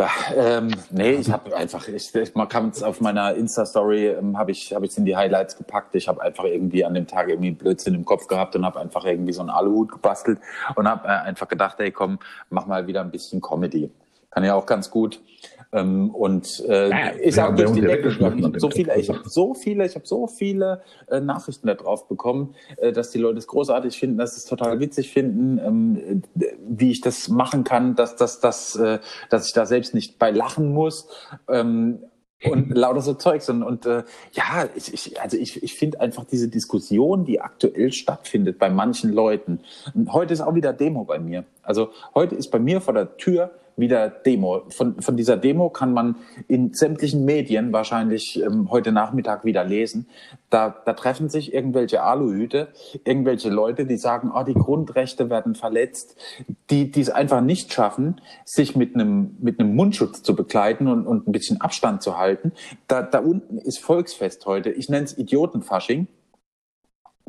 Ja, 0.00 0.08
ähm, 0.34 0.70
nee, 0.88 1.10
ich 1.10 1.30
habe 1.30 1.54
einfach, 1.54 1.86
ich, 1.86 2.14
ich, 2.14 2.32
kann 2.48 2.70
es 2.70 2.82
auf 2.82 3.02
meiner 3.02 3.34
Insta-Story, 3.34 4.06
ähm, 4.06 4.38
habe 4.38 4.50
ich 4.50 4.72
habe 4.72 4.86
ich 4.86 4.96
in 4.96 5.04
die 5.04 5.14
Highlights 5.14 5.58
gepackt. 5.58 5.94
Ich 5.94 6.08
habe 6.08 6.22
einfach 6.22 6.44
irgendwie 6.44 6.86
an 6.86 6.94
dem 6.94 7.06
Tag 7.06 7.28
irgendwie 7.28 7.50
Blödsinn 7.50 7.94
im 7.94 8.06
Kopf 8.06 8.26
gehabt 8.26 8.56
und 8.56 8.64
habe 8.64 8.80
einfach 8.80 9.04
irgendwie 9.04 9.34
so 9.34 9.42
einen 9.42 9.50
Aluhut 9.50 9.92
gebastelt 9.92 10.38
und 10.74 10.88
habe 10.88 11.06
äh, 11.06 11.10
einfach 11.10 11.48
gedacht, 11.48 11.78
ey, 11.80 11.90
komm, 11.90 12.18
mach 12.48 12.64
mal 12.64 12.86
wieder 12.86 13.02
ein 13.02 13.10
bisschen 13.10 13.42
Comedy. 13.42 13.90
Kann 14.30 14.42
ja 14.42 14.54
auch 14.54 14.64
ganz 14.64 14.90
gut. 14.90 15.20
Ähm, 15.72 16.10
und 16.10 16.64
äh, 16.68 16.90
ja, 16.90 17.08
ist 17.08 17.38
auch 17.38 17.54
durch 17.54 17.72
die 17.72 17.80
Decke. 17.80 18.10
So 18.58 18.70
viele, 18.70 18.98
ich 18.98 19.08
habe 19.08 19.28
so 19.28 19.54
viele, 19.54 19.86
ich 19.86 19.94
habe 19.94 20.06
so 20.06 20.26
viele 20.26 20.82
äh, 21.08 21.20
Nachrichten 21.20 21.68
darauf 21.68 22.08
bekommen, 22.08 22.54
äh, 22.78 22.92
dass 22.92 23.10
die 23.10 23.18
Leute 23.18 23.38
es 23.38 23.46
großartig 23.46 23.98
finden, 23.98 24.18
dass 24.18 24.34
sie 24.34 24.38
es 24.38 24.46
total 24.46 24.80
witzig 24.80 25.12
finden, 25.12 25.58
ähm, 25.58 26.22
wie 26.66 26.90
ich 26.90 27.00
das 27.00 27.28
machen 27.28 27.62
kann, 27.62 27.94
dass, 27.94 28.16
dass, 28.16 28.40
dass, 28.40 28.74
äh, 28.76 28.98
dass 29.28 29.46
ich 29.46 29.52
da 29.52 29.64
selbst 29.64 29.94
nicht 29.94 30.18
bei 30.18 30.30
lachen 30.30 30.72
muss. 30.72 31.08
Ähm, 31.48 32.00
und 32.42 32.70
lauter 32.74 33.02
so 33.02 33.14
Zeugs 33.14 33.48
und, 33.50 33.62
und 33.62 33.86
äh, 33.86 34.02
ja, 34.32 34.68
ich, 34.74 34.92
ich, 34.92 35.20
also 35.20 35.36
ich, 35.36 35.62
ich 35.62 35.74
finde 35.74 36.00
einfach 36.00 36.24
diese 36.24 36.48
Diskussion, 36.48 37.24
die 37.24 37.40
aktuell 37.40 37.92
stattfindet 37.92 38.58
bei 38.58 38.70
manchen 38.70 39.12
Leuten. 39.12 39.60
Heute 40.08 40.32
ist 40.32 40.40
auch 40.40 40.54
wieder 40.54 40.72
Demo 40.72 41.04
bei 41.04 41.18
mir. 41.18 41.44
Also 41.62 41.90
heute 42.14 42.34
ist 42.34 42.50
bei 42.50 42.58
mir 42.58 42.80
vor 42.80 42.94
der 42.94 43.16
Tür 43.18 43.50
wieder 43.80 44.08
Demo. 44.08 44.62
Von, 44.68 45.00
von 45.00 45.16
dieser 45.16 45.36
Demo 45.36 45.70
kann 45.70 45.92
man 45.92 46.16
in 46.48 46.72
sämtlichen 46.74 47.24
Medien 47.24 47.72
wahrscheinlich 47.72 48.40
ähm, 48.40 48.70
heute 48.70 48.92
Nachmittag 48.92 49.44
wieder 49.44 49.64
lesen. 49.64 50.08
Da, 50.50 50.74
da 50.84 50.92
treffen 50.92 51.28
sich 51.28 51.54
irgendwelche 51.54 52.02
Aluhüte, 52.02 52.68
irgendwelche 53.04 53.50
Leute, 53.50 53.86
die 53.86 53.96
sagen, 53.96 54.30
oh, 54.34 54.42
die 54.42 54.54
Grundrechte 54.54 55.30
werden 55.30 55.54
verletzt, 55.54 56.16
die, 56.70 56.90
die 56.90 57.00
es 57.00 57.10
einfach 57.10 57.40
nicht 57.40 57.72
schaffen, 57.72 58.20
sich 58.44 58.76
mit 58.76 58.94
einem, 58.94 59.36
mit 59.40 59.58
einem 59.58 59.74
Mundschutz 59.74 60.22
zu 60.22 60.36
begleiten 60.36 60.86
und, 60.86 61.06
und 61.06 61.26
ein 61.26 61.32
bisschen 61.32 61.60
Abstand 61.60 62.02
zu 62.02 62.18
halten. 62.18 62.52
Da, 62.88 63.02
da 63.02 63.20
unten 63.20 63.58
ist 63.58 63.78
Volksfest 63.78 64.46
heute. 64.46 64.70
Ich 64.70 64.88
nenne 64.88 65.04
es 65.04 65.16
Idiotenfasching. 65.16 66.06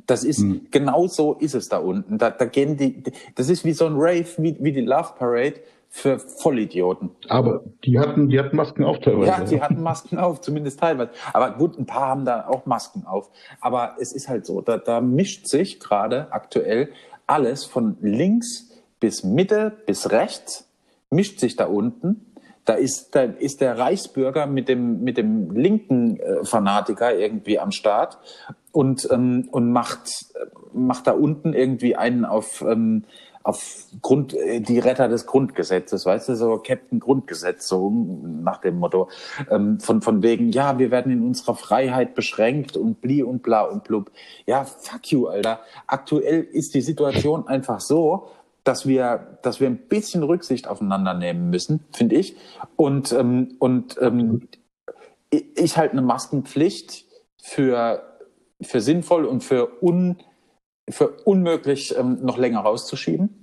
Das 0.07 0.23
ist, 0.23 0.39
mhm. 0.39 0.67
genau 0.71 1.07
so 1.07 1.33
ist 1.33 1.53
es 1.53 1.69
da 1.69 1.77
unten. 1.77 2.17
Da, 2.17 2.31
da 2.31 2.45
gehen 2.45 2.77
die, 2.77 3.03
das 3.35 3.49
ist 3.49 3.63
wie 3.63 3.73
so 3.73 3.85
ein 3.85 3.93
Rave, 3.95 4.27
wie, 4.37 4.57
wie 4.59 4.71
die 4.71 4.81
Love 4.81 5.13
Parade 5.17 5.55
für 5.93 6.19
Vollidioten. 6.19 7.11
Aber 7.27 7.65
die 7.83 7.99
hatten, 7.99 8.29
die 8.29 8.39
hatten 8.39 8.55
Masken 8.55 8.85
auf 8.85 8.99
teilweise. 8.99 9.27
Ja, 9.27 9.43
die 9.43 9.61
hatten 9.61 9.83
Masken 9.83 10.17
auf, 10.17 10.39
zumindest 10.39 10.79
teilweise. 10.79 11.11
Aber 11.33 11.51
gut, 11.51 11.77
ein 11.77 11.85
paar 11.85 12.07
haben 12.07 12.23
da 12.23 12.47
auch 12.47 12.65
Masken 12.65 13.05
auf. 13.05 13.29
Aber 13.59 13.97
es 13.99 14.13
ist 14.13 14.29
halt 14.29 14.45
so, 14.45 14.61
da, 14.61 14.77
da 14.77 15.01
mischt 15.01 15.47
sich 15.47 15.81
gerade 15.81 16.31
aktuell 16.31 16.89
alles 17.27 17.65
von 17.65 17.97
links 18.01 18.71
bis 19.01 19.23
Mitte 19.25 19.73
bis 19.85 20.11
rechts, 20.11 20.65
mischt 21.09 21.41
sich 21.41 21.57
da 21.57 21.65
unten. 21.65 22.25
Da 22.63 22.75
ist, 22.75 23.13
da 23.13 23.23
ist 23.23 23.59
der 23.59 23.77
Reichsbürger 23.77 24.45
mit 24.45 24.69
dem, 24.69 25.03
mit 25.03 25.17
dem 25.17 25.51
linken 25.51 26.19
äh, 26.21 26.45
Fanatiker 26.45 27.13
irgendwie 27.13 27.59
am 27.59 27.71
Start 27.71 28.17
und, 28.71 29.09
ähm, 29.11 29.49
und 29.51 29.73
macht, 29.73 30.09
macht 30.71 31.07
da 31.07 31.11
unten 31.11 31.53
irgendwie 31.53 31.97
einen 31.97 32.23
auf, 32.23 32.61
ähm, 32.61 33.03
auf 33.43 33.85
Grund, 34.01 34.33
äh, 34.33 34.59
die 34.61 34.79
Retter 34.79 35.07
des 35.07 35.25
Grundgesetzes, 35.25 36.05
weißt 36.05 36.29
du, 36.29 36.35
so 36.35 36.57
Captain 36.57 36.99
Grundgesetz, 36.99 37.67
so 37.67 37.89
nach 37.89 38.59
dem 38.59 38.79
Motto, 38.79 39.09
ähm, 39.49 39.79
von, 39.79 40.01
von 40.01 40.23
wegen, 40.23 40.51
ja, 40.51 40.79
wir 40.79 40.91
werden 40.91 41.11
in 41.11 41.23
unserer 41.23 41.55
Freiheit 41.55 42.15
beschränkt 42.15 42.77
und 42.77 43.01
bli 43.01 43.23
und 43.23 43.43
bla 43.43 43.63
und 43.63 43.83
blub. 43.83 44.11
Ja, 44.45 44.63
fuck 44.65 45.11
you, 45.11 45.27
Alter. 45.27 45.59
Aktuell 45.87 46.43
ist 46.43 46.73
die 46.73 46.81
Situation 46.81 47.47
einfach 47.47 47.79
so, 47.79 48.27
dass 48.63 48.85
wir, 48.85 49.37
dass 49.41 49.59
wir 49.59 49.67
ein 49.67 49.87
bisschen 49.87 50.23
Rücksicht 50.23 50.67
aufeinander 50.67 51.13
nehmen 51.13 51.49
müssen, 51.49 51.83
finde 51.91 52.15
ich. 52.15 52.35
Und, 52.75 53.11
ähm, 53.11 53.55
und 53.59 53.97
ähm, 53.99 54.47
ich 55.31 55.77
halte 55.77 55.93
eine 55.93 56.01
Maskenpflicht 56.01 57.05
für, 57.41 58.03
für 58.61 58.81
sinnvoll 58.81 59.25
und 59.25 59.43
für 59.43 59.81
un, 59.81 60.17
für 60.91 61.09
unmöglich 61.25 61.97
ähm, 61.97 62.19
noch 62.21 62.37
länger 62.37 62.61
rauszuschieben. 62.61 63.37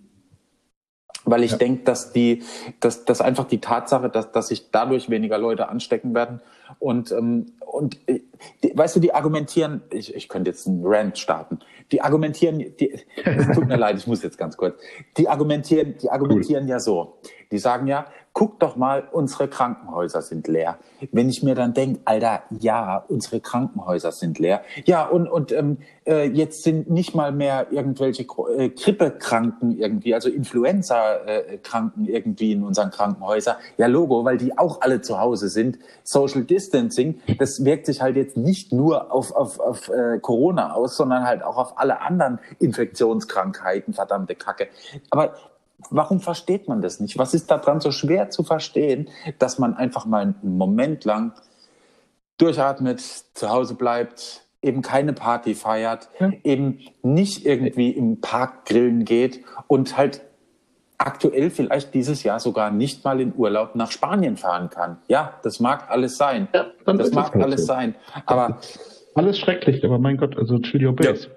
Weil 1.25 1.43
ich 1.43 1.53
ja. 1.53 1.57
denke, 1.59 1.85
dass 1.85 2.13
die, 2.13 2.43
dass, 2.81 3.05
dass 3.05 3.21
einfach 3.21 3.47
die 3.47 3.61
Tatsache, 3.61 4.09
dass, 4.09 4.33
dass 4.33 4.49
sich 4.49 4.71
dadurch 4.71 5.11
weniger 5.11 5.37
Leute 5.37 5.69
anstecken 5.69 6.15
werden 6.15 6.41
und, 6.79 7.13
ähm, 7.13 7.53
und 7.67 7.99
äh, 8.09 8.21
die, 8.63 8.73
weißt 8.75 8.97
du, 8.97 9.01
die 9.01 9.13
argumentieren, 9.13 9.83
ich, 9.91 10.15
ich 10.15 10.29
könnte 10.29 10.51
jetzt 10.51 10.67
einen 10.67 10.83
Rant 10.85 11.19
starten, 11.19 11.59
die 11.93 12.01
argumentieren, 12.01 12.59
die, 12.59 13.05
es 13.25 13.47
tut 13.55 13.67
mir 13.67 13.77
leid, 13.79 13.99
ich 13.99 14.07
muss 14.07 14.23
jetzt 14.23 14.39
ganz 14.39 14.57
kurz, 14.57 14.81
die 15.17 15.29
argumentieren, 15.29 15.97
die 16.01 16.09
argumentieren 16.09 16.65
cool. 16.65 16.71
ja 16.71 16.81
so, 16.81 17.19
die 17.51 17.59
sagen 17.59 17.89
ja, 17.89 18.07
guck 18.39 18.61
doch 18.61 18.77
mal, 18.77 19.09
unsere 19.11 19.49
Krankenhäuser 19.49 20.23
sind 20.23 20.47
leer. 20.47 20.79
Wenn 21.11 21.29
ich 21.29 21.43
mir 21.43 21.57
dann 21.57 21.75
denke, 21.75 21.99
Alter, 22.05 22.45
ja, 22.61 23.05
unsere 23.09 23.41
Krankenhäuser 23.41 24.13
sind 24.13 24.39
leer. 24.39 24.63
Ja, 24.85 25.09
und, 25.09 25.27
und 25.27 25.51
ähm, 25.51 25.79
äh, 26.07 26.29
jetzt 26.29 26.63
sind 26.63 26.89
nicht 26.89 27.17
mal 27.17 27.33
mehr 27.33 27.73
irgendwelche 27.73 28.23
äh, 28.57 28.69
Grippekranken 28.69 29.77
irgendwie, 29.77 30.15
also 30.15 30.29
Influenza-Kranken 30.29 32.05
irgendwie 32.07 32.53
in 32.53 32.63
unseren 32.63 32.93
Krankenhäusern. 32.93 33.57
Ja, 33.77 33.89
Logo, 33.89 34.25
weil 34.25 34.37
die 34.37 34.57
auch 34.57 34.83
alle 34.83 35.01
zu 35.01 35.19
Hause 35.19 35.49
sind. 35.49 35.81
Social 36.05 36.45
Distancing, 36.45 37.21
das 37.41 37.65
wirkt 37.65 37.87
sich 37.87 38.03
halt 38.03 38.15
jetzt 38.15 38.37
nicht 38.37 38.73
nur 38.73 39.13
auf, 39.13 39.33
auf, 39.33 39.59
auf 39.59 39.89
äh, 39.89 40.21
Corona 40.21 40.75
aus, 40.75 40.97
sondern 40.97 41.25
halt 41.25 41.43
auch 41.43 41.57
auf 41.57 41.77
alle 41.77 42.03
anderen 42.03 42.39
Infektionskrankheiten, 42.61 43.95
verdammte 43.95 44.37
Kacke. 44.37 44.69
Aber 45.11 45.35
Warum 45.91 46.21
versteht 46.21 46.69
man 46.69 46.83
das 46.83 47.01
nicht? 47.01 47.19
Was 47.19 47.35
ist 47.35 47.51
daran 47.51 47.81
so 47.81 47.93
schwer 47.93 48.31
zu 48.31 48.43
verstehen, 48.43 49.09
dass 49.39 49.59
man 49.59 49.75
einfach 49.75 50.07
mal 50.07 50.23
einen 50.23 50.57
Moment 50.57 51.05
lang 51.05 51.33
durchatmet, 52.37 53.01
zu 53.01 53.49
Hause 53.49 53.75
bleibt, 53.75 54.43
eben 54.63 54.83
keine 54.83 55.13
Party 55.13 55.55
feiert, 55.55 56.09
ja. 56.19 56.33
eben 56.43 56.81
nicht 57.03 57.47
irgendwie 57.47 57.91
im 57.91 58.21
Park 58.21 58.65
grillen 58.67 59.05
geht 59.05 59.45
und 59.67 59.97
halt 59.97 60.23
aktuell 60.99 61.51
vielleicht 61.51 61.95
dieses 61.95 62.25
Jahr 62.25 62.41
sogar 62.41 62.73
nicht 62.73 63.05
mal 63.05 63.21
in 63.21 63.33
Urlaub 63.37 63.77
nach 63.77 63.93
Spanien 63.93 64.37
fahren 64.37 64.69
kann. 64.69 64.99
Ja, 65.07 65.35
das 65.45 65.61
mag 65.61 65.91
alles 65.91 66.17
sein. 66.17 66.49
Ja, 66.53 66.67
das 66.85 67.13
mag 67.13 67.37
alles 67.37 67.63
so. 67.63 67.67
sein. 67.69 67.95
Aber 68.27 68.59
alles 69.15 69.39
schrecklich, 69.39 69.85
aber 69.85 69.99
mein 69.99 70.17
Gott, 70.17 70.37
also 70.37 70.59
chill 70.59 70.85
your 70.85 70.95
base. 70.95 71.29
Ja, 71.29 71.35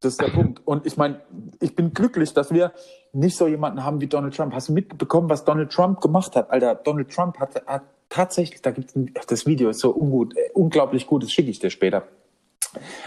das 0.00 0.12
ist 0.12 0.20
der 0.20 0.28
Punkt. 0.28 0.60
Und 0.66 0.86
ich 0.86 0.96
meine, 0.96 1.20
ich 1.60 1.74
bin 1.74 1.94
glücklich, 1.94 2.34
dass 2.34 2.52
wir 2.52 2.72
nicht 3.12 3.36
so 3.36 3.46
jemanden 3.46 3.82
haben 3.82 4.00
wie 4.00 4.06
Donald 4.06 4.36
Trump. 4.36 4.54
Hast 4.54 4.68
du 4.68 4.72
mitbekommen, 4.72 5.30
was 5.30 5.44
Donald 5.44 5.72
Trump 5.72 6.00
gemacht 6.00 6.36
hat? 6.36 6.50
Alter, 6.50 6.74
Donald 6.74 7.10
Trump 7.10 7.38
hat, 7.38 7.64
hat 7.66 7.82
tatsächlich, 8.08 8.62
da 8.62 8.70
gibt 8.70 8.94
es 8.94 9.26
das 9.26 9.46
Video, 9.46 9.70
ist 9.70 9.80
so 9.80 9.94
ungut, 9.94 10.36
äh, 10.36 10.50
unglaublich 10.54 11.06
gut, 11.06 11.22
das 11.22 11.32
schicke 11.32 11.50
ich 11.50 11.58
dir 11.58 11.70
später. 11.70 12.04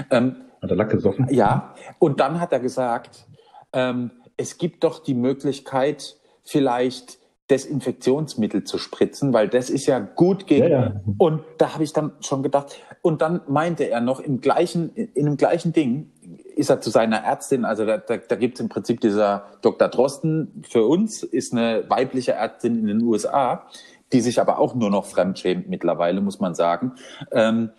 Ähm, 0.10 0.38
hat 0.62 0.70
er 0.70 0.76
Lack 0.76 0.90
gesoffen? 0.90 1.28
Ja, 1.30 1.76
und 2.00 2.20
dann 2.20 2.40
hat 2.40 2.52
er 2.52 2.60
gesagt, 2.60 3.28
ähm, 3.72 4.12
es 4.36 4.58
gibt 4.58 4.84
doch 4.84 5.00
die 5.00 5.14
Möglichkeit, 5.14 6.18
vielleicht 6.44 7.20
Desinfektionsmittel 7.50 8.64
zu 8.64 8.78
spritzen, 8.78 9.34
weil 9.34 9.48
das 9.48 9.70
ist 9.70 9.86
ja 9.88 10.00
gut 10.00 10.48
gegen. 10.48 10.70
Ja, 10.70 10.84
ja. 10.86 11.02
Und 11.18 11.42
da 11.58 11.74
habe 11.74 11.84
ich 11.84 11.94
dann 11.94 12.12
schon 12.22 12.44
gedacht. 12.44 12.80
Und 13.02 13.22
dann 13.22 13.42
meinte 13.48 13.86
er 13.86 14.02
noch 14.02 14.20
im 14.20 14.40
gleichen, 14.40 14.94
in 14.96 15.26
dem 15.26 15.38
gleichen 15.38 15.74
Ding 15.74 16.12
ist 16.60 16.70
er 16.70 16.82
zu 16.82 16.90
seiner 16.90 17.18
Ärztin. 17.24 17.66
Also 17.66 17.86
da, 17.86 17.98
da, 17.98 18.18
da 18.18 18.36
gibt 18.36 18.56
es 18.56 18.62
im 18.62 18.70
Prinzip 18.70 19.02
dieser 19.02 19.46
Dr. 19.62 19.88
Drosten 19.88 20.64
für 20.68 20.86
uns 20.86 21.24
ist 21.24 21.54
eine 21.54 21.90
weibliche 21.90 22.34
Ärztin 22.34 22.78
in 22.78 22.88
den 22.88 23.02
USA, 23.02 23.68
die 24.12 24.22
sich 24.22 24.40
aber 24.42 24.60
auch 24.60 24.76
nur 24.76 24.90
noch 24.90 25.06
fremdschämt 25.06 25.70
mittlerweile, 25.70 26.22
muss 26.22 26.40
man 26.40 26.56
sagen. 26.56 26.94
Ähm, 27.32 27.72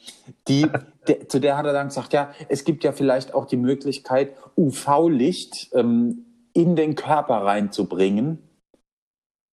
die, 0.48 0.66
de, 1.06 1.28
zu 1.28 1.40
der 1.40 1.56
hat 1.56 1.66
er 1.66 1.72
dann 1.72 1.88
gesagt, 1.88 2.12
ja, 2.12 2.30
es 2.48 2.64
gibt 2.64 2.84
ja 2.84 2.92
vielleicht 2.92 3.34
auch 3.34 3.46
die 3.46 3.56
Möglichkeit, 3.56 4.34
UV-Licht 4.56 5.70
ähm, 5.74 6.26
in 6.52 6.76
den 6.76 6.94
Körper 6.94 7.36
reinzubringen 7.36 8.50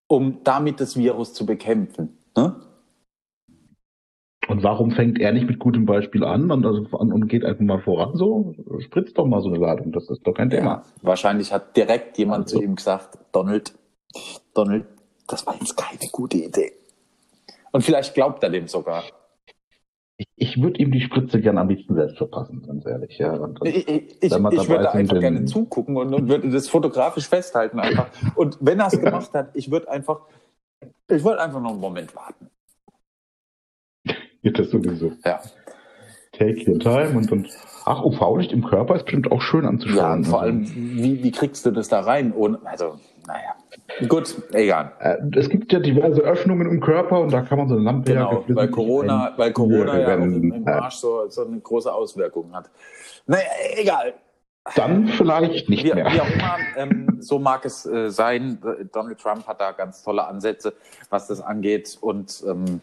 um 0.08 0.44
damit 0.44 0.80
das 0.80 0.96
Virus 0.96 1.34
zu 1.34 1.46
bekämpfen. 1.46 2.18
Ne? 2.36 2.56
Und 4.48 4.64
warum 4.64 4.92
fängt 4.92 5.20
er 5.20 5.34
nicht 5.34 5.48
mit 5.48 5.60
gutem 5.60 5.86
Beispiel 5.86 6.24
an 6.24 6.50
und, 6.52 6.66
also, 6.66 6.86
und 6.92 7.28
geht 7.28 7.44
einfach 7.44 7.64
mal 7.64 7.82
voran 7.82 8.16
so? 8.16 8.54
Spritzt 8.80 9.18
doch 9.18 9.26
mal 9.26 9.42
so 9.42 9.50
eine 9.50 9.58
Ladung, 9.58 9.92
das 9.92 10.10
ist 10.10 10.26
doch 10.26 10.34
kein 10.34 10.50
Thema. 10.50 10.66
Ja, 10.66 10.84
wahrscheinlich 11.02 11.52
hat 11.52 11.76
direkt 11.76 12.18
jemand 12.18 12.46
also. 12.46 12.58
zu 12.58 12.64
ihm 12.64 12.76
gesagt, 12.76 13.18
Donald, 13.32 13.74
Donald, 14.54 14.86
das 15.28 15.46
war 15.46 15.56
jetzt 15.60 15.76
keine 15.76 16.10
gute 16.12 16.38
Idee. 16.38 16.72
Und 17.72 17.84
vielleicht 17.84 18.14
glaubt 18.14 18.42
er 18.44 18.50
dem 18.50 18.68
sogar 18.68 19.04
ich, 20.18 20.28
ich 20.36 20.62
würde 20.62 20.80
ihm 20.80 20.92
die 20.92 21.02
Spritze 21.02 21.40
gerne 21.40 21.62
am 21.62 21.70
liebsten 21.70 21.94
selbst 21.96 22.18
verpassen, 22.18 22.64
ganz 22.66 22.86
ehrlich. 22.86 23.18
Ja. 23.18 23.34
Und, 23.34 23.62
und 23.62 23.68
ich, 23.68 23.88
ich, 23.88 24.22
ich 24.22 24.32
würde 24.32 24.92
einfach 24.92 25.20
gerne 25.20 25.46
zugucken 25.46 25.96
und, 25.96 26.14
und 26.14 26.28
würde 26.28 26.50
das 26.50 26.68
fotografisch 26.68 27.28
festhalten 27.28 27.80
einfach. 27.80 28.10
Und 28.36 28.58
wenn 28.60 28.80
er 28.80 28.88
es 28.88 29.00
gemacht 29.00 29.34
hat, 29.34 29.52
ich 29.54 29.70
würde 29.70 29.90
einfach, 29.90 30.22
ich 31.08 31.24
würde 31.24 31.42
einfach 31.42 31.62
noch 31.62 31.72
einen 31.72 31.80
Moment 31.80 32.16
warten. 32.16 32.50
Geht 34.48 34.60
das 34.60 34.70
sowieso. 34.70 35.12
Ja. 35.26 35.42
Take 36.32 36.72
your 36.72 36.80
time 36.80 37.18
und, 37.18 37.30
und 37.34 37.50
ach, 37.84 38.02
UV-Licht 38.02 38.54
im 38.54 38.64
Körper 38.64 38.96
ist 38.96 39.04
bestimmt 39.04 39.30
auch 39.30 39.42
schön 39.42 39.66
anzuschauen. 39.66 39.98
Ja, 39.98 40.14
und 40.14 40.24
vor 40.24 40.42
allem, 40.42 40.66
wie, 40.74 41.22
wie 41.22 41.32
kriegst 41.32 41.66
du 41.66 41.72
das 41.72 41.90
da 41.90 42.00
rein? 42.00 42.32
Ohne, 42.34 42.58
also, 42.64 42.98
naja. 43.28 44.08
Gut, 44.08 44.36
egal. 44.54 44.94
Äh, 45.02 45.18
es 45.38 45.50
gibt 45.50 45.74
ja 45.74 45.80
diverse 45.80 46.22
Öffnungen 46.22 46.70
im 46.70 46.80
Körper 46.80 47.20
und 47.20 47.34
da 47.34 47.42
kann 47.42 47.58
man 47.58 47.68
so 47.68 47.76
eine 47.76 47.84
Lampe 47.84 48.14
genau, 48.14 48.46
weil 48.48 48.70
Corona, 48.70 49.34
weil 49.36 49.52
Corona 49.52 50.00
ja 50.00 50.14
im, 50.14 50.54
im 50.54 50.64
Marsch 50.64 50.96
so, 50.96 51.28
so 51.28 51.46
eine 51.46 51.60
große 51.60 51.94
Auswirkung 51.94 52.56
hat. 52.56 52.70
Naja, 53.26 53.44
egal. 53.76 54.14
Dann 54.76 55.10
vielleicht 55.10 55.68
nicht 55.68 55.84
wie, 55.84 55.94
mehr. 55.94 56.06
Wie 56.06 56.22
auch 56.22 56.30
immer, 56.30 56.56
ähm, 56.78 57.18
so 57.20 57.38
mag 57.38 57.66
es 57.66 57.86
äh, 57.86 58.10
sein. 58.10 58.60
Donald 58.94 59.20
Trump 59.20 59.46
hat 59.46 59.60
da 59.60 59.74
ganz 59.74 60.04
tolle 60.04 60.26
Ansätze, 60.26 60.74
was 61.10 61.28
das 61.28 61.42
angeht. 61.42 61.98
Und 62.00 62.44
ähm, 62.48 62.82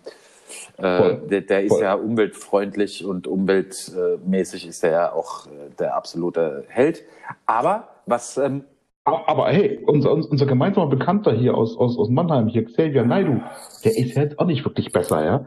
äh, 0.79 1.17
der, 1.29 1.41
der, 1.43 1.65
ist 1.65 1.81
ja 1.81 1.95
umweltfreundlich 1.95 3.05
und 3.05 3.27
umweltmäßig 3.27 4.67
ist 4.69 4.85
er 4.85 4.91
ja 4.91 5.13
auch 5.13 5.47
äh, 5.47 5.71
der 5.79 5.97
absolute 5.97 6.65
Held. 6.69 7.05
Aber 7.47 7.89
was 8.07 8.37
ähm, 8.37 8.65
aber, 9.05 9.29
aber 9.29 9.49
hey, 9.51 9.81
unser, 9.87 10.13
unser 10.13 10.47
gemeinsamer 10.47 10.89
Bekannter 10.89 11.33
hier 11.33 11.55
aus, 11.55 11.77
aus, 11.77 11.99
aus 11.99 12.09
Mannheim, 12.09 12.49
hier 12.49 12.65
Xavier 12.65 13.05
Naidu, 13.05 13.43
der 13.85 13.99
ist 13.99 14.17
jetzt 14.17 14.39
auch 14.39 14.47
nicht 14.47 14.65
wirklich 14.65 14.93
besser, 14.93 15.25
ja. 15.25 15.47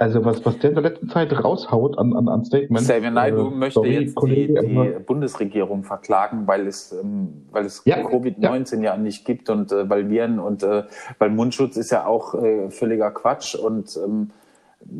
Also 0.00 0.24
was, 0.24 0.44
was 0.46 0.56
der 0.60 0.70
in 0.70 0.76
der 0.76 0.84
letzten 0.84 1.08
Zeit 1.08 1.32
raushaut 1.44 1.98
an, 1.98 2.14
an, 2.14 2.28
an 2.28 2.44
Statements. 2.44 2.84
Xavier 2.84 3.10
Naidu 3.10 3.48
äh, 3.48 3.50
möchte 3.50 3.74
sorry, 3.74 3.98
jetzt 3.98 4.14
Kollege, 4.14 4.62
die, 4.62 4.68
die 4.68 5.04
Bundesregierung 5.04 5.82
verklagen, 5.82 6.46
weil 6.46 6.68
es, 6.68 6.92
ähm, 6.92 7.46
weil 7.50 7.66
es 7.66 7.82
ja, 7.84 7.96
Covid-19 7.98 8.76
ja. 8.76 8.94
ja. 8.94 8.96
nicht 8.96 9.24
gibt 9.24 9.50
und 9.50 9.72
äh, 9.72 9.90
weil 9.90 10.08
Viren 10.08 10.38
und 10.38 10.62
äh, 10.62 10.84
weil 11.18 11.30
Mundschutz 11.30 11.76
ist 11.76 11.90
ja 11.90 12.06
auch 12.06 12.34
äh, 12.34 12.70
völliger 12.70 13.10
Quatsch 13.10 13.56
und 13.56 13.98
ähm, 14.04 14.30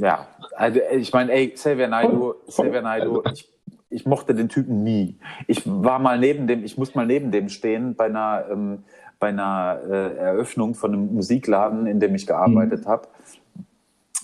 ja, 0.00 0.26
also 0.56 0.80
ich 0.92 1.12
meine, 1.12 1.30
ey, 1.30 1.50
Xavier 1.50 1.86
Naidu, 1.86 2.34
Xavier 2.48 2.82
Naidu, 2.82 3.20
also, 3.20 3.30
ich 3.32 3.48
ich 3.90 4.06
mochte 4.06 4.34
den 4.34 4.48
Typen 4.48 4.82
nie. 4.82 5.16
Ich 5.46 5.62
war 5.64 5.98
mal 5.98 6.18
neben 6.18 6.46
dem, 6.46 6.64
ich 6.64 6.76
muss 6.76 6.94
mal 6.94 7.06
neben 7.06 7.30
dem 7.30 7.48
stehen 7.48 7.94
bei 7.94 8.06
einer, 8.06 8.44
ähm, 8.50 8.84
bei 9.18 9.28
einer 9.28 9.80
äh, 9.88 10.16
Eröffnung 10.16 10.74
von 10.74 10.92
einem 10.92 11.14
Musikladen, 11.14 11.86
in 11.86 11.98
dem 12.00 12.14
ich 12.14 12.26
gearbeitet 12.26 12.84
mhm. 12.84 12.88
habe. 12.88 13.08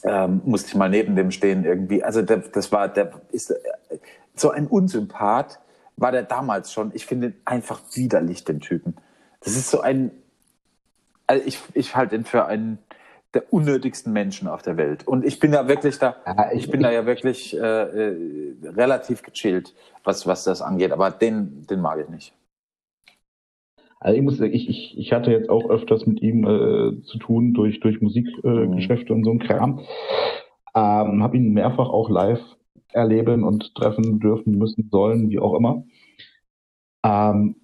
Ähm, 0.05 0.43
musste 0.45 0.69
ich 0.69 0.75
mal 0.75 0.91
neben 0.91 1.17
dem 1.17 1.31
stehen 1.31 1.65
irgendwie. 1.65 2.03
Also 2.03 2.21
der, 2.21 2.39
das 2.39 2.71
war, 2.73 2.89
der 2.89 3.13
ist 3.33 3.51
äh, 3.51 3.55
so 4.35 4.51
ein 4.51 4.67
Unsympath 4.67 5.59
war 5.97 6.13
der 6.13 6.23
damals 6.23 6.73
schon. 6.73 6.91
Ich 6.95 7.07
finde 7.07 7.35
einfach 7.45 7.81
widerlich 7.93 8.45
den 8.45 8.61
Typen. 8.61 8.97
Das 9.41 9.57
ist 9.57 9.71
so 9.71 9.81
ein, 9.81 10.11
also 11.27 11.45
ich, 11.47 11.61
ich 11.75 11.95
halte 11.95 12.17
ihn 12.17 12.25
für 12.25 12.47
einen 12.47 12.79
der 13.33 13.53
unnötigsten 13.53 14.13
Menschen 14.13 14.47
auf 14.47 14.63
der 14.63 14.77
Welt. 14.77 15.07
Und 15.07 15.25
ich 15.25 15.41
bin 15.41 15.53
da 15.53 15.67
wirklich 15.67 15.99
da, 15.99 16.17
ich, 16.53 16.71
bin 16.71 16.83
da 16.83 16.91
ja 16.91 17.05
wirklich 17.05 17.57
äh, 17.57 17.61
äh, 17.61 18.17
relativ 18.65 19.23
gechillt, 19.23 19.75
was, 20.05 20.27
was 20.27 20.45
das 20.45 20.63
angeht. 20.63 20.93
Aber 20.93 21.11
den, 21.11 21.67
den 21.67 21.81
mag 21.81 21.99
ich 22.01 22.09
nicht. 22.09 22.33
Also 24.05 24.19
ich 24.19 24.23
muss 24.23 24.37
sagen, 24.37 24.53
ich, 24.53 24.69
ich, 24.69 24.99
ich 24.99 25.13
hatte 25.15 25.31
jetzt 25.31 25.49
auch 25.49 25.71
öfters 25.71 26.05
mit 26.05 26.21
ihm 26.21 26.45
äh, 26.45 27.01
zu 27.05 27.17
tun 27.19 27.55
durch, 27.55 27.81
durch 27.81 28.03
Musikgeschäfte 28.03 29.07
äh, 29.07 29.17
mhm. 29.17 29.17
und 29.17 29.25
so 29.25 29.31
ein 29.31 29.39
Kram. 29.39 29.79
Ähm, 30.75 31.23
habe 31.23 31.39
ihn 31.39 31.55
mehrfach 31.55 31.89
auch 31.89 32.11
live 32.11 32.43
erleben 32.93 33.45
und 33.45 33.75
treffen 33.75 34.21
dürfen, 34.21 34.59
müssen, 34.59 34.91
sollen, 34.91 35.31
wie 35.31 35.39
auch 35.39 35.55
immer. 35.55 35.85
Ähm, 37.03 37.57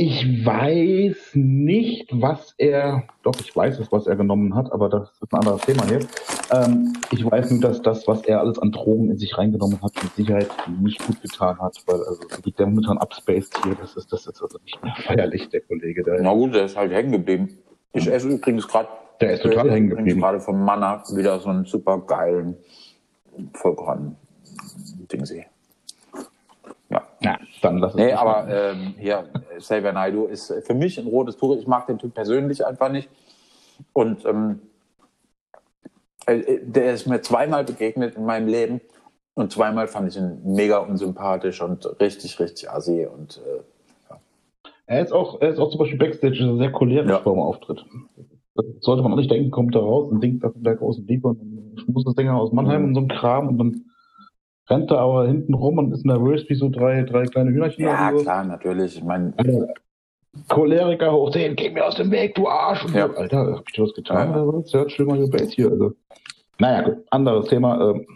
ich 0.00 0.46
weiß 0.46 1.32
nicht, 1.34 2.08
was 2.12 2.54
er, 2.56 3.02
doch, 3.24 3.34
ich 3.40 3.54
weiß 3.56 3.80
es, 3.80 3.90
was 3.90 4.06
er 4.06 4.14
genommen 4.14 4.54
hat, 4.54 4.70
aber 4.70 4.88
das 4.88 5.10
ist 5.20 5.32
ein 5.32 5.40
anderes 5.40 5.62
Thema 5.62 5.84
hier. 5.88 5.98
Ähm, 6.52 6.92
ich 7.10 7.28
weiß 7.28 7.50
nur, 7.50 7.60
dass 7.60 7.82
das, 7.82 8.06
was 8.06 8.22
er 8.22 8.38
alles 8.38 8.60
an 8.60 8.70
Drogen 8.70 9.10
in 9.10 9.18
sich 9.18 9.36
reingenommen 9.36 9.82
hat, 9.82 9.92
mit 10.00 10.14
Sicherheit 10.14 10.50
nicht 10.80 11.04
gut 11.04 11.20
getan 11.20 11.58
hat, 11.58 11.82
weil 11.86 11.96
also 11.96 12.20
liegt 12.44 12.60
der 12.60 12.68
momentan 12.68 12.96
abspaced 12.98 13.58
hier, 13.64 13.74
das 13.74 13.96
ist, 13.96 14.12
das 14.12 14.28
ist 14.28 14.40
also 14.40 14.58
nicht 14.62 14.80
mehr 14.84 14.94
feierlich, 15.04 15.48
der 15.48 15.62
Kollege. 15.62 16.04
Der 16.04 16.22
Na 16.22 16.32
gut, 16.32 16.54
der 16.54 16.66
ist 16.66 16.76
halt 16.76 16.92
hängen 16.92 17.10
geblieben. 17.10 17.58
Ich 17.92 18.06
esse 18.06 18.28
übrigens 18.28 18.68
gerade 18.68 18.88
Der 19.20 19.32
ist 19.32 19.42
total 19.42 19.68
hängen 19.68 19.90
geblieben. 19.90 20.20
gerade 20.20 20.38
vom 20.38 20.64
Manna 20.64 21.02
wieder 21.16 21.40
so 21.40 21.48
einen 21.48 21.64
super 21.64 21.98
geilen 22.06 22.56
Vollkorn-Dingsy. 23.54 25.38
Ja. 25.38 25.44
Ja, 27.62 27.68
dann 27.70 27.78
lass 27.78 27.92
es 27.92 27.96
Nee, 27.96 28.12
aber 28.12 28.46
ähm, 28.48 28.94
hier, 28.98 29.24
Xavier 29.58 29.92
Naidoo 29.92 30.26
ist 30.26 30.52
für 30.64 30.74
mich 30.74 30.98
ein 30.98 31.06
rotes 31.06 31.36
Tuch. 31.36 31.56
Ich 31.56 31.66
mag 31.66 31.86
den 31.86 31.98
Typ 31.98 32.14
persönlich 32.14 32.64
einfach 32.66 32.90
nicht. 32.90 33.08
Und 33.92 34.24
ähm, 34.24 34.60
äh, 36.26 36.58
der 36.62 36.92
ist 36.94 37.06
mir 37.06 37.20
zweimal 37.22 37.64
begegnet 37.64 38.16
in 38.16 38.24
meinem 38.24 38.48
Leben. 38.48 38.80
Und 39.34 39.52
zweimal 39.52 39.86
fand 39.86 40.08
ich 40.08 40.16
ihn 40.16 40.40
mega 40.44 40.78
unsympathisch 40.78 41.62
und 41.62 41.88
richtig, 42.00 42.40
richtig 42.40 42.70
assi. 42.70 43.06
Und 43.06 43.40
äh, 43.46 44.14
Er 44.86 45.02
ist 45.02 45.12
auch, 45.12 45.40
er 45.40 45.50
ist 45.50 45.58
auch 45.58 45.70
zum 45.70 45.78
Beispiel 45.78 45.98
Backstage 45.98 46.56
sehr 46.58 46.72
cholerisch 46.72 47.08
Ja. 47.10 47.18
beim 47.20 47.38
Auftritt. 47.38 47.84
Das 48.56 48.64
sollte 48.80 49.02
man 49.04 49.12
auch 49.12 49.16
nicht 49.16 49.30
denken, 49.30 49.52
kommt 49.52 49.76
da 49.76 49.78
raus 49.78 50.10
und 50.10 50.20
singt 50.20 50.42
da 50.42 50.50
von 50.50 50.64
der 50.64 50.74
großen 50.74 51.06
Liebe 51.06 51.28
und 51.28 51.40
ein 51.40 51.78
Schmutzsänger 51.78 52.34
aus 52.34 52.50
Mannheim 52.52 52.84
und 52.86 52.94
so 52.96 53.00
ein 53.02 53.08
Kram 53.08 53.46
und 53.48 53.58
dann 53.58 53.84
rennt 54.70 54.90
er 54.90 54.98
aber 54.98 55.26
hinten 55.26 55.54
rum 55.54 55.78
und 55.78 55.92
ist 55.92 56.04
nervös 56.04 56.44
wie 56.48 56.54
so 56.54 56.68
drei, 56.68 57.02
drei 57.02 57.24
kleine 57.24 57.50
Hühnerchen. 57.50 57.84
ja, 57.84 58.12
so. 58.14 58.22
klar, 58.22 58.44
natürlich. 58.44 58.96
Ich 58.98 59.04
meine, 59.04 59.32
Alter, 59.36 59.68
Choleriker 60.48 61.12
hoch 61.12 61.30
10, 61.30 61.56
geh 61.56 61.70
mir 61.70 61.84
aus 61.86 61.96
dem 61.96 62.10
Weg, 62.10 62.34
du 62.34 62.48
Arsch. 62.48 62.84
Ja. 62.94 63.08
so, 63.08 63.14
Alter, 63.16 63.38
hab 63.56 63.64
ich 63.66 63.74
dir 63.74 63.84
was 63.84 63.94
getan? 63.94 64.30
Ja, 64.34 64.42
oder 64.42 64.58
was? 64.58 64.72
Ja, 64.72 64.80
your 64.98 65.30
base 65.30 65.50
hier. 65.50 65.70
Also. 65.70 65.94
Naja, 66.58 66.82
gut, 66.82 67.04
anderes 67.10 67.46
Thema. 67.48 67.90
Ähm, 67.90 68.06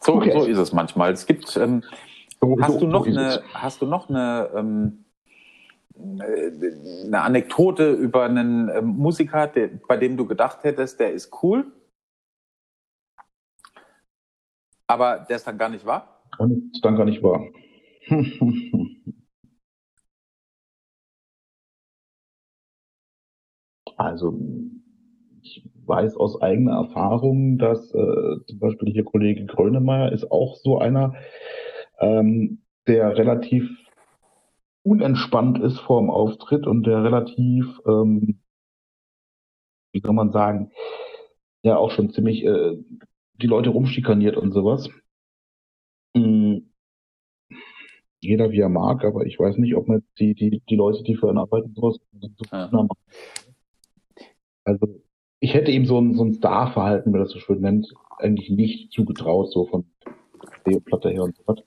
so, 0.00 0.14
Okay. 0.14 0.32
so 0.32 0.44
ist 0.44 0.58
es 0.58 0.72
manchmal. 0.72 1.12
Es 1.12 1.26
gibt, 1.26 1.56
ähm, 1.56 1.82
so, 2.40 2.56
hast, 2.60 2.72
so, 2.74 2.80
du 2.80 2.86
noch 2.86 3.06
ist 3.06 3.16
eine, 3.16 3.28
es. 3.28 3.42
hast 3.54 3.82
du 3.82 3.86
noch 3.86 4.08
eine, 4.08 4.48
ähm, 4.56 5.04
äh, 6.18 7.06
eine 7.06 7.20
Anekdote 7.20 7.92
über 7.92 8.24
einen 8.24 8.70
ähm, 8.70 8.86
Musiker, 8.86 9.46
der, 9.46 9.70
bei 9.86 9.96
dem 9.96 10.16
du 10.16 10.26
gedacht 10.26 10.58
hättest, 10.62 10.98
der 11.00 11.12
ist 11.12 11.30
cool, 11.42 11.66
aber 14.90 15.24
der 15.28 15.36
es 15.36 15.44
dann 15.44 15.56
gar 15.56 15.68
nicht 15.68 15.86
war? 15.86 16.20
Und 16.38 16.74
ist 16.74 16.84
dann 16.84 16.96
gar 16.96 17.04
nicht 17.04 17.22
wahr. 17.22 17.46
Also, 23.96 24.40
ich 25.42 25.68
weiß 25.84 26.16
aus 26.16 26.40
eigener 26.40 26.72
Erfahrung, 26.72 27.58
dass 27.58 27.92
äh, 27.92 28.36
zum 28.46 28.58
Beispiel 28.58 28.90
hier 28.90 29.04
Kollege 29.04 29.44
Grönemeyer 29.44 30.10
ist 30.10 30.30
auch 30.30 30.56
so 30.56 30.78
einer, 30.78 31.14
ähm, 31.98 32.62
der 32.86 33.18
relativ 33.18 33.68
unentspannt 34.84 35.58
ist 35.58 35.80
vor 35.80 36.00
dem 36.00 36.08
Auftritt 36.08 36.66
und 36.66 36.84
der 36.84 37.04
relativ, 37.04 37.66
ähm, 37.86 38.40
wie 39.92 40.00
soll 40.00 40.14
man 40.14 40.32
sagen, 40.32 40.70
ja 41.62 41.76
auch 41.76 41.90
schon 41.90 42.08
ziemlich 42.08 42.42
äh, 42.42 42.78
die 43.40 43.46
Leute 43.46 43.70
rumschikaniert 43.70 44.36
und 44.36 44.52
sowas. 44.52 44.88
Mm, 46.14 46.58
Jeder 48.22 48.50
wie 48.52 48.60
er 48.60 48.68
mag, 48.68 49.02
aber 49.04 49.24
ich 49.24 49.38
weiß 49.38 49.56
nicht, 49.56 49.74
ob 49.76 49.88
man 49.88 50.02
die, 50.18 50.34
die, 50.34 50.60
die 50.68 50.76
Leute, 50.76 51.02
die 51.02 51.16
für 51.16 51.30
ihn 51.30 51.38
arbeiten, 51.38 51.74
sowas 51.74 51.98
so 52.20 52.44
Ja. 52.52 52.86
Also 54.64 55.00
ich 55.40 55.54
hätte 55.54 55.70
ihm 55.70 55.86
so 55.86 55.98
ein, 55.98 56.14
so 56.14 56.24
ein 56.24 56.34
Star-Verhalten, 56.34 57.08
wie 57.08 57.12
man 57.12 57.22
das 57.22 57.32
so 57.32 57.38
schön 57.40 57.60
nennt, 57.60 57.90
eigentlich 58.18 58.50
nicht 58.50 58.92
zugetraut, 58.92 59.50
so 59.50 59.66
von 59.66 59.86
der 60.66 60.80
Platte 60.80 61.08
her 61.08 61.24
und 61.24 61.34
so 61.34 61.42
was. 61.46 61.58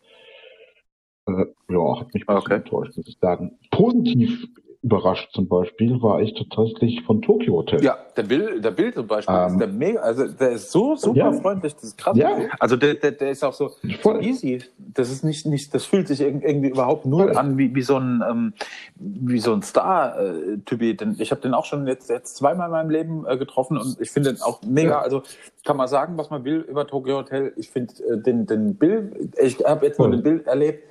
Äh, 1.26 1.46
ja, 1.70 2.00
hat 2.00 2.14
mich 2.14 2.24
Okay. 2.28 2.56
enttäuscht, 2.56 2.96
muss 2.98 3.08
ich 3.08 3.18
sagen. 3.20 3.58
Positiv 3.72 4.48
überrascht 4.84 5.32
zum 5.34 5.48
Beispiel 5.48 6.02
war 6.02 6.22
ich 6.22 6.34
tatsächlich 6.34 7.02
von 7.04 7.22
Tokyo 7.22 7.54
Hotel. 7.54 7.82
Ja, 7.82 7.98
der 8.18 8.24
Bill, 8.24 8.60
der 8.60 8.72
Bill 8.72 8.94
zum 8.94 9.08
Beispiel 9.08 9.34
Ähm. 9.34 9.52
ist 9.54 9.60
der 9.60 9.68
mega, 9.70 10.02
also 10.02 10.28
der 10.28 10.52
ist 10.52 10.72
so 10.72 10.96
super 10.98 11.18
Ja. 11.18 11.32
freundlich, 11.32 11.74
das 11.76 11.86
ist 11.86 11.98
krass. 11.98 12.18
Ja. 12.18 12.30
Also 12.60 12.76
der, 12.76 12.96
der, 12.96 13.12
der 13.12 13.32
ist 13.32 13.44
auch 13.46 13.54
so, 13.54 13.72
so 14.04 14.20
easy. 14.20 14.62
Das 14.78 15.10
ist 15.10 15.24
nicht, 15.24 15.46
nicht, 15.46 15.74
das 15.74 15.86
fühlt 15.86 16.10
sich 16.10 16.20
irg- 16.22 16.44
irgendwie 16.44 16.68
überhaupt 16.70 17.06
null 17.06 17.28
Voll. 17.30 17.38
an 17.38 17.58
wie, 17.58 17.74
wie 17.74 17.82
so 17.82 17.96
ein, 17.98 18.22
ähm, 18.30 18.54
wie 18.96 19.40
so 19.40 19.54
ein 19.54 19.62
Star-Typi. 19.62 20.96
Denn 20.98 21.16
ich 21.18 21.32
habe 21.32 21.42
den 21.42 21.54
auch 21.54 21.66
schon 21.66 21.88
jetzt, 21.88 22.10
jetzt 22.10 22.36
zweimal 22.36 22.68
in 22.68 22.72
meinem 22.74 22.90
Leben 22.90 23.26
äh, 23.26 23.38
getroffen 23.38 23.78
und 23.78 23.98
ich 24.02 24.12
finde 24.12 24.34
den 24.34 24.42
auch 24.42 24.62
mega. 24.64 24.90
Ja. 24.90 25.00
Also 25.02 25.24
kann 25.66 25.78
man 25.78 25.88
sagen, 25.88 26.18
was 26.18 26.30
man 26.30 26.44
will 26.44 26.60
über 26.70 26.86
Tokyo 26.86 27.18
Hotel. 27.18 27.54
Ich 27.56 27.70
finde 27.70 27.94
äh, 28.04 28.22
den, 28.22 28.46
den 28.46 28.76
Bill, 28.76 29.30
ich 29.42 29.64
habe 29.64 29.86
jetzt 29.86 29.98
nur 29.98 30.10
Voll. 30.10 30.18
den 30.18 30.24
Bill 30.24 30.44
erlebt. 30.46 30.84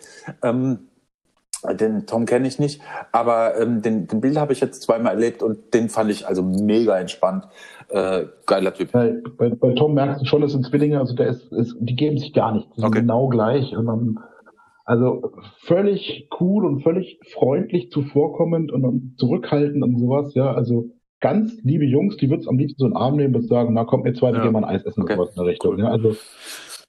Ähm, 0.42 0.78
den 1.78 2.06
Tom 2.06 2.26
kenne 2.26 2.48
ich 2.48 2.58
nicht, 2.58 2.80
aber 3.12 3.58
ähm, 3.60 3.82
den, 3.82 4.06
den 4.06 4.20
Bill 4.20 4.38
habe 4.38 4.52
ich 4.52 4.60
jetzt 4.60 4.82
zweimal 4.82 5.14
erlebt 5.14 5.42
und 5.42 5.72
den 5.74 5.88
fand 5.88 6.10
ich 6.10 6.26
also 6.26 6.42
mega 6.42 6.98
entspannt. 6.98 7.46
Äh, 7.88 8.24
geiler 8.46 8.72
Typ. 8.74 8.92
Bei, 8.92 9.14
bei, 9.36 9.50
bei 9.50 9.72
Tom 9.74 9.94
merkst 9.94 10.22
du 10.22 10.26
schon, 10.26 10.40
das 10.42 10.52
sind 10.52 10.66
Zwillinge, 10.66 10.98
also 10.98 11.14
der 11.14 11.28
ist, 11.28 11.52
ist 11.52 11.76
die 11.78 11.94
geben 11.94 12.18
sich 12.18 12.32
gar 12.32 12.52
nicht. 12.52 12.68
Die 12.76 12.80
sind 12.80 12.88
Okay. 12.88 13.00
genau 13.00 13.28
gleich. 13.28 13.76
Und 13.76 13.86
dann, 13.86 14.18
also 14.84 15.32
völlig 15.60 16.28
cool 16.40 16.64
und 16.64 16.82
völlig 16.82 17.20
freundlich 17.32 17.90
zuvorkommend 17.90 18.72
und 18.72 18.82
dann 18.82 19.14
zurückhaltend 19.18 19.82
und 19.84 19.98
sowas, 19.98 20.34
ja. 20.34 20.52
Also 20.54 20.86
ganz 21.20 21.52
liebe 21.62 21.84
Jungs, 21.84 22.16
die 22.16 22.28
wird's 22.30 22.48
am 22.48 22.58
liebsten 22.58 22.78
so 22.80 22.86
einen 22.86 22.96
Arm 22.96 23.16
nehmen 23.16 23.34
und 23.36 23.46
sagen, 23.46 23.74
na 23.74 23.84
kommt 23.84 24.04
mir 24.04 24.14
zwei, 24.14 24.32
wir 24.32 24.38
Ja. 24.38 24.44
gehen 24.44 24.52
mal 24.54 24.64
ein 24.64 24.74
Eis 24.76 24.84
essen 24.84 25.02
Okay. 25.02 25.12
und 25.12 25.18
sowas 25.18 25.36
in 25.36 25.42
der 25.44 25.52
Richtung. 25.52 25.78
Ja, 25.78 25.86
also 25.88 26.16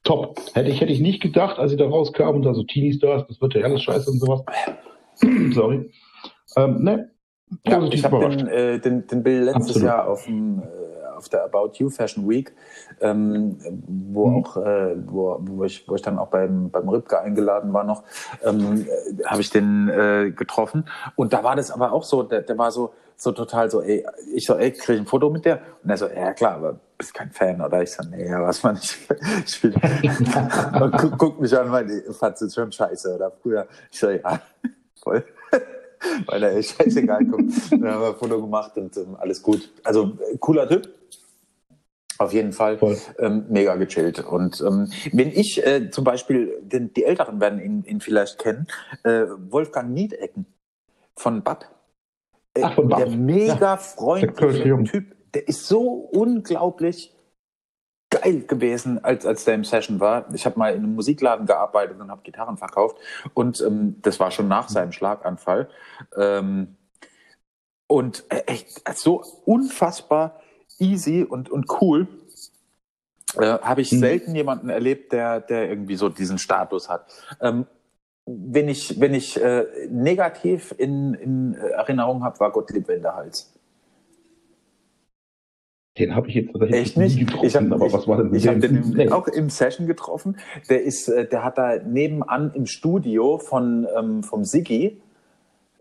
top. 0.03 0.39
Hätte 0.53 0.69
ich, 0.69 0.81
hätte 0.81 0.91
ich 0.91 0.99
nicht 0.99 1.21
gedacht, 1.21 1.59
als 1.59 1.71
ich 1.71 1.77
da 1.77 1.85
rauskam 1.87 2.35
und 2.35 2.43
da 2.43 2.53
so 2.53 2.63
Teenies 2.63 2.99
da 2.99 3.21
das 3.27 3.39
wird 3.41 3.53
ja 3.55 3.63
alles 3.63 3.81
scheiße 3.83 4.09
und 4.11 4.19
sowas. 4.19 4.41
Sorry. 5.53 5.89
Ähm, 6.57 6.83
ne, 6.83 7.09
Ja, 7.65 7.81
ich 7.83 8.03
habe 8.03 8.19
den, 8.19 8.47
äh, 8.47 8.79
den, 8.79 9.07
den 9.07 9.23
Bill 9.23 9.43
letztes 9.43 9.67
Absolut. 9.67 9.87
Jahr 9.87 10.07
auf, 10.07 10.25
dem, 10.25 10.59
äh, 10.59 10.63
auf 11.17 11.29
der 11.29 11.45
About 11.45 11.71
You 11.75 11.89
Fashion 11.89 12.27
Week, 12.27 12.53
ähm, 12.99 13.57
wo 13.87 14.27
Mhm. 14.27 14.35
auch, 14.43 14.57
äh, 14.57 14.95
wo, 15.07 15.37
wo, 15.39 15.63
ich, 15.63 15.87
wo 15.87 15.95
ich 15.95 16.01
dann 16.01 16.17
auch 16.19 16.27
beim, 16.27 16.69
beim 16.69 16.89
Ripke 16.89 17.19
eingeladen 17.19 17.73
war 17.73 17.83
noch, 17.83 18.03
ähm, 18.43 18.85
äh, 18.87 19.23
habe 19.25 19.41
ich 19.41 19.49
den 19.49 19.89
äh, 19.89 20.31
getroffen. 20.31 20.85
Und 21.15 21.33
da 21.33 21.43
war 21.43 21.55
das 21.55 21.71
aber 21.71 21.93
auch 21.93 22.03
so, 22.03 22.23
der, 22.23 22.41
der 22.41 22.57
war 22.57 22.71
so, 22.71 22.93
so 23.17 23.31
total 23.31 23.69
so, 23.69 23.81
ey, 23.81 24.05
ich 24.33 24.45
so, 24.45 24.55
ey, 24.55 24.71
krieg 24.71 24.95
ich 24.95 25.01
ein 25.01 25.05
Foto 25.05 25.29
mit 25.29 25.45
der? 25.45 25.61
Und 25.83 25.89
er 25.89 25.97
so, 25.97 26.07
ja 26.07 26.33
klar, 26.33 26.55
aber 26.55 26.79
bist 26.97 27.13
kein 27.13 27.31
Fan, 27.31 27.61
oder? 27.61 27.81
Ich 27.81 27.91
so, 27.91 28.03
nee, 28.09 28.27
ja, 28.27 28.41
was 28.41 28.63
man 28.63 28.75
nicht. 28.75 28.97
Ich 29.45 29.63
will, 29.63 29.73
und 30.81 30.97
guck, 30.97 31.17
guck 31.17 31.41
mich 31.41 31.57
an, 31.57 31.69
meine, 31.69 32.01
fandst 32.13 32.41
du 32.41 32.49
schon 32.49 32.71
scheiße, 32.71 33.15
oder 33.15 33.31
früher? 33.31 33.67
Ich 33.91 33.99
so, 33.99 34.09
ja, 34.09 34.41
voll. 35.03 35.23
Weil 36.25 36.43
er 36.43 36.61
scheißegal, 36.61 37.25
komm. 37.25 37.51
Dann 37.69 37.87
haben 37.87 38.01
wir 38.01 38.09
ein 38.09 38.15
Foto 38.15 38.41
gemacht 38.41 38.77
und 38.77 38.95
ähm, 38.97 39.15
alles 39.17 39.41
gut. 39.41 39.71
Also 39.83 40.17
äh, 40.31 40.37
cooler 40.37 40.67
Typ. 40.67 40.89
Auf 42.17 42.33
jeden 42.33 42.53
Fall. 42.53 42.79
Ähm, 43.19 43.45
mega 43.49 43.75
gechillt. 43.75 44.19
Und 44.19 44.61
ähm, 44.61 44.91
wenn 45.11 45.29
ich 45.29 45.65
äh, 45.65 45.89
zum 45.89 46.03
Beispiel, 46.03 46.59
den, 46.61 46.93
die 46.93 47.05
Älteren 47.05 47.41
werden 47.41 47.59
ihn, 47.59 47.83
ihn 47.83 48.01
vielleicht 48.01 48.39
kennen, 48.39 48.67
äh, 49.03 49.25
Wolfgang 49.49 49.91
Niedecken 49.91 50.45
von 51.15 51.43
BAP. 51.43 51.65
Äh, 52.55 52.61
Ach, 52.63 52.75
BAP. 52.75 52.97
Der 52.97 53.07
mega 53.07 53.55
Der 53.55 53.77
freundliche 53.77 54.67
Jung. 54.67 54.85
Typ. 54.85 55.15
Der 55.33 55.47
ist 55.47 55.67
so 55.67 55.81
unglaublich 55.89 57.15
geil 58.09 58.41
gewesen, 58.41 59.03
als, 59.03 59.25
als 59.25 59.43
der 59.45 59.55
im 59.55 59.63
Session 59.63 59.99
war. 59.99 60.31
Ich 60.35 60.45
habe 60.45 60.59
mal 60.59 60.73
in 60.73 60.83
einem 60.83 60.93
Musikladen 60.93 61.47
gearbeitet 61.47 61.99
und 61.99 62.11
habe 62.11 62.21
Gitarren 62.21 62.57
verkauft. 62.57 62.97
Und 63.33 63.59
ähm, 63.61 63.99
das 64.03 64.19
war 64.19 64.29
schon 64.29 64.47
nach 64.47 64.69
seinem 64.69 64.91
Schlaganfall. 64.91 65.69
Ähm, 66.15 66.77
und 67.87 68.23
äh, 68.29 68.43
echt 68.45 68.81
so 68.97 69.23
unfassbar 69.45 70.39
easy 70.77 71.23
und, 71.23 71.49
und 71.49 71.65
cool. 71.81 72.07
Äh, 73.35 73.57
habe 73.59 73.81
ich 73.81 73.91
Mhm. 73.91 73.97
selten 73.99 74.35
jemanden 74.35 74.69
erlebt, 74.69 75.11
der, 75.11 75.41
der 75.41 75.67
irgendwie 75.67 75.95
so 75.95 76.09
diesen 76.09 76.37
Status 76.37 76.89
hat. 76.89 77.07
Ähm, 77.41 77.65
wenn 78.25 78.69
ich, 78.69 78.99
wenn 78.99 79.13
ich 79.13 79.41
äh, 79.41 79.65
negativ 79.89 80.73
in, 80.77 81.13
in 81.15 81.53
Erinnerung 81.55 82.23
habe, 82.23 82.39
war 82.39 82.51
Gottlieb 82.51 82.87
Wenderhals. 82.87 83.53
Den 85.97 86.15
habe 86.15 86.27
ich 86.29 86.35
jetzt 86.35 86.51
tatsächlich 86.51 86.81
Echt 86.81 86.97
nicht? 86.97 87.19
getroffen, 87.19 87.45
Ich 87.45 87.55
habe 87.55 87.71
aber 87.71 87.93
was 87.93 88.07
war 88.07 88.17
denn 88.17 88.31
mit 88.31 88.41
ich 88.41 88.47
hab 88.47 88.59
dem? 88.59 88.93
den 88.93 88.99
im, 88.99 89.13
auch 89.13 89.27
im 89.27 89.49
Session 89.51 89.85
getroffen. 89.85 90.37
Der 90.69 90.81
ist, 90.81 91.07
äh, 91.07 91.27
der 91.27 91.43
hat 91.43 91.57
da 91.59 91.75
nebenan 91.77 92.51
im 92.55 92.65
Studio 92.65 93.37
von 93.37 93.87
ähm, 93.95 94.23
vom 94.23 94.43
Siggi. 94.43 94.99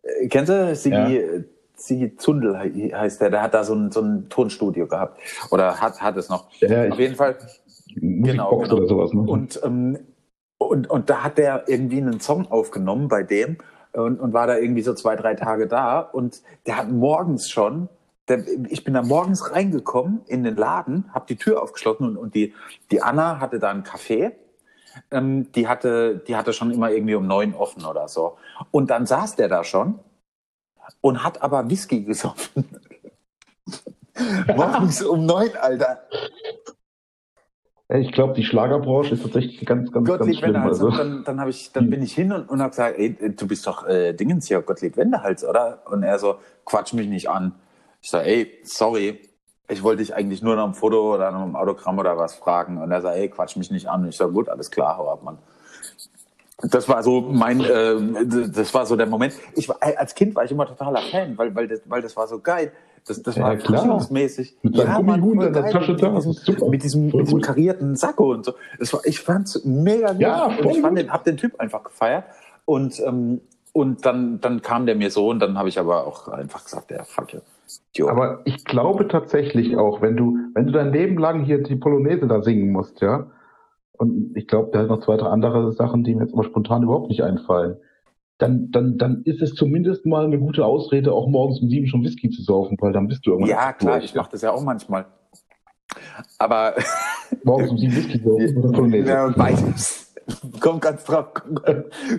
Äh, 0.03 0.29
kennst 0.29 0.51
du 0.51 0.75
Siggi? 0.77 0.97
Ja. 0.97 1.09
äh, 1.09 1.45
Siggi 1.77 2.15
Zundel 2.17 2.61
he- 2.61 2.95
heißt 2.95 3.23
der. 3.23 3.31
Der 3.31 3.43
hat 3.43 3.55
da 3.55 3.65
so 3.65 3.75
ein, 3.75 3.91
so 3.91 4.03
ein 4.03 4.29
Tonstudio 4.29 4.87
gehabt 4.87 5.19
oder 5.51 5.81
hat 5.81 6.03
hat 6.03 6.17
es 6.19 6.29
noch. 6.29 6.51
Ja, 6.61 6.83
Auf 6.89 6.89
ich, 6.91 6.99
jeden 6.99 7.15
Fall 7.17 7.39
Musikbox 7.99 8.33
genau, 8.33 8.59
genau. 8.59 8.77
oder 8.77 8.87
sowas. 8.87 9.13
Ne? 9.15 9.21
Und 9.23 9.61
ähm, 9.65 9.99
Und, 10.73 10.89
und 10.89 11.11
da 11.11 11.23
hat 11.23 11.37
der 11.37 11.69
irgendwie 11.69 11.99
einen 11.99 12.19
Song 12.21 12.51
aufgenommen 12.51 13.09
bei 13.09 13.23
dem 13.23 13.59
und, 13.93 14.19
und 14.19 14.33
war 14.33 14.47
da 14.47 14.57
irgendwie 14.57 14.81
so 14.81 14.95
zwei, 14.95 15.17
drei 15.17 15.35
Tage 15.35 15.69
da. 15.69 16.01
Und 16.01 16.41
der 16.65 16.79
hat 16.79 16.91
morgens 16.91 17.51
schon, 17.51 17.91
der, 18.27 18.43
ich 18.71 18.83
bin 18.83 18.95
da 18.95 19.03
morgens 19.03 19.53
reingekommen 19.53 20.23
in 20.29 20.45
den 20.45 20.57
Laden, 20.57 21.13
habe 21.13 21.27
die 21.29 21.37
Tür 21.37 21.63
aufgeschlossen 21.63 22.09
und, 22.09 22.17
und 22.17 22.35
die, 22.35 22.55
die 22.91 23.03
Anna 23.03 23.39
hatte 23.39 23.59
da 23.59 23.69
einen 23.69 23.83
Kaffee. 23.83 24.33
Ähm, 25.11 25.53
die, 25.53 25.69
hatte, 25.69 26.25
die 26.27 26.37
hatte 26.37 26.55
schon 26.55 26.71
immer 26.71 26.91
irgendwie 26.91 27.17
um 27.17 27.27
neun 27.27 27.53
offen 27.53 27.85
oder 27.85 28.09
so. 28.09 28.39
Und 28.71 28.89
dann 28.89 29.05
saß 29.05 29.37
der 29.37 29.49
da 29.49 29.65
schon 29.65 29.99
und 31.03 31.23
hat 31.23 31.43
aber 31.43 31.69
Whisky 31.69 32.03
gesoffen. 32.03 32.65
morgens 34.57 35.03
um 35.03 35.27
neun, 35.27 35.55
Alter. 35.55 36.09
Ich 37.95 38.13
glaube, 38.13 38.33
die 38.33 38.45
Schlagerbranche 38.45 39.15
ist 39.15 39.23
tatsächlich 39.23 39.67
ganz, 39.67 39.93
ganz, 39.93 40.09
Gottlieb 40.09 40.27
ganz 40.27 40.39
schlimm. 40.39 40.55
Wendehals. 40.55 40.83
Also. 40.83 40.97
Dann, 40.97 41.25
dann, 41.25 41.49
ich, 41.49 41.73
dann 41.73 41.91
bin 41.91 42.03
ich 42.03 42.15
hin 42.15 42.33
und, 42.33 42.49
und 42.49 42.61
habe 42.61 42.71
gesagt, 42.71 42.99
ey, 42.99 43.15
du 43.37 43.47
bist 43.47 43.67
doch 43.67 43.87
äh, 43.87 44.15
Dingens 44.15 44.49
hier, 44.49 44.63
Gottlieb 44.63 44.97
Wendehals, 44.97 45.45
oder? 45.45 45.83
Und 45.91 46.03
er 46.03 46.19
so, 46.19 46.37
quatsch 46.65 46.95
mich 46.95 47.09
nicht 47.09 47.29
an. 47.29 47.53
Ich 48.01 48.11
sage, 48.11 48.29
ey, 48.29 48.51
sorry, 48.65 49.21
ich 49.69 49.83
wollte 49.83 50.03
dich 50.03 50.15
eigentlich 50.15 50.43
nur 50.43 50.57
nach 50.57 50.65
einem 50.65 50.75
Foto 50.75 51.15
oder 51.15 51.31
nach 51.31 51.43
einem 51.43 51.57
Autogramm 51.57 51.99
oder 51.99 52.17
was 52.17 52.35
fragen. 52.35 52.81
Und 52.81 52.91
er 52.91 53.03
sagt, 53.03 53.17
ey, 53.17 53.29
quatsch 53.29 53.57
mich 53.57 53.71
nicht 53.71 53.89
an. 53.89 54.03
Und 54.03 54.09
ich 54.09 54.17
sage, 54.17 54.33
gut, 54.33 54.49
alles 54.49 54.71
klar, 54.71 54.97
hau 54.97 55.11
ab, 55.11 55.23
Mann. 55.23 55.39
Das 56.63 56.89
war 56.89 57.03
so 57.03 57.21
mein, 57.21 57.61
äh, 57.61 57.97
das 58.49 58.73
war 58.73 58.87
so 58.87 58.97
der 58.97 59.07
Moment. 59.07 59.35
Ich 59.55 59.69
war, 59.69 59.77
als 59.81 60.15
Kind 60.15 60.35
war 60.35 60.45
ich 60.45 60.51
immer 60.51 60.67
totaler 60.67 61.03
Fan, 61.11 61.37
weil, 61.37 61.55
weil, 61.55 61.69
das, 61.69 61.83
weil 61.87 62.01
das 62.01 62.17
war 62.17 62.27
so 62.29 62.39
geil. 62.39 62.73
Das, 63.07 63.23
das 63.23 63.37
Ja, 63.37 63.43
war 63.43 63.57
klar. 63.57 63.79
versicherungsmäßig. 63.79 64.57
Mit 64.63 64.77
seinem 64.77 65.07
Mann, 65.07 65.23
in 65.23 65.39
der. 65.41 65.53
Tasche 65.71 65.97
da, 65.97 66.11
mit 66.11 66.17
das 66.17 66.25
diesem, 66.25 66.31
ist 66.33 66.45
super. 66.45 66.69
mit 66.69 66.83
diesem, 66.83 67.11
Voll 67.11 67.21
mit 67.21 67.27
diesem 67.29 67.39
gut. 67.39 67.47
karierten 67.47 67.97
Sakko 67.97 68.33
und 68.33 68.45
so. 68.45 68.53
Das 68.79 68.93
war, 68.93 69.01
ich 69.05 69.21
fand's 69.21 69.65
mega 69.65 70.13
gut. 70.13 70.21
Ja, 70.21 70.47
und 70.47 70.55
voll 70.63 70.73
ich 70.73 70.81
fand 70.81 70.97
gut. 70.97 71.05
den, 71.05 71.13
hab 71.13 71.25
den 71.25 71.37
Typ 71.37 71.59
einfach 71.59 71.83
gefeiert. 71.83 72.25
Und, 72.65 73.01
ähm, 73.05 73.41
und 73.73 74.07
dann, 74.07 74.41
dann 74.41 74.63
kam 74.63 74.87
der 74.87 74.95
mir 74.95 75.11
so 75.11 75.29
und 75.31 75.41
dann 75.41 75.59
habe 75.59 75.69
ich 75.69 75.79
aber 75.79 76.07
auch 76.07 76.29
einfach 76.29 76.65
gesagt, 76.65 76.91
ja, 76.91 77.03
fuck 77.05 77.33
you. 77.33 77.41
Idiot. 77.95 78.11
Aber 78.11 78.41
ich 78.45 78.65
glaube 78.65 79.09
tatsächlich 79.09 79.77
auch, 79.77 80.03
wenn 80.03 80.17
du, 80.17 80.37
wenn 80.55 80.67
du 80.67 80.73
dein 80.73 80.93
Leben 80.93 81.19
lang 81.19 81.45
hier 81.45 81.63
die 81.63 81.77
Polonaise 81.77 82.27
da 82.27 82.43
singen 82.43 82.71
musst, 82.71 83.01
ja, 83.01 83.27
und 83.93 84.37
ich 84.37 84.47
glaube, 84.47 84.71
da 84.73 84.81
hat 84.81 84.89
noch 84.89 85.01
zwei, 85.01 85.17
drei 85.17 85.29
andere 85.29 85.73
Sachen, 85.73 86.03
die 86.05 86.15
mir 86.15 86.23
jetzt 86.25 86.35
aber 86.35 86.45
spontan 86.45 86.83
überhaupt 86.83 87.09
nicht 87.09 87.23
einfallen, 87.23 87.77
dann, 88.43 88.71
dann, 88.73 88.99
dann 88.99 89.23
ist 89.23 89.41
es 89.41 89.55
zumindest 89.55 90.05
mal 90.05 90.25
eine 90.25 90.39
gute 90.39 90.65
Ausrede, 90.65 91.13
auch 91.13 91.29
morgens 91.29 91.61
um 91.61 91.71
sieben 91.71 91.87
schon 91.87 92.03
Whisky 92.03 92.29
zu 92.29 92.43
saufen, 92.43 92.77
weil 92.81 92.93
dann 92.93 93.07
bist 93.07 93.25
du 93.25 93.31
irgendwann. 93.31 93.51
ja, 93.51 93.73
klar, 93.73 93.99
durch, 93.99 94.07
ich 94.07 94.15
mache 94.15 94.31
das 94.33 94.43
ja 94.43 94.51
auch 94.51 94.63
manchmal. 94.63 95.07
Aber 96.39 96.75
Morgens 97.45 97.71
um 97.71 97.79
sieben 97.79 97.95
Whisky 97.95 98.19
saufen 98.19 98.57
oder 98.59 98.73
Polonaise. 98.73 99.09
ja, 99.09 99.29
beides. 99.29 100.13
Kommt 100.61 100.83
ganz 100.83 101.05
drauf, 101.05 101.35
kommt, 101.35 101.63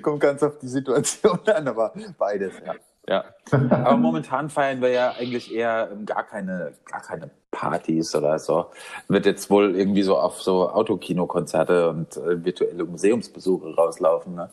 kommt 0.01 0.19
ganz 0.19 0.43
auf 0.43 0.59
die 0.59 0.67
Situation 0.67 1.39
an, 1.55 1.67
aber 1.69 1.93
beides, 2.17 2.51
ja. 2.65 2.73
ja. 3.07 3.23
Aber 3.69 3.95
momentan 3.95 4.49
feiern 4.49 4.81
wir 4.81 4.89
ja 4.89 5.13
eigentlich 5.17 5.53
eher 5.53 5.89
ähm, 5.89 6.05
gar 6.05 6.23
keine, 6.23 6.73
gar 6.85 7.01
keine 7.01 7.29
Partys 7.49 8.13
oder 8.13 8.37
so. 8.39 8.65
Wird 9.07 9.25
jetzt 9.25 9.49
wohl 9.49 9.77
irgendwie 9.77 10.03
so 10.03 10.17
auf 10.17 10.41
so 10.41 10.69
Autokinokonzerte 10.69 11.89
und 11.89 12.17
äh, 12.17 12.43
virtuelle 12.43 12.83
Museumsbesuche 12.83 13.73
rauslaufen, 13.73 14.35
ne? 14.35 14.49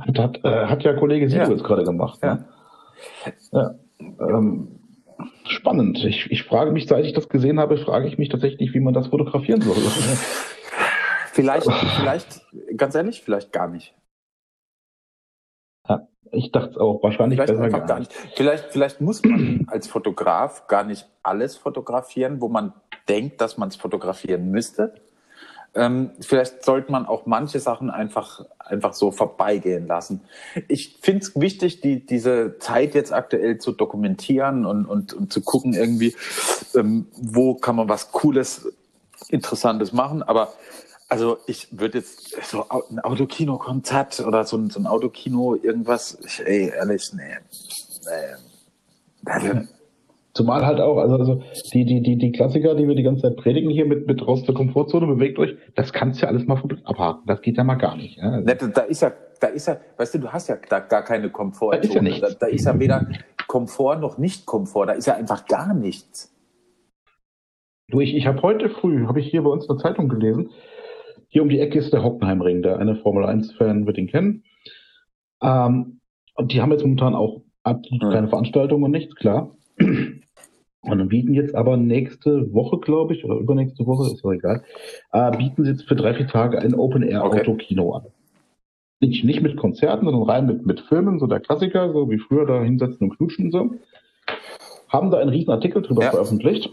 Hat, 0.00 0.18
hat, 0.18 0.44
äh, 0.44 0.66
hat 0.66 0.82
ja 0.82 0.94
Kollege 0.94 1.26
Ja. 1.26 1.48
jetzt 1.48 1.64
gerade 1.64 1.84
gemacht. 1.84 2.22
Ne? 2.22 2.44
Ja. 3.52 3.74
Ähm, 4.00 4.80
spannend. 5.46 6.02
Ich, 6.04 6.30
ich 6.30 6.42
frage 6.44 6.72
mich, 6.72 6.86
seit 6.86 7.04
ich 7.04 7.12
das 7.12 7.28
gesehen 7.28 7.60
habe, 7.60 7.76
frage 7.78 8.06
ich 8.08 8.18
mich 8.18 8.28
tatsächlich, 8.28 8.74
wie 8.74 8.80
man 8.80 8.94
das 8.94 9.08
fotografieren 9.08 9.60
soll. 9.60 9.76
Vielleicht, 11.32 11.66
vielleicht, 11.96 12.42
ganz 12.76 12.94
ehrlich, 12.94 13.20
vielleicht 13.22 13.50
gar 13.52 13.66
nicht. 13.66 13.92
Ich 16.30 16.52
dachte 16.52 16.80
auch, 16.80 17.02
wahrscheinlich 17.02 17.38
Vielleicht 17.38 17.58
besser 17.58 17.70
gar 17.70 17.86
gar 17.86 17.98
nicht. 17.98 18.10
nicht. 18.10 18.36
Vielleicht, 18.36 18.64
vielleicht 18.72 19.00
muss 19.00 19.22
man 19.24 19.64
als 19.70 19.86
Fotograf 19.86 20.66
gar 20.66 20.84
nicht 20.84 21.08
alles 21.22 21.56
fotografieren, 21.56 22.40
wo 22.40 22.48
man 22.48 22.72
denkt, 23.08 23.40
dass 23.40 23.58
man 23.58 23.68
es 23.68 23.76
fotografieren 23.76 24.50
müsste. 24.50 24.94
Ähm, 25.76 26.10
vielleicht 26.20 26.64
sollte 26.64 26.92
man 26.92 27.06
auch 27.06 27.26
manche 27.26 27.58
Sachen 27.58 27.90
einfach, 27.90 28.44
einfach 28.58 28.94
so 28.94 29.10
vorbeigehen 29.10 29.86
lassen. 29.86 30.22
Ich 30.68 30.98
finde 31.02 31.24
es 31.24 31.40
wichtig, 31.40 31.80
die, 31.80 32.06
diese 32.06 32.58
Zeit 32.58 32.94
jetzt 32.94 33.12
aktuell 33.12 33.58
zu 33.58 33.72
dokumentieren 33.72 34.66
und, 34.66 34.86
und, 34.86 35.12
und 35.14 35.32
zu 35.32 35.40
gucken 35.40 35.74
irgendwie, 35.74 36.14
ähm, 36.76 37.06
wo 37.16 37.54
kann 37.54 37.76
man 37.76 37.88
was 37.88 38.12
Cooles, 38.12 38.72
Interessantes 39.28 39.92
machen. 39.92 40.22
Aber 40.22 40.52
also 41.08 41.38
ich 41.46 41.68
würde 41.70 41.98
jetzt 41.98 42.36
so 42.44 42.66
ein 42.68 43.00
Autokino-Konzert 43.00 44.20
oder 44.20 44.44
so 44.44 44.56
ein, 44.56 44.70
so 44.70 44.80
ein 44.80 44.86
Autokino 44.86 45.54
irgendwas, 45.54 46.18
ich, 46.24 46.40
ey, 46.44 46.72
ehrlich, 46.74 47.12
nee. 47.14 47.22
nee. 48.04 49.30
Also, 49.30 49.68
Zumal 50.34 50.66
halt 50.66 50.80
auch, 50.80 50.98
also, 50.98 51.16
also 51.16 51.42
die, 51.72 51.84
die, 51.84 52.02
die, 52.02 52.18
die 52.18 52.32
Klassiker, 52.32 52.74
die 52.74 52.88
wir 52.88 52.96
die 52.96 53.04
ganze 53.04 53.22
Zeit 53.22 53.36
predigen 53.36 53.70
hier 53.70 53.86
mit, 53.86 54.08
mit 54.08 54.26
raus 54.26 54.42
der 54.42 54.54
Komfortzone, 54.54 55.06
bewegt 55.06 55.38
euch, 55.38 55.56
das 55.76 55.92
kannst 55.92 56.20
du 56.20 56.26
ja 56.26 56.30
alles 56.30 56.44
mal 56.46 56.60
abhaken. 56.84 57.22
Das 57.26 57.40
geht 57.40 57.56
ja 57.56 57.62
mal 57.62 57.76
gar 57.76 57.96
nicht. 57.96 58.16
Ja? 58.16 58.40
Ne, 58.40 58.56
da 58.56 58.80
ist 58.82 59.02
ja, 59.02 59.12
da 59.40 59.46
ist 59.46 59.68
ja, 59.68 59.76
weißt 59.96 60.16
du, 60.16 60.18
du 60.18 60.32
hast 60.32 60.48
ja 60.48 60.56
da 60.68 60.80
gar 60.80 61.04
keine 61.04 61.30
Komfort. 61.30 61.76
Da 61.76 61.78
ist 61.78 61.94
ja 61.94 62.02
nichts. 62.02 62.20
Da, 62.20 62.46
da 62.46 62.46
ist 62.48 62.64
ja 62.66 62.78
weder 62.80 63.06
Komfort 63.46 64.00
noch 64.00 64.18
nicht 64.18 64.44
Komfort. 64.44 64.86
Da 64.86 64.92
ist 64.94 65.06
ja 65.06 65.14
einfach 65.14 65.46
gar 65.46 65.72
nichts. 65.72 66.34
Du, 67.88 68.00
ich, 68.00 68.16
ich 68.16 68.26
habe 68.26 68.42
heute 68.42 68.70
früh, 68.70 69.06
habe 69.06 69.20
ich 69.20 69.28
hier 69.28 69.42
bei 69.42 69.50
uns 69.50 69.68
in 69.68 69.76
der 69.76 69.82
Zeitung 69.82 70.08
gelesen, 70.08 70.50
hier 71.28 71.42
um 71.42 71.48
die 71.48 71.60
Ecke 71.60 71.78
ist 71.78 71.92
der 71.92 72.02
Hockenheimring, 72.02 72.62
der 72.62 72.78
eine 72.78 72.96
Formel 72.96 73.24
1-Fan 73.24 73.86
wird 73.86 73.98
ihn 73.98 74.08
kennen. 74.08 74.44
Ähm, 75.42 76.00
und 76.34 76.52
die 76.52 76.60
haben 76.60 76.72
jetzt 76.72 76.82
momentan 76.82 77.14
auch 77.14 77.42
absolut 77.62 78.12
keine 78.12 78.28
Veranstaltungen 78.28 78.84
und 78.84 78.90
nichts, 78.90 79.14
klar. 79.14 79.54
Und 80.84 80.98
dann 80.98 81.08
bieten 81.08 81.34
jetzt 81.34 81.54
aber 81.54 81.76
nächste 81.76 82.52
Woche, 82.52 82.78
glaube 82.78 83.14
ich, 83.14 83.24
oder 83.24 83.36
übernächste 83.36 83.86
Woche, 83.86 84.12
ist 84.12 84.24
doch 84.24 84.32
egal, 84.32 84.62
äh, 85.12 85.36
bieten 85.36 85.64
sie 85.64 85.70
jetzt 85.70 85.88
für 85.88 85.96
drei, 85.96 86.14
vier 86.14 86.26
Tage 86.26 86.58
ein 86.58 86.74
Open-Air-Autokino 86.74 87.94
an. 87.94 88.02
Nicht, 89.00 89.24
nicht 89.24 89.42
mit 89.42 89.56
Konzerten, 89.56 90.04
sondern 90.04 90.22
rein 90.22 90.46
mit, 90.46 90.66
mit 90.66 90.80
Filmen, 90.80 91.18
so 91.18 91.26
der 91.26 91.40
Klassiker, 91.40 91.92
so 91.92 92.10
wie 92.10 92.18
früher 92.18 92.46
da 92.46 92.62
hinsetzen 92.62 93.08
und 93.08 93.16
knutschen 93.16 93.46
und 93.46 93.52
so. 93.52 93.70
Haben 94.88 95.10
da 95.10 95.18
einen 95.18 95.30
riesen 95.30 95.50
Artikel 95.50 95.82
drüber 95.82 96.04
Ja. 96.04 96.10
veröffentlicht 96.10 96.70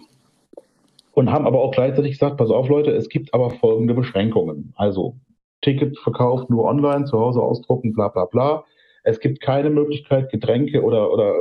und 1.14 1.32
haben 1.32 1.48
aber 1.48 1.62
auch 1.62 1.72
gleichzeitig 1.72 2.12
gesagt, 2.12 2.38
pass 2.38 2.52
auf 2.52 2.70
Leute, 2.70 2.92
es 2.92 3.10
gibt 3.10 3.34
aber 3.34 3.50
folgende 3.50 3.94
Beschränkungen. 3.94 4.74
Also 4.76 5.16
Ticketverkauf 5.62 6.50
nur 6.50 6.66
online, 6.66 7.06
zu 7.06 7.20
Hause 7.20 7.42
ausdrucken, 7.42 7.94
bla 7.94 8.10
bla 8.10 8.26
bla. 8.26 8.66
Es 9.04 9.20
gibt 9.20 9.42
keine 9.42 9.70
Möglichkeit, 9.70 10.32
Getränke 10.32 10.84
oder, 10.84 11.12
oder 11.12 11.34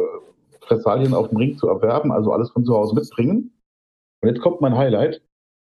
Fressalien 0.71 1.15
auf 1.15 1.29
dem 1.29 1.39
Ring 1.39 1.59
zu 1.59 1.69
erwerben, 1.69 2.13
also 2.13 2.33
alles 2.33 2.51
von 2.51 2.65
zu 2.65 2.75
Hause 2.75 2.95
mitbringen. 2.95 3.53
Und 4.23 4.29
jetzt 4.29 4.41
kommt 4.41 4.61
mein 4.61 4.77
Highlight. 4.77 5.21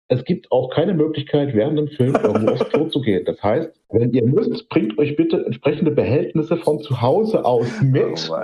Es 0.09 0.25
gibt 0.25 0.51
auch 0.51 0.69
keine 0.69 0.93
Möglichkeit, 0.93 1.53
während 1.53 1.79
dem 1.79 1.87
Film 1.87 2.15
irgendwo 2.15 2.51
aufs 2.51 2.69
Klo 2.69 2.89
zu 2.89 2.99
gehen. 2.99 3.23
Das 3.23 3.41
heißt, 3.41 3.71
wenn 3.91 4.11
ihr 4.11 4.25
müsst, 4.25 4.67
bringt 4.67 4.97
euch 4.97 5.15
bitte 5.15 5.45
entsprechende 5.45 5.91
Behältnisse 5.91 6.57
von 6.57 6.81
zu 6.81 7.01
Hause 7.01 7.45
aus 7.45 7.81
mit. 7.81 8.29
Oh. 8.29 8.35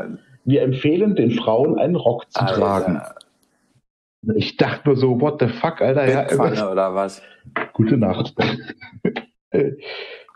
Wir 0.46 0.62
empfehlen 0.62 1.16
den 1.18 1.32
Frauen 1.32 1.78
einen 1.78 1.98
Rock 1.98 2.32
zu 2.32 2.40
tragen. 2.40 2.98
Alter, 2.98 4.36
Ich 4.36 4.56
dachte 4.56 4.88
nur 4.88 4.96
so, 4.96 5.20
what 5.20 5.42
the 5.42 5.48
fuck, 5.48 5.82
Alter. 5.82 6.10
Ja, 6.10 6.22
Bettpfanne 6.22 6.72
oder 6.72 6.96
was? 6.96 7.22
Gute 7.74 7.98
Nacht. 7.98 8.34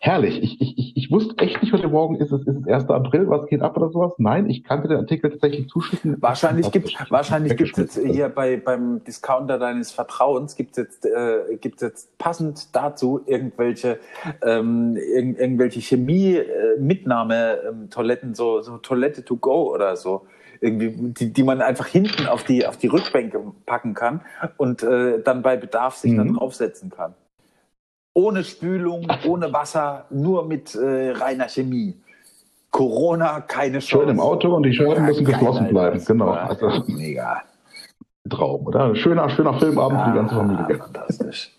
Herrlich. 0.04 0.42
Ich, 0.42 0.60
ich, 0.60 0.98
ich, 0.98 1.12
wusste 1.12 1.38
echt 1.38 1.62
nicht, 1.62 1.74
heute 1.74 1.88
Morgen 1.88 2.16
ist 2.16 2.32
es, 2.32 2.42
ist 2.48 2.58
es 2.58 2.68
1. 2.68 2.90
April, 2.90 3.30
was 3.30 3.46
geht 3.46 3.62
ab 3.62 3.78
oder 3.78 3.92
sowas. 3.92 4.14
Nein, 4.18 4.50
ich 4.50 4.64
kannte 4.64 4.88
den 4.88 4.98
Artikel 4.98 5.30
tatsächlich 5.30 5.70
zuschicken. 5.70 6.20
Wahrscheinlich 6.20 6.72
gibt 6.72 6.92
wahrscheinlich 7.12 7.56
gibt's 7.56 7.78
jetzt 7.78 7.98
Weggeschmissen. 7.98 8.16
hier 8.16 8.30
bei 8.30 8.58
beim 8.58 9.04
Discounter 9.04 9.60
deines 9.60 9.92
Vertrauens 9.92 10.56
gibt's 10.56 10.80
jetzt 10.80 11.06
äh, 11.06 11.56
gibt's 11.58 11.84
jetzt 11.84 12.18
passend 12.18 12.76
dazu 12.76 13.22
irgendwelche 13.28 14.00
ähm, 14.42 14.98
irg 14.98 15.40
irgendwelche 15.40 15.82
Chemie 15.82 16.34
äh, 16.36 16.78
ähm, 16.80 18.34
so 18.34 18.62
so 18.62 18.78
Toilette 18.78 19.24
to 19.24 19.38
go 19.38 19.72
oder 19.72 19.96
so 19.98 20.26
irgendwie 20.62 20.96
die, 21.14 21.32
die 21.32 21.44
man 21.44 21.62
einfach 21.62 21.86
hinten 21.86 22.26
auf 22.26 22.44
die 22.44 22.66
auf 22.66 22.78
die 22.78 22.88
Rückbänke 22.88 23.40
packen 23.68 23.94
kann 23.94 24.22
und 24.58 24.82
äh, 24.82 25.22
dann 25.22 25.44
bei 25.44 25.58
Bedarf 25.58 25.96
sich 25.98 26.16
dann 26.16 26.30
Mhm. 26.30 26.38
draufsetzen 26.38 26.90
kann. 26.90 27.14
Ohne 28.14 28.44
Spülung, 28.44 29.08
ohne 29.26 29.54
Wasser, 29.54 30.06
nur 30.10 30.46
mit 30.46 30.76
äh, 30.76 31.12
reiner 31.12 31.48
Chemie. 31.48 31.96
Corona, 32.70 33.42
keine 33.42 33.80
Chance. 33.80 34.06
Schön 34.06 34.10
im 34.10 34.20
Auto 34.20 34.54
und 34.56 34.64
die 34.64 34.74
Scheiben 34.74 35.06
müssen 35.06 35.26
geschlossen 35.26 35.68
bleiben. 35.70 36.04
Genau. 36.06 36.34
Ja, 36.34 36.48
Also, 36.48 36.84
mega. 36.88 37.42
Traum, 38.30 38.66
oder? 38.68 38.96
Schöner, 38.96 39.30
schöner 39.30 39.58
Filmabend 39.60 40.02
für 40.02 40.12
die 40.12 40.16
ganze 40.16 40.36
Familie. 40.36 40.78
fantastisch. 40.78 41.52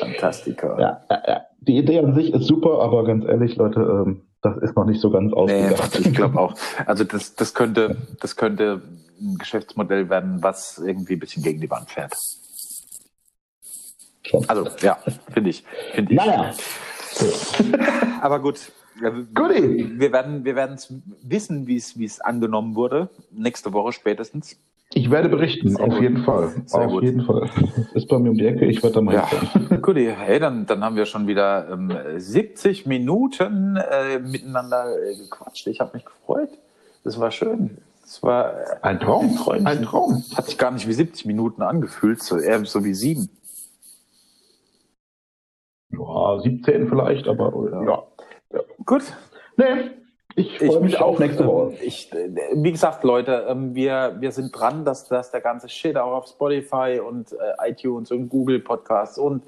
Fantastiker. 0.00 0.80
Ja, 0.80 1.00
ja, 1.10 1.22
ja. 1.26 1.40
Die 1.60 1.76
Idee 1.78 1.98
an 2.00 2.14
sich 2.14 2.32
ist 2.32 2.46
super, 2.46 2.80
aber 2.80 3.04
ganz 3.04 3.24
ehrlich, 3.24 3.56
Leute, 3.56 3.80
ähm, 3.80 4.22
das 4.42 4.56
ist 4.58 4.76
noch 4.76 4.84
nicht 4.86 5.00
so 5.00 5.10
ganz 5.10 5.32
Nee, 5.32 5.36
ausgedacht. 5.68 5.98
ich 6.00 6.14
glaube 6.14 6.38
auch. 6.38 6.54
Also 6.86 7.04
das, 7.04 7.34
das 7.34 7.54
könnte, 7.54 7.96
das 8.20 8.36
könnte 8.36 8.82
ein 9.20 9.36
Geschäftsmodell 9.38 10.08
werden, 10.10 10.42
was 10.42 10.78
irgendwie 10.84 11.14
ein 11.14 11.20
bisschen 11.20 11.42
gegen 11.42 11.60
die 11.60 11.70
Wand 11.70 11.90
fährt. 11.90 12.14
Schon. 14.24 14.48
Also 14.48 14.68
ja, 14.80 14.98
finde 15.32 15.50
ich, 15.50 15.64
finde 15.92 16.12
ich. 16.12 16.18
Naja. 16.18 16.52
Aber 18.20 18.40
gut. 18.40 18.72
Ja, 19.02 19.14
wir- 19.14 19.24
Guti. 19.34 19.98
Wir 19.98 20.12
werden, 20.12 20.44
wir 20.44 20.54
werden 20.56 20.78
wissen, 21.22 21.66
wie 21.66 21.76
es, 21.76 21.98
wie 21.98 22.04
es 22.04 22.20
angenommen 22.20 22.74
wurde. 22.74 23.08
Nächste 23.32 23.72
Woche 23.72 23.92
spätestens. 23.92 24.56
Ich 24.92 25.10
werde 25.10 25.28
berichten, 25.28 25.70
Sehr 25.70 25.84
auf 25.84 25.90
gut. 25.94 26.02
jeden 26.02 26.22
Fall. 26.24 26.52
Sehr 26.66 26.80
auf 26.82 26.92
gut. 26.92 27.02
jeden 27.02 27.24
Fall. 27.24 27.50
Ist 27.94 28.08
bei 28.08 28.18
mir 28.20 28.30
um 28.30 28.36
die 28.38 28.46
Ecke, 28.46 28.64
ich 28.66 28.80
werde 28.82 28.94
da 28.96 29.00
mal 29.00 29.14
Ja, 29.14 29.28
gut, 29.82 29.96
hey, 29.96 30.38
dann, 30.38 30.66
dann 30.66 30.84
haben 30.84 30.94
wir 30.94 31.06
schon 31.06 31.26
wieder 31.26 31.68
ähm, 31.70 31.92
70 32.16 32.86
Minuten 32.86 33.76
äh, 33.76 34.20
miteinander 34.20 34.86
äh, 35.02 35.16
gequatscht. 35.16 35.66
Ich 35.66 35.80
habe 35.80 35.90
mich 35.94 36.04
gefreut. 36.04 36.50
Das 37.02 37.18
war 37.18 37.32
schön. 37.32 37.78
Das 38.02 38.22
war 38.22 38.52
äh, 38.54 38.64
Ein 38.82 39.00
Traum. 39.00 39.34
Träumchen. 39.36 39.66
Ein 39.66 39.82
Traum. 39.82 40.22
hat 40.36 40.46
sich 40.46 40.58
gar 40.58 40.70
nicht 40.70 40.86
wie 40.86 40.92
70 40.92 41.26
Minuten 41.26 41.62
angefühlt, 41.62 42.22
so 42.22 42.38
eher 42.38 42.64
so 42.64 42.84
wie 42.84 42.94
sieben. 42.94 43.28
Ja, 45.98 46.40
17 46.40 46.88
vielleicht, 46.88 47.28
aber 47.28 47.52
ja. 47.86 48.02
Gut, 48.84 49.02
Nee, 49.56 49.90
ich 50.36 50.58
freue 50.58 50.80
mich 50.80 51.00
auf 51.00 51.18
nächste 51.20 51.46
Woche. 51.46 51.74
ähm, 51.74 51.78
Ich, 51.80 52.12
äh, 52.12 52.28
wie 52.54 52.72
gesagt, 52.72 53.04
Leute, 53.04 53.46
ähm, 53.48 53.74
wir, 53.74 54.16
wir 54.18 54.32
sind 54.32 54.50
dran, 54.50 54.84
dass, 54.84 55.06
dass 55.06 55.30
der 55.30 55.40
ganze 55.40 55.68
Shit 55.68 55.96
auch 55.96 56.12
auf 56.12 56.26
Spotify 56.26 57.00
und 57.06 57.32
äh, 57.32 57.70
iTunes 57.70 58.10
und 58.10 58.28
Google 58.28 58.58
Podcasts 58.58 59.16
und 59.16 59.44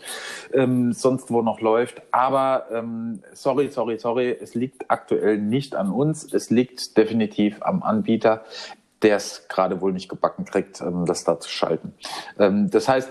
ähm, 0.53 0.93
sonst 0.93 1.31
wo 1.31 1.43
noch 1.43 1.61
läuft. 1.61 2.03
Aber 2.13 2.67
ähm, 2.71 3.21
sorry, 3.33 3.69
sorry, 3.71 3.99
sorry, 3.99 4.37
es 4.41 4.55
liegt 4.55 4.89
aktuell 4.89 5.39
nicht 5.39 5.75
an 5.75 5.91
uns. 5.91 6.33
Es 6.33 6.51
liegt 6.51 6.97
definitiv 6.97 7.61
am 7.63 7.83
Anbieter, 7.83 8.45
der 9.03 9.17
es 9.17 9.49
gerade 9.49 9.81
wohl 9.81 9.93
nicht 9.93 10.09
gebacken 10.09 10.45
kriegt, 10.45 10.81
ähm, 10.81 11.05
das 11.05 11.25
da 11.25 11.41
zu 11.41 11.51
schalten. 11.51 11.95
Ähm, 12.39 12.71
das 12.71 12.89
heißt, 12.89 13.11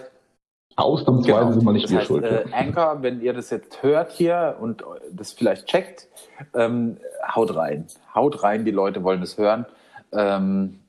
Ausnahmsweise 0.78 1.54
sind 1.54 1.64
wir 1.64 1.72
nicht 1.72 1.86
das 1.86 1.92
wir 1.92 1.98
heißt, 2.00 2.08
schuld. 2.08 2.24
Äh, 2.26 2.46
Anchor, 2.52 3.02
wenn 3.02 3.22
ihr 3.22 3.34
das 3.34 3.50
jetzt 3.50 3.82
hört 3.82 4.12
hier 4.12 4.58
und 4.60 4.84
das 5.12 5.32
vielleicht 5.32 5.68
checkt, 5.68 6.10
ähm, 6.54 6.98
haut 7.34 7.56
rein. 7.56 7.88
Haut 8.14 8.44
rein, 8.44 8.66
die 8.66 8.72
Leute 8.72 9.04
wollen 9.04 9.22
es 9.22 9.38
hören. 9.38 9.66
Ähm, 10.12 10.80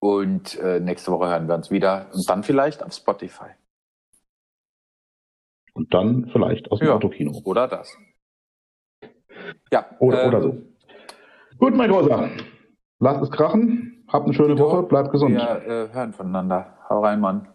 und 0.00 0.58
äh, 0.58 0.80
nächste 0.80 1.12
Woche 1.12 1.28
hören 1.28 1.48
wir 1.48 1.54
uns 1.54 1.70
wieder. 1.70 2.06
Und 2.12 2.28
dann 2.28 2.42
vielleicht 2.42 2.82
auf 2.82 2.92
Spotify. 2.92 3.50
Und 5.74 5.94
dann 5.94 6.28
vielleicht 6.32 6.70
aus 6.70 6.80
dem 6.80 6.88
Ja. 6.88 6.94
Autokino. 6.94 7.40
Oder 7.44 7.68
das. 7.68 7.96
Ja. 9.70 9.86
Oder, 9.98 10.24
ähm, 10.24 10.28
oder 10.28 10.42
so. 10.42 10.58
Gut, 11.56 11.74
mein 11.74 11.90
Großer. 11.90 12.28
Lasst 12.98 13.22
es 13.22 13.30
krachen. 13.30 14.04
Habt 14.08 14.26
eine 14.26 14.34
schöne 14.34 14.58
Woche. 14.58 14.82
Bleibt 14.82 15.10
gesund. 15.10 15.34
Wir 15.34 15.62
äh, 15.66 15.94
hören 15.94 16.12
voneinander. 16.12 16.76
Hau 16.90 17.00
rein, 17.00 17.20
Mann. 17.20 17.48